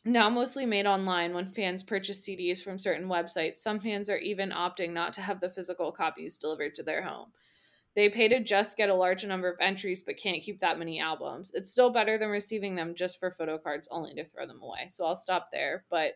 now 0.05 0.29
mostly 0.29 0.67
made 0.67 0.85
online 0.85 1.33
when 1.33 1.53
fans 1.53 1.85
purchase 1.85 2.23
CDs 2.23 2.61
from 2.61 2.77
certain 2.77 3.07
websites. 3.07 3.59
Some 3.59 3.79
fans 3.79 4.11
are 4.11 4.19
even 4.19 4.51
opting 4.51 4.93
not 4.93 5.13
to 5.13 5.21
have 5.21 5.41
the 5.41 5.51
physical 5.51 5.93
copies 5.93 6.39
delivered 6.39 6.75
to 6.75 6.83
their 6.83 7.03
home. 7.03 7.29
They 7.95 8.09
pay 8.09 8.27
to 8.27 8.43
just 8.43 8.77
get 8.77 8.89
a 8.89 8.95
large 8.95 9.25
number 9.25 9.49
of 9.49 9.59
entries 9.61 10.03
but 10.03 10.17
can't 10.17 10.43
keep 10.43 10.59
that 10.61 10.79
many 10.79 10.99
albums. 10.99 11.53
It's 11.55 11.71
still 11.71 11.91
better 11.91 12.19
than 12.19 12.31
receiving 12.31 12.75
them 12.75 12.97
just 12.97 13.21
for 13.21 13.31
photo 13.31 13.59
cards 13.59 13.87
only 13.93 14.13
to 14.15 14.25
throw 14.25 14.45
them 14.45 14.61
away. 14.61 14.89
So 14.89 15.05
I'll 15.05 15.15
stop 15.15 15.51
there, 15.53 15.85
but 15.89 16.15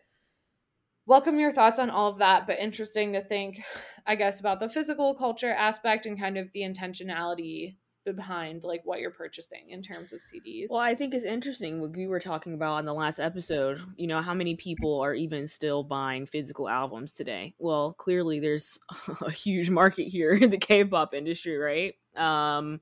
welcome 1.05 1.39
your 1.39 1.51
thoughts 1.51 1.79
on 1.79 1.89
all 1.89 2.11
of 2.11 2.19
that, 2.19 2.47
but 2.47 2.59
interesting 2.59 3.13
to 3.13 3.23
think 3.23 3.61
I 4.07 4.15
guess 4.15 4.39
about 4.39 4.59
the 4.59 4.69
physical 4.69 5.15
culture 5.15 5.51
aspect 5.51 6.05
and 6.05 6.19
kind 6.19 6.37
of 6.37 6.51
the 6.51 6.61
intentionality 6.61 7.75
behind 8.13 8.63
like 8.63 8.81
what 8.83 8.99
you're 8.99 9.09
purchasing 9.09 9.69
in 9.69 9.81
terms 9.81 10.13
of 10.13 10.19
CDs. 10.19 10.67
Well, 10.69 10.79
I 10.79 10.93
think 10.93 11.15
it's 11.15 11.25
interesting 11.25 11.81
what 11.81 11.95
we 11.95 12.05
were 12.05 12.19
talking 12.19 12.53
about 12.53 12.77
in 12.77 12.85
the 12.85 12.93
last 12.93 13.19
episode. 13.19 13.81
You 13.97 14.05
know, 14.05 14.21
how 14.21 14.35
many 14.35 14.55
people 14.55 14.99
are 15.01 15.15
even 15.15 15.47
still 15.47 15.83
buying 15.83 16.27
physical 16.27 16.69
albums 16.69 17.15
today? 17.15 17.55
Well, 17.57 17.93
clearly 17.93 18.39
there's 18.39 18.77
a 19.21 19.31
huge 19.31 19.71
market 19.71 20.07
here 20.07 20.33
in 20.33 20.51
the 20.51 20.57
K-pop 20.57 21.15
industry, 21.15 21.57
right? 21.57 21.95
Um, 22.15 22.79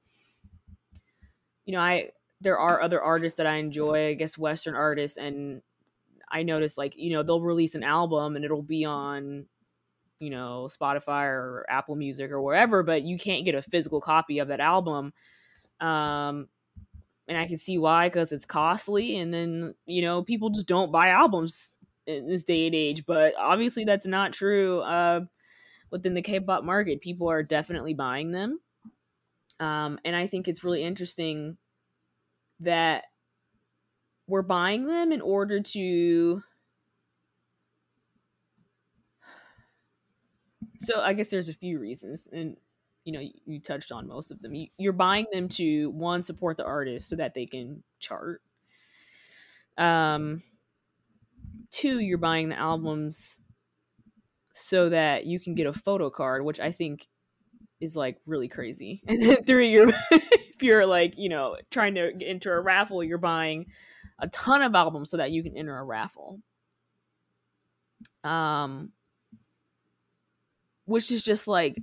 you 1.66 1.74
know, 1.74 1.80
I 1.80 2.10
there 2.42 2.60
are 2.60 2.82
other 2.82 3.02
artists 3.02 3.38
that 3.38 3.48
I 3.48 3.56
enjoy, 3.56 4.10
I 4.10 4.14
guess 4.16 4.38
Western 4.38 4.76
artists, 4.76 5.18
and 5.18 5.62
I 6.34 6.42
notice 6.42 6.78
like 6.78 6.96
you 6.98 7.14
know 7.14 7.22
they'll 7.22 7.42
release 7.42 7.76
an 7.76 7.84
album 7.84 8.36
and 8.36 8.44
it'll 8.44 8.64
be 8.64 8.84
on 8.84 9.46
you 10.20 10.32
know 10.32 10.68
Spotify 10.70 11.26
or 11.26 11.66
Apple 11.70 11.96
Music 11.96 12.32
or 12.32 12.42
wherever, 12.42 12.82
but 12.82 13.04
you 13.04 13.20
can't 13.20 13.46
get 13.46 13.56
a 13.56 13.62
physical 13.62 14.02
copy 14.02 14.40
of 14.40 14.48
that 14.48 14.60
album. 14.60 15.14
Um, 15.80 16.48
and 17.28 17.38
I 17.38 17.46
can 17.46 17.58
see 17.58 17.78
why 17.78 18.08
because 18.08 18.32
it's 18.32 18.46
costly, 18.46 19.18
and 19.18 19.34
then 19.34 19.76
you 19.86 20.02
know 20.02 20.24
people 20.24 20.50
just 20.50 20.68
don't 20.68 20.92
buy 20.92 21.10
albums 21.10 21.74
in 22.08 22.28
this 22.28 22.44
day 22.44 22.66
and 22.66 22.76
age. 22.76 23.06
But 23.06 23.36
obviously 23.38 23.86
that's 23.86 24.08
not 24.08 24.34
true 24.34 24.82
uh, 24.82 25.22
within 25.92 26.16
the 26.16 26.22
K-pop 26.22 26.64
market. 26.64 27.02
People 27.02 27.30
are 27.30 27.44
definitely 27.44 27.94
buying 27.94 28.32
them, 28.32 28.60
um, 29.60 30.00
and 30.04 30.16
I 30.16 30.26
think 30.26 30.48
it's 30.48 30.64
really 30.64 30.84
interesting 30.84 31.58
that 32.62 33.04
we're 34.34 34.42
buying 34.42 34.88
them 34.88 35.12
in 35.12 35.22
order 35.22 35.60
to 35.62 36.42
so 40.80 41.00
i 41.02 41.14
guess 41.14 41.30
there's 41.30 41.50
a 41.50 41.54
few 41.54 41.78
reasons 41.78 42.28
and 42.34 42.58
you 43.06 43.14
know 43.14 43.22
you, 43.46 43.60
touched 43.60 43.92
on 43.92 44.08
most 44.08 44.32
of 44.32 44.42
them. 44.42 44.56
You, 44.56 44.68
you're 44.78 44.94
buying 44.94 45.26
them 45.32 45.50
to 45.50 45.90
one 45.92 46.24
support 46.24 46.58
the 46.58 46.66
artist 46.66 47.10
so 47.10 47.18
that 47.18 47.34
they 47.34 47.46
can 47.46 47.84
chart. 48.00 48.42
Um 49.78 50.42
two 51.70 52.00
you're 52.00 52.18
buying 52.18 52.50
the 52.50 52.58
albums 52.58 53.40
so 54.54 54.90
that 54.90 55.28
you 55.28 55.40
can 55.40 55.54
get 55.54 55.68
a 55.68 55.74
photo 55.74 56.10
card 56.10 56.46
which 56.46 56.60
i 56.60 56.72
think 56.72 57.08
is 57.82 57.96
like 57.96 58.18
really 58.26 58.48
crazy. 58.48 59.02
And 59.08 59.22
then 59.22 59.44
three 59.44 59.72
you're 59.72 59.92
if 60.12 60.64
you're 60.64 60.86
like 60.86 61.16
you 61.18 61.30
know 61.30 61.58
trying 61.70 61.96
to 61.96 62.12
enter 62.24 62.58
a 62.58 62.62
raffle 62.62 63.04
you're 63.04 63.18
buying 63.20 63.68
a 64.20 64.28
ton 64.30 64.62
of 64.62 64.76
albums 64.76 65.10
so 65.10 65.18
that 65.18 65.32
you 65.32 65.44
can 65.44 65.58
enter 65.58 65.78
a 65.78 65.84
raffle. 65.84 66.40
Um, 68.24 68.92
which 70.86 71.12
is 71.12 71.24
just 71.24 71.48
like 71.48 71.82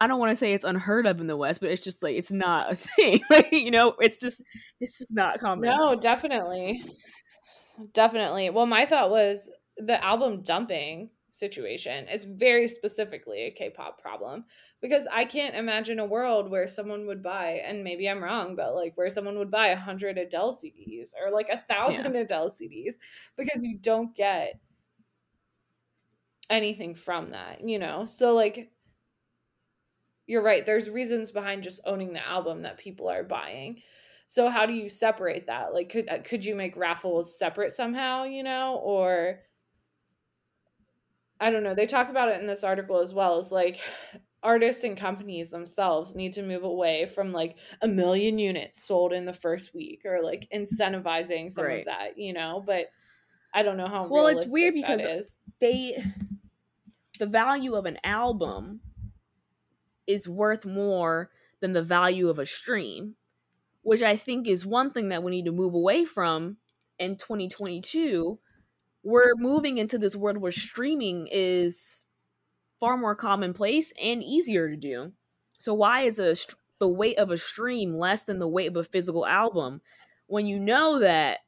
I 0.00 0.06
don't 0.06 0.20
want 0.20 0.30
to 0.30 0.36
say 0.36 0.52
it's 0.52 0.64
unheard 0.64 1.06
of 1.06 1.20
in 1.20 1.26
the 1.26 1.36
West, 1.36 1.60
but 1.60 1.70
it's 1.70 1.82
just 1.82 2.02
like 2.02 2.16
it's 2.16 2.30
not 2.30 2.72
a 2.72 2.76
thing. 2.96 3.20
like 3.30 3.50
you 3.52 3.70
know, 3.70 3.94
it's 4.00 4.16
just 4.16 4.42
it's 4.80 4.98
just 4.98 5.14
not 5.14 5.40
common. 5.40 5.68
No, 5.68 5.94
definitely, 5.94 6.84
definitely. 7.92 8.50
Well, 8.50 8.66
my 8.66 8.86
thought 8.86 9.10
was 9.10 9.50
the 9.76 10.02
album 10.04 10.42
dumping 10.42 11.10
situation 11.38 12.08
is 12.08 12.24
very 12.24 12.68
specifically 12.68 13.42
a 13.42 13.50
K-pop 13.50 14.00
problem 14.00 14.44
because 14.80 15.06
I 15.12 15.24
can't 15.24 15.54
imagine 15.54 15.98
a 15.98 16.06
world 16.06 16.50
where 16.50 16.66
someone 16.66 17.06
would 17.06 17.22
buy, 17.22 17.62
and 17.64 17.84
maybe 17.84 18.08
I'm 18.08 18.22
wrong, 18.22 18.56
but 18.56 18.74
like 18.74 18.96
where 18.96 19.10
someone 19.10 19.38
would 19.38 19.50
buy 19.50 19.68
a 19.68 19.76
hundred 19.76 20.18
Adele 20.18 20.52
CDs 20.52 21.10
or 21.20 21.32
like 21.32 21.48
a 21.48 21.58
thousand 21.58 22.14
yeah. 22.14 22.20
Adele 22.20 22.50
CDs 22.50 22.94
because 23.36 23.62
you 23.62 23.78
don't 23.78 24.14
get 24.14 24.60
anything 26.50 26.94
from 26.94 27.30
that, 27.30 27.66
you 27.66 27.78
know? 27.78 28.06
So 28.06 28.34
like 28.34 28.70
you're 30.26 30.42
right, 30.42 30.64
there's 30.64 30.90
reasons 30.90 31.30
behind 31.30 31.62
just 31.62 31.80
owning 31.86 32.12
the 32.12 32.26
album 32.26 32.62
that 32.62 32.78
people 32.78 33.08
are 33.08 33.24
buying. 33.24 33.80
So 34.26 34.50
how 34.50 34.66
do 34.66 34.74
you 34.74 34.90
separate 34.90 35.46
that? 35.46 35.72
Like 35.72 35.88
could 35.88 36.08
uh, 36.08 36.18
could 36.18 36.44
you 36.44 36.54
make 36.54 36.76
raffles 36.76 37.38
separate 37.38 37.72
somehow, 37.72 38.24
you 38.24 38.42
know, 38.42 38.78
or 38.84 39.40
I 41.40 41.50
don't 41.50 41.62
know. 41.62 41.74
They 41.74 41.86
talk 41.86 42.10
about 42.10 42.28
it 42.28 42.40
in 42.40 42.46
this 42.46 42.64
article 42.64 43.00
as 43.00 43.12
well. 43.12 43.38
Is 43.38 43.52
like 43.52 43.80
artists 44.42 44.84
and 44.84 44.96
companies 44.96 45.50
themselves 45.50 46.14
need 46.14 46.32
to 46.34 46.42
move 46.42 46.64
away 46.64 47.06
from 47.06 47.32
like 47.32 47.56
a 47.82 47.88
million 47.88 48.38
units 48.38 48.84
sold 48.84 49.12
in 49.12 49.24
the 49.24 49.32
first 49.32 49.74
week 49.74 50.02
or 50.04 50.22
like 50.22 50.48
incentivizing 50.54 51.52
some 51.52 51.64
right. 51.64 51.80
of 51.80 51.84
that, 51.86 52.18
you 52.18 52.32
know. 52.32 52.62
But 52.64 52.86
I 53.54 53.62
don't 53.62 53.76
know 53.76 53.88
how. 53.88 54.08
Well, 54.08 54.26
it's 54.26 54.46
weird 54.48 54.74
because 54.74 55.38
they 55.60 56.02
the 57.18 57.26
value 57.26 57.74
of 57.74 57.86
an 57.86 57.98
album 58.04 58.80
is 60.06 60.28
worth 60.28 60.64
more 60.64 61.30
than 61.60 61.72
the 61.72 61.82
value 61.82 62.28
of 62.28 62.38
a 62.38 62.46
stream, 62.46 63.14
which 63.82 64.02
I 64.02 64.16
think 64.16 64.48
is 64.48 64.64
one 64.64 64.92
thing 64.92 65.08
that 65.08 65.22
we 65.22 65.30
need 65.30 65.44
to 65.44 65.52
move 65.52 65.74
away 65.74 66.04
from 66.04 66.56
in 66.98 67.16
2022. 67.16 68.38
We're 69.02 69.34
moving 69.36 69.78
into 69.78 69.98
this 69.98 70.16
world 70.16 70.38
where 70.38 70.52
streaming 70.52 71.28
is 71.30 72.04
far 72.80 72.96
more 72.96 73.14
commonplace 73.14 73.92
and 74.02 74.22
easier 74.22 74.68
to 74.68 74.76
do. 74.76 75.12
So 75.58 75.74
why 75.74 76.02
is 76.02 76.18
a 76.18 76.36
the 76.78 76.88
weight 76.88 77.18
of 77.18 77.30
a 77.30 77.38
stream 77.38 77.96
less 77.96 78.22
than 78.22 78.38
the 78.38 78.48
weight 78.48 78.68
of 78.68 78.76
a 78.76 78.84
physical 78.84 79.26
album 79.26 79.80
when 80.26 80.46
you 80.46 80.58
know 80.58 81.00
that 81.00 81.38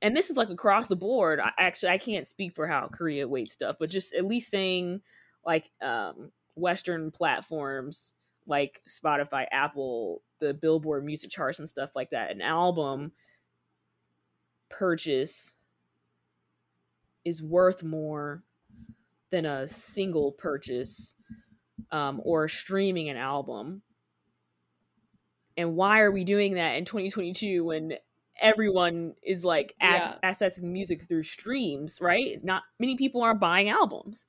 and 0.00 0.16
this 0.16 0.30
is 0.30 0.36
like 0.36 0.50
across 0.50 0.88
the 0.88 0.96
board. 0.96 1.38
I, 1.38 1.52
actually 1.58 1.90
I 1.90 1.98
can't 1.98 2.26
speak 2.26 2.54
for 2.54 2.66
how 2.66 2.88
Korea 2.88 3.28
weights 3.28 3.52
stuff, 3.52 3.76
but 3.78 3.90
just 3.90 4.14
at 4.14 4.26
least 4.26 4.50
saying 4.50 5.00
like 5.46 5.70
um 5.80 6.32
western 6.54 7.10
platforms 7.10 8.14
like 8.46 8.82
Spotify, 8.88 9.46
Apple, 9.52 10.22
the 10.40 10.52
Billboard 10.52 11.04
music 11.04 11.30
charts 11.30 11.60
and 11.60 11.68
stuff 11.68 11.90
like 11.94 12.10
that, 12.10 12.32
an 12.32 12.40
album 12.40 13.12
purchase 14.68 15.54
is 17.24 17.42
worth 17.42 17.82
more 17.82 18.42
than 19.30 19.46
a 19.46 19.66
single 19.68 20.32
purchase 20.32 21.14
um, 21.90 22.20
or 22.24 22.48
streaming 22.48 23.08
an 23.08 23.16
album. 23.16 23.82
And 25.56 25.74
why 25.76 26.00
are 26.00 26.10
we 26.10 26.24
doing 26.24 26.54
that 26.54 26.76
in 26.76 26.84
2022 26.84 27.64
when 27.64 27.94
everyone 28.40 29.14
is 29.22 29.44
like 29.44 29.74
yeah. 29.80 30.14
accessing 30.22 30.62
music 30.62 31.06
through 31.06 31.22
streams, 31.22 31.98
right? 32.00 32.42
Not 32.42 32.62
many 32.78 32.96
people 32.96 33.22
are 33.22 33.34
buying 33.34 33.68
albums. 33.68 34.26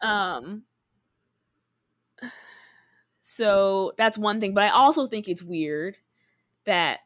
Um, 0.00 0.62
so 3.20 3.92
that's 3.96 4.18
one 4.18 4.40
thing, 4.40 4.54
but 4.54 4.64
I 4.64 4.70
also 4.70 5.06
think 5.06 5.28
it's 5.28 5.42
weird 5.42 5.96
that 6.64 7.00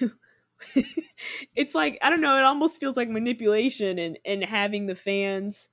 it's 1.56 1.74
like 1.74 1.98
I 2.02 2.10
don't 2.10 2.20
know, 2.20 2.38
it 2.38 2.44
almost 2.44 2.80
feels 2.80 2.96
like 2.96 3.08
manipulation 3.08 3.98
and 3.98 4.18
and 4.24 4.44
having 4.44 4.86
the 4.86 4.94
fans 4.94 5.68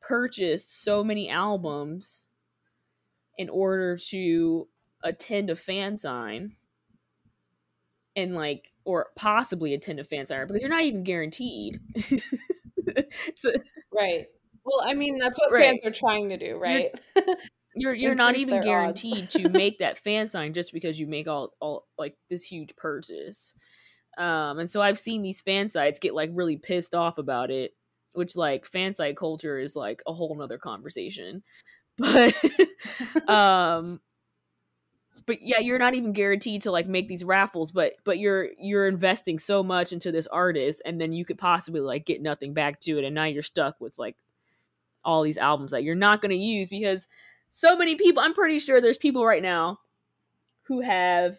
purchase 0.00 0.66
so 0.66 1.04
many 1.04 1.28
albums 1.28 2.26
in 3.38 3.48
order 3.48 3.96
to 3.96 4.68
attend 5.02 5.50
a 5.50 5.56
fan 5.56 5.96
sign 5.96 6.54
and 8.16 8.34
like 8.34 8.72
or 8.84 9.08
possibly 9.16 9.74
attend 9.74 10.00
a 10.00 10.04
fan 10.04 10.26
sign 10.26 10.46
because 10.46 10.60
you're 10.60 10.70
not 10.70 10.84
even 10.84 11.04
guaranteed. 11.04 11.80
so, 13.34 13.52
right. 13.94 14.26
Well, 14.64 14.82
I 14.84 14.94
mean 14.94 15.18
that's 15.18 15.38
what 15.38 15.52
right. 15.52 15.62
fans 15.62 15.84
are 15.84 15.90
trying 15.90 16.28
to 16.30 16.36
do, 16.36 16.56
right? 16.56 16.90
You're 17.16 17.24
you're, 17.74 17.94
you're 17.94 18.14
not 18.14 18.36
even 18.36 18.60
guaranteed 18.62 19.30
to 19.30 19.48
make 19.48 19.78
that 19.78 19.98
fan 19.98 20.26
sign 20.26 20.52
just 20.52 20.72
because 20.72 20.98
you 20.98 21.06
make 21.06 21.26
all 21.26 21.54
all 21.60 21.86
like 21.98 22.16
this 22.28 22.44
huge 22.44 22.76
purchase. 22.76 23.54
Um, 24.18 24.58
and 24.58 24.70
so 24.70 24.82
I've 24.82 24.98
seen 24.98 25.22
these 25.22 25.40
fan 25.40 25.68
sites 25.68 25.98
get 25.98 26.14
like 26.14 26.30
really 26.32 26.56
pissed 26.56 26.94
off 26.94 27.18
about 27.18 27.50
it, 27.50 27.74
which 28.12 28.36
like 28.36 28.66
fan 28.66 28.94
site 28.94 29.16
culture 29.16 29.58
is 29.58 29.74
like 29.74 30.02
a 30.06 30.12
whole 30.12 30.34
nother 30.34 30.58
conversation. 30.58 31.42
But 31.98 32.34
um 33.28 34.00
but 35.26 35.42
yeah, 35.42 35.58
you're 35.58 35.78
not 35.78 35.94
even 35.94 36.12
guaranteed 36.12 36.62
to 36.62 36.70
like 36.70 36.86
make 36.86 37.08
these 37.08 37.24
raffles, 37.24 37.72
but 37.72 37.92
but 38.04 38.18
you're 38.18 38.48
you're 38.58 38.88
investing 38.88 39.38
so 39.38 39.62
much 39.62 39.92
into 39.92 40.10
this 40.10 40.26
artist 40.26 40.82
and 40.84 41.00
then 41.00 41.12
you 41.12 41.24
could 41.24 41.38
possibly 41.38 41.80
like 41.80 42.06
get 42.06 42.22
nothing 42.22 42.54
back 42.54 42.80
to 42.80 42.98
it 42.98 43.04
and 43.04 43.14
now 43.14 43.24
you're 43.24 43.42
stuck 43.42 43.80
with 43.80 43.98
like 43.98 44.16
all 45.04 45.22
these 45.22 45.38
albums 45.38 45.72
that 45.72 45.84
you're 45.84 45.94
not 45.94 46.22
going 46.22 46.30
to 46.30 46.36
use 46.36 46.68
because 46.68 47.08
so 47.50 47.76
many 47.76 47.96
people 47.96 48.22
I'm 48.22 48.34
pretty 48.34 48.58
sure 48.58 48.80
there's 48.80 48.98
people 48.98 49.24
right 49.24 49.42
now 49.42 49.78
who 50.62 50.80
have 50.80 51.38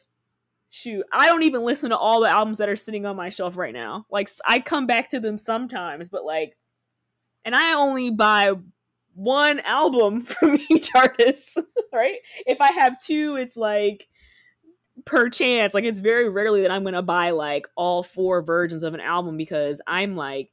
shoot, 0.73 1.05
I 1.13 1.27
don't 1.27 1.43
even 1.43 1.63
listen 1.63 1.91
to 1.91 1.97
all 1.97 2.21
the 2.21 2.29
albums 2.29 2.57
that 2.57 2.67
are 2.67 2.75
sitting 2.75 3.05
on 3.05 3.15
my 3.15 3.29
shelf 3.29 3.57
right 3.57 3.73
now. 3.73 4.07
Like 4.09 4.27
I 4.47 4.59
come 4.59 4.87
back 4.87 5.09
to 5.09 5.19
them 5.19 5.37
sometimes, 5.37 6.09
but 6.09 6.25
like 6.25 6.57
and 7.45 7.55
I 7.55 7.73
only 7.73 8.09
buy 8.09 8.53
one 9.13 9.59
album 9.59 10.21
from 10.23 10.59
each 10.69 10.89
artist, 10.95 11.59
right? 11.93 12.17
If 12.47 12.59
I 12.59 12.71
have 12.71 12.99
two, 12.99 13.35
it's 13.35 13.55
like 13.55 14.07
per 15.05 15.29
chance. 15.29 15.75
Like 15.75 15.83
it's 15.83 15.99
very 15.99 16.27
rarely 16.27 16.63
that 16.63 16.71
I'm 16.71 16.83
to 16.85 17.03
buy 17.03 17.29
like 17.29 17.67
all 17.75 18.01
four 18.01 18.41
versions 18.41 18.81
of 18.81 18.95
an 18.95 18.99
album 18.99 19.37
because 19.37 19.79
I'm 19.85 20.15
like 20.15 20.49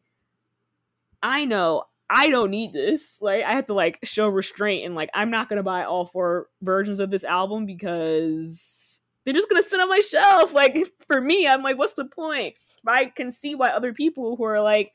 I 1.23 1.47
know 1.47 1.85
I 2.11 2.29
don't 2.29 2.51
need 2.51 2.75
this. 2.75 3.23
Like 3.23 3.43
I 3.43 3.55
have 3.55 3.69
to 3.69 3.75
like 3.75 4.01
show 4.05 4.29
restraint 4.29 4.85
and 4.85 4.95
like 4.95 5.09
I'm 5.15 5.31
not 5.31 5.49
gonna 5.49 5.63
buy 5.63 5.85
all 5.85 6.05
four 6.05 6.49
versions 6.61 7.01
of 7.01 7.11
this 7.11 7.25
album 7.25 7.65
because 7.65 8.90
they're 9.25 9.35
just 9.35 9.49
gonna 9.49 9.63
sit 9.63 9.81
on 9.81 9.89
my 9.89 10.01
shelf. 10.01 10.55
Like 10.55 10.91
for 11.07 11.21
me, 11.21 11.47
I'm 11.47 11.63
like, 11.63 11.79
what's 11.79 11.95
the 11.95 12.05
point? 12.05 12.57
But 12.83 12.97
I 12.97 13.05
can 13.07 13.31
see 13.31 13.55
why 13.55 13.71
other 13.71 13.93
people 13.93 14.37
who 14.37 14.45
are 14.45 14.61
like, 14.61 14.93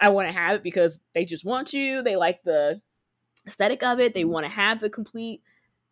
I 0.00 0.08
want 0.10 0.28
to 0.28 0.32
have 0.32 0.56
it 0.56 0.62
because 0.62 1.00
they 1.14 1.24
just 1.24 1.44
want 1.44 1.72
you. 1.72 2.02
They 2.02 2.16
like 2.16 2.42
the 2.42 2.80
aesthetic 3.46 3.82
of 3.82 4.00
it. 4.00 4.14
They 4.14 4.24
want 4.24 4.44
to 4.44 4.50
have 4.50 4.80
the 4.80 4.90
complete 4.90 5.42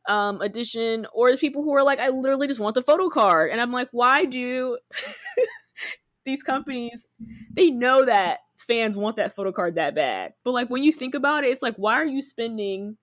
um 0.08 0.40
edition. 0.40 1.06
Or 1.12 1.30
the 1.30 1.38
people 1.38 1.62
who 1.62 1.74
are 1.74 1.82
like, 1.82 2.00
I 2.00 2.08
literally 2.08 2.48
just 2.48 2.60
want 2.60 2.74
the 2.74 2.82
photo 2.82 3.08
card. 3.08 3.50
And 3.50 3.60
I'm 3.60 3.72
like, 3.72 3.88
why 3.92 4.24
do 4.24 4.78
these 6.24 6.42
companies 6.42 7.06
they 7.52 7.70
know 7.70 8.04
that 8.04 8.38
fans 8.56 8.96
want 8.96 9.16
that 9.16 9.34
photo 9.34 9.52
card 9.52 9.76
that 9.76 9.94
bad. 9.94 10.32
But 10.42 10.52
like 10.52 10.70
when 10.70 10.82
you 10.82 10.92
think 10.92 11.14
about 11.14 11.44
it, 11.44 11.50
it's 11.50 11.62
like 11.62 11.76
why 11.76 11.94
are 11.94 12.06
you 12.06 12.22
spending 12.22 12.96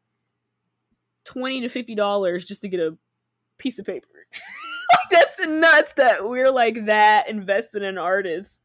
twenty 1.23 1.61
to 1.61 1.69
fifty 1.69 1.95
dollars 1.95 2.45
just 2.45 2.61
to 2.63 2.67
get 2.67 2.79
a 2.79 2.97
piece 3.61 3.79
of 3.79 3.85
paper? 3.85 4.07
That's 5.11 5.39
nuts 5.39 5.93
that 5.93 6.27
we're 6.27 6.51
like 6.51 6.85
that 6.85 7.29
invested 7.29 7.83
in 7.83 7.97
artists 7.97 8.61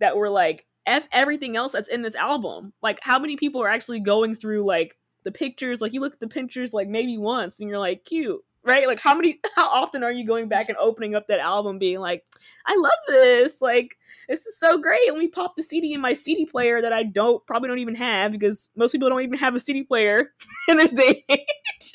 that 0.00 0.16
we're 0.16 0.28
like 0.28 0.66
f 0.86 1.08
everything 1.12 1.56
else 1.56 1.72
that's 1.72 1.88
in 1.88 2.02
this 2.02 2.14
album. 2.14 2.72
Like 2.82 2.98
how 3.02 3.18
many 3.18 3.36
people 3.36 3.62
are 3.62 3.68
actually 3.68 4.00
going 4.00 4.34
through 4.34 4.64
like 4.64 4.96
the 5.24 5.32
pictures? 5.32 5.80
Like 5.80 5.92
you 5.92 6.00
look 6.00 6.14
at 6.14 6.20
the 6.20 6.28
pictures 6.28 6.72
like 6.72 6.88
maybe 6.88 7.18
once 7.18 7.60
and 7.60 7.68
you're 7.68 7.78
like 7.78 8.04
cute 8.04 8.42
right? 8.64 8.86
Like 8.86 9.00
how 9.00 9.14
many 9.14 9.40
how 9.56 9.68
often 9.68 10.04
are 10.04 10.12
you 10.12 10.26
going 10.26 10.48
back 10.48 10.68
and 10.68 10.78
opening 10.78 11.14
up 11.14 11.26
that 11.28 11.40
album 11.40 11.78
being 11.78 11.98
like, 11.98 12.24
I 12.66 12.76
love 12.76 12.92
this. 13.08 13.60
Like 13.60 13.96
this 14.28 14.46
is 14.46 14.58
so 14.58 14.78
great. 14.78 15.10
Let 15.10 15.18
me 15.18 15.28
pop 15.28 15.56
the 15.56 15.62
CD 15.62 15.94
in 15.94 16.00
my 16.00 16.12
CD 16.12 16.46
player 16.46 16.82
that 16.82 16.92
I 16.92 17.02
don't 17.02 17.44
probably 17.46 17.68
don't 17.68 17.78
even 17.78 17.94
have 17.96 18.32
because 18.32 18.68
most 18.76 18.92
people 18.92 19.08
don't 19.08 19.22
even 19.22 19.38
have 19.38 19.54
a 19.54 19.60
CD 19.60 19.82
player 19.82 20.32
in 20.68 20.76
this 20.76 20.92
day 20.92 21.24
and 21.28 21.38
age. 21.38 21.92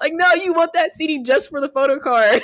Like, 0.00 0.12
no, 0.14 0.32
you 0.34 0.52
want 0.52 0.72
that 0.74 0.94
CD 0.94 1.22
just 1.22 1.50
for 1.50 1.60
the 1.60 1.68
photo 1.68 1.98
card. 1.98 2.42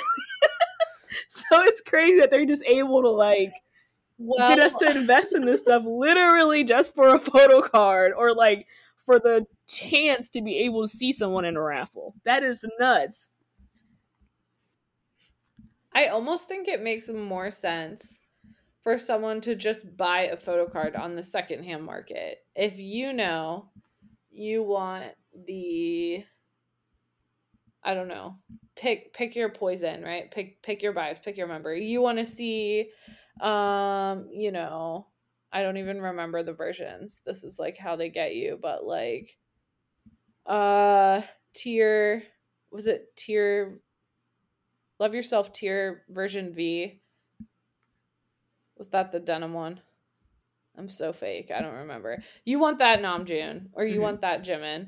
so 1.27 1.45
it's 1.63 1.81
crazy 1.81 2.19
that 2.19 2.29
they're 2.29 2.45
just 2.45 2.63
able 2.65 3.01
to 3.01 3.09
like 3.09 3.53
well, 4.17 4.47
get 4.47 4.59
us 4.59 4.75
to 4.75 4.89
invest 4.89 5.35
in 5.35 5.45
this 5.45 5.61
stuff 5.61 5.83
literally 5.85 6.63
just 6.63 6.93
for 6.93 7.15
a 7.15 7.19
photo 7.19 7.61
card 7.61 8.13
or 8.15 8.33
like 8.33 8.67
for 9.05 9.19
the 9.19 9.45
chance 9.67 10.29
to 10.29 10.41
be 10.41 10.59
able 10.59 10.83
to 10.83 10.87
see 10.87 11.11
someone 11.11 11.45
in 11.45 11.57
a 11.57 11.61
raffle. 11.61 12.15
That 12.25 12.43
is 12.43 12.65
nuts. 12.79 13.29
I 15.93 16.07
almost 16.07 16.47
think 16.47 16.67
it 16.67 16.81
makes 16.81 17.09
more 17.09 17.51
sense 17.51 18.19
for 18.81 18.97
someone 18.97 19.41
to 19.41 19.55
just 19.55 19.95
buy 19.95 20.23
a 20.23 20.37
photo 20.37 20.67
card 20.67 20.95
on 20.95 21.15
the 21.15 21.23
secondhand 21.23 21.83
market. 21.83 22.39
If 22.55 22.79
you 22.79 23.13
know 23.13 23.69
you 24.31 24.63
want 24.63 25.13
the 25.45 26.23
I 27.85 27.93
don't 27.93 28.07
know, 28.07 28.37
pick 28.75 29.13
pick 29.13 29.35
your 29.35 29.49
poison, 29.49 30.03
right? 30.03 30.31
Pick 30.31 30.61
pick 30.61 30.81
your 30.81 30.93
vibes, 30.93 31.21
pick 31.21 31.37
your 31.37 31.47
member. 31.47 31.75
You 31.75 32.01
want 32.01 32.17
to 32.17 32.25
see 32.25 32.89
um, 33.41 34.27
you 34.31 34.51
know, 34.51 35.07
I 35.51 35.63
don't 35.63 35.77
even 35.77 36.01
remember 36.01 36.43
the 36.43 36.53
versions. 36.53 37.19
This 37.25 37.43
is 37.43 37.59
like 37.59 37.77
how 37.77 37.95
they 37.95 38.09
get 38.09 38.35
you, 38.35 38.57
but 38.61 38.85
like 38.85 39.37
uh 40.45 41.21
Tear 41.53 42.23
was 42.71 42.87
it 42.87 43.15
Tear 43.15 43.79
Love 44.99 45.13
Yourself 45.13 45.53
Tear 45.53 46.03
version 46.09 46.53
V? 46.53 46.99
Was 48.77 48.87
that 48.89 49.11
the 49.11 49.19
denim 49.19 49.53
one? 49.53 49.79
I'm 50.77 50.89
so 50.89 51.13
fake. 51.13 51.51
I 51.55 51.61
don't 51.61 51.75
remember. 51.75 52.23
You 52.45 52.59
want 52.59 52.79
that 52.79 52.99
Namjoon 53.01 53.67
or 53.73 53.85
you 53.85 53.93
mm-hmm. 53.93 54.01
want 54.01 54.21
that 54.21 54.43
Jimin. 54.43 54.87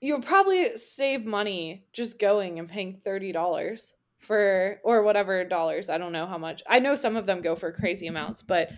You'll 0.00 0.22
probably 0.22 0.76
save 0.76 1.24
money 1.24 1.84
just 1.92 2.18
going 2.18 2.58
and 2.58 2.68
paying 2.68 3.00
$30 3.04 3.92
for 4.20 4.78
or 4.84 5.02
whatever 5.02 5.44
dollars. 5.44 5.88
I 5.88 5.98
don't 5.98 6.12
know 6.12 6.26
how 6.26 6.38
much. 6.38 6.62
I 6.68 6.78
know 6.78 6.94
some 6.94 7.16
of 7.16 7.26
them 7.26 7.40
go 7.40 7.56
for 7.56 7.72
crazy 7.72 8.06
amounts, 8.06 8.42
but 8.42 8.70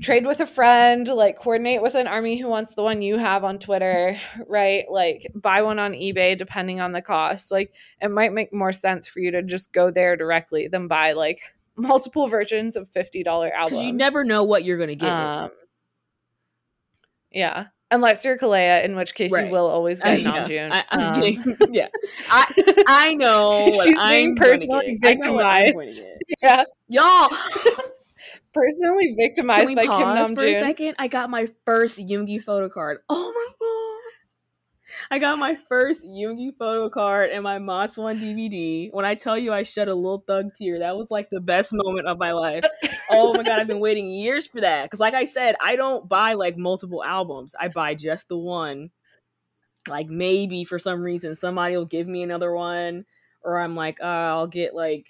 trade 0.00 0.26
with 0.26 0.40
a 0.40 0.46
friend, 0.46 1.08
like 1.08 1.38
coordinate 1.38 1.82
with 1.82 1.94
an 1.94 2.06
army 2.06 2.36
who 2.36 2.48
wants 2.48 2.74
the 2.74 2.82
one 2.82 3.00
you 3.00 3.16
have 3.16 3.44
on 3.44 3.58
Twitter, 3.58 4.20
right? 4.46 4.84
Like 4.90 5.26
buy 5.34 5.62
one 5.62 5.78
on 5.78 5.92
eBay 5.92 6.36
depending 6.36 6.80
on 6.80 6.92
the 6.92 7.02
cost. 7.02 7.50
Like 7.50 7.72
it 8.02 8.10
might 8.10 8.32
make 8.32 8.52
more 8.52 8.72
sense 8.72 9.08
for 9.08 9.20
you 9.20 9.30
to 9.30 9.42
just 9.42 9.72
go 9.72 9.90
there 9.90 10.16
directly 10.16 10.68
than 10.68 10.88
buy 10.88 11.12
like 11.12 11.40
multiple 11.76 12.26
versions 12.26 12.76
of 12.76 12.88
$50 12.88 13.52
albums. 13.52 13.82
You 13.82 13.92
never 13.92 14.24
know 14.24 14.44
what 14.44 14.64
you're 14.64 14.78
going 14.78 14.88
to 14.88 14.96
get. 14.96 15.10
Um, 15.10 15.50
yeah. 17.30 17.66
Unless 17.90 18.24
you're 18.24 18.36
Kalea, 18.36 18.84
in 18.84 18.96
which 18.96 19.14
case 19.14 19.32
right. 19.32 19.46
you 19.46 19.52
will 19.52 19.66
always 19.66 20.00
get 20.00 20.20
Namjoon. 20.20 20.72
I, 20.72 20.84
am 20.90 21.22
um, 21.22 21.56
yeah. 21.70 21.88
I, 22.28 22.84
I 22.88 23.14
know. 23.14 23.70
She's 23.84 23.84
being 23.84 24.30
I'm 24.30 24.34
personally 24.34 24.98
victimized. 25.00 26.02
Yeah. 26.42 26.64
Y'all, 26.88 27.28
personally 28.52 29.14
victimized 29.16 29.74
by 29.76 29.82
Kim 29.82 29.92
Namjoon. 29.92 30.34
for 30.34 30.46
a 30.46 30.54
second? 30.54 30.96
I 30.98 31.06
got 31.06 31.30
my 31.30 31.48
first 31.64 32.00
Yoongi 32.00 32.42
photo 32.42 32.68
card. 32.68 32.98
Oh 33.08 33.32
my 33.32 33.46
god! 33.60 33.75
I 35.10 35.18
got 35.18 35.38
my 35.38 35.56
first 35.68 36.06
Yoongi 36.06 36.56
photo 36.58 36.88
card 36.88 37.30
and 37.30 37.42
my 37.42 37.58
MOTS 37.58 37.96
ON:E 37.96 38.18
DVD. 38.18 38.92
When 38.92 39.04
I 39.04 39.14
tell 39.14 39.38
you 39.38 39.52
I 39.52 39.62
shed 39.62 39.88
a 39.88 39.94
little 39.94 40.24
thug 40.26 40.54
tear, 40.54 40.78
that 40.78 40.96
was 40.96 41.10
like 41.10 41.30
the 41.30 41.40
best 41.40 41.72
moment 41.72 42.06
of 42.06 42.18
my 42.18 42.32
life. 42.32 42.64
oh 43.10 43.34
my 43.34 43.42
god, 43.42 43.58
I've 43.58 43.66
been 43.66 43.80
waiting 43.80 44.10
years 44.10 44.46
for 44.46 44.60
that. 44.60 44.84
Because 44.84 45.00
like 45.00 45.14
I 45.14 45.24
said, 45.24 45.56
I 45.62 45.76
don't 45.76 46.08
buy 46.08 46.34
like 46.34 46.56
multiple 46.56 47.04
albums. 47.04 47.54
I 47.58 47.68
buy 47.68 47.94
just 47.94 48.28
the 48.28 48.38
one. 48.38 48.90
Like 49.88 50.08
maybe 50.08 50.64
for 50.64 50.78
some 50.78 51.02
reason 51.02 51.36
somebody 51.36 51.76
will 51.76 51.86
give 51.86 52.08
me 52.08 52.22
another 52.22 52.52
one, 52.54 53.04
or 53.42 53.60
I'm 53.60 53.76
like, 53.76 54.00
uh, 54.00 54.04
I'll 54.04 54.48
get 54.48 54.74
like 54.74 55.08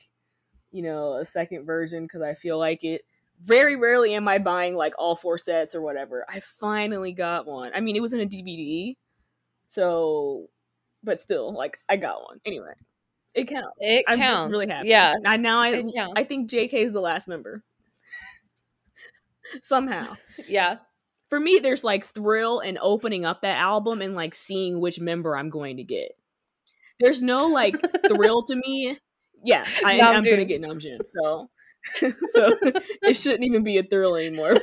you 0.72 0.82
know 0.82 1.14
a 1.14 1.24
second 1.24 1.64
version 1.64 2.04
because 2.04 2.22
I 2.22 2.34
feel 2.34 2.58
like 2.58 2.84
it 2.84 3.02
very 3.42 3.76
rarely 3.76 4.14
am 4.14 4.28
I 4.28 4.38
buying 4.38 4.74
like 4.74 4.94
all 4.98 5.16
four 5.16 5.38
sets 5.38 5.74
or 5.74 5.80
whatever. 5.80 6.24
I 6.28 6.40
finally 6.40 7.12
got 7.12 7.46
one. 7.46 7.72
I 7.74 7.80
mean, 7.80 7.96
it 7.96 8.02
was 8.02 8.12
in 8.12 8.20
a 8.20 8.26
DVD, 8.26 8.96
so, 9.68 10.48
but 11.02 11.20
still, 11.20 11.52
like 11.52 11.78
I 11.88 11.96
got 11.96 12.22
one 12.22 12.40
anyway. 12.44 12.74
It 13.34 13.48
counts. 13.48 13.76
It 13.80 14.04
I'm 14.08 14.18
counts. 14.18 14.40
just 14.40 14.50
really 14.50 14.68
happy. 14.68 14.88
Yeah. 14.88 15.14
I 15.24 15.36
now 15.36 15.60
I 15.60 15.84
I 16.16 16.24
think 16.24 16.50
JK 16.50 16.72
is 16.72 16.92
the 16.92 17.00
last 17.00 17.28
member. 17.28 17.62
Somehow. 19.62 20.16
yeah. 20.48 20.76
For 21.28 21.38
me, 21.38 21.58
there's 21.62 21.84
like 21.84 22.06
thrill 22.06 22.60
in 22.60 22.78
opening 22.80 23.26
up 23.26 23.42
that 23.42 23.58
album 23.58 24.00
and 24.00 24.14
like 24.14 24.34
seeing 24.34 24.80
which 24.80 25.00
member 25.00 25.36
I'm 25.36 25.50
going 25.50 25.76
to 25.76 25.82
get. 25.84 26.12
There's 26.98 27.20
no 27.20 27.48
like 27.48 27.76
thrill 28.08 28.42
to 28.44 28.56
me. 28.56 28.96
Yeah, 29.44 29.64
I, 29.84 29.96
am 29.96 30.24
gonna 30.24 30.44
get 30.46 30.62
Namjoon. 30.62 31.00
So 31.04 31.50
so 31.94 32.56
it 33.02 33.16
shouldn't 33.16 33.44
even 33.44 33.62
be 33.62 33.78
a 33.78 33.82
thrill 33.82 34.16
anymore. 34.16 34.56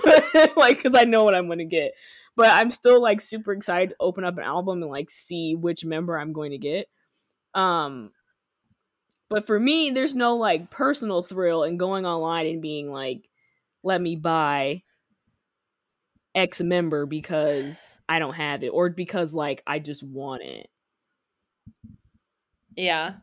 like, 0.56 0.78
because 0.78 0.96
I 0.96 1.04
know 1.04 1.24
what 1.24 1.36
I'm 1.36 1.46
going 1.48 1.60
to 1.60 1.66
get. 1.66 1.94
But 2.36 2.50
I'm 2.50 2.72
still 2.72 3.02
like 3.02 3.22
super 3.22 3.54
excited 3.54 3.90
to 3.90 3.96
open 4.00 4.24
up 4.24 4.38
an 4.38 4.44
album 4.44 4.82
and 4.82 4.92
like 4.92 5.12
see 5.12 5.56
which 5.56 5.86
member 5.86 6.18
I'm 6.18 6.34
going 6.34 6.52
to 6.52 6.58
get. 6.58 6.88
Um, 7.54 8.12
but 9.30 9.46
for 9.46 9.60
me, 9.60 9.92
there's 9.92 10.16
no 10.16 10.36
like 10.38 10.72
personal 10.72 11.24
thrill 11.24 11.64
in 11.64 11.78
going 11.78 12.06
online 12.06 12.48
and 12.48 12.62
being 12.62 12.92
like, 12.92 13.30
let 13.84 14.02
me 14.02 14.16
buy 14.16 14.84
X 16.36 16.62
member 16.62 17.06
because 17.06 18.00
I 18.10 18.20
don't 18.20 18.34
have 18.34 18.64
it 18.64 18.70
or 18.70 18.90
because 18.90 19.34
like 19.34 19.62
I 19.68 19.80
just 19.80 20.04
want 20.04 20.44
it. 20.44 20.70
Yeah. 22.76 23.14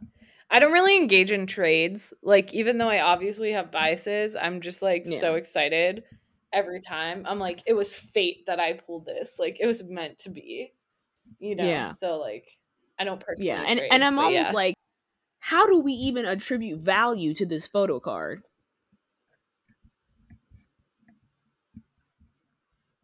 I 0.50 0.58
don't 0.58 0.72
really 0.72 0.96
engage 0.96 1.30
in 1.30 1.46
trades. 1.46 2.12
Like, 2.22 2.52
even 2.54 2.78
though 2.78 2.88
I 2.88 3.00
obviously 3.00 3.52
have 3.52 3.70
biases, 3.70 4.34
I'm 4.34 4.60
just 4.60 4.82
like 4.82 5.04
yeah. 5.06 5.20
so 5.20 5.34
excited 5.34 6.02
every 6.52 6.80
time. 6.80 7.24
I'm 7.28 7.38
like, 7.38 7.62
it 7.66 7.74
was 7.74 7.94
fate 7.94 8.46
that 8.46 8.60
I 8.60 8.74
pulled 8.74 9.06
this. 9.06 9.36
Like, 9.38 9.58
it 9.60 9.66
was 9.66 9.82
meant 9.84 10.18
to 10.18 10.30
be, 10.30 10.72
you 11.38 11.54
know? 11.54 11.66
Yeah. 11.66 11.88
So, 11.88 12.18
like, 12.18 12.48
I 12.98 13.04
don't 13.04 13.20
personally. 13.20 13.48
Yeah. 13.48 13.64
And, 13.66 13.78
trade, 13.78 13.88
and 13.92 14.04
I'm 14.04 14.18
always 14.18 14.46
yeah. 14.46 14.52
like, 14.52 14.74
how 15.38 15.66
do 15.66 15.78
we 15.78 15.92
even 15.92 16.26
attribute 16.26 16.80
value 16.80 17.34
to 17.34 17.46
this 17.46 17.66
photo 17.66 18.00
card? 18.00 18.42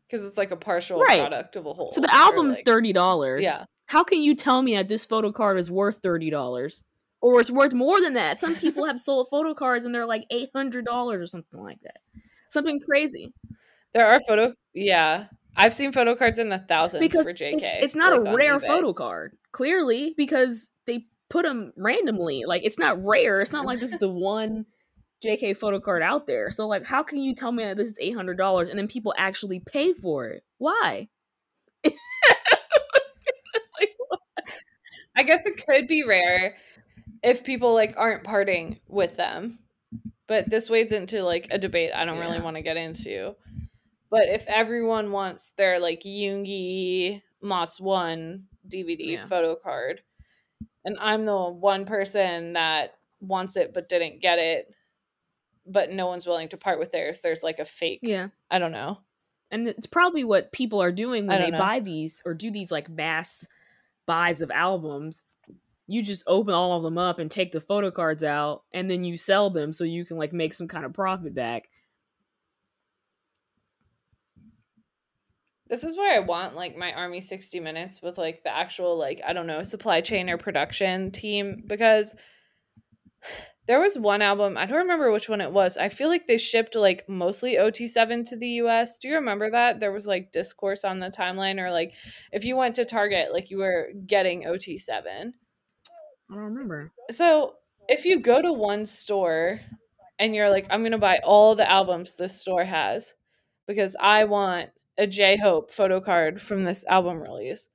Because 0.08 0.24
it's 0.24 0.38
like 0.38 0.52
a 0.52 0.56
partial 0.56 1.00
right. 1.00 1.18
product 1.18 1.56
of 1.56 1.66
a 1.66 1.72
whole. 1.72 1.92
So 1.92 2.00
the 2.00 2.14
album's 2.14 2.58
like, 2.58 2.66
$30. 2.66 3.42
Yeah. 3.42 3.64
How 3.86 4.04
can 4.04 4.20
you 4.20 4.34
tell 4.34 4.62
me 4.62 4.76
that 4.76 4.88
this 4.88 5.04
photo 5.04 5.32
card 5.32 5.58
is 5.58 5.70
worth 5.70 6.02
$30? 6.02 6.82
or 7.20 7.40
it's 7.40 7.50
worth 7.50 7.72
more 7.72 8.00
than 8.00 8.14
that. 8.14 8.40
Some 8.40 8.54
people 8.54 8.84
have 8.86 9.00
sold 9.00 9.28
photo 9.28 9.54
cards 9.54 9.84
and 9.84 9.94
they're 9.94 10.06
like 10.06 10.26
eight 10.30 10.50
hundred 10.54 10.84
dollars 10.84 11.20
or 11.22 11.26
something 11.26 11.60
like 11.60 11.80
that. 11.82 11.98
Something 12.48 12.80
crazy. 12.80 13.32
There 13.92 14.06
are 14.06 14.20
photo, 14.26 14.54
yeah. 14.74 15.26
I've 15.56 15.74
seen 15.74 15.92
photo 15.92 16.14
cards 16.14 16.38
in 16.38 16.50
the 16.50 16.58
thousands 16.58 17.00
because 17.00 17.24
for 17.24 17.32
JK. 17.32 17.54
It's, 17.54 17.64
it's 17.84 17.94
not 17.94 18.12
like 18.12 18.34
a 18.34 18.36
rare 18.36 18.60
photo 18.60 18.92
card, 18.92 19.36
clearly, 19.52 20.14
because 20.16 20.70
they 20.86 21.06
put 21.30 21.44
them 21.44 21.72
randomly. 21.76 22.44
Like 22.46 22.62
it's 22.64 22.78
not 22.78 23.02
rare. 23.02 23.40
It's 23.40 23.52
not 23.52 23.64
like 23.64 23.80
this 23.80 23.92
is 23.92 23.98
the 23.98 24.10
one 24.10 24.66
JK 25.24 25.56
photo 25.56 25.80
card 25.80 26.02
out 26.02 26.26
there. 26.26 26.50
So 26.50 26.66
like 26.66 26.84
how 26.84 27.02
can 27.02 27.18
you 27.18 27.34
tell 27.34 27.52
me 27.52 27.64
that 27.64 27.76
this 27.76 27.90
is 27.90 27.98
$800 27.98 28.68
and 28.68 28.78
then 28.78 28.88
people 28.88 29.14
actually 29.16 29.60
pay 29.60 29.92
for 29.94 30.26
it? 30.26 30.44
Why? 30.58 31.08
I 35.16 35.22
guess 35.22 35.46
it 35.46 35.64
could 35.66 35.86
be 35.86 36.04
rare 36.04 36.56
if 37.22 37.42
people 37.42 37.72
like 37.72 37.94
aren't 37.96 38.24
parting 38.24 38.80
with 38.88 39.16
them. 39.16 39.58
But 40.28 40.50
this 40.50 40.68
wades 40.68 40.92
into 40.92 41.22
like 41.22 41.48
a 41.50 41.58
debate 41.58 41.92
I 41.94 42.04
don't 42.04 42.18
really 42.18 42.40
want 42.40 42.56
to 42.56 42.62
get 42.62 42.76
into. 42.76 43.36
But 44.10 44.28
if 44.28 44.44
everyone 44.46 45.12
wants 45.12 45.52
their 45.56 45.78
like 45.78 46.02
Yoongi 46.02 47.22
MOTS 47.42 47.80
ON:E 47.80 48.46
DVD 48.68 49.12
Yeah. 49.12 49.26
photo 49.26 49.54
card, 49.56 50.02
and 50.84 50.96
I'm 51.00 51.24
the 51.26 51.48
one 51.50 51.84
person 51.84 52.54
that 52.54 52.94
wants 53.20 53.56
it 53.56 53.72
but 53.72 53.88
didn't 53.88 54.20
get 54.20 54.38
it, 54.38 54.72
but 55.66 55.90
no 55.90 56.06
one's 56.06 56.26
willing 56.26 56.48
to 56.48 56.56
part 56.56 56.78
with 56.78 56.92
theirs, 56.92 57.20
there's 57.20 57.42
like 57.42 57.58
a 57.58 57.64
fake. 57.64 58.00
Yeah. 58.02 58.28
I 58.50 58.58
don't 58.58 58.72
know. 58.72 58.98
And 59.50 59.68
it's 59.68 59.86
probably 59.86 60.24
what 60.24 60.50
people 60.52 60.82
are 60.82 60.92
doing 60.92 61.26
when 61.26 61.40
they 61.40 61.50
know. 61.50 61.58
buy 61.58 61.78
these 61.80 62.20
or 62.24 62.34
do 62.34 62.50
these 62.50 62.72
like 62.72 62.88
mass 62.88 63.46
buys 64.04 64.40
of 64.40 64.50
albums. 64.50 65.24
You 65.86 66.02
just 66.02 66.24
open 66.26 66.52
all 66.52 66.76
of 66.76 66.82
them 66.82 66.98
up 66.98 67.18
and 67.18 67.30
take 67.30 67.52
the 67.52 67.60
photo 67.60 67.90
cards 67.90 68.24
out 68.24 68.62
and 68.72 68.90
then 68.90 69.04
you 69.04 69.16
sell 69.16 69.50
them 69.50 69.72
so 69.72 69.84
you 69.84 70.04
can 70.04 70.16
like 70.16 70.32
make 70.32 70.54
some 70.54 70.68
kind 70.68 70.84
of 70.84 70.92
profit 70.92 71.34
back. 71.34 71.68
This 75.68 75.82
is 75.82 75.96
where 75.96 76.14
I 76.14 76.20
want 76.20 76.54
like 76.54 76.76
my 76.76 76.92
Army 76.92 77.20
60 77.20 77.58
minutes 77.60 78.00
with 78.00 78.18
like 78.18 78.44
the 78.44 78.54
actual 78.54 78.96
like 78.98 79.20
I 79.26 79.32
don't 79.32 79.46
know, 79.46 79.62
supply 79.62 80.00
chain 80.00 80.30
or 80.30 80.38
production 80.38 81.10
team 81.10 81.64
because 81.66 82.14
there 83.66 83.80
was 83.80 83.98
one 83.98 84.22
album, 84.22 84.56
I 84.56 84.66
don't 84.66 84.78
remember 84.78 85.10
which 85.10 85.28
one 85.28 85.40
it 85.40 85.50
was. 85.50 85.76
I 85.76 85.88
feel 85.88 86.08
like 86.08 86.28
they 86.28 86.38
shipped 86.38 86.76
like 86.76 87.08
mostly 87.08 87.56
OT7 87.56 88.28
to 88.28 88.36
the 88.36 88.48
US. 88.62 88.96
Do 88.98 89.08
you 89.08 89.16
remember 89.16 89.50
that? 89.50 89.80
There 89.80 89.90
was 89.90 90.06
like 90.06 90.30
discourse 90.30 90.84
on 90.84 91.00
the 91.00 91.10
timeline 91.10 91.58
or 91.60 91.72
like 91.72 91.92
if 92.32 92.44
you 92.44 92.56
went 92.56 92.76
to 92.76 92.84
Target 92.84 93.32
like 93.32 93.50
you 93.50 93.58
were 93.58 93.88
getting 94.06 94.44
OT7. 94.44 95.32
I 96.30 96.34
don't 96.34 96.44
remember. 96.44 96.92
So, 97.10 97.54
if 97.88 98.04
you 98.04 98.20
go 98.20 98.42
to 98.42 98.52
one 98.52 98.84
store 98.84 99.60
and 100.18 100.34
you're 100.34 100.50
like 100.50 100.66
I'm 100.70 100.80
to 100.92 100.98
buy 100.98 101.18
all 101.22 101.54
the 101.54 101.70
albums 101.70 102.16
this 102.16 102.40
store 102.40 102.64
has 102.64 103.14
because 103.68 103.96
I 104.00 104.24
want 104.24 104.70
a 104.98 105.06
J 105.06 105.36
Hope 105.36 105.70
photo 105.70 106.00
card 106.00 106.40
from 106.40 106.64
this 106.64 106.84
album 106.86 107.20
release. 107.20 107.68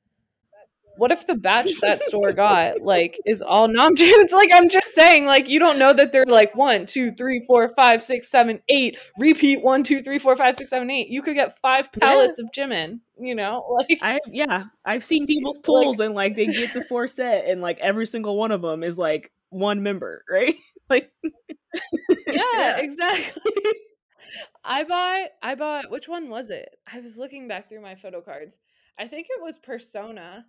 What 0.98 1.12
if 1.12 1.26
the 1.26 1.36
batch 1.36 1.80
that 1.82 2.02
store 2.02 2.32
got 2.34 2.82
like 2.82 3.18
is 3.26 3.42
all 3.42 3.68
nom 3.68 3.96
Namjoons? 3.96 4.32
Like 4.34 4.50
I'm 4.54 4.70
just 4.70 4.94
saying, 4.94 5.26
like 5.26 5.48
you 5.50 5.60
don't 5.60 5.80
know 5.80 5.94
that 5.94 6.12
they're 6.12 6.26
like 6.28 6.56
one, 6.56 6.86
two, 6.86 7.12
three, 7.14 7.44
four, 7.48 7.72
five, 7.76 8.02
six, 8.04 8.30
seven, 8.30 8.62
eight. 8.70 8.98
Repeat 9.18 9.64
one, 9.64 9.84
two, 9.84 10.02
three, 10.02 10.20
four, 10.20 10.36
five, 10.36 10.56
six, 10.56 10.70
seven, 10.70 10.90
eight. 10.90 11.08
You 11.10 11.22
could 11.22 11.36
get 11.36 11.58
five 11.60 11.90
Yeah. 11.96 12.08
pallets 12.08 12.40
of 12.40 12.48
Jimin. 12.56 13.00
You 13.20 13.36
know, 13.36 13.66
like 13.90 14.00
I 14.02 14.20
yeah, 14.28 14.66
I've 14.86 15.04
seen 15.04 15.28
people's 15.28 15.60
pulls 15.60 16.00
and 16.00 16.14
like 16.16 16.36
they 16.36 16.46
get 16.48 16.74
the 16.74 16.84
four 16.84 17.08
set 17.08 17.46
and 17.46 17.62
like 17.62 17.80
every 17.80 18.06
single 18.06 18.38
one 18.38 18.52
of 18.52 18.62
them 18.62 18.84
is 18.84 18.98
like 18.98 19.32
one 19.50 19.84
member, 19.84 20.24
right? 20.30 20.56
like 20.90 21.12
yeah, 22.28 22.78
exactly. 22.78 23.42
I 24.64 24.84
bought 24.84 25.30
I 25.42 25.56
bought 25.56 25.90
which 25.92 26.08
one 26.08 26.30
was 26.30 26.50
it? 26.50 26.70
I 26.92 27.00
was 27.00 27.18
looking 27.18 27.48
back 27.48 27.70
through 27.70 27.82
my 27.82 27.96
photo 27.96 28.22
cards. 28.22 28.58
I 29.00 29.08
think 29.08 29.28
it 29.30 29.42
was 29.42 29.58
Persona. 29.58 30.46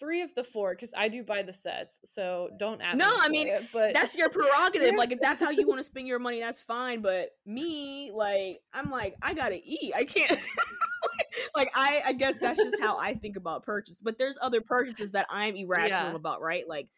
Three 0.00 0.22
of 0.22 0.34
the 0.34 0.42
four, 0.42 0.74
because 0.74 0.92
I 0.96 1.08
do 1.08 1.22
buy 1.22 1.42
the 1.42 1.52
sets, 1.52 2.00
so 2.04 2.48
don't 2.58 2.80
ask. 2.80 2.96
No, 2.96 3.12
I 3.18 3.28
mean, 3.28 3.48
it, 3.48 3.68
but 3.72 3.92
that's 3.92 4.16
your 4.16 4.30
prerogative. 4.30 4.94
Like 4.96 5.12
if 5.12 5.20
that's 5.20 5.38
how 5.38 5.50
you 5.50 5.68
want 5.68 5.78
to 5.78 5.84
spend 5.84 6.08
your 6.08 6.18
money, 6.18 6.40
that's 6.40 6.60
fine. 6.60 7.02
But 7.02 7.30
me, 7.44 8.10
like, 8.12 8.60
I'm 8.72 8.90
like, 8.90 9.16
I 9.22 9.34
gotta 9.34 9.60
eat. 9.62 9.92
I 9.94 10.04
can't. 10.04 10.30
like 11.54 11.70
I, 11.74 12.02
I 12.06 12.12
guess 12.14 12.38
that's 12.38 12.62
just 12.62 12.80
how 12.80 12.98
I 12.98 13.14
think 13.14 13.36
about 13.36 13.64
purchase. 13.64 14.00
But 14.02 14.18
there's 14.18 14.38
other 14.40 14.60
purchases 14.60 15.12
that 15.12 15.26
I'm 15.30 15.56
irrational 15.56 16.10
Yeah. 16.10 16.16
about, 16.16 16.40
right? 16.40 16.64
Like 16.66 16.88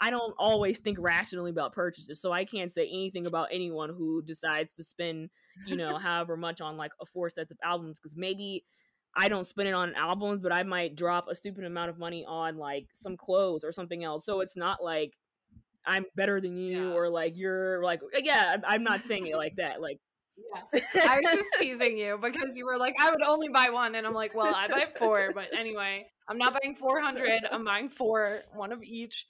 I 0.00 0.10
don't 0.10 0.34
always 0.38 0.78
think 0.78 0.98
rationally 1.00 1.50
about 1.50 1.72
purchases, 1.72 2.20
so 2.20 2.32
I 2.32 2.44
can't 2.44 2.70
say 2.70 2.86
anything 2.86 3.26
about 3.26 3.48
anyone 3.52 3.90
who 3.90 4.22
decides 4.22 4.74
to 4.74 4.84
spend, 4.84 5.30
you 5.66 5.76
know, 5.76 5.98
however 5.98 6.36
much 6.36 6.60
on 6.60 6.76
like 6.76 6.92
a 7.00 7.06
four 7.06 7.30
sets 7.30 7.50
of 7.50 7.58
albums 7.64 7.98
because 7.98 8.16
maybe 8.16 8.64
I 9.18 9.28
don't 9.28 9.44
spend 9.44 9.68
it 9.68 9.74
on 9.74 9.94
albums, 9.96 10.40
but 10.40 10.52
I 10.52 10.62
might 10.62 10.94
drop 10.94 11.26
a 11.28 11.34
stupid 11.34 11.64
amount 11.64 11.90
of 11.90 11.98
money 11.98 12.24
on 12.26 12.56
like 12.56 12.86
some 12.94 13.16
clothes 13.16 13.64
or 13.64 13.72
something 13.72 14.04
else. 14.04 14.24
So 14.24 14.40
it's 14.40 14.56
not 14.56 14.82
like 14.82 15.12
I'm 15.84 16.04
better 16.14 16.40
than 16.40 16.56
you 16.56 16.88
Yeah. 16.90 16.94
or 16.94 17.10
like 17.10 17.36
you're 17.36 17.82
like 17.82 18.00
uh, 18.02 18.20
yeah. 18.22 18.44
I'm- 18.50 18.62
I'm 18.66 18.84
not 18.84 19.02
saying 19.04 19.26
it 19.26 19.36
like 19.36 19.56
that. 19.56 19.80
Like 19.80 19.98
yeah. 20.72 20.82
I 21.08 21.20
was 21.20 21.34
just 21.34 21.48
teasing 21.58 21.98
you 21.98 22.16
because 22.22 22.56
you 22.56 22.64
were 22.64 22.78
like, 22.78 22.94
I 23.00 23.10
would 23.10 23.22
only 23.22 23.48
buy 23.48 23.70
one, 23.70 23.96
and 23.96 24.06
I'm 24.06 24.14
like, 24.14 24.36
well, 24.36 24.54
I 24.54 24.68
buy 24.68 24.86
four, 24.96 25.32
but 25.34 25.48
anyway, 25.52 26.06
I'm 26.28 26.38
not 26.38 26.52
buying 26.52 26.76
400. 26.76 27.40
I'm 27.50 27.64
buying 27.64 27.88
four, 27.88 28.42
one 28.54 28.70
of 28.70 28.82
each. 28.84 29.26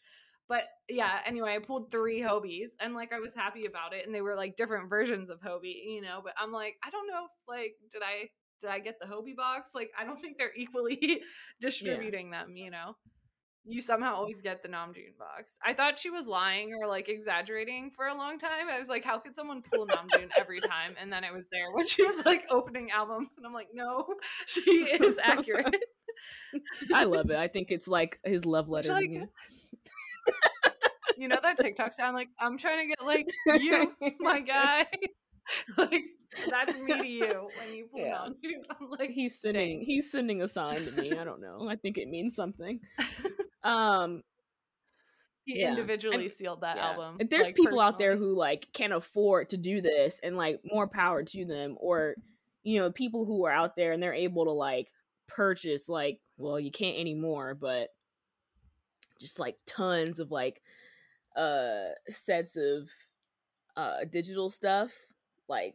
But 0.51 0.65
yeah, 0.89 1.21
anyway, 1.27 1.55
I 1.55 1.59
pulled 1.61 1.91
three 1.91 2.21
Hobis, 2.21 2.77
and 2.81 2.95
like 2.95 3.13
I 3.15 3.21
was 3.21 3.35
happy 3.35 3.65
about 3.67 3.95
it, 3.95 4.05
and 4.07 4.15
they 4.15 4.21
were 4.21 4.35
like 4.37 4.57
different 4.57 4.91
versions 4.91 5.31
of 5.31 5.41
Hobi, 5.41 5.75
you 5.87 6.03
know. 6.03 6.21
But 6.23 6.35
I'm 6.39 6.53
like, 6.53 6.77
I 6.85 6.91
don't 6.91 7.07
know 7.07 7.25
if 7.25 7.31
like 7.49 7.77
did 7.91 8.03
I 8.03 8.29
did 8.61 8.71
I 8.71 8.79
get 8.79 8.97
the 9.01 9.07
Hobi 9.07 9.35
box? 9.37 9.71
Like, 9.75 9.91
I 9.99 10.05
don't 10.05 10.19
think 10.19 10.37
they're 10.39 10.55
equally 10.57 11.21
distributing 11.61 12.31
them, 12.31 12.57
you 12.57 12.71
know. 12.71 12.97
You 13.71 13.83
somehow 13.83 14.15
always 14.15 14.41
get 14.41 14.63
the 14.63 14.69
Namjoon 14.71 15.19
box. 15.19 15.59
I 15.63 15.75
thought 15.75 15.99
she 15.99 16.09
was 16.09 16.27
lying 16.27 16.71
or 16.81 16.89
like 16.89 17.11
exaggerating 17.11 17.91
for 17.95 18.07
a 18.07 18.15
long 18.15 18.39
time. 18.39 18.67
I 18.73 18.79
was 18.79 18.89
like, 18.89 19.05
how 19.05 19.19
could 19.19 19.35
someone 19.35 19.61
pull 19.63 19.87
Namjoon 19.87 20.31
every 20.39 20.61
time? 20.61 20.95
And 20.99 21.13
then 21.13 21.23
it 21.23 21.35
was 21.35 21.45
there 21.53 21.71
when 21.75 21.87
she 21.87 22.03
was 22.03 22.25
like 22.25 22.45
opening 22.51 22.91
albums, 22.91 23.35
and 23.37 23.45
I'm 23.45 23.53
like, 23.53 23.69
no, 23.75 24.07
she 24.47 24.61
is 24.71 25.19
accurate. 25.23 25.77
I 26.95 27.05
love 27.05 27.31
it. 27.31 27.37
I 27.37 27.49
think 27.49 27.71
it's 27.71 27.87
like 27.89 28.19
his 28.25 28.47
love 28.47 28.69
letter. 28.71 28.93
like- 28.95 29.29
you 31.17 31.27
know 31.29 31.39
that 31.43 31.59
TikTok 31.59 31.93
sound 31.93 32.15
like 32.15 32.29
I'm 32.39 32.57
trying 32.59 32.89
to 32.89 32.95
get 32.95 33.05
like 33.05 33.27
you, 33.61 33.93
my 34.21 34.41
guy. 34.41 34.87
like 35.77 36.03
that's 36.51 36.77
me 36.77 36.93
to 36.99 37.07
you 37.07 37.49
when 37.59 37.75
you 37.75 37.87
pull 37.93 38.01
Yeah. 38.01 38.27
Namjoon. 38.29 38.65
I'm 38.81 38.91
like, 38.99 39.11
he's 39.11 39.41
sending 39.41 39.79
dang. 39.79 39.85
he's 39.87 40.11
sending 40.11 40.43
a 40.43 40.49
sign 40.49 40.77
to 40.85 40.93
me. 41.03 41.13
I 41.17 41.25
don't 41.25 41.41
know. 41.41 41.69
I 41.69 41.77
think 41.77 41.99
it 41.99 42.09
means 42.09 42.35
something. 42.35 42.81
Um 43.65 44.23
he 45.45 45.61
Yeah. 45.61 45.71
individually 45.71 46.25
And- 46.25 46.31
sealed 46.33 46.61
that 46.61 46.77
yeah. 46.77 46.91
album. 46.91 47.17
If 47.21 47.31
there's 47.31 47.47
like, 47.47 47.57
people 47.57 47.81
out 47.81 47.99
there 47.99 48.17
who 48.17 48.35
like 48.37 48.69
can't 48.73 48.93
afford 48.93 49.49
to 49.51 49.57
do 49.57 49.81
this 49.81 50.21
and 50.23 50.37
like 50.37 50.61
more 50.65 50.87
power 50.87 51.23
to 51.23 51.45
them 51.45 51.77
or 51.81 52.15
you 52.63 52.79
know, 52.79 52.91
people 52.93 53.25
who 53.25 53.47
are 53.47 53.53
out 53.53 53.77
there 53.77 53.93
and 53.93 54.03
they're 54.03 54.13
able 54.13 54.45
to 54.45 54.51
like 54.53 54.89
purchase 55.27 55.89
like 55.89 56.21
well, 56.37 56.61
you 56.61 56.71
can't 56.71 56.99
anymore, 56.99 57.55
but 57.55 57.89
just 59.21 59.39
like 59.41 59.57
tons 59.67 60.21
of 60.21 60.31
like 60.31 60.63
uh 61.37 61.89
sets 62.09 62.57
of 62.57 62.89
uh 63.77 64.05
digital 64.11 64.51
stuff 64.51 64.93
like 65.49 65.75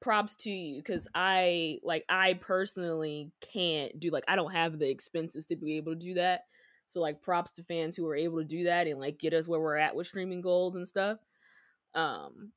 props 0.00 0.34
to 0.36 0.50
you 0.50 0.76
because 0.76 1.08
i 1.14 1.78
like 1.82 2.04
i 2.08 2.34
personally 2.34 3.32
can't 3.40 3.98
do 3.98 4.10
like 4.10 4.24
i 4.28 4.36
don't 4.36 4.52
have 4.52 4.78
the 4.78 4.88
expenses 4.88 5.46
to 5.46 5.56
be 5.56 5.76
able 5.76 5.92
to 5.92 5.98
do 5.98 6.14
that. 6.14 6.44
So 6.88 7.00
like 7.00 7.22
props 7.22 7.50
to 7.52 7.64
fans 7.64 7.96
who 7.96 8.06
are 8.06 8.16
able 8.16 8.38
to 8.38 8.44
do 8.44 8.64
that 8.64 8.86
and 8.86 9.00
like 9.00 9.18
get 9.18 9.34
us 9.34 9.48
where 9.48 9.60
we're 9.60 9.76
at 9.76 9.96
with 9.96 10.06
streaming 10.06 10.40
goals 10.40 10.76
and 10.76 10.86
stuff. 10.86 11.18
Um 11.94 12.52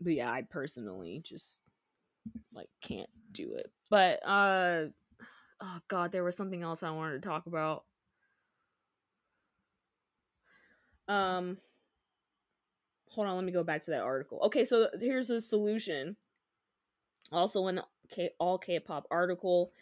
but 0.00 0.12
yeah 0.12 0.30
i 0.30 0.42
personally 0.42 1.20
just 1.24 1.60
like 2.52 2.68
can't 2.82 3.10
do 3.32 3.54
it. 3.54 3.70
But 3.88 4.26
uh 4.26 4.86
oh 5.62 5.78
god 5.88 6.12
there 6.12 6.24
was 6.24 6.36
something 6.36 6.62
else 6.62 6.82
i 6.82 6.90
wanted 6.90 7.22
to 7.22 7.28
talk 7.28 7.46
about. 7.46 7.84
Um 11.08 11.58
hold 13.10 13.26
on 13.26 13.36
let 13.36 13.44
me 13.44 13.52
go 13.52 13.64
back 13.64 13.82
to 13.82 13.90
that 13.90 14.02
article 14.02 14.40
okay 14.42 14.64
so 14.64 14.88
here's 14.98 15.30
a 15.30 15.40
solution 15.40 16.16
also 17.32 17.66
in 17.68 17.76
the 17.76 17.84
K- 18.08 18.30
allkpop 18.40 19.04
article 19.10 19.72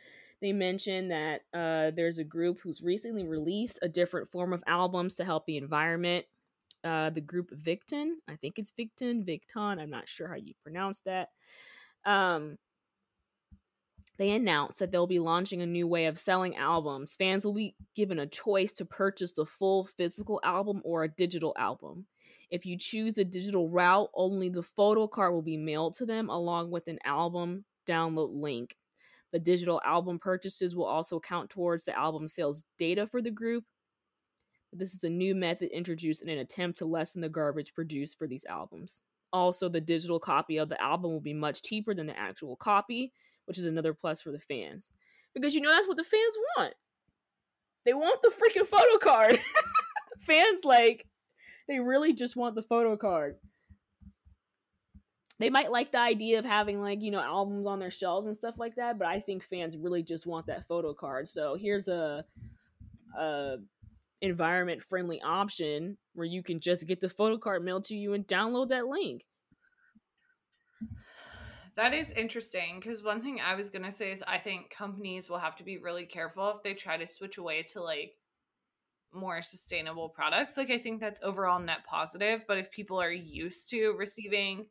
they 0.41 0.53
mentioned 0.53 1.11
that 1.11 1.41
uh, 1.53 1.91
there's 1.91 2.19
a 2.19 2.25
group 2.25 2.61
who's 2.61 2.81
recently 2.81 3.27
released 3.27 3.79
a 3.83 3.89
different 3.89 4.29
form 4.29 4.53
of 4.53 4.63
albums 4.67 5.17
to 5.17 5.25
help 5.25 5.47
the 5.47 5.57
environment 5.57 6.25
uh, 6.85 7.11
the 7.11 7.21
group 7.21 7.51
victon 7.51 8.13
i 8.29 8.37
think 8.37 8.59
it's 8.59 8.73
victon 8.73 9.25
victon 9.27 9.81
i'm 9.81 9.91
not 9.91 10.09
sure 10.09 10.29
how 10.29 10.37
you 10.37 10.55
pronounce 10.63 11.01
that 11.01 11.29
um, 12.05 12.57
they 14.19 14.33
announced 14.33 14.81
that 14.81 14.91
they'll 14.91 15.07
be 15.07 15.21
launching 15.21 15.63
a 15.63 15.67
new 15.67 15.87
way 15.87 16.07
of 16.07 16.19
selling 16.19 16.57
albums. 16.57 17.15
Fans 17.15 17.45
will 17.45 17.55
be 17.55 17.77
given 17.95 18.19
a 18.19 18.27
choice 18.27 18.73
to 18.75 18.85
purchase 18.85 19.33
the 19.33 19.47
full 19.47 19.87
physical 19.87 20.41
album 20.43 20.83
or 20.85 21.05
a 21.05 21.09
digital 21.09 21.55
album. 21.57 22.07
If 22.51 22.65
you 22.65 22.79
choose 22.79 23.15
the 23.15 23.25
digital 23.25 23.69
route, 23.69 24.09
only 24.15 24.49
the 24.49 24.63
photo 24.63 25.07
card 25.07 25.33
will 25.35 25.43
be 25.43 25.57
mailed 25.57 25.95
to 25.97 26.07
them 26.07 26.31
along 26.31 26.71
with 26.71 26.87
an 26.89 26.99
album 27.05 27.65
download 27.87 28.31
link. 28.33 28.77
The 29.33 29.39
digital 29.39 29.81
album 29.85 30.19
purchases 30.19 30.75
will 30.75 30.87
also 30.87 31.21
count 31.21 31.51
towards 31.51 31.85
the 31.85 31.97
album 31.97 32.27
sales 32.29 32.65
data 32.79 33.07
for 33.07 33.21
the 33.21 33.31
group. 33.31 33.65
This 34.73 34.95
is 34.95 35.05
a 35.05 35.11
new 35.11 35.35
method 35.35 35.71
introduced 35.71 36.23
in 36.23 36.29
an 36.29 36.39
attempt 36.39 36.79
to 36.79 36.87
lessen 36.87 37.21
the 37.21 37.29
garbage 37.29 37.75
produced 37.75 38.19
for 38.19 38.27
these 38.27 38.45
albums. 38.47 39.03
also 39.31 39.69
the 39.69 39.81
digital 39.81 40.19
copy 40.19 40.57
of 40.57 40.71
the 40.71 40.81
album 40.83 41.11
will 41.13 41.21
be 41.21 41.35
much 41.35 41.61
cheaper 41.61 41.93
than 41.95 42.07
the 42.07 42.19
actual 42.19 42.57
copy, 42.57 43.13
which 43.45 43.59
is 43.59 43.67
another 43.67 43.93
plus 43.93 44.23
for 44.23 44.33
the 44.33 44.39
fans. 44.39 44.91
Because 45.35 45.55
you 45.55 45.61
know 45.61 45.71
that's 45.71 45.87
what 45.87 45.99
the 45.99 46.05
fans 46.05 46.35
want. 46.57 46.75
They 47.85 47.93
want 47.93 48.23
the 48.23 48.31
freaking 48.31 48.67
photo 48.67 48.99
card. 48.99 49.39
fans 50.21 50.65
like 50.65 51.07
they 51.69 51.81
really 51.81 52.13
just 52.13 52.37
want 52.37 52.55
the 52.55 52.63
photo 52.63 52.97
card. 52.97 53.37
They 55.39 55.51
might 55.51 55.71
like 55.71 55.93
the 55.93 56.01
idea 56.01 56.41
of 56.41 56.45
having 56.45 56.81
like, 56.81 57.01
you 57.01 57.13
know, 57.13 57.21
albums 57.21 57.67
on 57.67 57.79
their 57.79 57.93
shelves 57.93 58.27
and 58.27 58.37
stuff 58.37 58.57
like 58.59 58.75
that, 58.75 58.99
but 58.99 59.07
I 59.07 59.21
think 59.21 59.45
fans 59.45 59.77
really 59.77 60.03
just 60.03 60.27
want 60.27 60.47
that 60.47 60.67
photo 60.67 60.95
card. 60.95 61.29
So 61.29 61.55
here's 61.55 61.87
a 61.87 62.25
a 63.17 63.57
environment 64.21 64.83
friendly 64.83 65.21
option 65.23 65.97
where 66.15 66.27
you 66.27 66.43
can 66.43 66.61
just 66.61 66.87
get 66.87 67.01
the 67.01 67.09
photo 67.09 67.39
card 67.39 67.65
mailed 67.65 67.85
to 67.85 67.95
you 67.95 68.15
and 68.15 68.27
download 68.27 68.69
that 68.71 68.87
link. 68.87 69.25
That 71.77 71.95
is 71.95 72.11
interesting 72.11 72.81
because 72.81 73.05
one 73.05 73.23
thing 73.23 73.41
I 73.41 73.55
was 73.55 73.71
gonna 73.71 73.93
say 73.93 74.11
is 74.11 74.25
I 74.27 74.39
think 74.39 74.71
companies 74.71 75.31
will 75.31 75.39
have 75.39 75.55
to 75.57 75.65
be 75.65 75.79
really 75.79 76.07
careful 76.07 76.51
if 76.51 76.63
they 76.63 76.75
try 76.75 76.97
to 76.97 77.07
switch 77.07 77.39
away 77.39 77.63
to 77.75 77.81
like 77.81 78.17
more 79.13 79.43
sustainable 79.43 80.09
products. 80.09 80.57
Like 80.57 80.71
I 80.71 80.79
think 80.79 81.01
that's 81.01 81.21
overall 81.23 81.59
net 81.59 81.85
positive, 81.89 82.45
but 82.47 82.59
if 82.59 82.71
people 82.71 83.01
are 83.01 83.11
used 83.11 83.71
to 83.71 83.95
receiving 83.99 84.67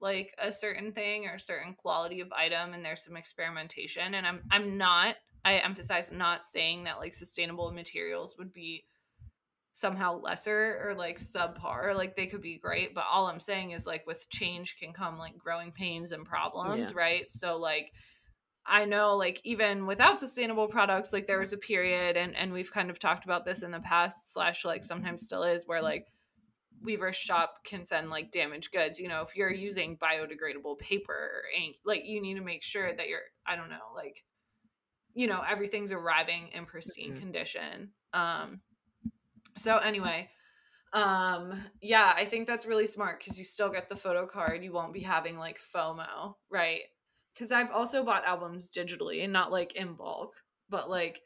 like 0.00 0.34
a 0.42 0.52
certain 0.52 0.92
thing 0.92 1.26
or 1.26 1.34
a 1.34 1.40
certain 1.40 1.74
quality 1.74 2.20
of 2.20 2.32
item 2.32 2.74
and 2.74 2.84
there's 2.84 3.04
some 3.04 3.16
experimentation 3.16 4.14
and 4.14 4.26
I'm 4.26 4.40
I'm 4.50 4.76
not 4.76 5.14
I 5.44 5.54
emphasize 5.58 6.10
not 6.10 6.44
saying 6.44 6.84
that 6.84 6.98
like 6.98 7.14
sustainable 7.14 7.70
materials 7.72 8.34
would 8.36 8.52
be 8.52 8.84
somehow 9.72 10.20
lesser 10.20 10.82
or 10.84 10.94
like 10.94 11.18
subpar 11.18 11.96
like 11.96 12.14
they 12.14 12.26
could 12.26 12.42
be 12.42 12.58
great 12.58 12.94
but 12.94 13.04
all 13.10 13.26
i'm 13.26 13.40
saying 13.40 13.70
is 13.70 13.86
like 13.86 14.06
with 14.06 14.28
change 14.28 14.76
can 14.78 14.92
come 14.92 15.16
like 15.16 15.36
growing 15.38 15.72
pains 15.72 16.12
and 16.12 16.26
problems 16.26 16.90
yeah. 16.90 17.00
right 17.00 17.30
so 17.30 17.56
like 17.56 17.90
i 18.66 18.84
know 18.84 19.16
like 19.16 19.40
even 19.44 19.86
without 19.86 20.20
sustainable 20.20 20.68
products 20.68 21.12
like 21.12 21.26
there 21.26 21.40
was 21.40 21.52
a 21.52 21.58
period 21.58 22.16
and 22.16 22.34
and 22.36 22.52
we've 22.52 22.72
kind 22.72 22.90
of 22.90 22.98
talked 22.98 23.24
about 23.24 23.44
this 23.44 23.62
in 23.62 23.70
the 23.70 23.80
past 23.80 24.32
slash 24.32 24.64
like 24.64 24.84
sometimes 24.84 25.22
still 25.22 25.42
is 25.42 25.66
where 25.66 25.82
like 25.82 26.06
weverse 26.84 27.14
shop 27.14 27.64
can 27.64 27.84
send 27.84 28.10
like 28.10 28.30
damaged 28.30 28.72
goods 28.72 28.98
you 28.98 29.08
know 29.08 29.22
if 29.22 29.36
you're 29.36 29.52
using 29.52 29.96
biodegradable 29.96 30.78
paper 30.78 31.12
or 31.12 31.42
ink 31.56 31.76
like 31.84 32.04
you 32.04 32.20
need 32.20 32.34
to 32.34 32.40
make 32.40 32.62
sure 32.62 32.94
that 32.94 33.08
you're 33.08 33.20
i 33.46 33.56
don't 33.56 33.70
know 33.70 33.92
like 33.94 34.24
you 35.14 35.26
know 35.26 35.42
everything's 35.48 35.92
arriving 35.92 36.48
in 36.52 36.66
pristine 36.66 37.12
mm-hmm. 37.12 37.20
condition 37.20 37.90
um 38.14 38.60
so 39.56 39.76
anyway 39.78 40.28
um 40.92 41.52
yeah 41.80 42.12
i 42.16 42.24
think 42.24 42.46
that's 42.46 42.66
really 42.66 42.86
smart 42.86 43.18
because 43.18 43.38
you 43.38 43.44
still 43.44 43.70
get 43.70 43.88
the 43.88 43.96
photo 43.96 44.26
card 44.26 44.62
you 44.62 44.72
won't 44.72 44.92
be 44.92 45.00
having 45.00 45.38
like 45.38 45.58
fomo 45.58 46.34
right 46.50 46.80
because 47.34 47.52
i've 47.52 47.70
also 47.70 48.04
bought 48.04 48.24
albums 48.24 48.70
digitally 48.70 49.24
and 49.24 49.32
not 49.32 49.52
like 49.52 49.74
in 49.74 49.94
bulk 49.94 50.34
but 50.68 50.90
like 50.90 51.20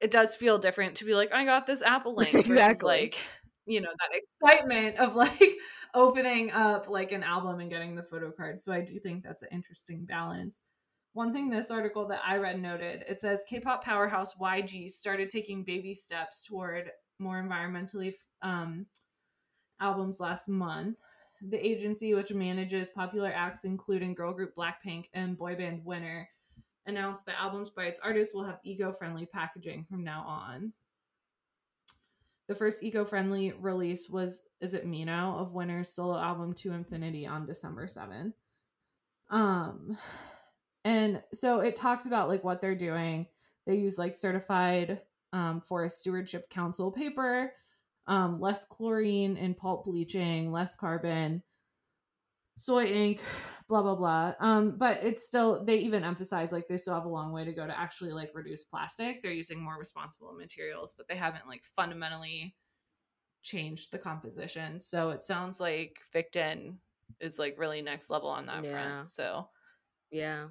it 0.00 0.10
does 0.10 0.34
feel 0.34 0.58
different 0.58 0.96
to 0.96 1.04
be 1.04 1.14
like 1.14 1.32
i 1.32 1.44
got 1.44 1.66
this 1.66 1.82
apple 1.82 2.14
link 2.14 2.34
exactly. 2.34 2.86
like 2.86 3.18
you 3.66 3.80
know 3.80 3.90
that 4.00 4.18
excitement 4.18 4.96
of 4.98 5.14
like 5.16 5.58
opening 5.94 6.50
up 6.52 6.88
like 6.88 7.12
an 7.12 7.22
album 7.22 7.60
and 7.60 7.70
getting 7.70 7.94
the 7.94 8.02
photo 8.02 8.30
card 8.30 8.60
so 8.60 8.72
i 8.72 8.80
do 8.80 8.98
think 8.98 9.22
that's 9.22 9.42
an 9.42 9.48
interesting 9.52 10.04
balance 10.04 10.62
one 11.14 11.32
thing 11.32 11.50
this 11.50 11.70
article 11.70 12.06
that 12.08 12.20
I 12.24 12.36
read 12.36 12.60
noted 12.60 13.04
it 13.06 13.20
says 13.20 13.44
K 13.46 13.60
pop 13.60 13.84
powerhouse 13.84 14.34
YG 14.40 14.90
started 14.90 15.28
taking 15.28 15.62
baby 15.62 15.94
steps 15.94 16.46
toward 16.46 16.90
more 17.18 17.42
environmentally 17.42 18.14
um, 18.40 18.86
albums 19.80 20.20
last 20.20 20.48
month. 20.48 20.96
The 21.48 21.64
agency, 21.64 22.14
which 22.14 22.32
manages 22.32 22.88
popular 22.90 23.32
acts 23.34 23.64
including 23.64 24.14
girl 24.14 24.32
group 24.32 24.54
Blackpink 24.54 25.06
and 25.12 25.36
boy 25.36 25.56
band 25.56 25.84
Winner, 25.84 26.28
announced 26.86 27.26
that 27.26 27.40
albums 27.40 27.70
by 27.70 27.84
its 27.84 27.98
artists 27.98 28.34
will 28.34 28.44
have 28.44 28.60
eco 28.62 28.92
friendly 28.92 29.26
packaging 29.26 29.86
from 29.88 30.04
now 30.04 30.24
on. 30.26 30.72
The 32.48 32.54
first 32.54 32.82
eco 32.82 33.04
friendly 33.04 33.52
release 33.52 34.08
was 34.08 34.42
Is 34.60 34.74
It 34.74 34.86
Me 34.86 35.04
Now 35.04 35.36
of 35.38 35.52
Winner's 35.52 35.88
solo 35.88 36.18
album 36.18 36.52
To 36.54 36.72
Infinity 36.72 37.26
on 37.26 37.46
December 37.46 37.86
7th. 37.86 38.34
Um, 39.30 39.96
and 40.84 41.22
so 41.32 41.60
it 41.60 41.76
talks 41.76 42.06
about 42.06 42.28
like 42.28 42.44
what 42.44 42.60
they're 42.60 42.74
doing. 42.74 43.26
They 43.66 43.76
use 43.76 43.98
like 43.98 44.14
certified 44.14 45.00
um, 45.32 45.60
forest 45.60 46.00
stewardship 46.00 46.50
council 46.50 46.90
paper, 46.90 47.52
um, 48.06 48.40
less 48.40 48.64
chlorine 48.64 49.36
in 49.36 49.54
pulp 49.54 49.84
bleaching, 49.84 50.50
less 50.50 50.74
carbon, 50.74 51.42
soy 52.56 52.86
ink, 52.86 53.20
blah 53.68 53.82
blah 53.82 53.94
blah. 53.94 54.34
Um, 54.40 54.76
but 54.78 54.98
it's 55.02 55.24
still 55.24 55.64
they 55.64 55.76
even 55.76 56.04
emphasize 56.04 56.52
like 56.52 56.68
they 56.68 56.76
still 56.76 56.94
have 56.94 57.04
a 57.04 57.08
long 57.08 57.32
way 57.32 57.44
to 57.44 57.52
go 57.52 57.66
to 57.66 57.78
actually 57.78 58.12
like 58.12 58.30
reduce 58.34 58.64
plastic. 58.64 59.22
They're 59.22 59.32
using 59.32 59.62
more 59.62 59.78
responsible 59.78 60.32
materials, 60.32 60.94
but 60.96 61.08
they 61.08 61.16
haven't 61.16 61.46
like 61.46 61.64
fundamentally 61.64 62.54
changed 63.42 63.92
the 63.92 63.98
composition. 63.98 64.80
So 64.80 65.10
it 65.10 65.22
sounds 65.22 65.60
like 65.60 65.98
Victon 66.14 66.76
is 67.20 67.38
like 67.38 67.58
really 67.58 67.82
next 67.82 68.10
level 68.10 68.28
on 68.28 68.46
that 68.46 68.64
yeah. 68.64 68.70
front. 68.70 69.10
So 69.10 69.48
yeah. 70.10 70.46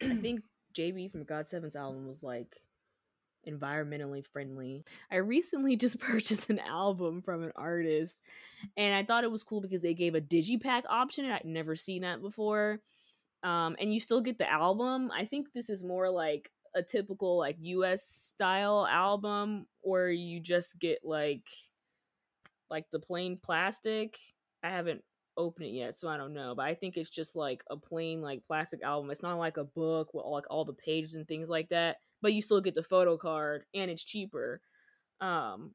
I 0.02 0.16
think 0.16 0.42
JB 0.74 1.10
from 1.10 1.24
GOT7's 1.24 1.76
album 1.76 2.06
was 2.06 2.22
like 2.22 2.56
environmentally 3.48 4.24
friendly. 4.26 4.84
I 5.10 5.16
recently 5.16 5.76
just 5.86 5.98
purchased 5.98 6.50
an 6.50 6.58
album 6.58 7.22
from 7.22 7.42
an 7.42 7.52
artist 7.56 8.22
and 8.76 8.94
I 8.94 9.04
thought 9.04 9.24
it 9.24 9.30
was 9.30 9.44
cool 9.44 9.60
because 9.60 9.82
they 9.82 9.94
gave 9.94 10.14
a 10.14 10.20
digipack 10.20 10.82
option 10.88 11.24
and 11.24 11.34
I'd 11.34 11.44
never 11.44 11.76
seen 11.76 12.02
that 12.02 12.20
before. 12.20 12.80
Um, 13.42 13.76
and 13.78 13.92
you 13.92 14.00
still 14.00 14.20
get 14.20 14.38
the 14.38 14.50
album. 14.50 15.10
I 15.14 15.24
think 15.24 15.52
this 15.52 15.70
is 15.70 15.82
more 15.82 16.10
like 16.10 16.50
a 16.74 16.82
typical 16.82 17.38
like 17.38 17.56
US 17.60 18.04
style 18.04 18.86
album 18.86 19.66
or 19.82 20.08
you 20.08 20.40
just 20.40 20.78
get 20.78 20.98
like 21.04 21.46
like 22.70 22.90
the 22.90 22.98
plain 22.98 23.38
plastic. 23.42 24.18
I 24.62 24.70
haven't 24.70 25.02
opened 25.36 25.66
it 25.66 25.72
yet, 25.72 25.96
so 25.96 26.08
I 26.08 26.16
don't 26.16 26.34
know. 26.34 26.54
But 26.56 26.66
I 26.66 26.74
think 26.74 26.96
it's 26.96 27.10
just 27.10 27.36
like 27.36 27.62
a 27.70 27.76
plain 27.76 28.20
like 28.22 28.46
plastic 28.46 28.82
album. 28.82 29.10
It's 29.10 29.22
not 29.22 29.38
like 29.38 29.56
a 29.56 29.64
book 29.64 30.12
with 30.14 30.24
like 30.26 30.46
all 30.50 30.64
the 30.64 30.72
pages 30.72 31.14
and 31.14 31.26
things 31.26 31.48
like 31.48 31.68
that. 31.70 31.96
But 32.22 32.32
you 32.32 32.42
still 32.42 32.60
get 32.60 32.74
the 32.74 32.82
photo 32.82 33.16
card 33.16 33.64
and 33.74 33.90
it's 33.90 34.04
cheaper. 34.04 34.60
Um, 35.20 35.72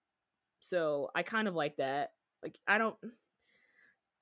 so 0.59 1.09
I 1.15 1.23
kind 1.23 1.47
of 1.47 1.55
like 1.55 1.77
that. 1.77 2.11
Like 2.43 2.57
I 2.67 2.77
don't. 2.77 2.95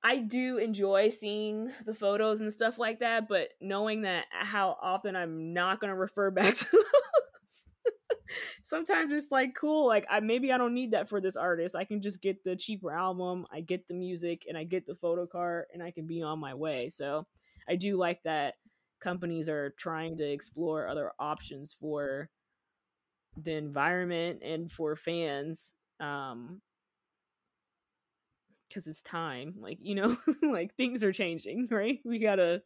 I 0.02 0.16
do 0.16 0.56
enjoy 0.56 1.10
seeing 1.10 1.70
the 1.84 1.92
photos 1.92 2.40
and 2.40 2.50
stuff 2.50 2.78
like 2.78 3.00
that, 3.00 3.28
but 3.28 3.48
knowing 3.60 4.02
that 4.02 4.24
how 4.30 4.78
often 4.80 5.14
I'm 5.14 5.52
not 5.52 5.78
going 5.78 5.90
to 5.90 5.94
refer 5.94 6.30
back 6.30 6.54
to 6.54 6.84
sometimes 8.62 9.12
it's 9.12 9.30
like 9.30 9.54
cool 9.54 9.86
like 9.86 10.06
i 10.10 10.20
maybe 10.20 10.52
i 10.52 10.58
don't 10.58 10.74
need 10.74 10.92
that 10.92 11.08
for 11.08 11.20
this 11.20 11.36
artist 11.36 11.74
i 11.74 11.84
can 11.84 12.00
just 12.00 12.20
get 12.20 12.42
the 12.44 12.56
cheaper 12.56 12.92
album 12.92 13.46
i 13.52 13.60
get 13.60 13.86
the 13.88 13.94
music 13.94 14.44
and 14.48 14.56
i 14.56 14.64
get 14.64 14.86
the 14.86 14.94
photo 14.94 15.26
card 15.26 15.64
and 15.72 15.82
i 15.82 15.90
can 15.90 16.06
be 16.06 16.22
on 16.22 16.38
my 16.38 16.54
way 16.54 16.88
so 16.88 17.26
i 17.68 17.76
do 17.76 17.96
like 17.96 18.22
that 18.24 18.54
companies 19.00 19.48
are 19.48 19.70
trying 19.76 20.16
to 20.18 20.24
explore 20.24 20.86
other 20.86 21.12
options 21.18 21.74
for 21.78 22.28
the 23.36 23.52
environment 23.52 24.42
and 24.42 24.70
for 24.70 24.96
fans 24.96 25.74
um 26.00 26.60
because 28.68 28.86
it's 28.86 29.02
time 29.02 29.54
like 29.58 29.78
you 29.80 29.94
know 29.94 30.16
like 30.42 30.74
things 30.76 31.02
are 31.02 31.12
changing 31.12 31.68
right 31.70 32.00
we 32.04 32.18
gotta 32.18 32.62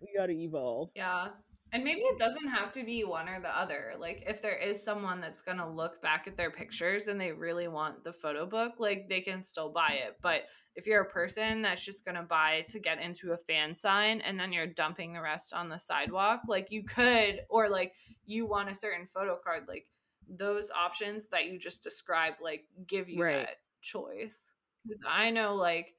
we 0.00 0.08
gotta 0.16 0.32
evolve 0.32 0.90
yeah 0.94 1.28
and 1.74 1.82
maybe 1.82 2.02
it 2.02 2.18
doesn't 2.18 2.46
have 2.46 2.70
to 2.72 2.84
be 2.84 3.02
one 3.02 3.28
or 3.28 3.40
the 3.40 3.48
other. 3.48 3.94
Like 3.98 4.22
if 4.28 4.40
there 4.40 4.56
is 4.56 4.80
someone 4.80 5.20
that's 5.20 5.42
to 5.58 5.68
look 5.68 6.00
back 6.00 6.28
at 6.28 6.36
their 6.36 6.52
pictures 6.52 7.08
and 7.08 7.20
they 7.20 7.32
really 7.32 7.66
want 7.66 8.04
the 8.04 8.12
photo 8.12 8.46
book, 8.46 8.74
like 8.78 9.08
they 9.08 9.20
can 9.20 9.42
still 9.42 9.70
buy 9.70 9.98
it. 10.06 10.16
But 10.22 10.42
if 10.76 10.86
you're 10.86 11.02
a 11.02 11.10
person 11.10 11.62
that's 11.62 11.84
just 11.84 12.04
going 12.04 12.16
to 12.16 12.22
buy 12.22 12.64
to 12.68 12.78
get 12.78 13.00
into 13.00 13.32
a 13.32 13.38
fan 13.38 13.74
sign 13.74 14.20
and 14.20 14.38
then 14.38 14.52
you're 14.52 14.66
dumping 14.66 15.12
the 15.12 15.20
rest 15.20 15.52
on 15.52 15.68
the 15.68 15.78
sidewalk, 15.78 16.42
like 16.48 16.70
you 16.70 16.82
could 16.82 17.40
or 17.48 17.68
like 17.68 17.94
you 18.26 18.46
want 18.46 18.70
a 18.70 18.74
certain 18.74 19.06
photo 19.06 19.36
card, 19.36 19.64
like 19.68 19.86
those 20.28 20.70
options 20.70 21.28
that 21.28 21.46
you 21.46 21.58
just 21.58 21.82
described 21.82 22.36
like 22.42 22.64
give 22.86 23.08
you 23.08 23.22
right. 23.22 23.46
that 23.46 23.56
choice. 23.82 24.50
Cuz 24.86 25.00
I 25.06 25.30
know 25.30 25.54
like 25.54 25.94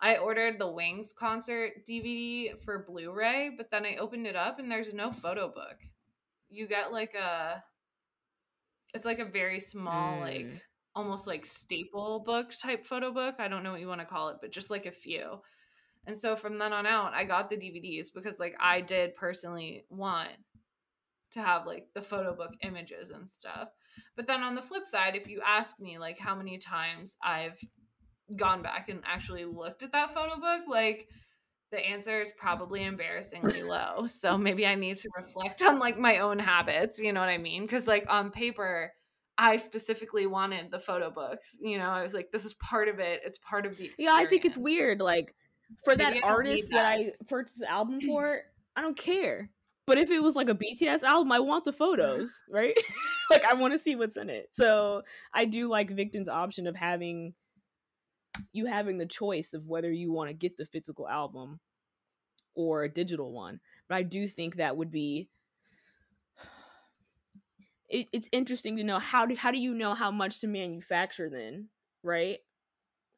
I 0.00 0.16
ordered 0.16 0.58
the 0.58 0.68
Wings 0.68 1.12
concert 1.12 1.86
DVD 1.88 2.58
for 2.58 2.80
Blu-ray, 2.80 3.52
but 3.56 3.70
then 3.70 3.86
I 3.86 3.96
opened 3.96 4.26
it 4.26 4.36
up 4.36 4.58
and 4.58 4.70
there's 4.70 4.92
no 4.92 5.12
photo 5.12 5.48
book. 5.48 5.78
You 6.50 6.66
get 6.66 6.92
like 6.92 7.14
a 7.14 7.64
it's 8.92 9.06
like 9.06 9.18
a 9.18 9.24
very 9.24 9.60
small 9.60 10.18
mm. 10.18 10.20
like 10.20 10.62
almost 10.94 11.26
like 11.26 11.44
staple 11.44 12.20
book 12.20 12.52
type 12.60 12.84
photo 12.84 13.12
book. 13.12 13.36
I 13.38 13.48
don't 13.48 13.62
know 13.62 13.72
what 13.72 13.80
you 13.80 13.88
want 13.88 14.00
to 14.00 14.06
call 14.06 14.28
it, 14.28 14.36
but 14.40 14.52
just 14.52 14.70
like 14.70 14.86
a 14.86 14.92
few. 14.92 15.40
And 16.06 16.16
so 16.16 16.36
from 16.36 16.58
then 16.58 16.72
on 16.72 16.86
out, 16.86 17.14
I 17.14 17.24
got 17.24 17.48
the 17.48 17.56
DVDs 17.56 18.08
because 18.14 18.38
like 18.38 18.54
I 18.60 18.80
did 18.80 19.14
personally 19.14 19.84
want 19.88 20.30
to 21.32 21.42
have 21.42 21.66
like 21.66 21.86
the 21.94 22.00
photo 22.00 22.34
book 22.34 22.52
images 22.62 23.10
and 23.10 23.28
stuff. 23.28 23.68
But 24.16 24.26
then 24.26 24.42
on 24.42 24.54
the 24.54 24.62
flip 24.62 24.86
side, 24.86 25.16
if 25.16 25.28
you 25.28 25.40
ask 25.44 25.80
me 25.80 25.98
like 25.98 26.18
how 26.18 26.34
many 26.34 26.58
times 26.58 27.16
I've 27.22 27.58
gone 28.36 28.62
back 28.62 28.88
and 28.88 29.00
actually 29.04 29.44
looked 29.44 29.82
at 29.82 29.92
that 29.92 30.12
photo 30.12 30.36
book, 30.36 30.62
like 30.68 31.08
the 31.72 31.78
answer 31.78 32.20
is 32.20 32.32
probably 32.36 32.84
embarrassingly 32.84 33.62
low. 33.64 34.06
So 34.06 34.38
maybe 34.38 34.66
I 34.66 34.74
need 34.74 34.96
to 34.98 35.08
reflect 35.16 35.62
on 35.62 35.78
like 35.78 35.98
my 35.98 36.18
own 36.18 36.38
habits, 36.38 37.00
you 37.00 37.12
know 37.12 37.20
what 37.20 37.28
I 37.28 37.38
mean? 37.38 37.66
Cuz 37.66 37.88
like 37.88 38.06
on 38.08 38.30
paper 38.30 38.92
I 39.36 39.56
specifically 39.56 40.26
wanted 40.26 40.70
the 40.70 40.78
photo 40.78 41.10
books. 41.10 41.58
You 41.60 41.78
know, 41.78 41.88
I 41.88 42.02
was 42.02 42.14
like 42.14 42.30
this 42.30 42.44
is 42.44 42.54
part 42.54 42.88
of 42.88 42.98
it. 43.00 43.22
It's 43.24 43.38
part 43.38 43.66
of 43.66 43.76
the 43.76 43.86
experience. 43.86 44.16
Yeah, 44.16 44.24
I 44.24 44.26
think 44.26 44.44
it's 44.44 44.56
weird 44.56 45.00
like 45.00 45.34
for 45.84 45.96
maybe 45.96 46.20
that 46.20 46.24
artist 46.24 46.70
that. 46.70 46.76
that 46.76 46.84
I 46.84 47.12
purchased 47.28 47.58
the 47.58 47.70
album 47.70 48.00
for, 48.06 48.42
I 48.76 48.82
don't 48.82 48.98
care. 48.98 49.50
But 49.86 49.98
if 49.98 50.10
it 50.10 50.22
was 50.22 50.34
like 50.34 50.48
a 50.48 50.54
BTS 50.54 51.02
album, 51.02 51.30
I 51.30 51.40
want 51.40 51.64
the 51.64 51.72
photos, 51.72 52.42
right? 52.50 52.76
like 53.30 53.44
I 53.44 53.54
want 53.54 53.74
to 53.74 53.78
see 53.78 53.96
what's 53.96 54.16
in 54.16 54.30
it. 54.30 54.48
So 54.52 55.02
I 55.32 55.44
do 55.44 55.68
like 55.68 55.90
Victon's 55.90 56.28
option 56.28 56.66
of 56.66 56.76
having 56.76 57.34
you 58.52 58.66
having 58.66 58.98
the 58.98 59.06
choice 59.06 59.54
of 59.54 59.66
whether 59.66 59.92
you 59.92 60.12
want 60.12 60.28
to 60.28 60.34
get 60.34 60.56
the 60.56 60.66
physical 60.66 61.08
album 61.08 61.60
or 62.54 62.82
a 62.82 62.88
digital 62.88 63.32
one. 63.32 63.60
But 63.88 63.96
I 63.96 64.02
do 64.02 64.26
think 64.26 64.56
that 64.56 64.76
would 64.76 64.90
be 64.90 65.28
it, 67.88 68.08
it's 68.12 68.28
interesting 68.32 68.76
to 68.76 68.84
know 68.84 68.98
how 68.98 69.26
do 69.26 69.34
how 69.34 69.50
do 69.50 69.58
you 69.58 69.74
know 69.74 69.94
how 69.94 70.10
much 70.10 70.40
to 70.40 70.46
manufacture 70.46 71.28
then, 71.30 71.68
right? 72.02 72.38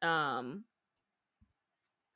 Um 0.01 0.63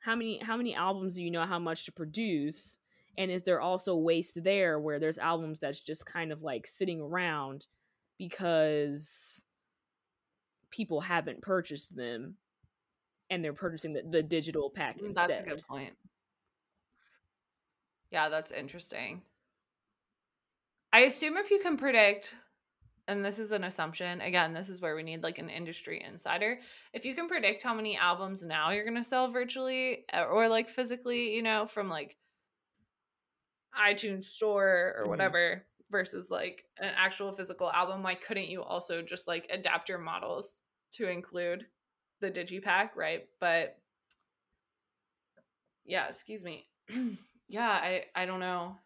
how 0.00 0.16
many 0.16 0.38
how 0.42 0.56
many 0.56 0.74
albums 0.74 1.14
do 1.14 1.22
you 1.22 1.30
know 1.30 1.46
how 1.46 1.58
much 1.58 1.84
to 1.86 1.92
produce? 1.92 2.78
And 3.16 3.30
is 3.30 3.42
there 3.42 3.60
also 3.60 3.96
waste 3.96 4.42
there 4.42 4.78
where 4.78 4.98
there's 4.98 5.18
albums 5.18 5.58
that's 5.60 5.80
just 5.80 6.06
kind 6.06 6.32
of 6.32 6.42
like 6.42 6.66
sitting 6.66 7.00
around 7.00 7.66
because 8.18 9.44
people 10.70 11.02
haven't 11.02 11.42
purchased 11.42 11.94
them 11.94 12.36
and 13.30 13.44
they're 13.44 13.52
purchasing 13.52 13.92
the, 13.92 14.02
the 14.02 14.22
digital 14.22 14.70
pack 14.70 14.98
instead. 14.98 15.28
That's 15.28 15.40
a 15.40 15.42
good 15.42 15.62
point. 15.68 15.92
Yeah, 18.10 18.28
that's 18.28 18.50
interesting. 18.50 19.22
I 20.92 21.00
assume 21.00 21.36
if 21.36 21.50
you 21.50 21.58
can 21.58 21.76
predict, 21.76 22.34
and 23.08 23.24
this 23.24 23.38
is 23.38 23.52
an 23.52 23.64
assumption, 23.64 24.20
again, 24.20 24.52
this 24.52 24.68
is 24.68 24.80
where 24.80 24.94
we 24.94 25.02
need 25.02 25.22
like 25.22 25.38
an 25.38 25.48
industry 25.48 26.04
insider. 26.06 26.58
If 26.92 27.04
you 27.04 27.14
can 27.14 27.28
predict 27.28 27.62
how 27.62 27.74
many 27.74 27.96
albums 27.96 28.42
now 28.42 28.70
you're 28.70 28.84
going 28.84 28.96
to 28.96 29.04
sell 29.04 29.28
virtually 29.28 30.04
uh, 30.12 30.24
or 30.24 30.48
like 30.48 30.68
physically, 30.68 31.34
you 31.34 31.42
know, 31.42 31.66
from 31.66 31.88
like 31.88 32.16
iTunes 33.78 34.24
store 34.24 34.94
or 34.96 35.02
mm-hmm. 35.02 35.10
whatever 35.10 35.64
versus 35.90 36.30
like 36.30 36.64
an 36.78 36.92
actual 36.96 37.32
physical 37.32 37.70
album, 37.70 38.02
why 38.02 38.14
couldn't 38.14 38.48
you 38.48 38.62
also 38.62 39.02
just 39.02 39.26
like 39.26 39.46
adapt 39.50 39.88
your 39.88 39.98
models 39.98 40.60
to 40.92 41.08
include 41.08 41.66
the 42.20 42.30
digipack, 42.30 42.90
right? 42.96 43.24
But 43.40 43.78
yeah, 45.84 46.06
excuse 46.06 46.44
me. 46.44 46.66
yeah, 47.48 47.68
I 47.68 48.04
I 48.14 48.26
don't 48.26 48.40
know. 48.40 48.76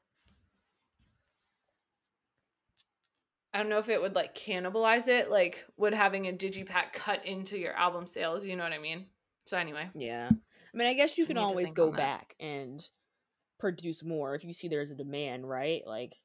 I 3.55 3.59
don't 3.59 3.69
know 3.69 3.79
if 3.79 3.89
it 3.89 4.01
would 4.01 4.15
like 4.15 4.35
cannibalize 4.35 5.09
it, 5.09 5.31
like 5.31 5.65
would 5.77 5.95
having 5.95 6.27
a 6.27 6.33
digipack 6.33 6.93
cut 6.93 7.25
into 7.25 7.59
your 7.59 7.73
album 7.73 8.07
sales, 8.07 8.47
you 8.47 8.57
know 8.57 8.65
what 8.65 8.73
I 8.73 8.79
mean? 8.79 9.07
So 9.45 9.57
anyway. 9.57 9.89
Yeah. 9.95 10.29
I 10.31 10.77
mean, 10.77 10.89
I 10.89 10.95
guess 10.95 11.17
you 11.17 11.27
can 11.27 11.39
always 11.39 11.73
go 11.73 11.91
back 11.91 12.35
and 12.39 12.87
produce 13.59 14.05
more 14.05 14.35
if 14.35 14.45
you 14.45 14.53
see 14.53 14.69
there's 14.69 14.91
a 14.91 14.95
demand, 14.95 15.49
right? 15.49 15.83
Like 15.87 16.17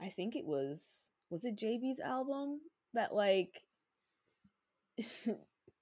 I 0.00 0.08
think 0.08 0.34
it 0.34 0.44
was 0.44 1.10
was 1.30 1.44
it 1.44 1.56
JB's 1.56 2.00
album 2.00 2.60
that 2.94 3.14
like 3.14 3.62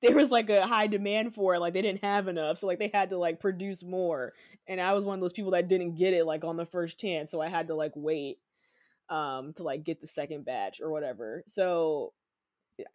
there 0.02 0.14
was 0.14 0.30
like 0.30 0.50
a 0.50 0.66
high 0.66 0.86
demand 0.86 1.34
for 1.34 1.54
it 1.54 1.60
like 1.60 1.74
they 1.74 1.82
didn't 1.82 2.04
have 2.04 2.28
enough 2.28 2.58
so 2.58 2.66
like 2.66 2.78
they 2.78 2.90
had 2.92 3.10
to 3.10 3.18
like 3.18 3.40
produce 3.40 3.82
more 3.82 4.32
and 4.66 4.80
i 4.80 4.92
was 4.92 5.04
one 5.04 5.18
of 5.18 5.20
those 5.20 5.32
people 5.32 5.50
that 5.52 5.68
didn't 5.68 5.96
get 5.96 6.14
it 6.14 6.24
like 6.24 6.44
on 6.44 6.56
the 6.56 6.64
first 6.66 6.98
chance 6.98 7.30
so 7.30 7.40
i 7.40 7.48
had 7.48 7.68
to 7.68 7.74
like 7.74 7.92
wait 7.94 8.38
um 9.12 9.52
to 9.52 9.62
like 9.62 9.84
get 9.84 10.00
the 10.00 10.06
second 10.06 10.44
batch 10.44 10.80
or 10.80 10.90
whatever 10.90 11.44
so 11.46 12.12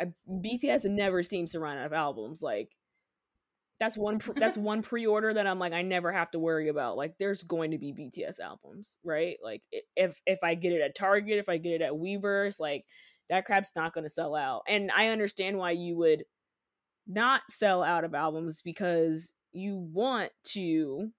I, 0.02 0.11
bts 0.30 0.85
never 0.85 1.23
seems 1.23 1.52
to 1.52 1.60
run 1.60 1.77
out 1.77 1.85
of 1.85 1.94
albums 1.94 2.41
like 2.41 2.69
that's 3.80 3.95
one 3.95 4.19
pre- 4.19 4.34
that's 4.35 4.57
one 4.57 4.81
pre-order 4.81 5.34
that 5.34 5.48
i'm 5.48 5.60
like 5.60 5.73
i 5.73 5.81
never 5.84 6.11
have 6.11 6.31
to 6.31 6.39
worry 6.39 6.69
about 6.69 6.98
like 6.98 7.18
there's 7.19 7.44
going 7.44 7.72
to 7.72 7.77
be 7.77 7.94
bts 7.94 8.39
albums 8.39 8.98
right 9.03 9.38
like 9.44 9.61
if 9.95 10.19
if 10.26 10.39
i 10.44 10.56
get 10.56 10.73
it 10.73 10.81
at 10.81 10.95
target 10.95 11.38
if 11.38 11.48
i 11.48 11.57
get 11.57 11.73
it 11.73 11.81
at 11.81 11.94
weverse 11.94 12.60
like 12.60 12.85
that 13.30 13.45
crap's 13.45 13.73
not 13.76 13.94
going 13.94 14.03
to 14.03 14.10
sell 14.10 14.35
out. 14.35 14.64
And 14.68 14.91
I 14.95 15.07
understand 15.07 15.57
why 15.57 15.72
you 15.72 15.95
would 15.98 16.23
not 17.07 17.41
sell 17.49 17.84
out 17.84 18.03
of 18.03 18.14
albums 18.14 18.61
because 18.61 19.34
you 19.52 19.77
want 19.77 20.31
to 20.45 21.11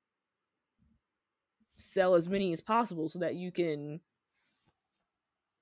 sell 1.77 2.15
as 2.15 2.29
many 2.29 2.53
as 2.53 2.61
possible 2.61 3.09
so 3.09 3.19
that 3.21 3.35
you 3.35 3.53
can 3.53 4.01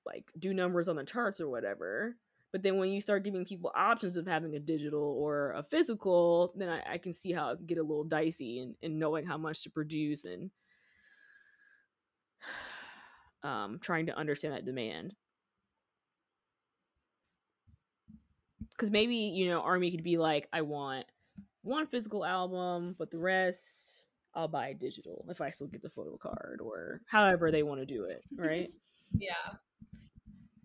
like 0.07 0.31
do 0.39 0.53
numbers 0.53 0.87
on 0.87 0.95
the 0.95 1.03
charts 1.03 1.41
or 1.41 1.49
whatever. 1.49 2.15
But 2.53 2.63
then 2.63 2.77
when 2.77 2.89
you 2.91 3.01
start 3.01 3.23
giving 3.23 3.45
people 3.45 3.71
options 3.75 4.15
of 4.17 4.25
having 4.25 4.55
a 4.55 4.59
digital 4.59 5.03
or 5.03 5.51
a 5.51 5.63
physical, 5.63 6.53
then 6.55 6.69
I, 6.69 6.93
I 6.93 6.97
can 6.97 7.13
see 7.13 7.33
how 7.33 7.51
it 7.51 7.67
get 7.67 7.77
a 7.77 7.83
little 7.83 8.05
dicey 8.05 8.59
and, 8.59 8.75
and 8.81 8.97
knowing 8.97 9.25
how 9.25 9.37
much 9.37 9.63
to 9.63 9.69
produce 9.69 10.23
and 10.25 10.49
um, 13.43 13.79
trying 13.81 14.05
to 14.05 14.17
understand 14.17 14.53
that 14.53 14.65
demand. 14.65 15.13
because 18.77 18.91
maybe 18.91 19.15
you 19.15 19.49
know 19.49 19.61
army 19.61 19.91
could 19.91 20.03
be 20.03 20.17
like 20.17 20.47
i 20.53 20.61
want 20.61 21.05
one 21.63 21.87
physical 21.87 22.23
album 22.23 22.95
but 22.97 23.09
the 23.11 23.17
rest 23.17 24.05
i'll 24.35 24.47
buy 24.47 24.73
digital 24.73 25.25
if 25.29 25.41
i 25.41 25.49
still 25.49 25.67
get 25.67 25.81
the 25.81 25.89
photo 25.89 26.17
card 26.17 26.59
or 26.61 27.01
however 27.07 27.51
they 27.51 27.63
want 27.63 27.79
to 27.79 27.85
do 27.85 28.05
it 28.05 28.23
right 28.35 28.71
yeah 29.17 29.55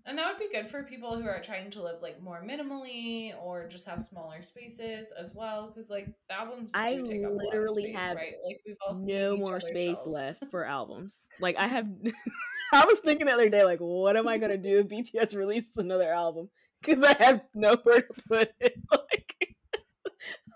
and 0.07 0.19
that 0.19 0.27
would 0.27 0.39
be 0.39 0.55
good 0.55 0.69
for 0.69 0.83
people 0.83 1.21
who 1.21 1.29
are 1.29 1.41
trying 1.41 1.71
to 1.71 1.83
live 1.83 1.97
like 2.03 2.23
more 2.23 2.43
minimally 2.43 3.33
or 3.43 3.69
just 3.69 3.87
have 3.87 4.03
smaller 4.03 4.43
spaces 4.43 5.13
as 5.19 5.33
well 5.35 5.69
because 5.69 5.91
like 5.91 6.09
albums 6.31 6.71
i 6.75 6.95
literally 6.95 7.85
space, 7.85 7.97
have 7.97 8.17
right? 8.17 8.35
like 8.45 8.61
we've 8.67 8.77
all 8.87 8.95
no 9.07 9.37
more 9.37 9.61
space 9.61 10.01
left 10.07 10.43
for 10.51 10.65
albums 10.67 11.29
like 11.41 11.57
i 11.57 11.67
have 11.67 11.87
i 12.73 12.85
was 12.87 13.01
thinking 13.01 13.27
the 13.27 13.33
other 13.33 13.49
day 13.49 13.65
like 13.65 13.79
what 13.81 14.17
am 14.17 14.27
i 14.27 14.39
going 14.39 14.51
to 14.51 14.59
do 14.59 14.79
if 14.79 14.89
bts 14.89 15.37
releases 15.37 15.77
another 15.77 16.13
album 16.13 16.49
because 16.83 17.03
I 17.03 17.17
have 17.23 17.43
nowhere 17.55 18.03
to 18.03 18.23
put 18.29 18.51
it. 18.61 18.75
Like, 18.91 19.57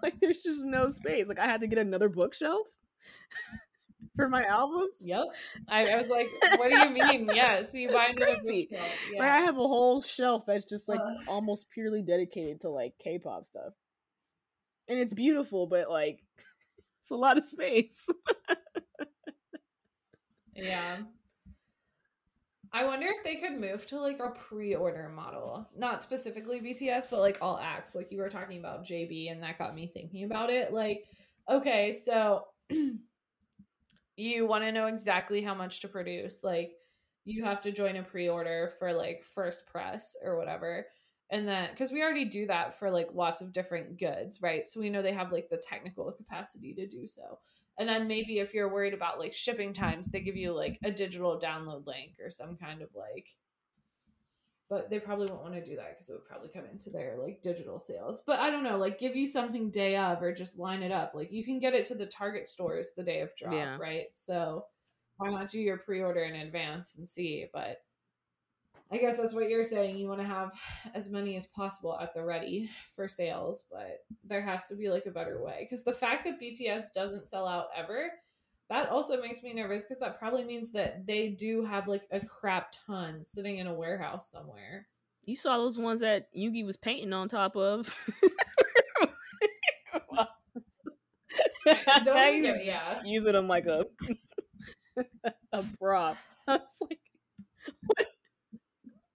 like 0.02 0.14
there's 0.20 0.42
just 0.42 0.64
no 0.64 0.90
space. 0.90 1.28
Like 1.28 1.38
I 1.38 1.46
had 1.46 1.60
to 1.60 1.66
get 1.66 1.78
another 1.78 2.08
bookshelf 2.08 2.66
for 4.16 4.28
my 4.28 4.44
albums. 4.44 4.98
Yep. 5.00 5.26
I, 5.68 5.92
I 5.92 5.96
was 5.96 6.08
like, 6.08 6.28
what 6.56 6.72
do 6.72 6.80
you 6.80 6.90
mean? 6.90 7.30
Yes, 7.34 7.74
you 7.74 7.90
buy 7.90 8.06
another 8.06 8.38
crazy. 8.40 8.68
Yeah. 8.70 8.82
Like, 9.18 9.30
I 9.32 9.40
have 9.40 9.56
a 9.56 9.68
whole 9.68 10.00
shelf 10.00 10.44
that's 10.46 10.64
just 10.64 10.88
like 10.88 11.00
almost 11.28 11.70
purely 11.70 12.02
dedicated 12.02 12.62
to 12.62 12.70
like 12.70 12.94
K-pop 12.98 13.44
stuff, 13.44 13.74
and 14.88 14.98
it's 14.98 15.14
beautiful, 15.14 15.66
but 15.66 15.90
like 15.90 16.20
it's 17.02 17.10
a 17.10 17.16
lot 17.16 17.38
of 17.38 17.44
space. 17.44 18.06
yeah. 20.54 20.98
I 22.72 22.84
wonder 22.84 23.06
if 23.06 23.24
they 23.24 23.36
could 23.36 23.58
move 23.58 23.86
to 23.86 23.98
like 23.98 24.20
a 24.20 24.28
pre-order 24.30 25.08
model, 25.08 25.66
not 25.74 26.02
specifically 26.02 26.60
BTS, 26.60 27.06
but 27.10 27.20
like 27.20 27.38
all 27.40 27.58
acts. 27.58 27.94
Like 27.94 28.12
you 28.12 28.18
were 28.18 28.28
talking 28.28 28.58
about 28.58 28.84
JB, 28.84 29.32
and 29.32 29.42
that 29.42 29.58
got 29.58 29.74
me 29.74 29.86
thinking 29.86 30.24
about 30.24 30.50
it. 30.50 30.74
Like, 30.74 31.04
okay, 31.48 31.92
so 31.92 32.44
you 34.16 34.46
want 34.46 34.64
to 34.64 34.72
know 34.72 34.86
exactly 34.86 35.42
how 35.42 35.54
much 35.54 35.80
to 35.80 35.88
produce. 35.88 36.42
Like, 36.42 36.72
you 37.24 37.44
have 37.44 37.60
to 37.62 37.72
join 37.72 37.96
a 37.96 38.02
pre-order 38.02 38.72
for 38.78 38.92
like 38.92 39.24
first 39.24 39.66
press 39.66 40.16
or 40.24 40.38
whatever. 40.38 40.86
And 41.30 41.46
then, 41.46 41.70
because 41.70 41.90
we 41.90 42.02
already 42.02 42.24
do 42.24 42.46
that 42.46 42.78
for 42.78 42.90
like 42.90 43.08
lots 43.12 43.40
of 43.40 43.52
different 43.52 43.98
goods, 43.98 44.40
right? 44.40 44.66
So 44.66 44.78
we 44.78 44.90
know 44.90 45.02
they 45.02 45.12
have 45.12 45.32
like 45.32 45.48
the 45.48 45.56
technical 45.56 46.10
capacity 46.12 46.72
to 46.74 46.86
do 46.86 47.06
so. 47.06 47.38
And 47.78 47.88
then 47.88 48.06
maybe 48.06 48.38
if 48.38 48.54
you're 48.54 48.72
worried 48.72 48.94
about 48.94 49.18
like 49.18 49.34
shipping 49.34 49.72
times, 49.72 50.06
they 50.06 50.20
give 50.20 50.36
you 50.36 50.52
like 50.52 50.78
a 50.84 50.90
digital 50.90 51.38
download 51.38 51.86
link 51.86 52.12
or 52.22 52.30
some 52.30 52.54
kind 52.54 52.80
of 52.80 52.88
like 52.94 53.28
but 54.68 54.90
they 54.90 54.98
probably 54.98 55.28
won't 55.28 55.42
want 55.42 55.54
to 55.54 55.64
do 55.64 55.76
that 55.76 55.90
because 55.90 56.08
it 56.08 56.12
would 56.12 56.24
probably 56.24 56.48
come 56.48 56.64
into 56.70 56.90
their 56.90 57.16
like 57.20 57.40
digital 57.42 57.78
sales. 57.78 58.22
But 58.26 58.40
I 58.40 58.50
don't 58.50 58.64
know, 58.64 58.76
like 58.76 58.98
give 58.98 59.14
you 59.14 59.26
something 59.26 59.70
day 59.70 59.96
of 59.96 60.22
or 60.22 60.32
just 60.32 60.58
line 60.58 60.82
it 60.82 60.92
up. 60.92 61.12
Like 61.14 61.32
you 61.32 61.44
can 61.44 61.58
get 61.58 61.74
it 61.74 61.84
to 61.86 61.94
the 61.94 62.06
Target 62.06 62.48
stores 62.48 62.90
the 62.96 63.04
day 63.04 63.20
of 63.20 63.34
drop, 63.36 63.54
yeah. 63.54 63.76
right? 63.78 64.06
So 64.12 64.64
why 65.18 65.30
not 65.30 65.48
do 65.48 65.60
your 65.60 65.78
pre-order 65.78 66.24
in 66.24 66.34
advance 66.34 66.96
and 66.96 67.08
see? 67.08 67.46
But 67.52 67.78
I 68.90 68.98
guess 68.98 69.16
that's 69.16 69.34
what 69.34 69.48
you're 69.48 69.62
saying. 69.62 69.96
You 69.96 70.08
want 70.08 70.20
to 70.20 70.26
have 70.26 70.52
as 70.94 71.08
many 71.08 71.36
as 71.36 71.46
possible 71.46 71.98
at 72.00 72.14
the 72.14 72.24
ready 72.24 72.70
for 72.94 73.08
sales, 73.08 73.64
but 73.70 74.04
there 74.24 74.42
has 74.42 74.66
to 74.66 74.76
be 74.76 74.88
like 74.88 75.06
a 75.06 75.10
better 75.10 75.42
way. 75.42 75.58
Because 75.60 75.82
the 75.82 75.92
fact 75.92 76.24
that 76.24 76.40
BTS 76.40 76.92
doesn't 76.94 77.28
sell 77.28 77.46
out 77.46 77.66
ever, 77.76 78.10
that 78.70 78.88
also 78.90 79.20
makes 79.20 79.42
me 79.42 79.52
nervous 79.54 79.84
because 79.84 80.00
that 80.00 80.18
probably 80.18 80.44
means 80.44 80.72
that 80.72 81.06
they 81.06 81.28
do 81.28 81.64
have 81.64 81.86
like 81.88 82.02
a 82.10 82.20
crap 82.20 82.72
ton 82.86 83.22
sitting 83.22 83.58
in 83.58 83.66
a 83.66 83.74
warehouse 83.74 84.30
somewhere. 84.30 84.86
You 85.24 85.36
saw 85.36 85.56
those 85.58 85.78
ones 85.78 86.00
that 86.00 86.28
Yoongi 86.36 86.64
was 86.64 86.76
painting 86.76 87.12
on 87.12 87.28
top 87.28 87.56
of. 87.56 87.94
Don't 92.04 92.36
You 92.36 92.42
get- 92.42 92.54
just 92.56 92.66
yeah. 92.66 93.02
using 93.04 93.32
them 93.32 93.48
like 93.48 93.66
a 93.66 93.84
a 95.52 95.64
prop. 95.80 96.16
I 96.48 96.52
was 96.58 96.60
like, 96.80 96.98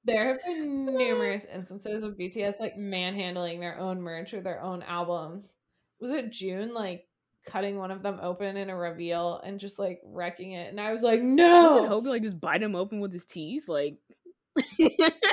There 0.03 0.27
have 0.27 0.43
been 0.45 0.85
numerous 0.97 1.45
instances 1.45 2.03
of 2.03 2.17
BTS 2.17 2.59
like 2.59 2.77
manhandling 2.77 3.59
their 3.61 3.79
own 3.79 4.01
merch 4.01 4.33
or 4.33 4.41
their 4.41 4.61
own 4.61 4.83
albums. 4.83 5.55
Was 6.01 6.11
it 6.11 6.31
June 6.31 6.73
like 6.73 7.05
cutting 7.45 7.77
one 7.77 7.91
of 7.91 8.03
them 8.03 8.19
open 8.21 8.57
in 8.57 8.69
a 8.69 8.75
reveal 8.75 9.41
and 9.43 9.59
just 9.59 9.79
like 9.79 10.01
wrecking 10.03 10.51
it? 10.51 10.69
And 10.69 10.79
I 10.79 10.91
was 10.91 11.03
like, 11.03 11.21
no. 11.21 11.83
no. 11.83 11.89
Hobi 11.89 12.07
like 12.07 12.23
just 12.23 12.39
bite 12.39 12.63
him 12.63 12.75
open 12.75 12.99
with 12.99 13.13
his 13.13 13.25
teeth? 13.25 13.67
Like, 13.67 13.97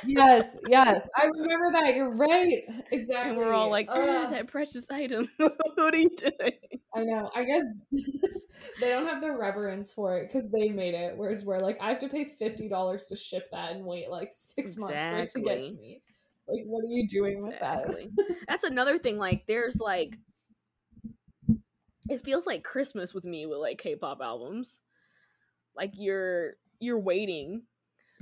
yes, 0.05 0.57
yes. 0.69 1.09
I 1.17 1.27
remember 1.27 1.73
that. 1.73 1.95
You're 1.95 2.17
right. 2.17 2.63
Exactly. 2.93 3.31
and 3.31 3.37
we're 3.37 3.53
all 3.53 3.71
like, 3.71 3.87
"Ah, 3.91 4.25
Ugh. 4.25 4.31
that 4.31 4.49
precious 4.49 4.91
item. 4.91 5.29
what 5.37 5.95
are 5.95 5.97
you 5.97 6.11
doing? 6.17 6.53
I 6.95 7.05
know. 7.05 7.31
I 7.35 7.45
guess 7.45 7.63
they 8.81 8.89
don't 8.89 9.07
have 9.07 9.21
the 9.21 9.33
reverence 9.33 9.93
for 9.93 10.19
it 10.19 10.29
because 10.29 10.51
they 10.51 10.69
made 10.69 10.95
it. 10.95 11.17
Whereas 11.17 11.45
we're 11.45 11.61
like, 11.61 11.79
I 11.81 11.89
have 11.91 11.99
to 12.01 12.09
pay 12.09 12.25
fifty 12.25 12.69
dollars 12.69 13.07
to 13.07 13.17
ship 13.17 13.49
that 13.53 13.73
and 13.73 13.85
wait 13.85 14.11
like 14.11 14.29
six 14.33 14.77
months 14.77 15.03
for 15.03 15.19
it 15.19 15.29
to 15.31 15.41
get 15.41 15.63
to 15.63 15.73
me. 15.73 16.01
Like, 16.47 16.63
what 16.65 16.83
are 16.83 16.89
you 16.89 17.07
doing 17.07 17.47
with 17.47 17.59
that? 17.61 17.95
That's 18.49 18.65
another 18.65 18.99
thing. 18.99 19.19
Like, 19.19 19.47
there's 19.47 19.77
like, 19.81 20.17
it 22.09 22.25
feels 22.25 22.47
like 22.47 22.65
Christmas 22.65 23.15
with 23.15 23.25
me 23.25 23.47
with 23.47 23.59
like 23.59 23.79
K-pop 23.79 24.21
albums. 24.23 24.81
Like 25.77 25.93
you're 25.95 26.55
you're 26.81 26.99
waiting. 26.99 27.63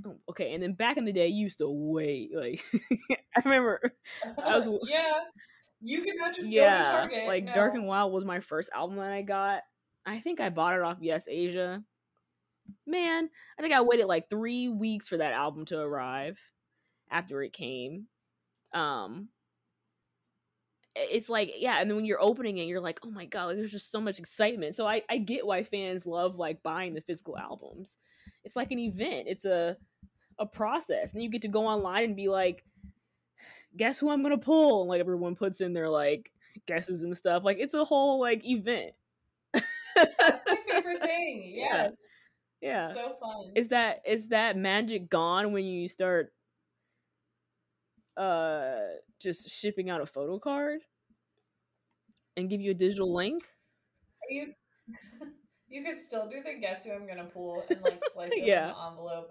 Oh, 0.07 0.17
okay, 0.31 0.53
and 0.55 0.63
then 0.63 0.75
back 0.75 0.97
in 0.99 1.05
the 1.05 1.13
day, 1.13 1.29
you 1.29 1.45
used 1.45 1.59
to 1.59 1.69
wait. 1.71 2.31
Like, 2.35 2.63
I 3.37 3.41
remember, 3.45 3.81
I 4.45 4.55
was- 4.55 4.69
yeah. 4.89 5.13
You 5.83 6.01
could 6.03 6.15
not 6.17 6.35
just 6.35 6.51
yeah, 6.51 6.79
go 6.79 6.85
to 6.85 6.91
Target. 6.91 7.27
like 7.27 7.45
no. 7.45 7.53
Dark 7.53 7.75
and 7.75 7.87
Wild 7.87 8.13
was 8.13 8.25
my 8.25 8.41
first 8.41 8.71
album 8.75 8.97
that 8.97 9.13
I 9.13 9.23
got. 9.23 9.63
I 10.07 10.21
think 10.21 10.41
I 10.41 10.49
bought 10.49 10.75
it 10.75 10.83
off 10.83 11.01
YesAsia. 11.01 11.83
Man, 12.87 13.31
I 13.59 13.63
think 13.63 13.75
I 13.75 13.83
waited 13.83 14.07
like 14.07 14.31
three 14.31 14.69
weeks 14.69 15.07
for 15.09 15.19
that 15.19 15.33
album 15.33 15.67
to 15.67 15.79
arrive 15.79 16.39
after 17.11 17.43
it 17.43 17.53
came. 17.53 18.07
Um, 18.73 19.29
it's 20.97 21.28
like 21.28 21.52
yeah, 21.59 21.81
and 21.81 21.90
then 21.90 21.97
when 21.97 22.05
you're 22.05 22.23
opening 22.23 22.59
it, 22.59 22.66
you're 22.66 22.81
like, 22.81 23.01
oh 23.05 23.10
my 23.10 23.27
god, 23.27 23.47
like 23.47 23.56
there's 23.56 23.70
just 23.70 23.90
so 23.90 24.01
much 24.01 24.18
excitement. 24.18 24.74
So 24.74 24.86
I 24.86 25.02
I 25.09 25.18
get 25.18 25.47
why 25.47 25.62
fans 25.62 26.06
love 26.06 26.36
like 26.36 26.62
buying 26.62 26.94
the 26.94 27.01
physical 27.01 27.36
albums. 27.36 27.98
It's 28.44 28.56
like 28.56 28.70
an 28.70 28.78
event. 28.78 29.27
It's 29.28 29.44
a 29.44 29.77
a 30.39 30.47
process, 30.47 31.12
and 31.12 31.23
you 31.23 31.31
get 31.31 31.43
to 31.43 31.48
go 31.48 31.66
online 31.66 32.05
and 32.05 32.16
be 32.16 32.28
like, 32.28 32.64
guess 33.77 33.98
who 33.98 34.10
I'm 34.10 34.23
gonna 34.23 34.39
pull, 34.39 34.82
and 34.82 34.89
like 34.89 35.01
everyone 35.01 35.36
puts 35.36 35.60
in 35.60 35.74
their 35.74 35.89
like 35.89 36.31
guesses 36.66 37.02
and 37.02 37.16
stuff. 37.16 37.44
Like 37.44 37.59
it's 37.60 37.74
a 37.74 37.85
whole 37.85 38.20
like 38.20 38.44
event. 38.44 38.93
That's 39.52 40.43
my 40.47 40.56
favorite 40.68 41.02
thing. 41.02 41.55
Yeah. 41.56 41.85
Yes. 41.85 41.97
yeah. 42.60 42.94
So 42.94 43.16
fun. 43.20 43.52
is 43.55 43.68
that 43.68 44.02
is 44.06 44.28
that 44.28 44.56
magic 44.56 45.10
gone 45.10 45.52
when 45.52 45.64
you 45.64 45.89
start 45.89 46.32
uh 48.16 48.76
just 49.20 49.48
shipping 49.51 49.90
out 49.90 50.01
a 50.01 50.06
photo 50.06 50.38
card 50.38 50.80
and 52.36 52.48
give 52.51 52.60
you 52.60 52.70
a 52.70 52.74
digital 52.74 53.12
link? 53.14 53.43
you 54.28 54.52
you 55.68 55.84
could 55.84 55.98
still 55.98 56.28
do 56.28 56.43
the 56.43 56.60
guess 56.60 56.84
who 56.84 56.93
I'm 56.93 57.06
gonna 57.06 57.24
pull 57.24 57.64
and 57.70 57.80
like 57.82 58.01
slice 58.12 58.32
open 58.32 58.47
Yeah. 58.47 58.66
the 58.68 58.88
envelope. 58.90 59.28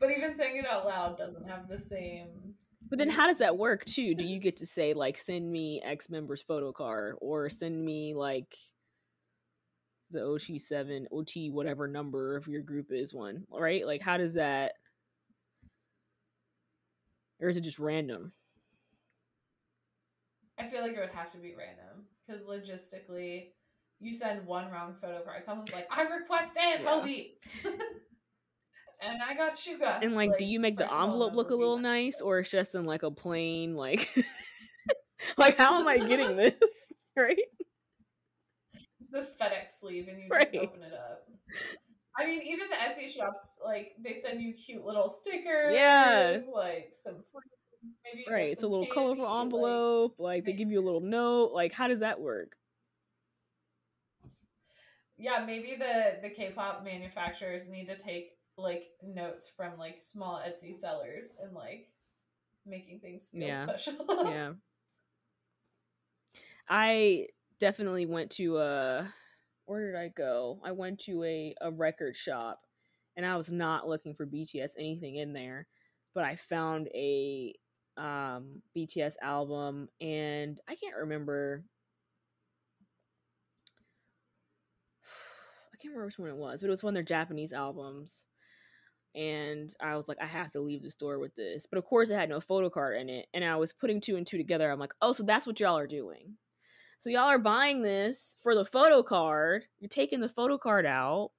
But 0.00 0.10
even 0.10 0.34
saying 0.34 0.56
it 0.56 0.66
out 0.66 0.86
loud 0.86 1.16
doesn't 1.16 1.48
have 1.48 1.68
the 1.68 1.78
same 1.78 2.54
But 2.90 2.98
then 2.98 3.08
how 3.10 3.26
does 3.26 3.38
that 3.38 3.56
work 3.56 3.84
too? 3.84 4.14
Do 4.14 4.24
you 4.24 4.38
get 4.40 4.56
to 4.58 4.66
say 4.66 4.92
like 4.94 5.16
send 5.16 5.50
me 5.50 5.80
X 5.84 6.10
member's 6.10 6.42
photo 6.42 6.72
card 6.72 7.16
or 7.20 7.48
send 7.48 7.84
me 7.84 8.14
like 8.14 8.56
the 10.10 10.18
OT7, 10.20 11.06
OT 11.10 11.48
whatever 11.50 11.88
number 11.88 12.36
of 12.36 12.46
your 12.46 12.60
group 12.60 12.88
is 12.92 13.14
one, 13.14 13.44
right? 13.50 13.86
Like 13.86 14.02
how 14.02 14.16
does 14.18 14.34
that 14.34 14.72
or 17.42 17.48
is 17.48 17.56
it 17.56 17.62
just 17.62 17.78
random? 17.78 18.32
I 20.58 20.64
feel 20.64 20.82
like 20.82 20.92
it 20.92 21.00
would 21.00 21.10
have 21.10 21.30
to 21.32 21.38
be 21.38 21.54
random 21.58 22.06
because 22.26 22.42
logistically, 22.42 23.48
you 24.00 24.12
send 24.12 24.46
one 24.46 24.70
wrong 24.70 24.94
photo 25.00 25.20
card. 25.22 25.44
Someone's 25.44 25.72
like, 25.72 25.86
"I 25.90 26.02
requested 26.02 26.80
Yeah. 26.80 26.90
Hobi," 26.90 27.32
and 29.00 29.22
I 29.22 29.34
got 29.34 29.54
Suga. 29.54 30.02
And 30.02 30.14
like, 30.14 30.36
do 30.36 30.44
you 30.44 30.60
make 30.60 30.78
the 30.78 30.88
all, 30.90 31.04
envelope 31.04 31.34
look 31.34 31.50
a 31.50 31.54
little 31.54 31.78
nice 31.78 32.20
or 32.20 32.38
it's 32.40 32.50
just 32.50 32.74
in 32.74 32.84
like 32.84 33.02
a 33.02 33.10
plain 33.10 33.74
like 33.74 34.08
like 35.36 35.56
how 35.56 35.80
am 35.80 35.88
I 35.88 35.98
getting 35.98 36.36
this? 36.36 36.92
right? 37.16 37.38
the 39.10 39.20
FedEx 39.20 39.80
sleeve 39.80 40.08
and 40.08 40.18
you 40.18 40.30
Right. 40.30 40.50
just 40.52 40.56
open 40.56 40.82
it 40.82 40.94
up. 40.94 41.28
I 42.18 42.26
mean, 42.26 42.42
even 42.42 42.68
the 42.68 42.76
Etsy 42.76 43.08
shops, 43.08 43.52
like 43.64 43.92
they 44.02 44.14
send 44.14 44.40
you 44.42 44.52
cute 44.52 44.84
little 44.84 45.08
stickers. 45.08 45.74
Yeah. 45.74 46.40
like 46.52 46.92
some 47.04 47.22
maybe 48.04 48.24
Right. 48.30 48.52
It's 48.52 48.62
a 48.62 48.68
little 48.68 48.86
colorful 48.86 49.24
candy, 49.24 49.32
like- 49.32 49.42
envelope, 49.44 50.14
like 50.18 50.44
they 50.44 50.52
give 50.52 50.70
you 50.70 50.80
a 50.80 50.84
little 50.84 51.00
note. 51.00 51.52
Like 51.52 51.72
how 51.72 51.88
does 51.88 52.00
that 52.00 52.20
work? 52.20 52.56
yeah, 55.18 55.44
maybe 55.46 55.76
the 55.78 56.18
the 56.20 56.30
K-pop 56.30 56.84
manufacturers 56.84 57.68
need 57.68 57.86
to 57.86 57.96
take 57.96 58.32
like 58.56 58.90
notes 59.02 59.50
from 59.56 59.78
like 59.78 60.00
small 60.00 60.40
Etsy 60.46 60.74
sellers 60.74 61.28
and 61.42 61.52
like 61.54 61.88
making 62.66 63.00
things 63.00 63.28
feel 63.28 63.42
Yeah. 63.42 63.64
special. 63.66 64.04
yeah. 64.30 64.52
I 66.68 67.28
definitely 67.58 68.06
went 68.06 68.30
to 68.32 68.58
a 68.58 69.12
where 69.72 69.90
did 69.90 69.98
I 69.98 70.08
go? 70.08 70.60
I 70.62 70.72
went 70.72 71.00
to 71.04 71.24
a, 71.24 71.54
a 71.62 71.70
record 71.70 72.14
shop 72.14 72.60
and 73.16 73.24
I 73.24 73.38
was 73.38 73.50
not 73.50 73.88
looking 73.88 74.14
for 74.14 74.26
BTS 74.26 74.72
anything 74.78 75.16
in 75.16 75.32
there, 75.32 75.66
but 76.14 76.24
I 76.24 76.36
found 76.36 76.88
a 76.94 77.54
um 77.96 78.60
BTS 78.76 79.14
album 79.22 79.88
and 80.00 80.58
I 80.68 80.74
can't 80.74 80.96
remember 80.96 81.64
I 85.72 85.76
can't 85.80 85.94
remember 85.94 86.06
which 86.06 86.18
one 86.18 86.28
it 86.28 86.36
was, 86.36 86.60
but 86.60 86.66
it 86.66 86.70
was 86.70 86.82
one 86.82 86.90
of 86.90 86.94
their 86.94 87.02
Japanese 87.02 87.54
albums. 87.54 88.26
And 89.14 89.74
I 89.80 89.96
was 89.96 90.06
like, 90.06 90.18
I 90.20 90.26
have 90.26 90.52
to 90.52 90.60
leave 90.60 90.82
the 90.82 90.90
store 90.90 91.18
with 91.18 91.34
this. 91.34 91.66
But 91.70 91.78
of 91.78 91.84
course, 91.84 92.10
it 92.10 92.14
had 92.14 92.28
no 92.28 92.40
photo 92.40 92.68
card 92.68 92.98
in 92.98 93.08
it. 93.08 93.26
And 93.32 93.42
I 93.44 93.56
was 93.56 93.72
putting 93.72 94.00
two 94.02 94.16
and 94.16 94.26
two 94.26 94.38
together. 94.38 94.70
I'm 94.70 94.78
like, 94.78 94.94
oh, 95.00 95.12
so 95.12 95.22
that's 95.22 95.46
what 95.46 95.60
y'all 95.60 95.76
are 95.78 95.86
doing. 95.86 96.36
So 97.02 97.10
y'all 97.10 97.22
are 97.22 97.36
buying 97.36 97.82
this 97.82 98.36
for 98.44 98.54
the 98.54 98.64
photo 98.64 99.02
card. 99.02 99.64
You're 99.80 99.88
taking 99.88 100.20
the 100.20 100.28
photo 100.28 100.56
card 100.56 100.86
out. 100.86 101.32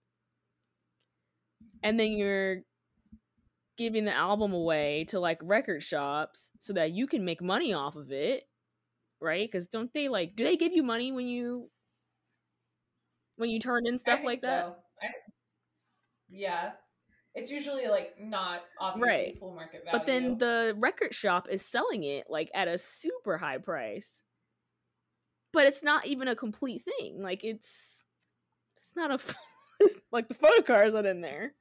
And 1.81 1.97
then 1.97 2.11
you're 2.11 2.63
giving 3.77 4.03
the 4.03 4.13
album 4.13 4.51
away 4.51 5.05
to 5.07 5.21
like 5.21 5.39
record 5.41 5.81
shops 5.81 6.51
so 6.59 6.73
that 6.73 6.91
you 6.91 7.07
can 7.07 7.23
make 7.23 7.41
money 7.41 7.71
off 7.71 7.95
of 7.95 8.11
it. 8.11 8.43
Right? 9.21 9.49
Because 9.49 9.67
don't 9.67 9.89
they 9.93 10.09
like, 10.09 10.35
do 10.35 10.43
they 10.43 10.57
give 10.57 10.73
you 10.73 10.83
money 10.83 11.13
when 11.13 11.27
you. 11.27 11.69
When 13.37 13.49
you 13.49 13.61
turn 13.61 13.87
in 13.87 13.97
stuff 13.97 14.19
like 14.21 14.41
that? 14.41 14.77
I, 15.01 15.07
yeah. 16.29 16.71
It's 17.35 17.49
usually 17.49 17.87
like 17.87 18.15
not 18.19 18.63
obviously 18.81 19.09
Right. 19.09 19.39
full 19.39 19.55
market 19.55 19.85
value. 19.85 19.97
But 19.97 20.07
then 20.07 20.37
the 20.39 20.75
record 20.77 21.15
shop 21.15 21.47
is 21.49 21.65
selling 21.65 22.03
it 22.03 22.25
like 22.29 22.51
at 22.53 22.67
a 22.67 22.77
super 22.77 23.37
high 23.37 23.59
price. 23.59 24.23
But 25.53 25.65
it's 25.65 25.83
not 25.83 26.05
even 26.07 26.27
a 26.27 26.35
complete 26.35 26.83
thing. 26.83 27.21
Like 27.21 27.43
it's 27.45 28.03
it's 28.75 28.91
not 28.95 29.11
a 29.11 29.19
like 30.11 30.27
the 30.27 30.33
photo 30.33 30.61
card's 30.63 30.95
not 30.95 31.05
in 31.05 31.21
there. 31.21 31.53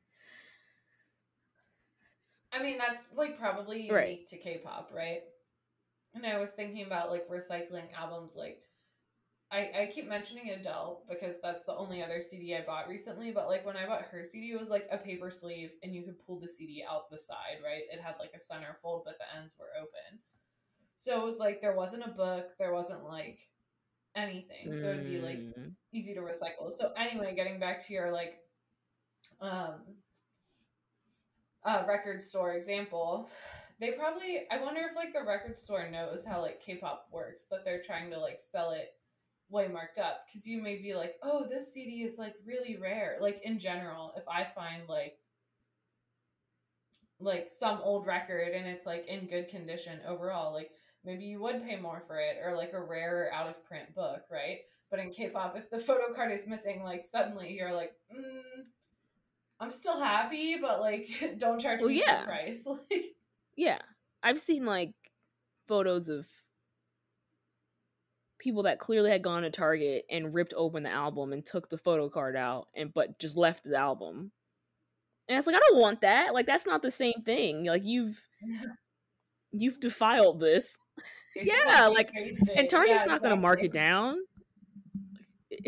I 2.52 2.62
mean, 2.62 2.78
that's 2.78 3.08
like 3.14 3.38
probably 3.38 3.80
unique 3.82 4.26
Right. 4.26 4.26
to 4.28 4.36
K-pop, 4.38 4.90
right? 4.94 5.22
And 6.14 6.26
I 6.26 6.38
was 6.38 6.52
thinking 6.52 6.86
about 6.86 7.10
like 7.10 7.28
recycling 7.28 7.92
albums. 7.96 8.36
Like, 8.36 8.62
I 9.52 9.70
I 9.82 9.86
keep 9.92 10.08
mentioning 10.08 10.50
Adele 10.50 11.04
because 11.08 11.36
that's 11.42 11.64
the 11.64 11.74
only 11.76 12.02
other 12.02 12.20
CD 12.22 12.56
I 12.56 12.62
bought 12.64 12.88
recently. 12.88 13.32
But 13.32 13.48
like 13.48 13.66
when 13.66 13.76
I 13.76 13.86
bought 13.86 14.02
her 14.10 14.24
CD, 14.24 14.52
it 14.52 14.60
was 14.60 14.70
like 14.70 14.88
a 14.92 14.98
paper 14.98 15.30
sleeve, 15.30 15.72
and 15.82 15.94
you 15.94 16.02
could 16.04 16.24
pull 16.26 16.40
the 16.40 16.48
CD 16.48 16.84
out 16.90 17.10
the 17.10 17.18
side, 17.18 17.60
right? 17.64 17.84
It 17.92 18.00
had 18.00 18.16
like 18.20 18.32
a 18.34 18.38
centerfold, 18.38 19.04
but 19.04 19.18
the 19.18 19.38
ends 19.38 19.56
were 19.58 19.70
open. 19.80 20.20
So 20.96 21.20
it 21.22 21.26
was 21.26 21.38
like 21.38 21.60
there 21.60 21.76
wasn't 21.76 22.06
a 22.06 22.10
book, 22.10 22.50
there 22.58 22.72
wasn't 22.72 23.04
like 23.04 23.40
anything, 24.14 24.74
so 24.74 24.88
it'd 24.88 25.04
be 25.06 25.18
like 25.18 25.38
Mm. 25.58 25.74
easy 25.92 26.14
to 26.14 26.20
recycle. 26.20 26.72
So 26.72 26.92
anyway, 26.96 27.34
getting 27.34 27.58
back 27.60 27.78
to 27.86 27.92
your 27.92 28.10
like 28.10 28.38
um 29.40 29.82
uh 31.64 31.84
record 31.86 32.20
store 32.20 32.54
example, 32.54 33.30
they 33.80 33.92
probably 33.92 34.46
I 34.50 34.58
wonder 34.60 34.82
if 34.82 34.96
like 34.96 35.12
the 35.12 35.22
record 35.24 35.58
store 35.58 35.88
knows 35.90 36.24
how 36.24 36.40
like 36.40 36.60
K-pop 36.60 37.08
works 37.10 37.46
that 37.50 37.64
they're 37.64 37.82
trying 37.82 38.10
to 38.10 38.18
like 38.18 38.40
sell 38.40 38.70
it 38.70 38.94
way 39.50 39.68
marked 39.68 39.98
up 39.98 40.26
cuz 40.32 40.46
you 40.46 40.62
may 40.62 40.76
be 40.76 40.94
like, 40.94 41.16
"Oh, 41.22 41.46
this 41.46 41.72
CD 41.72 42.02
is 42.04 42.18
like 42.18 42.34
really 42.44 42.76
rare." 42.76 43.18
Like 43.20 43.40
in 43.42 43.58
general, 43.58 44.14
if 44.16 44.26
I 44.28 44.44
find 44.44 44.88
like 44.88 45.18
like 47.20 47.48
some 47.48 47.80
old 47.82 48.06
record 48.06 48.52
and 48.52 48.66
it's 48.66 48.86
like 48.86 49.06
in 49.06 49.26
good 49.26 49.48
condition 49.48 50.00
overall. 50.06 50.52
Like 50.52 50.70
maybe 51.04 51.24
you 51.24 51.40
would 51.40 51.62
pay 51.66 51.76
more 51.76 52.00
for 52.00 52.18
it 52.18 52.36
or 52.44 52.56
like 52.56 52.72
a 52.72 52.82
rare 52.82 53.30
out 53.34 53.48
of 53.48 53.64
print 53.64 53.94
book, 53.94 54.22
right? 54.30 54.58
But 54.90 55.00
in 55.00 55.10
K-pop, 55.10 55.56
if 55.56 55.70
the 55.70 55.78
photo 55.78 56.12
card 56.14 56.32
is 56.32 56.46
missing, 56.46 56.82
like 56.82 57.02
suddenly 57.02 57.52
you're 57.52 57.72
like, 57.72 57.94
mm, 58.14 58.64
I'm 59.58 59.70
still 59.70 59.98
happy, 59.98 60.56
but 60.60 60.80
like 60.80 61.08
don't 61.38 61.60
charge 61.60 61.80
Well, 61.80 61.88
me 61.88 62.00
yeah. 62.06 62.18
full 62.18 62.26
price. 62.26 62.66
Like 62.66 63.02
Yeah. 63.56 63.78
I've 64.22 64.40
seen 64.40 64.64
like 64.66 64.92
photos 65.66 66.08
of 66.08 66.26
people 68.38 68.64
that 68.64 68.78
clearly 68.80 69.10
had 69.10 69.22
gone 69.22 69.42
to 69.42 69.50
Target 69.50 70.04
and 70.10 70.34
ripped 70.34 70.52
open 70.56 70.82
the 70.82 70.90
album 70.90 71.32
and 71.32 71.46
took 71.46 71.68
the 71.68 71.78
photo 71.78 72.08
card 72.08 72.36
out 72.36 72.68
and 72.74 72.92
but 72.92 73.18
just 73.18 73.36
left 73.36 73.64
the 73.64 73.76
album. 73.76 74.32
And 75.28 75.38
it's 75.38 75.46
like 75.46 75.56
I 75.56 75.60
don't 75.60 75.80
want 75.80 76.00
that. 76.02 76.34
Like 76.34 76.46
that's 76.46 76.66
not 76.66 76.82
the 76.82 76.90
same 76.90 77.22
thing. 77.24 77.64
Like 77.66 77.84
you've 77.84 78.20
you've 79.52 79.80
defiled 79.80 80.40
this. 80.40 80.76
It's 81.34 81.50
Yeah, 81.50 81.86
like 81.86 82.12
like. 82.14 82.32
And 82.56 82.68
Target's 82.68 83.02
Yeah, 83.02 83.04
not 83.06 83.22
going 83.22 83.34
to 83.34 83.40
mark 83.40 83.62
it 83.62 83.72
down. 83.72 84.18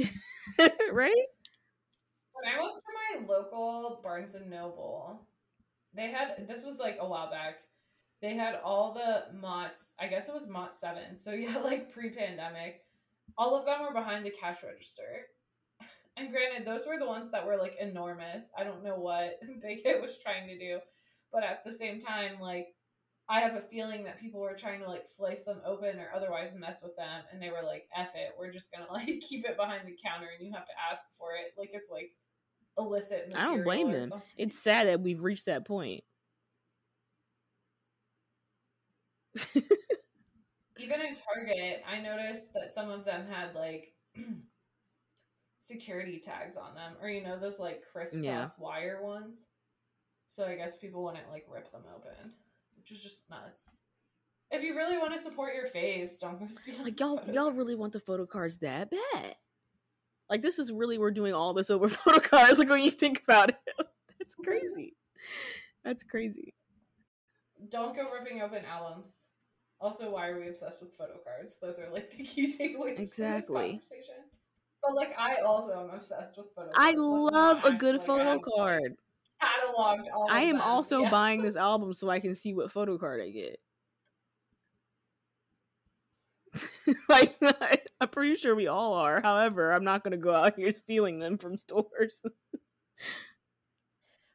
right? 0.93 1.13
When 2.33 2.53
I 2.53 2.61
went 2.61 2.77
to 2.77 2.83
my 3.21 3.27
local 3.27 4.01
Barnes 4.03 4.35
and 4.35 4.51
Noble, 4.51 5.27
they 5.95 6.09
had 6.11 6.47
this 6.47 6.65
was 6.65 6.79
like 6.79 6.97
a 7.01 7.09
while 7.09 7.31
back. 7.31 7.61
They 8.21 8.35
had 8.35 8.61
all 8.65 8.93
the 8.95 9.27
MOTS, 9.39 9.95
I 10.01 10.07
guess 10.07 10.29
it 10.29 10.35
was 10.35 10.47
MOTS 10.47 10.81
7. 10.81 11.17
So 11.17 11.33
yeah, 11.33 11.59
like 11.59 11.93
pre-pandemic. 11.93 12.83
All 13.39 13.57
of 13.57 13.65
them 13.65 13.83
were 13.83 13.93
behind 13.93 14.25
the 14.25 14.31
cash 14.31 14.63
register. 14.63 15.27
And 16.17 16.31
granted, 16.31 16.67
those 16.67 16.87
were 16.87 16.99
the 16.99 17.07
ones 17.07 17.31
that 17.31 17.45
were 17.45 17.57
like 17.57 17.77
enormous. 17.81 18.51
I 18.57 18.65
don't 18.65 18.85
know 18.85 18.97
what 18.97 19.41
Big 19.63 19.83
Hit 19.83 20.01
was 20.01 20.19
trying 20.19 20.47
to 20.49 20.59
do. 20.59 20.79
But 21.33 21.43
at 21.43 21.65
the 21.65 21.73
same 21.73 21.99
time, 21.99 22.39
like 22.41 22.69
I 23.29 23.41
have 23.41 23.55
a 23.55 23.61
feeling 23.61 24.05
that 24.05 24.21
people 24.21 24.41
were 24.41 24.55
trying 24.55 24.81
to 24.81 24.89
like 24.89 25.07
slice 25.07 25.45
them 25.45 25.61
open 25.65 25.99
or 25.99 26.11
otherwise 26.15 26.51
mess 26.55 26.81
with 26.83 26.95
them, 26.97 27.23
and 27.33 27.41
they 27.41 27.51
were 27.51 27.63
like, 27.65 27.89
"F 27.97 28.11
it, 28.15 28.35
we're 28.39 28.51
just 28.51 28.71
gonna 28.71 28.87
like 28.93 29.21
keep 29.21 29.47
it 29.47 29.57
behind 29.57 29.87
the 29.89 29.97
counter, 30.03 30.29
and 30.37 30.47
you 30.47 30.53
have 30.53 30.67
to 30.67 30.73
ask 30.91 31.07
for 31.19 31.31
it, 31.35 31.59
like 31.59 31.71
it's 31.73 31.91
like 31.91 32.13
illicit 32.79 33.31
I 33.35 33.45
don't 33.45 33.65
blame 33.65 33.91
them. 33.93 34.03
something. 34.05 34.29
It's 34.37 34.59
sad 34.59 34.89
that 34.89 35.01
we've 35.01 35.23
reached 35.23 35.47
that 35.47 35.65
point. 35.65 36.05
Even 40.77 41.01
in 41.01 41.15
Target, 41.15 41.83
I 41.89 42.01
noticed 42.01 42.53
that 42.55 42.73
some 42.73 42.91
of 42.91 43.05
them 43.05 43.27
had 43.27 43.55
like 43.55 43.95
security 45.59 46.19
tags 46.19 46.57
on 46.57 46.75
them, 46.75 46.95
or 47.01 47.09
you 47.09 47.23
know 47.23 47.39
those 47.39 47.59
like 47.59 47.83
crisscross 47.91 48.23
Yeah. 48.25 48.47
wire 48.59 49.01
ones. 49.03 49.47
So 50.27 50.47
I 50.47 50.57
guess 50.57 50.77
people 50.77 51.05
wouldn't 51.05 51.31
like 51.31 51.47
rip 51.51 51.71
them 51.71 51.85
open, 51.95 52.33
which 52.85 52.99
is 52.99 53.03
just 53.03 53.23
nuts. 53.31 53.69
If 54.51 54.63
you 54.63 54.77
really 54.77 54.99
want 54.99 55.13
to 55.13 55.19
support 55.19 55.55
your 55.55 55.67
faves, 55.67 56.21
don't 56.21 56.39
go 56.39 56.47
steal. 56.49 56.83
like 56.85 57.01
y'all 57.01 57.21
y'all 57.33 57.51
really 57.51 57.75
want 57.75 57.95
the 57.95 58.01
photo 58.01 58.27
cards 58.27 58.59
that 58.59 58.91
bad. 58.91 59.37
Like 60.29 60.43
this 60.43 60.59
is 60.59 60.71
really 60.71 60.99
we're 60.99 61.11
doing 61.11 61.33
all 61.33 61.55
this 61.55 61.71
over 61.71 61.89
photo 61.89 62.21
cards. 62.21 62.59
Like 62.59 62.69
when 62.69 62.83
you 62.83 62.91
think 62.91 63.23
about 63.27 63.51
it, 63.51 63.57
that's 64.19 64.35
crazy. 64.35 64.95
That's 65.83 66.03
crazy. 66.03 66.55
Don't 67.71 67.97
go 67.97 68.11
ripping 68.13 68.43
open 68.43 68.65
albums. 68.65 69.21
Also, 69.81 70.11
why 70.11 70.29
are 70.29 70.39
we 70.39 70.49
obsessed 70.49 70.83
with 70.83 70.93
photo 70.93 71.15
cards? 71.25 71.59
Those 71.61 71.79
are 71.79 71.91
like 71.91 72.11
the 72.17 72.23
key 72.23 72.49
takeaways 72.49 72.97
from 72.97 73.05
Exactly. 73.05 73.73
this 73.73 73.91
conversation. 73.91 74.15
But 74.83 74.95
like, 74.95 75.15
I 75.19 75.37
also 75.41 75.73
am 75.89 75.95
obsessed 75.95 76.37
with 76.37 76.47
photo. 76.55 76.71
I 76.77 76.93
cards. 76.93 77.01
Love 77.01 77.65
a 77.65 77.73
good 77.73 78.03
photo 78.03 78.33
like, 78.33 78.43
card. 78.43 78.97
Cataloged 79.43 80.05
all. 80.15 80.29
I 80.31 80.43
am 80.43 80.57
them. 80.59 80.63
also 80.63 81.03
Yeah. 81.03 81.11
buying 81.11 81.43
this 81.43 81.57
album 81.71 81.95
so 81.95 82.09
I 82.11 82.21
can 82.21 82.35
see 82.35 82.55
what 82.55 82.73
photo 82.73 82.99
card 82.99 83.21
I 83.21 83.31
get. 83.31 83.61
like 87.09 87.37
I'm 88.01 88.09
pretty 88.09 88.37
sure 88.37 88.55
we 88.55 88.67
all 88.69 88.95
are. 88.95 89.21
However, 89.21 89.73
I'm 89.73 89.85
not 89.85 90.05
gonna 90.05 90.17
go 90.17 90.35
out 90.35 90.57
here 90.57 90.71
stealing 90.73 91.19
them 91.19 91.37
from 91.39 91.57
stores. 91.59 92.21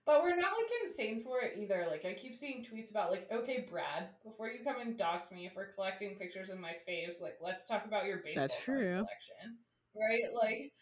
But 0.06 0.24
we're 0.24 0.36
not 0.36 0.54
like 0.58 0.70
insane 0.84 1.22
for 1.24 1.40
it 1.42 1.54
either. 1.58 1.86
Like 1.88 2.04
I 2.04 2.14
keep 2.14 2.36
seeing 2.36 2.66
tweets 2.66 2.90
about 2.90 3.12
like, 3.12 3.28
okay, 3.32 3.66
Brad, 3.70 4.08
before 4.24 4.50
you 4.50 4.64
come 4.64 4.82
and 4.82 4.98
dox 4.98 5.30
me 5.32 5.52
for 5.54 5.68
collecting 5.76 6.16
pictures 6.16 6.50
of 6.50 6.58
my 6.60 6.72
faves, 6.90 7.22
like 7.22 7.38
let's 7.44 7.68
talk 7.68 7.86
about 7.86 8.06
your 8.06 8.18
baseball 8.18 8.44
That's 8.48 8.60
true. 8.60 8.76
collection, 8.96 9.58
right? 9.96 10.34
Like, 10.34 10.74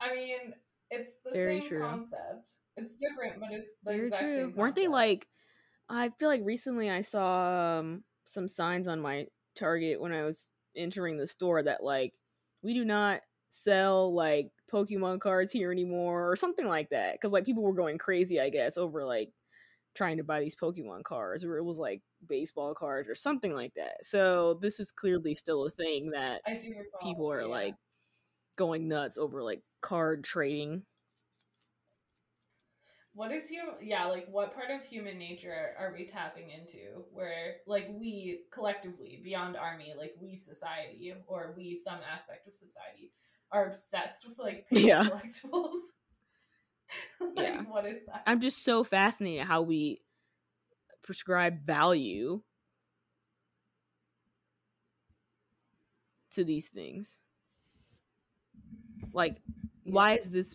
I 0.00 0.14
mean, 0.14 0.54
it's 0.90 1.12
the 1.24 1.32
Very 1.32 1.60
same 1.60 1.68
true. 1.68 1.80
concept. 1.80 2.52
It's 2.76 2.94
different, 2.94 3.40
but 3.40 3.50
it's 3.52 3.68
the 3.84 3.92
Very 3.92 4.06
exact 4.06 4.22
true. 4.22 4.34
same. 4.34 4.54
Weren't 4.54 4.76
they 4.76 4.88
like? 4.88 5.26
I 5.88 6.10
feel 6.18 6.28
like 6.28 6.42
recently 6.44 6.90
I 6.90 7.00
saw 7.00 7.78
um, 7.78 8.04
some 8.24 8.48
signs 8.48 8.88
on 8.88 9.00
my 9.00 9.26
Target 9.54 10.00
when 10.00 10.12
I 10.12 10.24
was 10.24 10.50
entering 10.76 11.16
the 11.16 11.26
store 11.26 11.62
that 11.62 11.82
like 11.82 12.12
we 12.62 12.74
do 12.74 12.84
not 12.84 13.20
sell 13.48 14.14
like 14.14 14.50
Pokemon 14.70 15.20
cards 15.20 15.50
here 15.50 15.72
anymore 15.72 16.30
or 16.30 16.36
something 16.36 16.66
like 16.66 16.90
that 16.90 17.14
because 17.14 17.32
like 17.32 17.46
people 17.46 17.62
were 17.62 17.72
going 17.72 17.96
crazy 17.96 18.38
I 18.38 18.50
guess 18.50 18.76
over 18.76 19.04
like 19.04 19.30
trying 19.94 20.18
to 20.18 20.24
buy 20.24 20.40
these 20.40 20.54
Pokemon 20.54 21.04
cards 21.04 21.42
or 21.42 21.56
it 21.56 21.64
was 21.64 21.78
like 21.78 22.02
baseball 22.28 22.74
cards 22.74 23.08
or 23.08 23.14
something 23.14 23.54
like 23.54 23.72
that. 23.74 24.04
So 24.04 24.58
this 24.60 24.78
is 24.78 24.92
clearly 24.92 25.34
still 25.34 25.64
a 25.64 25.70
thing 25.70 26.10
that 26.10 26.42
I 26.46 26.58
do 26.58 26.70
recall, 26.70 27.00
people 27.02 27.32
are 27.32 27.40
yeah. 27.40 27.46
like 27.46 27.74
going 28.56 28.88
nuts 28.88 29.18
over 29.18 29.42
like 29.42 29.62
card 29.80 30.24
trading. 30.24 30.82
What 33.14 33.32
is 33.32 33.50
you? 33.50 33.62
Yeah, 33.82 34.04
like 34.06 34.26
what 34.30 34.54
part 34.54 34.70
of 34.70 34.84
human 34.84 35.18
nature 35.18 35.74
are 35.78 35.92
we 35.96 36.04
tapping 36.04 36.50
into 36.50 37.04
where, 37.12 37.56
like, 37.66 37.88
we 37.90 38.42
collectively, 38.52 39.20
beyond 39.24 39.56
army, 39.56 39.94
like 39.96 40.14
we 40.20 40.36
society 40.36 41.14
or 41.26 41.54
we 41.56 41.74
some 41.74 42.00
aspect 42.12 42.46
of 42.46 42.54
society, 42.54 43.12
are 43.50 43.66
obsessed 43.66 44.26
with 44.26 44.38
like 44.38 44.66
Yeah. 44.70 45.04
collectibles? 45.04 45.72
like, 47.20 47.34
Yeah. 47.36 47.62
what 47.68 47.86
is 47.86 48.04
that? 48.06 48.22
I'm 48.26 48.40
just 48.40 48.64
so 48.64 48.84
fascinated 48.84 49.46
how 49.46 49.62
we 49.62 50.00
prescribe 51.02 51.64
value 51.64 52.42
to 56.32 56.44
these 56.44 56.68
things. 56.68 57.20
Like, 59.16 59.38
why 59.84 60.12
is 60.12 60.28
this 60.28 60.54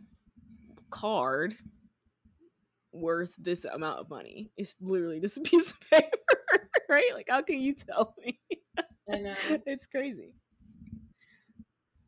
card 0.92 1.56
worth 2.94 3.36
this 3.40 3.66
amount 3.66 4.00
of 4.00 4.10
money? 4.10 4.52
It's 4.56 4.78
literally 4.80 5.20
just 5.20 5.38
a 5.38 5.42
piece 5.42 5.72
of 5.72 5.80
paper, 5.92 6.70
right? 6.88 7.10
Like, 7.16 7.26
how 7.28 7.42
can 7.42 7.60
you 7.60 7.74
tell 7.74 8.14
me? 8.24 8.40
I 9.12 9.18
know. 9.18 9.34
it's 9.66 9.88
crazy. 9.88 10.36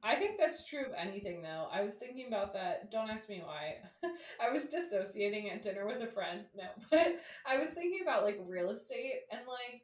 I 0.03 0.15
think 0.15 0.37
that's 0.37 0.67
true 0.67 0.85
of 0.85 0.91
anything, 0.95 1.41
though. 1.41 1.67
I 1.71 1.81
was 1.81 1.95
thinking 1.95 2.27
about 2.27 2.53
that. 2.53 2.91
Don't 2.91 3.09
ask 3.09 3.29
me 3.29 3.41
why. 3.43 3.77
I 4.39 4.51
was 4.51 4.65
dissociating 4.65 5.49
at 5.49 5.63
dinner 5.63 5.87
with 5.87 6.03
a 6.03 6.07
friend. 6.07 6.41
No, 6.55 6.65
but 6.91 7.19
I 7.47 7.57
was 7.57 7.69
thinking 7.69 8.01
about 8.03 8.25
like 8.25 8.37
real 8.45 8.69
estate 8.69 9.21
and 9.31 9.41
like, 9.47 9.81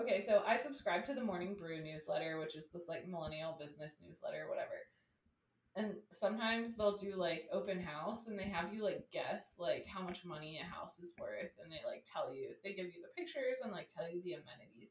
okay, 0.00 0.20
so 0.20 0.42
I 0.46 0.56
subscribe 0.56 1.04
to 1.06 1.12
the 1.12 1.24
Morning 1.24 1.54
Brew 1.54 1.82
newsletter, 1.82 2.38
which 2.38 2.56
is 2.56 2.68
this 2.72 2.88
like 2.88 3.06
millennial 3.06 3.56
business 3.60 3.96
newsletter, 4.02 4.46
whatever. 4.48 4.76
And 5.76 5.94
sometimes 6.10 6.76
they'll 6.76 6.96
do 6.96 7.14
like 7.14 7.48
open 7.52 7.80
house 7.80 8.26
and 8.26 8.38
they 8.38 8.48
have 8.48 8.74
you 8.74 8.82
like 8.82 9.04
guess 9.12 9.54
like 9.58 9.86
how 9.86 10.02
much 10.02 10.24
money 10.24 10.60
a 10.60 10.64
house 10.64 10.98
is 10.98 11.12
worth 11.18 11.52
and 11.62 11.70
they 11.70 11.78
like 11.86 12.04
tell 12.04 12.34
you, 12.34 12.50
they 12.64 12.72
give 12.72 12.86
you 12.86 13.02
the 13.02 13.14
pictures 13.16 13.60
and 13.62 13.72
like 13.72 13.88
tell 13.88 14.10
you 14.10 14.20
the 14.22 14.32
amenities. 14.32 14.90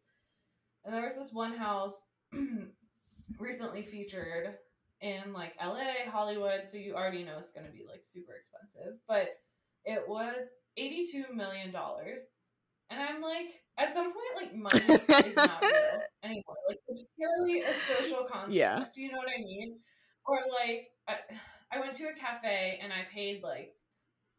And 0.85 0.93
there 0.93 1.03
was 1.03 1.17
this 1.17 1.33
one 1.33 1.53
house 1.53 2.05
recently 3.39 3.83
featured 3.83 4.55
in 5.01 5.33
like 5.33 5.55
LA, 5.63 6.09
Hollywood, 6.09 6.65
so 6.65 6.77
you 6.77 6.93
already 6.93 7.23
know 7.23 7.37
it's 7.39 7.51
going 7.51 7.65
to 7.65 7.71
be 7.71 7.85
like 7.87 8.03
super 8.03 8.33
expensive, 8.33 8.99
but 9.07 9.27
it 9.85 10.03
was 10.07 10.49
82 10.77 11.25
million 11.33 11.71
dollars. 11.71 12.27
And 12.89 13.01
I'm 13.01 13.21
like 13.21 13.61
at 13.77 13.91
some 13.91 14.11
point 14.11 14.15
like 14.35 14.55
money 14.55 15.01
is 15.25 15.35
not 15.35 15.61
real 15.61 16.01
anymore. 16.23 16.57
Like 16.67 16.79
it's 16.87 17.03
purely 17.17 17.61
a 17.61 17.73
social 17.73 18.19
construct. 18.23 18.53
Yeah. 18.53 18.85
Do 18.93 19.01
you 19.01 19.11
know 19.11 19.17
what 19.17 19.27
I 19.27 19.41
mean? 19.41 19.77
Or 20.29 20.37
like 20.51 20.91
I, 21.07 21.15
I 21.71 21.79
went 21.79 21.93
to 21.93 22.05
a 22.09 22.13
cafe 22.13 22.79
and 22.83 22.93
I 22.93 23.07
paid 23.11 23.41
like 23.41 23.73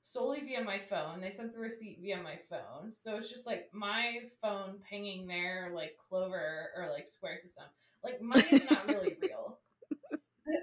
solely 0.00 0.40
via 0.40 0.62
my 0.62 0.78
phone. 0.78 1.20
They 1.20 1.30
sent 1.30 1.52
the 1.52 1.58
receipt 1.58 1.98
via 2.00 2.22
my 2.22 2.36
phone. 2.36 2.92
So 2.92 3.16
it's 3.16 3.28
just 3.28 3.46
like 3.46 3.68
my 3.72 4.20
phone 4.40 4.76
pinging 4.88 5.26
their 5.26 5.72
like 5.74 5.96
Clover 5.98 6.70
or 6.76 6.90
like 6.92 7.08
Square 7.08 7.38
system. 7.38 7.64
Like 8.04 8.22
money 8.22 8.46
is 8.52 8.70
not 8.70 8.86
really 8.86 9.16
real. 9.22 9.58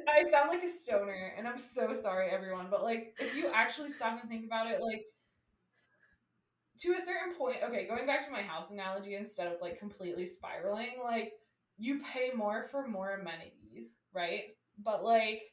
I 0.08 0.22
sound 0.22 0.50
like 0.50 0.64
a 0.64 0.68
stoner 0.68 1.34
and 1.38 1.48
I'm 1.48 1.58
so 1.58 1.94
sorry 1.94 2.30
everyone, 2.30 2.68
but 2.72 2.84
like 2.84 3.16
if 3.20 3.36
you 3.36 3.52
actually 3.54 3.90
stop 3.90 4.20
and 4.22 4.30
think 4.30 4.46
about 4.46 4.68
it 4.68 4.82
like 4.82 5.04
to 6.80 6.94
a 6.94 7.00
certain 7.00 7.34
point, 7.36 7.58
okay, 7.64 7.88
going 7.88 8.06
back 8.06 8.26
to 8.26 8.32
my 8.32 8.42
house 8.42 8.70
analogy 8.70 9.16
instead 9.16 9.48
of 9.48 9.62
like 9.62 9.80
completely 9.80 10.26
spiraling, 10.26 11.00
like 11.04 11.34
you 11.78 12.00
pay 12.00 12.32
more 12.36 12.64
for 12.64 12.88
more 12.88 13.16
amenities, 13.16 13.98
right? 14.14 14.57
But 14.78 15.04
like 15.04 15.44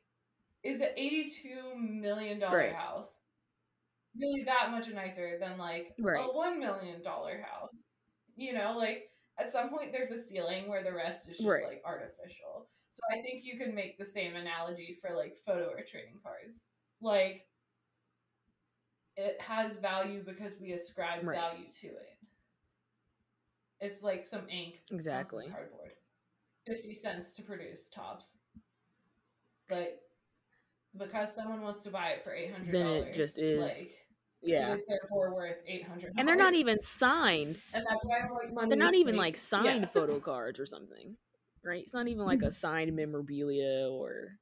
is 0.62 0.80
an 0.80 0.88
82 0.96 1.74
million 1.76 2.38
dollar 2.38 2.56
Right. 2.58 2.74
house 2.74 3.18
really 4.16 4.44
that 4.44 4.70
much 4.70 4.88
nicer 4.88 5.38
than 5.38 5.58
like 5.58 5.94
Right. 5.98 6.24
a 6.24 6.32
one 6.32 6.60
million 6.60 7.02
dollar 7.02 7.40
house. 7.42 7.84
You 8.36 8.52
know, 8.52 8.76
like 8.76 9.10
at 9.38 9.50
some 9.50 9.70
point 9.70 9.92
there's 9.92 10.10
a 10.10 10.18
ceiling 10.18 10.68
where 10.68 10.82
the 10.82 10.92
rest 10.94 11.28
is 11.28 11.38
just 11.38 11.48
Right. 11.48 11.64
like 11.64 11.82
artificial. 11.84 12.68
So 12.88 13.00
I 13.10 13.20
think 13.22 13.44
you 13.44 13.58
can 13.58 13.74
make 13.74 13.98
the 13.98 14.04
same 14.04 14.36
analogy 14.36 14.98
for 15.00 15.14
like 15.14 15.36
photo 15.36 15.70
or 15.70 15.82
trading 15.82 16.20
cards. 16.22 16.62
Like 17.00 17.48
it 19.16 19.40
has 19.40 19.74
value 19.76 20.22
because 20.24 20.54
we 20.60 20.72
ascribe 20.72 21.24
Right. 21.24 21.38
value 21.38 21.70
to 21.70 21.88
it. 21.88 22.18
It's 23.80 24.02
like 24.02 24.24
some 24.24 24.48
ink 24.48 24.80
on 24.82 24.88
some 24.88 24.96
Exactly. 24.96 25.48
cardboard. 25.48 25.92
50 26.66 26.94
cents 26.94 27.34
to 27.34 27.42
produce 27.42 27.88
tops. 27.88 28.38
But 29.68 30.00
because 30.96 31.34
someone 31.34 31.62
wants 31.62 31.82
to 31.84 31.90
buy 31.90 32.10
it 32.10 32.22
for 32.22 32.30
$800, 32.30 32.70
Then 32.72 32.86
it 32.86 33.14
just 33.14 33.38
is- 33.38 33.60
like 33.60 34.06
Yeah. 34.42 34.68
it 34.68 34.72
is 34.74 34.84
therefore 34.86 35.34
worth 35.34 35.58
$800. 35.66 36.12
And 36.16 36.28
they're 36.28 36.36
not 36.36 36.54
even 36.54 36.82
signed. 36.82 37.60
and 37.72 37.84
that's 37.88 38.04
why 38.04 38.20
I'm 38.20 38.32
like 38.32 38.52
money 38.52 38.68
They're 38.68 38.78
not 38.78 38.94
even 38.94 39.14
fake. 39.14 39.18
like 39.20 39.36
signed 39.36 39.82
Yeah. 39.82 39.86
photo 39.92 40.20
cards 40.20 40.60
or 40.60 40.66
something. 40.66 41.16
Right? 41.64 41.82
It's 41.82 41.94
not 41.94 42.08
even 42.08 42.24
like 42.26 42.42
a 42.42 42.46
mm-hmm. 42.46 42.50
signed 42.52 42.94
memorabilia 42.94 43.88
or 43.90 44.38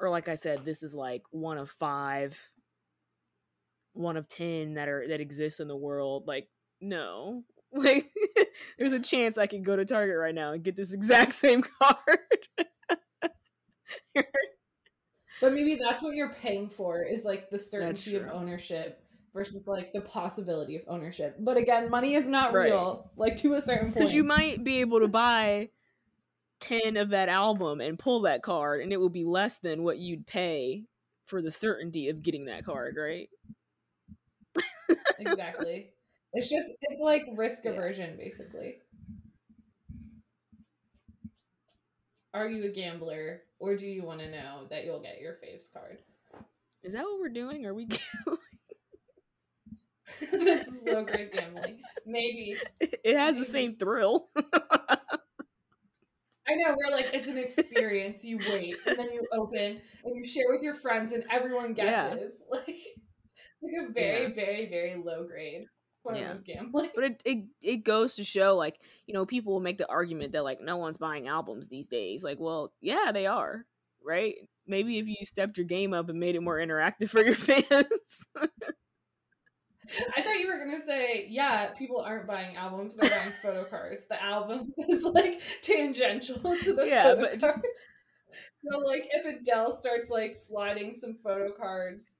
or 0.00 0.10
like 0.10 0.28
I 0.28 0.34
said, 0.34 0.64
this 0.64 0.82
is 0.82 0.94
like 0.94 1.22
one 1.30 1.58
of 1.58 1.70
five 1.70 2.50
one 3.92 4.16
of 4.16 4.28
ten 4.28 4.74
that 4.74 4.88
are 4.88 5.06
that 5.08 5.20
exist 5.20 5.60
in 5.60 5.68
the 5.68 5.76
world. 5.76 6.26
Like, 6.26 6.48
no. 6.80 7.44
Like 7.76 8.06
there's 8.78 8.92
a 8.92 9.00
chance 9.00 9.36
I 9.36 9.48
could 9.48 9.64
go 9.64 9.74
to 9.74 9.84
Target 9.84 10.16
right 10.16 10.32
now 10.34 10.52
and 10.52 10.62
get 10.62 10.76
this 10.76 10.92
exact 10.92 11.32
same 11.32 11.60
card. 11.62 12.20
But 15.40 15.52
maybe 15.52 15.76
that's 15.82 16.00
what 16.00 16.14
you're 16.14 16.32
paying 16.32 16.68
for 16.68 17.02
is 17.02 17.24
like 17.24 17.50
the 17.50 17.58
certainty 17.58 18.16
of 18.16 18.28
ownership 18.32 19.02
versus 19.34 19.66
like 19.66 19.92
the 19.92 20.00
possibility 20.00 20.76
of 20.76 20.82
ownership. 20.88 21.36
But 21.40 21.56
again, 21.56 21.90
money 21.90 22.14
is 22.14 22.28
not 22.28 22.54
Right. 22.54 22.66
real, 22.70 23.10
like 23.16 23.36
to 23.36 23.54
a 23.54 23.60
certain 23.60 23.86
point. 23.88 23.94
Because 23.96 24.14
you 24.14 24.24
might 24.24 24.62
be 24.64 24.80
able 24.80 25.00
to 25.00 25.08
buy 25.08 25.70
10 26.60 26.96
of 26.96 27.10
that 27.10 27.28
album 27.28 27.80
and 27.80 27.98
pull 27.98 28.20
that 28.22 28.42
card, 28.42 28.80
and 28.80 28.92
it 28.92 28.98
will 29.00 29.10
be 29.10 29.24
less 29.24 29.58
than 29.58 29.82
what 29.82 29.98
you'd 29.98 30.26
pay 30.26 30.84
for 31.26 31.42
the 31.42 31.50
certainty 31.50 32.08
of 32.08 32.22
getting 32.22 32.46
that 32.46 32.64
card, 32.64 32.96
right? 32.96 33.28
exactly. 35.18 35.90
It's 36.32 36.48
just 36.48 36.72
it's 36.80 37.00
like 37.00 37.22
risk 37.36 37.62
Yeah. 37.64 37.72
aversion 37.72 38.16
basically. 38.16 38.76
Are 42.34 42.48
you 42.48 42.64
a 42.64 42.68
gambler 42.68 43.42
or 43.60 43.76
do 43.76 43.86
you 43.86 44.02
want 44.02 44.18
to 44.18 44.28
know 44.30 44.66
that 44.68 44.84
you'll 44.84 45.00
get 45.00 45.20
your 45.20 45.34
faves 45.34 45.72
card? 45.72 45.98
Is 46.82 46.92
that 46.94 47.04
what 47.04 47.20
we're 47.20 47.28
doing? 47.28 47.64
Are 47.64 47.72
we? 47.74 47.86
gambling? 47.86 48.38
this 50.32 50.66
is 50.66 50.82
low 50.84 51.04
grade 51.04 51.30
gambling. 51.32 51.78
Maybe. 52.04 52.56
it 52.80 53.16
has 53.16 53.38
the 53.38 53.44
same 53.44 53.76
thrill. 53.76 54.28
I 54.36 54.98
know, 56.56 56.74
we're 56.76 56.94
like, 56.94 57.14
it's 57.14 57.28
an 57.28 57.38
experience. 57.38 58.22
You 58.22 58.38
wait, 58.50 58.76
and 58.86 58.98
then 58.98 59.10
you 59.14 59.26
open, 59.32 59.80
and 60.04 60.14
you 60.16 60.22
share 60.24 60.44
with 60.50 60.62
your 60.62 60.74
friends, 60.74 61.12
and 61.12 61.24
everyone 61.30 61.74
Yeah. 61.74 62.10
guesses. 62.10 62.34
Like, 62.50 62.66
like 63.62 63.88
a 63.88 63.92
very, 63.94 64.22
Yeah. 64.24 64.28
very, 64.34 64.68
very 64.68 65.02
low 65.02 65.24
grade 65.26 65.64
Yeah. 66.12 66.34
gambling. 66.44 66.90
but 66.94 67.04
it, 67.04 67.22
it 67.24 67.44
it 67.62 67.76
goes 67.84 68.16
to 68.16 68.24
show, 68.24 68.56
like, 68.56 68.78
you 69.06 69.14
know, 69.14 69.24
people 69.24 69.52
will 69.52 69.60
make 69.60 69.78
the 69.78 69.88
argument 69.88 70.32
that 70.32 70.44
like 70.44 70.60
no 70.60 70.76
one's 70.76 70.96
buying 70.98 71.28
albums 71.28 71.68
these 71.68 71.88
days. 71.88 72.22
Like, 72.22 72.38
well, 72.40 72.72
yeah, 72.80 73.10
they 73.12 73.26
are, 73.26 73.64
right? 74.04 74.34
Maybe 74.66 74.98
if 74.98 75.06
you 75.06 75.16
stepped 75.24 75.56
your 75.58 75.66
game 75.66 75.92
up 75.94 76.08
and 76.08 76.18
made 76.20 76.34
it 76.36 76.40
more 76.42 76.58
interactive 76.58 77.10
for 77.10 77.24
your 77.24 77.34
fans. 77.34 77.64
I 80.16 80.22
thought 80.22 80.38
you 80.40 80.46
were 80.48 80.58
gonna 80.64 80.80
say, 80.80 81.26
yeah, 81.28 81.66
people 81.76 82.00
aren't 82.00 82.26
buying 82.26 82.56
albums; 82.56 82.94
they're 82.94 83.10
buying 83.10 83.32
photo 83.42 83.64
cards. 83.64 84.02
The 84.08 84.22
album 84.22 84.72
is 84.88 85.04
like 85.04 85.40
tangential 85.62 86.36
to 86.40 86.72
the 86.72 86.86
Yeah, 86.86 87.02
photo 87.04 87.20
but 87.20 87.32
just- 87.38 87.54
card. 87.56 87.66
So, 88.66 88.78
like, 88.78 89.06
if 89.12 89.26
Adele 89.26 89.70
starts 89.70 90.08
like 90.08 90.32
sliding 90.32 90.94
some 90.94 91.14
photo 91.14 91.52
cards 91.52 92.14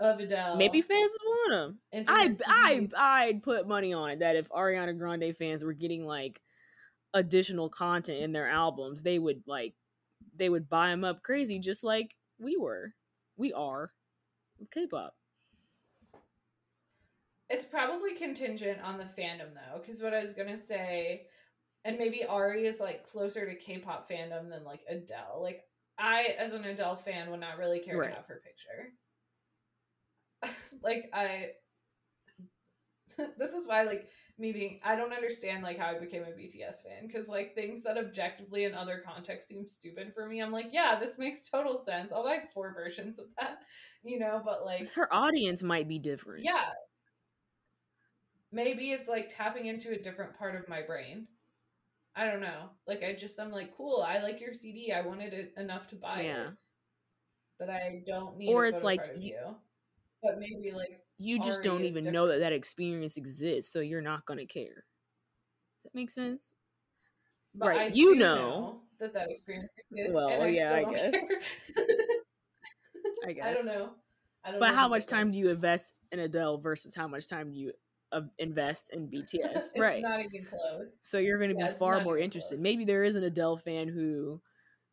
of 0.00 0.18
Adele, 0.18 0.56
Maybe 0.56 0.80
fans 0.82 1.12
would 1.22 1.28
want 1.28 1.78
them. 1.92 2.06
I 2.08 2.34
I 2.46 2.88
I'd 3.26 3.42
put 3.42 3.68
money 3.68 3.92
on 3.92 4.10
it 4.10 4.18
that 4.20 4.34
if 4.36 4.48
Ariana 4.48 4.96
Grande 4.98 5.36
fans 5.36 5.62
were 5.62 5.74
getting 5.74 6.04
like 6.06 6.40
additional 7.14 7.68
content 7.68 8.18
in 8.22 8.32
their 8.32 8.48
albums, 8.48 9.02
they 9.02 9.18
would 9.18 9.42
like 9.46 9.74
they 10.36 10.48
would 10.48 10.68
buy 10.68 10.88
them 10.88 11.04
up 11.04 11.22
crazy, 11.22 11.58
just 11.58 11.84
like 11.84 12.16
we 12.38 12.56
were, 12.56 12.94
we 13.36 13.52
are 13.52 13.92
with 14.58 14.70
K-pop. 14.70 15.14
It's 17.48 17.64
probably 17.64 18.14
contingent 18.14 18.80
on 18.82 18.96
the 18.96 19.04
fandom 19.04 19.52
though, 19.54 19.80
because 19.80 20.00
what 20.00 20.14
I 20.14 20.22
was 20.22 20.32
gonna 20.32 20.56
say, 20.56 21.26
and 21.84 21.98
maybe 21.98 22.24
Ari 22.24 22.66
is 22.66 22.80
like 22.80 23.04
closer 23.04 23.44
to 23.46 23.54
K-pop 23.54 24.08
fandom 24.08 24.48
than 24.48 24.64
like 24.64 24.80
Adele. 24.88 25.40
Like 25.42 25.64
I, 25.98 26.34
as 26.38 26.52
an 26.52 26.64
Adele 26.64 26.96
fan, 26.96 27.30
would 27.30 27.40
not 27.40 27.58
really 27.58 27.80
care 27.80 27.98
Right. 27.98 28.08
to 28.10 28.14
have 28.14 28.26
her 28.26 28.40
picture. 28.44 28.92
like 30.82 31.10
I, 31.12 31.48
this 33.38 33.52
is 33.52 33.66
why 33.66 33.82
like 33.82 34.08
me 34.38 34.52
being, 34.52 34.80
I 34.84 34.96
don't 34.96 35.12
understand 35.12 35.62
like 35.62 35.78
how 35.78 35.86
I 35.94 35.98
became 35.98 36.22
a 36.22 36.26
BTS 36.26 36.82
fan 36.82 37.06
because 37.06 37.28
like 37.28 37.54
things 37.54 37.82
that 37.82 37.98
objectively 37.98 38.64
in 38.64 38.74
other 38.74 39.02
contexts 39.06 39.48
seem 39.50 39.66
stupid 39.66 40.12
for 40.14 40.26
me, 40.26 40.40
I'm 40.40 40.52
like, 40.52 40.68
yeah, 40.72 40.98
this 40.98 41.18
makes 41.18 41.48
total 41.48 41.76
sense. 41.76 42.12
I'll 42.12 42.24
buy 42.24 42.38
four 42.54 42.72
versions 42.72 43.18
of 43.18 43.26
that, 43.38 43.58
you 44.02 44.18
know. 44.18 44.40
But 44.44 44.64
like, 44.64 44.90
Her 44.94 45.12
audience 45.12 45.62
might 45.62 45.88
be 45.88 45.98
different. 45.98 46.44
yeah. 46.44 46.70
Maybe 48.52 48.90
it's 48.90 49.08
like 49.08 49.28
tapping 49.28 49.66
into 49.66 49.90
a 49.92 49.98
different 49.98 50.36
part 50.36 50.56
of 50.56 50.68
my 50.68 50.82
brain. 50.82 51.26
I 52.16 52.24
don't 52.26 52.40
know. 52.40 52.70
Like 52.86 53.02
I 53.04 53.14
just 53.14 53.38
I'm 53.38 53.52
like, 53.52 53.76
cool, 53.76 54.04
I 54.06 54.18
like 54.18 54.40
your 54.40 54.52
CD. 54.52 54.92
I 54.92 55.02
wanted 55.02 55.32
it 55.32 55.52
enough 55.56 55.86
to 55.88 55.96
buy 55.96 56.22
Yeah. 56.22 56.48
it. 56.48 56.50
But 57.58 57.70
I 57.70 58.02
don't 58.06 58.36
need 58.38 58.52
Or 58.52 58.66
it's 58.66 58.82
like 58.82 59.02
you- 59.16 59.34
you. 59.34 59.56
But 60.22 60.38
maybe 60.38 60.72
like 60.74 61.00
You 61.18 61.38
just 61.38 61.62
don't 61.62 61.84
even 61.84 62.10
know 62.12 62.28
that 62.28 62.38
that 62.40 62.52
experience 62.52 63.16
exists, 63.16 63.72
so 63.72 63.80
you're 63.80 64.00
not 64.02 64.24
gonna 64.26 64.46
care. 64.46 64.84
Does 65.78 65.84
that 65.84 65.94
make 65.94 66.10
sense? 66.10 66.54
but 67.54 67.68
Right, 67.68 67.80
I 67.80 67.88
you 67.90 68.14
do 68.14 68.20
know. 68.20 68.80
that 68.98 69.12
that 69.14 69.30
experience 69.30 69.72
exists 69.90 70.14
Well, 70.14 70.28
and 70.28 70.42
I 70.42 70.52
yeah, 70.52 70.66
still 70.66 70.76
I 70.76 70.84
guess. 70.92 71.00
care. 71.00 71.22
I 73.26 73.32
guess. 73.32 73.44
I 73.46 73.54
don't 73.54 73.66
know. 73.66 73.90
I 74.44 74.50
don't 74.50 74.60
But 74.60 74.70
know 74.70 74.76
how 74.76 74.88
much 74.88 75.06
time 75.06 75.30
do 75.30 75.36
you 75.36 75.50
invest 75.50 75.94
in 76.12 76.18
Adele 76.20 76.58
versus 76.58 76.94
how 76.94 77.06
much 77.08 77.28
time 77.28 77.50
do 77.52 77.58
you 77.58 77.72
uh, 78.12 78.22
invest 78.38 78.90
in 78.92 79.06
BTS? 79.10 79.70
it's 79.74 79.76
right. 79.80 80.02
not 80.02 80.20
even 80.20 80.46
close. 80.46 81.00
So 81.02 81.18
you're 81.18 81.38
going 81.38 81.50
to 81.50 81.56
Yeah, 81.56 81.68
be 81.68 81.76
far 81.78 82.00
more 82.00 82.18
interested. 82.18 82.54
close. 82.56 82.62
Maybe 82.62 82.84
there 82.84 83.04
is 83.04 83.16
an 83.16 83.24
Adele 83.24 83.56
fan 83.58 83.88
who 83.88 84.40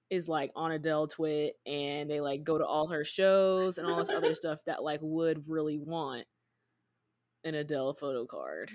is 0.10 0.28
like 0.28 0.52
on 0.56 0.72
Adele 0.72 1.08
twit 1.08 1.56
and 1.66 2.10
they 2.10 2.22
like 2.22 2.44
go 2.44 2.58
to 2.58 2.66
all 2.66 2.88
her 2.88 3.04
shows 3.04 3.78
and 3.78 3.86
all 3.88 3.98
this 3.98 4.10
other 4.10 4.34
stuff 4.36 4.60
that 4.66 4.84
like 4.84 5.00
would 5.02 5.44
really 5.48 5.78
want 5.78 6.26
an 7.44 7.56
Adele 7.56 7.94
photo 7.94 8.26
card. 8.26 8.72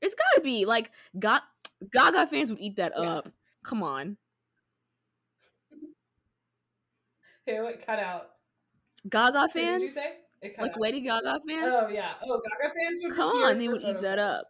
It's 0.00 0.14
got 0.14 0.36
to 0.36 0.40
be 0.40 0.64
like 0.64 0.90
Ga- 1.18 1.40
Gaga 1.92 2.26
fans 2.28 2.50
would 2.50 2.60
eat 2.60 2.76
that 2.76 2.92
Yeah. 2.96 3.02
up. 3.16 3.28
Come 3.64 3.82
on. 3.82 4.16
Who 7.46 7.66
it 7.66 7.84
cut 7.86 7.98
out. 7.98 8.30
Gaga 9.08 9.40
Who 9.40 9.46
did 9.48 9.54
you 9.54 9.88
fans? 9.88 9.94
say? 9.94 10.12
It 10.42 10.54
cut 10.56 10.62
Like 10.62 10.72
out. 10.72 10.80
Lady 10.80 11.00
Gaga 11.00 11.40
fans? 11.48 11.72
Oh 11.74 11.88
yeah. 11.88 12.12
Oh, 12.22 12.40
Gaga 12.40 12.74
fans 12.74 12.98
would 13.02 13.14
Come 13.14 13.42
on, 13.42 13.56
they 13.56 13.68
would 13.68 13.82
eat 13.82 14.00
that 14.02 14.18
up. 14.18 14.46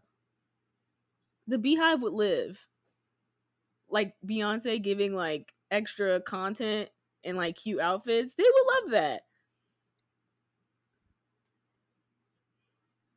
The 1.47 1.59
Beehive 1.59 2.03
would 2.03 2.13
live. 2.13 2.67
Like 3.89 4.15
Beyonce 4.27 4.83
giving 4.83 5.15
like 5.15 5.53
extra 5.71 6.21
content 6.21 6.91
and 7.25 7.37
like 7.37 7.57
cute 7.57 7.81
outfits. 7.81 8.35
They 8.35 8.45
would 8.45 8.75
love 8.85 8.91
that. 8.93 9.23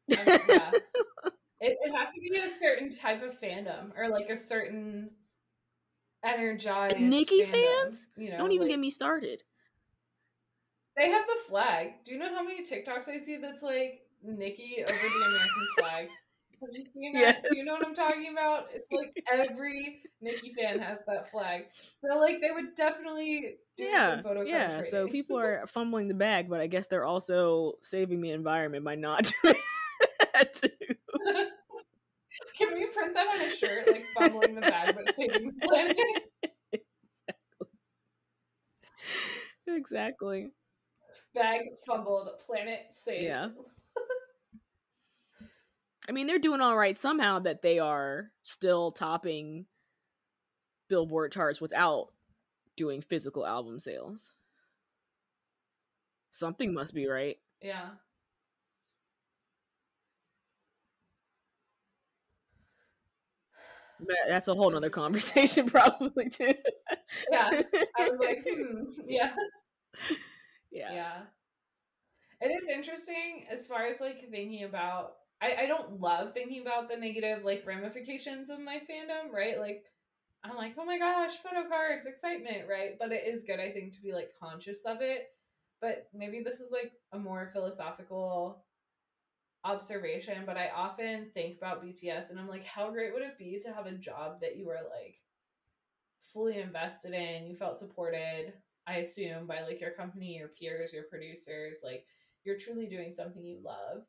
Yeah. 0.07 0.71
It, 1.63 1.77
it 1.79 1.91
has 1.95 2.11
to 2.15 2.19
be 2.19 2.39
a 2.39 2.49
certain 2.49 2.89
type 2.89 3.21
of 3.21 3.39
fandom 3.39 3.91
or 3.95 4.09
like 4.09 4.31
a 4.31 4.35
certain 4.35 5.11
energized 6.25 6.97
Nikki 6.97 7.43
fandom, 7.43 7.51
fans? 7.83 8.07
You 8.17 8.31
know, 8.31 8.37
Don't 8.37 8.51
even 8.51 8.65
like- 8.65 8.71
get 8.71 8.79
me 8.79 8.89
started. 8.89 9.43
They 10.97 11.11
have 11.11 11.27
the 11.27 11.37
flag. 11.47 12.03
Do 12.03 12.13
you 12.13 12.19
know 12.19 12.33
how 12.33 12.41
many 12.43 12.63
TikToks 12.63 13.07
I 13.09 13.17
see 13.17 13.37
that's 13.37 13.61
like 13.61 14.01
Nikki 14.23 14.77
over 14.89 14.91
the 14.91 15.25
American 15.25 15.67
flag? 15.77 16.07
Have 16.61 16.69
you 16.73 16.83
seen 16.83 17.13
that? 17.13 17.43
Do 17.49 17.57
you 17.57 17.65
know 17.65 17.73
what 17.73 17.85
I'm 17.85 17.95
talking 17.95 18.27
about? 18.31 18.67
It's 18.73 18.91
like 18.91 19.11
every 19.31 20.03
Nikki 20.21 20.53
fan 20.53 20.79
has 20.79 20.99
that 21.07 21.31
flag. 21.31 21.65
So 22.05 22.19
like 22.19 22.39
they 22.39 22.51
would 22.51 22.75
definitely 22.75 23.55
do 23.75 23.85
Yeah, 23.85 24.21
some 24.21 24.47
yeah. 24.47 24.81
So 24.83 25.07
people 25.07 25.39
are 25.39 25.65
fumbling 25.67 26.07
the 26.07 26.13
bag, 26.13 26.49
but 26.49 26.61
I 26.61 26.67
guess 26.67 26.85
they're 26.87 27.05
also 27.05 27.73
saving 27.81 28.21
the 28.21 28.31
environment 28.31 28.85
by 28.85 28.95
not 28.95 29.31
doing 29.43 29.55
that 30.33 30.53
too. 30.53 30.69
Can 32.57 32.73
we 32.73 32.85
print 32.85 33.15
that 33.15 33.27
on 33.27 33.41
a 33.41 33.49
shirt, 33.49 33.89
like 33.89 34.05
fumbling 34.17 34.55
the 34.55 34.61
bag 34.61 34.95
but 34.95 35.13
saving 35.15 35.51
the 35.59 35.67
planet? 35.67 35.97
Exactly. 39.67 40.47
exactly. 40.47 40.51
Bag 41.33 41.61
fumbled, 41.85 42.29
planet 42.45 42.85
saved. 42.91 43.23
Yeah. 43.23 43.47
I 46.09 46.11
mean, 46.11 46.27
they're 46.27 46.39
doing 46.39 46.61
all 46.61 46.75
right 46.75 46.97
somehow 46.97 47.39
that 47.39 47.61
they 47.61 47.79
are 47.79 48.31
still 48.43 48.91
topping 48.91 49.65
Billboard 50.87 51.31
charts 51.31 51.61
without 51.61 52.09
doing 52.75 53.01
physical 53.01 53.45
album 53.45 53.79
sales. 53.79 54.33
Something 56.31 56.73
must 56.73 56.93
be 56.93 57.07
right. 57.07 57.37
Yeah. 57.61 57.89
But 63.99 64.15
that's 64.27 64.47
a 64.47 64.55
whole 64.55 64.71
nother 64.71 64.89
conversation, 64.89 65.65
probably 65.69 66.29
too. 66.29 66.53
yeah. 67.31 67.61
I 67.97 68.09
was 68.09 68.19
like, 68.19 68.43
hmm, 68.49 68.83
yeah. 69.05 69.33
Yeah. 70.71 70.93
Yeah. 70.93 71.17
It 72.41 72.47
is 72.47 72.67
interesting 72.69 73.45
as 73.51 73.67
far 73.67 73.85
as 73.85 74.01
like 74.01 74.19
thinking 74.31 74.63
about 74.63 75.13
I, 75.41 75.63
I 75.63 75.65
don't 75.65 75.99
love 75.99 76.31
thinking 76.33 76.61
about 76.61 76.89
the 76.89 76.97
negative 76.97 77.43
like 77.43 77.63
ramifications 77.65 78.49
of 78.49 78.59
my 78.59 78.77
fandom, 78.77 79.31
right? 79.33 79.59
Like 79.59 79.85
I'm 80.43 80.55
like, 80.55 80.75
oh 80.77 80.85
my 80.85 80.97
gosh, 80.97 81.37
photo 81.37 81.67
cards, 81.67 82.05
excitement, 82.05 82.67
right? 82.69 82.97
But 82.99 83.11
it 83.11 83.25
is 83.27 83.43
good, 83.43 83.59
I 83.59 83.71
think, 83.71 83.93
to 83.93 84.01
be 84.01 84.13
like 84.13 84.31
conscious 84.39 84.83
of 84.85 84.97
it. 85.01 85.29
But 85.81 86.07
maybe 86.13 86.41
this 86.41 86.59
is 86.59 86.71
like 86.71 86.93
a 87.11 87.19
more 87.19 87.49
philosophical 87.51 88.63
observation, 89.63 90.43
but 90.45 90.57
I 90.57 90.69
often 90.75 91.29
think 91.33 91.57
about 91.57 91.81
BTS 91.81 92.29
and 92.29 92.39
I'm 92.39 92.47
like, 92.47 92.63
how 92.63 92.89
great 92.91 93.13
would 93.13 93.23
it 93.23 93.37
be 93.37 93.59
to 93.63 93.73
have 93.73 93.85
a 93.85 93.91
job 93.91 94.41
that 94.41 94.57
you 94.57 94.65
were 94.67 94.79
like 94.95 95.17
fully 96.21 96.59
invested 96.59 97.13
in, 97.13 97.47
you 97.47 97.55
felt 97.55 97.77
supported, 97.77 98.53
I 98.87 98.97
assume, 98.97 99.45
by 99.47 99.61
like 99.61 99.81
your 99.81 99.91
company, 99.91 100.37
your 100.37 100.49
peers, 100.49 100.93
your 100.93 101.03
producers, 101.03 101.79
like 101.83 102.05
you're 102.43 102.57
truly 102.57 102.87
doing 102.87 103.11
something 103.11 103.43
you 103.43 103.59
love. 103.63 104.03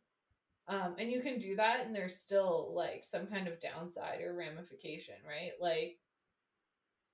Um, 0.68 0.94
and 0.98 1.10
you 1.10 1.20
can 1.20 1.38
do 1.38 1.56
that 1.56 1.84
and 1.84 1.94
there's 1.94 2.16
still 2.16 2.72
like 2.74 3.02
some 3.02 3.26
kind 3.26 3.48
of 3.48 3.60
downside 3.60 4.20
or 4.22 4.34
ramification, 4.34 5.16
right? 5.26 5.52
Like 5.60 5.98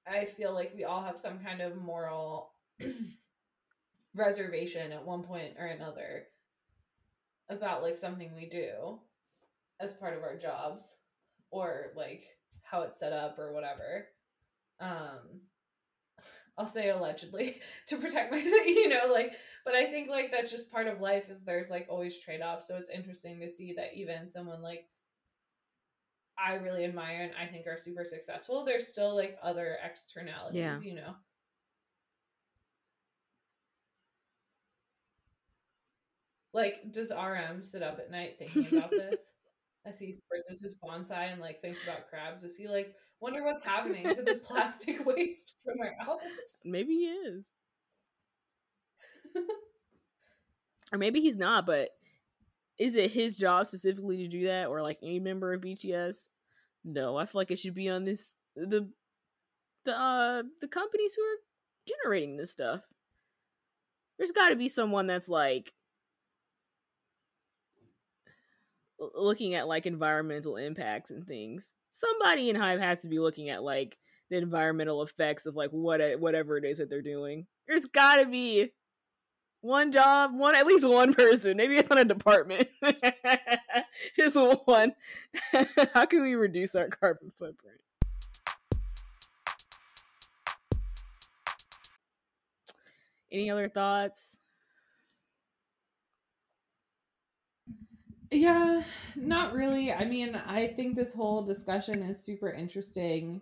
I 0.07 0.25
feel 0.25 0.53
like 0.53 0.73
we 0.75 0.85
all 0.85 1.03
have 1.03 1.19
some 1.19 1.39
kind 1.39 1.61
of 1.61 1.77
moral 1.77 2.53
reservation 4.15 4.93
at 4.93 5.05
one 5.05 5.23
point 5.23 5.55
or 5.59 5.67
another 5.67 6.27
about 7.49 7.83
like 7.83 7.97
something 7.97 8.35
we 8.35 8.47
do 8.47 8.99
as 9.81 9.95
part 9.95 10.17
of 10.17 10.23
our 10.23 10.37
jobs 10.37 10.95
or 11.51 11.93
like 11.97 12.25
how 12.63 12.83
it's 12.83 12.99
set 12.99 13.13
up 13.13 13.39
or 13.39 13.53
whatever. 13.53 14.09
Um 14.81 15.41
I'll 16.57 16.67
say 16.67 16.91
allegedly 16.91 17.61
to 17.87 17.97
protect 17.97 18.33
myself, 18.33 18.63
you 18.67 18.89
know, 18.89 19.07
like 19.13 19.35
but 19.65 19.75
I 19.75 19.87
think 19.87 20.09
like 20.09 20.31
that's 20.31 20.51
just 20.51 20.71
part 20.71 20.87
of 20.87 21.01
life 21.01 21.29
is 21.31 21.43
there's 21.43 21.71
like 21.71 21.87
always 21.89 22.19
trade-offs. 22.19 22.67
So 22.67 22.77
it's 22.77 22.89
interesting 22.89 23.41
to 23.41 23.49
see 23.49 23.73
that 23.75 23.95
even 23.95 24.27
someone 24.27 24.63
like 24.63 24.87
I 26.39 26.55
really 26.55 26.85
admire 26.85 27.23
and 27.23 27.33
I 27.37 27.47
think 27.51 27.67
are 27.67 27.77
super 27.77 28.05
successful, 28.05 28.65
there's 28.65 28.87
still 28.89 29.15
like 29.15 29.39
other 29.43 29.79
externalities, 29.85 30.57
Yeah. 30.57 30.79
you 30.81 30.95
know. 30.95 31.15
Like, 36.53 36.91
does 36.93 37.11
RM 37.13 37.63
sit 37.63 37.83
up 37.83 37.99
at 37.99 38.11
night 38.11 38.37
thinking 38.39 38.67
about 38.69 38.91
this? 38.97 39.33
As 39.85 39.99
he 39.99 40.13
spreads 40.13 40.49
his 40.49 40.77
bonsai 40.83 41.33
and 41.33 41.41
like 41.41 41.61
thinks 41.61 41.83
about 41.83 42.09
crabs, 42.09 42.45
is 42.45 42.57
he 42.57 42.69
like 42.69 42.95
wonder 43.21 43.45
what's 43.45 43.63
happening 43.63 44.15
to 44.15 44.23
this 44.23 44.39
plastic 44.39 45.05
waste 45.07 45.55
from 45.65 45.81
our 45.81 45.95
albums? 46.01 46.57
Maybe 46.65 46.95
he 46.95 47.05
is. 47.05 47.51
or 50.93 50.99
maybe 50.99 51.21
he's 51.21 51.37
not, 51.37 51.67
but 51.67 51.91
is 52.79 52.95
it 52.95 53.11
his 53.11 53.37
job 53.37 53.67
specifically 53.67 54.19
to 54.19 54.29
do 54.29 54.47
that 54.47 54.69
or 54.69 54.83
like 54.83 54.99
any 55.03 55.21
member 55.21 55.53
of 55.53 55.61
BTS? 55.61 56.29
No, 56.85 57.17
I 57.17 57.27
feel 57.27 57.41
like 57.41 57.51
it 57.51 57.59
should 57.59 57.75
be 57.75 57.89
on 57.89 58.05
this 58.05 58.35
the 58.55 58.89
the 59.85 59.93
uh 59.93 60.43
the 60.61 60.69
companies 60.69 61.15
who 61.15 61.23
are 61.23 61.39
generating 61.87 62.37
this 62.37 62.51
stuff. 62.51 62.83
There's 64.17 64.33
got 64.33 64.49
to 64.49 64.57
be 64.57 64.69
someone 64.69 65.07
that's 65.07 65.29
like 65.29 65.73
looking 68.99 69.55
at 69.55 69.69
like 69.69 69.87
environmental 69.87 70.57
impacts 70.57 71.11
and 71.11 71.27
things. 71.27 71.73
Somebody 71.91 72.51
in 72.51 72.57
Hybe 72.57 72.81
has 72.81 73.03
to 73.03 73.09
be 73.09 73.19
looking 73.19 73.49
at 73.49 73.63
like 73.63 73.99
the 74.31 74.37
environmental 74.37 75.03
effects 75.03 75.47
of 75.47 75.57
like 75.57 75.71
what 75.71 76.01
whatever 76.21 76.57
it 76.57 76.65
is 76.65 76.79
that 76.79 76.91
they're 76.91 77.03
doing. 77.03 77.47
There's 77.67 77.87
got 77.87 78.17
to 78.17 78.27
be 78.27 78.71
one 79.61 79.91
job, 79.93 80.33
one 80.35 80.55
at 80.55 80.67
least 80.67 80.87
one 80.87 81.15
person. 81.15 81.57
Maybe 81.57 81.77
it's 81.77 81.89
not 81.89 81.99
a 81.99 82.05
department. 82.05 82.69
Just 84.19 84.37
one. 84.37 84.93
How 85.95 86.07
can 86.07 86.23
we 86.23 86.35
reduce 86.35 86.75
our 86.75 86.89
carbon 86.89 87.33
footprint? 87.37 87.81
Any 93.31 93.51
other 93.51 93.69
thoughts? 93.69 94.41
Yeah, 98.31 98.85
not 99.17 99.53
really. 99.53 99.93
I 99.93 100.05
mean, 100.05 100.35
I 100.35 100.69
think 100.75 100.97
this 100.97 101.13
whole 101.15 101.43
discussion 101.43 102.03
is 102.03 102.23
super 102.23 102.51
interesting. 102.51 103.41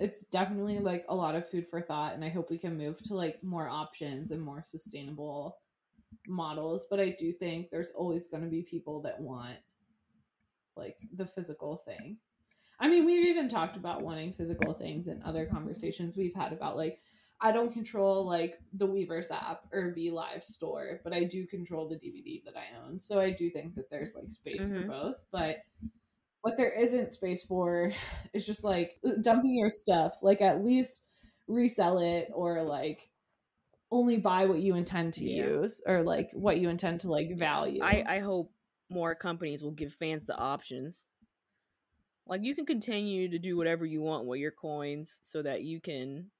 It's 0.00 0.24
definitely 0.24 0.78
like 0.80 1.04
a 1.08 1.14
lot 1.14 1.34
of 1.36 1.48
food 1.48 1.68
for 1.68 1.80
thought, 1.80 2.14
and 2.14 2.24
I 2.24 2.28
hope 2.28 2.50
we 2.50 2.58
can 2.58 2.76
move 2.76 3.00
to 3.02 3.14
like 3.14 3.42
more 3.44 3.68
options 3.68 4.30
and 4.30 4.42
more 4.42 4.62
sustainable 4.64 5.58
models. 6.28 6.86
But 6.90 7.00
I 7.00 7.10
do 7.10 7.32
think 7.32 7.70
there's 7.70 7.92
always 7.92 8.26
going 8.26 8.44
to 8.44 8.50
be 8.50 8.62
people 8.62 9.02
that 9.02 9.20
want 9.20 9.58
like 10.76 10.98
the 11.12 11.26
physical 11.26 11.78
thing. 11.78 12.18
I 12.80 12.88
mean, 12.88 13.04
we've 13.04 13.28
even 13.28 13.48
talked 13.48 13.76
about 13.76 14.02
wanting 14.02 14.32
physical 14.32 14.74
things 14.74 15.08
in 15.08 15.22
other 15.22 15.46
conversations 15.46 16.16
we've 16.16 16.34
had 16.34 16.52
about 16.52 16.76
like 16.76 17.00
I 17.42 17.52
don't 17.52 17.72
control 17.72 18.26
like 18.26 18.58
the 18.74 18.86
Weverse 18.86 19.30
app 19.30 19.62
or 19.72 19.92
V 19.94 20.10
Live 20.10 20.44
store, 20.44 21.00
but 21.02 21.12
I 21.12 21.24
do 21.24 21.46
control 21.46 21.88
the 21.88 21.96
DVD 21.96 22.42
that 22.44 22.54
I 22.56 22.76
own. 22.84 22.98
So 22.98 23.18
I 23.18 23.30
do 23.30 23.48
think 23.50 23.74
that 23.76 23.88
there's 23.90 24.14
like 24.14 24.30
space 24.30 24.68
Mhm. 24.68 24.82
for 24.82 24.88
both. 24.88 25.16
But 25.30 25.56
what 26.42 26.56
there 26.56 26.70
isn't 26.72 27.12
space 27.12 27.42
for 27.44 27.92
is 28.34 28.46
just 28.46 28.62
like 28.64 29.00
dumping 29.22 29.54
your 29.54 29.70
stuff. 29.70 30.22
Like 30.22 30.42
at 30.42 30.64
least 30.64 31.04
resell 31.48 31.98
it 31.98 32.28
or 32.34 32.62
like 32.62 33.08
only 33.90 34.18
buy 34.18 34.46
what 34.46 34.60
you 34.60 34.76
intend 34.76 35.14
to 35.14 35.24
Yeah. 35.24 35.46
use 35.46 35.80
or 35.86 36.02
like 36.02 36.30
what 36.32 36.58
you 36.58 36.68
intend 36.68 37.00
to 37.00 37.10
like 37.10 37.36
value. 37.36 37.82
I, 37.82 38.04
I 38.06 38.18
hope 38.20 38.52
more 38.88 39.14
companies 39.14 39.62
will 39.62 39.72
give 39.72 39.92
fans 39.94 40.24
the 40.26 40.36
options. 40.36 41.04
Like 42.26 42.44
you 42.44 42.54
can 42.54 42.66
continue 42.66 43.28
to 43.30 43.38
do 43.38 43.56
whatever 43.56 43.84
you 43.84 44.00
want 44.02 44.26
with 44.26 44.38
your 44.40 44.52
coins 44.52 45.18
so 45.22 45.42
that 45.42 45.62
you 45.62 45.80
can, 45.80 46.30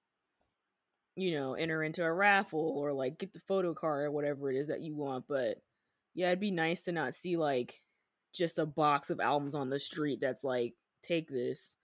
you 1.17 1.33
know, 1.33 1.55
enter 1.55 1.83
into 1.83 2.05
a 2.05 2.13
raffle 2.13 2.75
or 2.77 2.93
like 2.93 3.19
get 3.19 3.33
the 3.33 3.41
photo 3.41 3.75
card 3.75 4.07
or 4.07 4.11
whatever 4.11 4.51
it 4.51 4.57
is 4.57 4.69
that 4.69 4.81
you 4.81 4.95
want. 4.95 5.25
But 5.29 5.59
yeah, 6.15 6.29
it'd 6.29 6.41
be 6.41 6.51
nice 6.51 6.83
to 6.83 6.93
not 6.93 7.15
see 7.15 7.37
like 7.37 7.83
just 8.33 8.59
a 8.59 8.67
box 8.67 9.11
of 9.11 9.21
albums 9.21 9.55
on 9.55 9.71
the 9.71 9.81
street 9.81 10.19
that's 10.21 10.45
like, 10.45 10.75
take 11.03 11.29
this. 11.29 11.77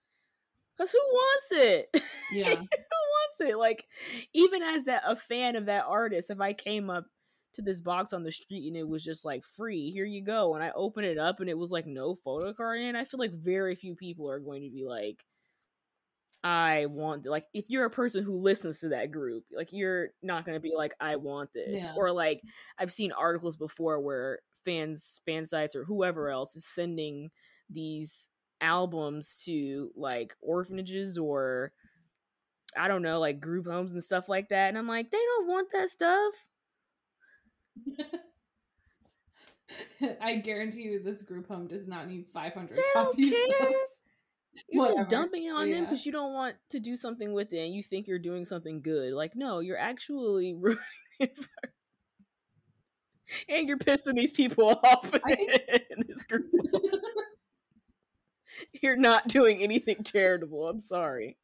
Cause 0.78 0.90
who 0.90 0.98
wants 0.98 1.46
it? 1.50 2.02
yeah. 2.32 2.54
who 2.54 2.60
wants 2.60 3.40
it? 3.40 3.56
Like, 3.58 3.86
even 4.32 4.62
as 4.62 4.84
that 4.84 5.02
a 5.06 5.16
fan 5.16 5.56
of 5.56 5.66
that 5.66 5.84
artist, 5.86 6.30
if 6.30 6.40
I 6.40 6.52
came 6.52 6.90
up 6.90 7.06
to 7.54 7.62
this 7.62 7.80
box 7.80 8.12
on 8.12 8.22
the 8.22 8.32
street 8.32 8.68
and 8.68 8.76
it 8.76 8.86
was 8.86 9.02
just 9.02 9.24
like 9.24 9.44
free, 9.44 9.90
here 9.90 10.04
you 10.04 10.22
go, 10.22 10.54
and 10.54 10.62
I 10.62 10.70
open 10.74 11.04
it 11.04 11.18
up 11.18 11.40
and 11.40 11.48
it 11.48 11.56
was 11.56 11.70
like 11.70 11.86
no 11.86 12.14
photo 12.14 12.52
card 12.52 12.80
in, 12.80 12.94
I 12.94 13.04
feel 13.04 13.18
like 13.18 13.32
very 13.32 13.74
few 13.74 13.94
people 13.94 14.30
are 14.30 14.38
going 14.38 14.62
to 14.62 14.70
be 14.70 14.84
like, 14.84 15.24
I 16.48 16.86
want 16.86 17.26
like 17.26 17.46
if 17.52 17.64
you're 17.68 17.86
a 17.86 17.90
person 17.90 18.22
who 18.22 18.36
listens 18.38 18.78
to 18.80 18.90
that 18.90 19.10
group, 19.10 19.42
like 19.52 19.72
you're 19.72 20.10
not 20.22 20.44
going 20.46 20.54
to 20.54 20.60
be 20.60 20.74
like 20.76 20.94
I 21.00 21.16
want 21.16 21.52
this 21.52 21.82
Yeah. 21.82 21.94
or 21.96 22.12
like 22.12 22.40
I've 22.78 22.92
seen 22.92 23.10
articles 23.10 23.56
before 23.56 24.00
where 24.00 24.38
fans 24.64 25.22
fan 25.26 25.44
sites 25.44 25.74
or 25.74 25.82
whoever 25.82 26.30
else 26.30 26.54
is 26.54 26.64
sending 26.64 27.30
these 27.68 28.28
albums 28.60 29.42
to 29.46 29.90
like 29.96 30.34
orphanages 30.40 31.18
or 31.18 31.72
I 32.76 32.86
don't 32.86 33.02
know, 33.02 33.18
like 33.18 33.40
group 33.40 33.66
homes 33.66 33.92
and 33.92 34.04
stuff 34.04 34.28
like 34.28 34.50
that. 34.50 34.68
And 34.68 34.78
I'm 34.78 34.86
like, 34.86 35.10
they 35.10 35.18
don't 35.18 35.48
want 35.48 35.72
that 35.72 35.90
stuff. 35.90 36.34
I 40.20 40.36
guarantee 40.36 40.82
you 40.82 41.02
this 41.02 41.24
group 41.24 41.48
home 41.48 41.66
does 41.66 41.88
not 41.88 42.06
need 42.08 42.26
500 42.32 42.76
They 42.76 42.82
don't 42.94 43.06
copies. 43.06 43.34
care. 43.58 43.68
Of... 43.68 43.74
You're 44.68 44.82
Whatever. 44.82 44.98
just 45.00 45.10
dumping 45.10 45.44
it 45.44 45.50
on 45.50 45.70
them 45.70 45.84
because 45.84 46.06
you 46.06 46.12
don't 46.12 46.32
want 46.32 46.56
to 46.70 46.80
do 46.80 46.96
something 46.96 47.32
with 47.32 47.52
it 47.52 47.58
and 47.64 47.74
you 47.74 47.82
think 47.82 48.06
you're 48.08 48.18
doing 48.18 48.44
something 48.44 48.80
good. 48.82 49.12
Like, 49.12 49.36
no, 49.36 49.60
you're 49.60 49.78
actually 49.78 50.54
ruining 50.58 50.78
it. 51.20 51.36
for- 51.36 51.48
and 53.48 53.68
you're 53.68 53.78
pissing 53.78 54.14
these 54.14 54.32
people 54.32 54.68
off 54.84 55.10
think- 55.10 55.22
in 55.90 56.04
this 56.06 56.22
group. 56.24 56.46
you're 58.82 58.96
not 58.96 59.28
doing 59.28 59.62
anything 59.62 60.02
charitable. 60.04 60.68
I'm 60.68 60.80
sorry. 60.80 61.36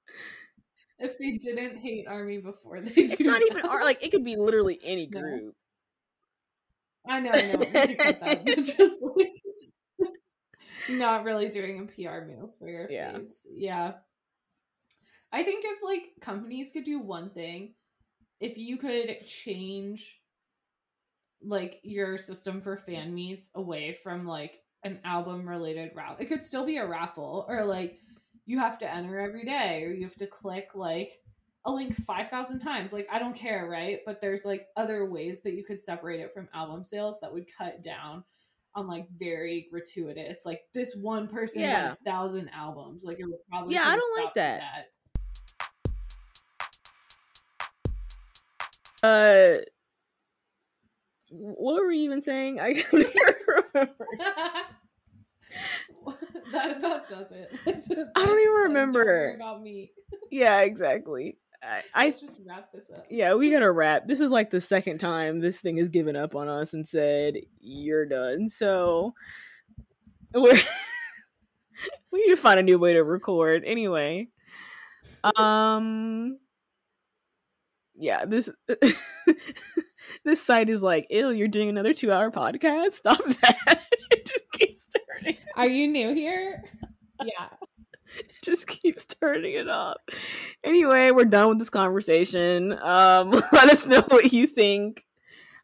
if 0.98 1.18
they 1.18 1.32
didn't 1.38 1.78
hate 1.78 2.06
Army 2.08 2.38
before 2.38 2.80
they 2.80 2.92
It's 3.02 3.16
do 3.16 3.24
not 3.24 3.42
even 3.50 3.66
art. 3.66 3.84
Like, 3.84 4.02
it 4.02 4.10
could 4.10 4.24
be 4.24 4.36
literally 4.36 4.78
any 4.84 5.08
No. 5.10 5.20
group. 5.20 5.54
I 7.08 7.18
know, 7.18 7.30
I 7.32 7.42
know. 7.52 7.58
We 7.58 7.66
can 7.66 7.96
cut 7.96 8.20
that. 8.20 8.44
but 8.44 8.56
Just 8.58 9.02
like 9.02 9.32
not 10.88 11.24
really 11.24 11.48
doing 11.48 11.80
a 11.80 11.86
PR 11.86 12.24
move 12.26 12.54
for 12.56 12.68
your 12.68 12.90
Yeah. 12.90 13.12
faves. 13.12 13.46
Yeah. 13.50 13.92
I 15.32 15.42
think 15.42 15.64
if 15.64 15.82
like 15.82 16.12
companies 16.20 16.70
could 16.70 16.84
do 16.84 16.98
one 16.98 17.30
thing, 17.30 17.74
if 18.40 18.58
you 18.58 18.76
could 18.76 19.26
change 19.26 20.20
like 21.44 21.80
your 21.82 22.18
system 22.18 22.60
for 22.60 22.76
fan 22.76 23.14
meets 23.14 23.50
away 23.54 23.92
from 23.92 24.26
like 24.26 24.60
an 24.84 25.00
album 25.04 25.48
related 25.48 25.90
raffle. 25.94 26.16
It 26.20 26.26
could 26.26 26.42
still 26.42 26.64
be 26.64 26.76
a 26.78 26.86
raffle 26.86 27.46
or 27.48 27.64
like 27.64 27.98
you 28.46 28.58
have 28.58 28.78
to 28.78 28.92
enter 28.92 29.20
every 29.20 29.44
day 29.44 29.82
or 29.82 29.90
you 29.90 30.02
have 30.02 30.16
to 30.16 30.26
click 30.26 30.70
like 30.74 31.12
a 31.64 31.70
link 31.70 31.94
5000 31.94 32.58
times. 32.58 32.92
Like 32.92 33.08
I 33.10 33.18
don't 33.18 33.34
care, 33.36 33.68
right? 33.68 34.00
But 34.04 34.20
there's 34.20 34.44
like 34.44 34.68
other 34.76 35.08
ways 35.08 35.40
that 35.42 35.54
you 35.54 35.64
could 35.64 35.80
separate 35.80 36.20
it 36.20 36.34
from 36.34 36.48
album 36.54 36.82
sales 36.84 37.18
that 37.20 37.32
would 37.32 37.46
cut 37.56 37.82
down 37.82 38.24
on 38.74 38.86
like 38.86 39.06
very 39.18 39.66
gratuitous 39.70 40.42
like 40.46 40.62
this 40.72 40.94
one 40.96 41.28
person 41.28 41.60
Yeah. 41.62 41.82
had 41.82 41.90
a 41.92 41.96
thousand 42.04 42.48
albums 42.54 43.04
like 43.04 43.18
it 43.20 43.24
would 43.26 43.44
probably 43.48 43.74
Yeah, 43.74 43.86
I 43.86 43.96
don't 43.96 44.24
like 44.24 44.32
to 44.34 44.40
that. 44.40 44.86
Uh, 49.04 49.58
what 51.30 51.74
were 51.80 51.88
we 51.88 51.98
even 51.98 52.20
saying? 52.22 52.60
I 52.60 52.74
can't 52.82 52.94
even 52.94 53.12
remember. 53.74 53.94
that 56.52 56.78
about 56.78 57.08
does 57.08 57.32
it. 57.32 57.50
I 58.16 58.24
don't 58.24 58.40
even 58.40 58.52
remember. 58.68 59.34
about 59.34 59.60
me. 59.62 59.90
Yeah, 60.30 60.60
exactly. 60.60 61.36
I, 61.62 61.82
I 61.94 62.04
Let's 62.06 62.20
just 62.20 62.38
wrap 62.44 62.72
this 62.72 62.90
up. 62.90 63.06
yeah, 63.08 63.34
we 63.34 63.50
gotta 63.50 63.70
wrap. 63.70 64.08
This 64.08 64.20
is 64.20 64.30
like 64.30 64.50
the 64.50 64.60
second 64.60 64.98
time 64.98 65.40
this 65.40 65.60
thing 65.60 65.76
has 65.76 65.88
given 65.88 66.16
up 66.16 66.34
on 66.34 66.48
us 66.48 66.74
and 66.74 66.86
said 66.86 67.34
you're 67.60 68.06
done. 68.06 68.48
So 68.48 69.14
we're 70.34 70.54
we 72.12 72.18
need 72.18 72.34
to 72.34 72.40
find 72.40 72.58
a 72.58 72.62
new 72.62 72.78
way 72.78 72.94
to 72.94 73.04
record. 73.04 73.62
Anyway, 73.64 74.28
um, 75.36 76.38
yeah, 77.94 78.24
this 78.24 78.50
this 80.24 80.42
site 80.42 80.68
is 80.68 80.82
like, 80.82 81.06
ill. 81.10 81.32
You're 81.32 81.48
doing 81.48 81.68
another 81.68 81.94
two 81.94 82.12
hour 82.12 82.30
podcast. 82.30 82.92
Stop 82.92 83.24
that! 83.24 83.82
it 84.10 84.26
just 84.26 84.50
keeps 84.52 84.86
turning. 84.86 85.36
Are 85.56 85.68
you 85.68 85.88
new 85.88 86.14
here? 86.14 86.64
Yeah. 87.24 87.48
just 88.44 88.66
keeps 88.66 89.04
turning 89.04 89.54
it 89.54 89.68
up. 89.68 89.98
Anyway, 90.64 91.10
we're 91.10 91.24
done 91.24 91.48
with 91.50 91.58
this 91.58 91.70
conversation. 91.70 92.72
Um, 92.72 93.30
let 93.52 93.70
us 93.70 93.86
know 93.86 94.02
what 94.08 94.32
you 94.32 94.46
think 94.46 95.04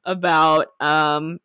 about 0.04 0.68
um, 0.80 1.38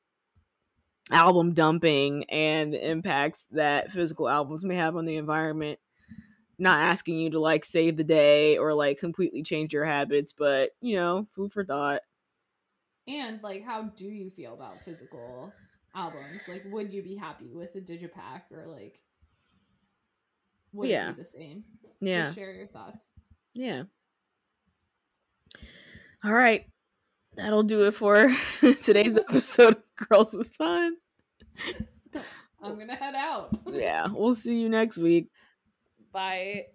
album 1.11 1.53
dumping 1.53 2.25
and 2.25 2.73
the 2.73 2.89
impacts 2.89 3.47
that 3.51 3.91
physical 3.91 4.29
albums 4.29 4.63
may 4.63 4.75
have 4.75 4.95
on 4.95 5.05
the 5.05 5.17
environment. 5.17 5.79
Not 6.59 6.77
asking 6.77 7.17
you 7.19 7.31
to 7.31 7.39
like 7.39 7.65
save 7.65 7.97
the 7.97 8.03
day 8.03 8.57
or 8.57 8.73
like 8.73 8.99
completely 8.99 9.43
change 9.43 9.73
your 9.73 9.85
habits, 9.85 10.33
but 10.33 10.71
you 10.81 10.95
know, 10.95 11.27
food 11.33 11.51
for 11.51 11.65
thought. 11.65 12.01
And 13.07 13.41
like, 13.43 13.65
how 13.65 13.83
do 13.83 14.05
you 14.05 14.29
feel 14.29 14.53
about 14.53 14.81
physical 14.81 15.51
albums? 15.93 16.43
Like, 16.47 16.63
would 16.71 16.93
you 16.93 17.03
be 17.03 17.15
happy 17.15 17.49
with 17.51 17.75
a 17.75 17.81
digipack 17.81 18.43
or 18.51 18.67
like? 18.67 19.01
Would 20.73 20.89
Yeah. 20.89 21.11
be 21.11 21.17
the 21.21 21.25
same? 21.25 21.63
Yeah, 22.01 22.23
Just 22.23 22.35
share 22.35 22.51
your 22.53 22.67
thoughts. 22.67 23.09
yeah. 23.53 23.83
All 26.23 26.33
right, 26.33 26.65
that'll 27.35 27.63
do 27.63 27.85
it 27.87 27.91
for 27.93 28.33
today's 28.83 29.17
episode 29.17 29.75
of 29.77 30.07
Girls 30.09 30.33
with 30.33 30.53
Fun. 30.55 30.95
I'm 32.63 32.77
gonna 32.79 32.95
head 32.95 33.13
out. 33.15 33.57
Yeah, 33.67 34.07
we'll 34.09 34.35
see 34.35 34.55
you 34.59 34.69
next 34.69 34.97
week. 34.97 35.27
Bye. 36.13 36.67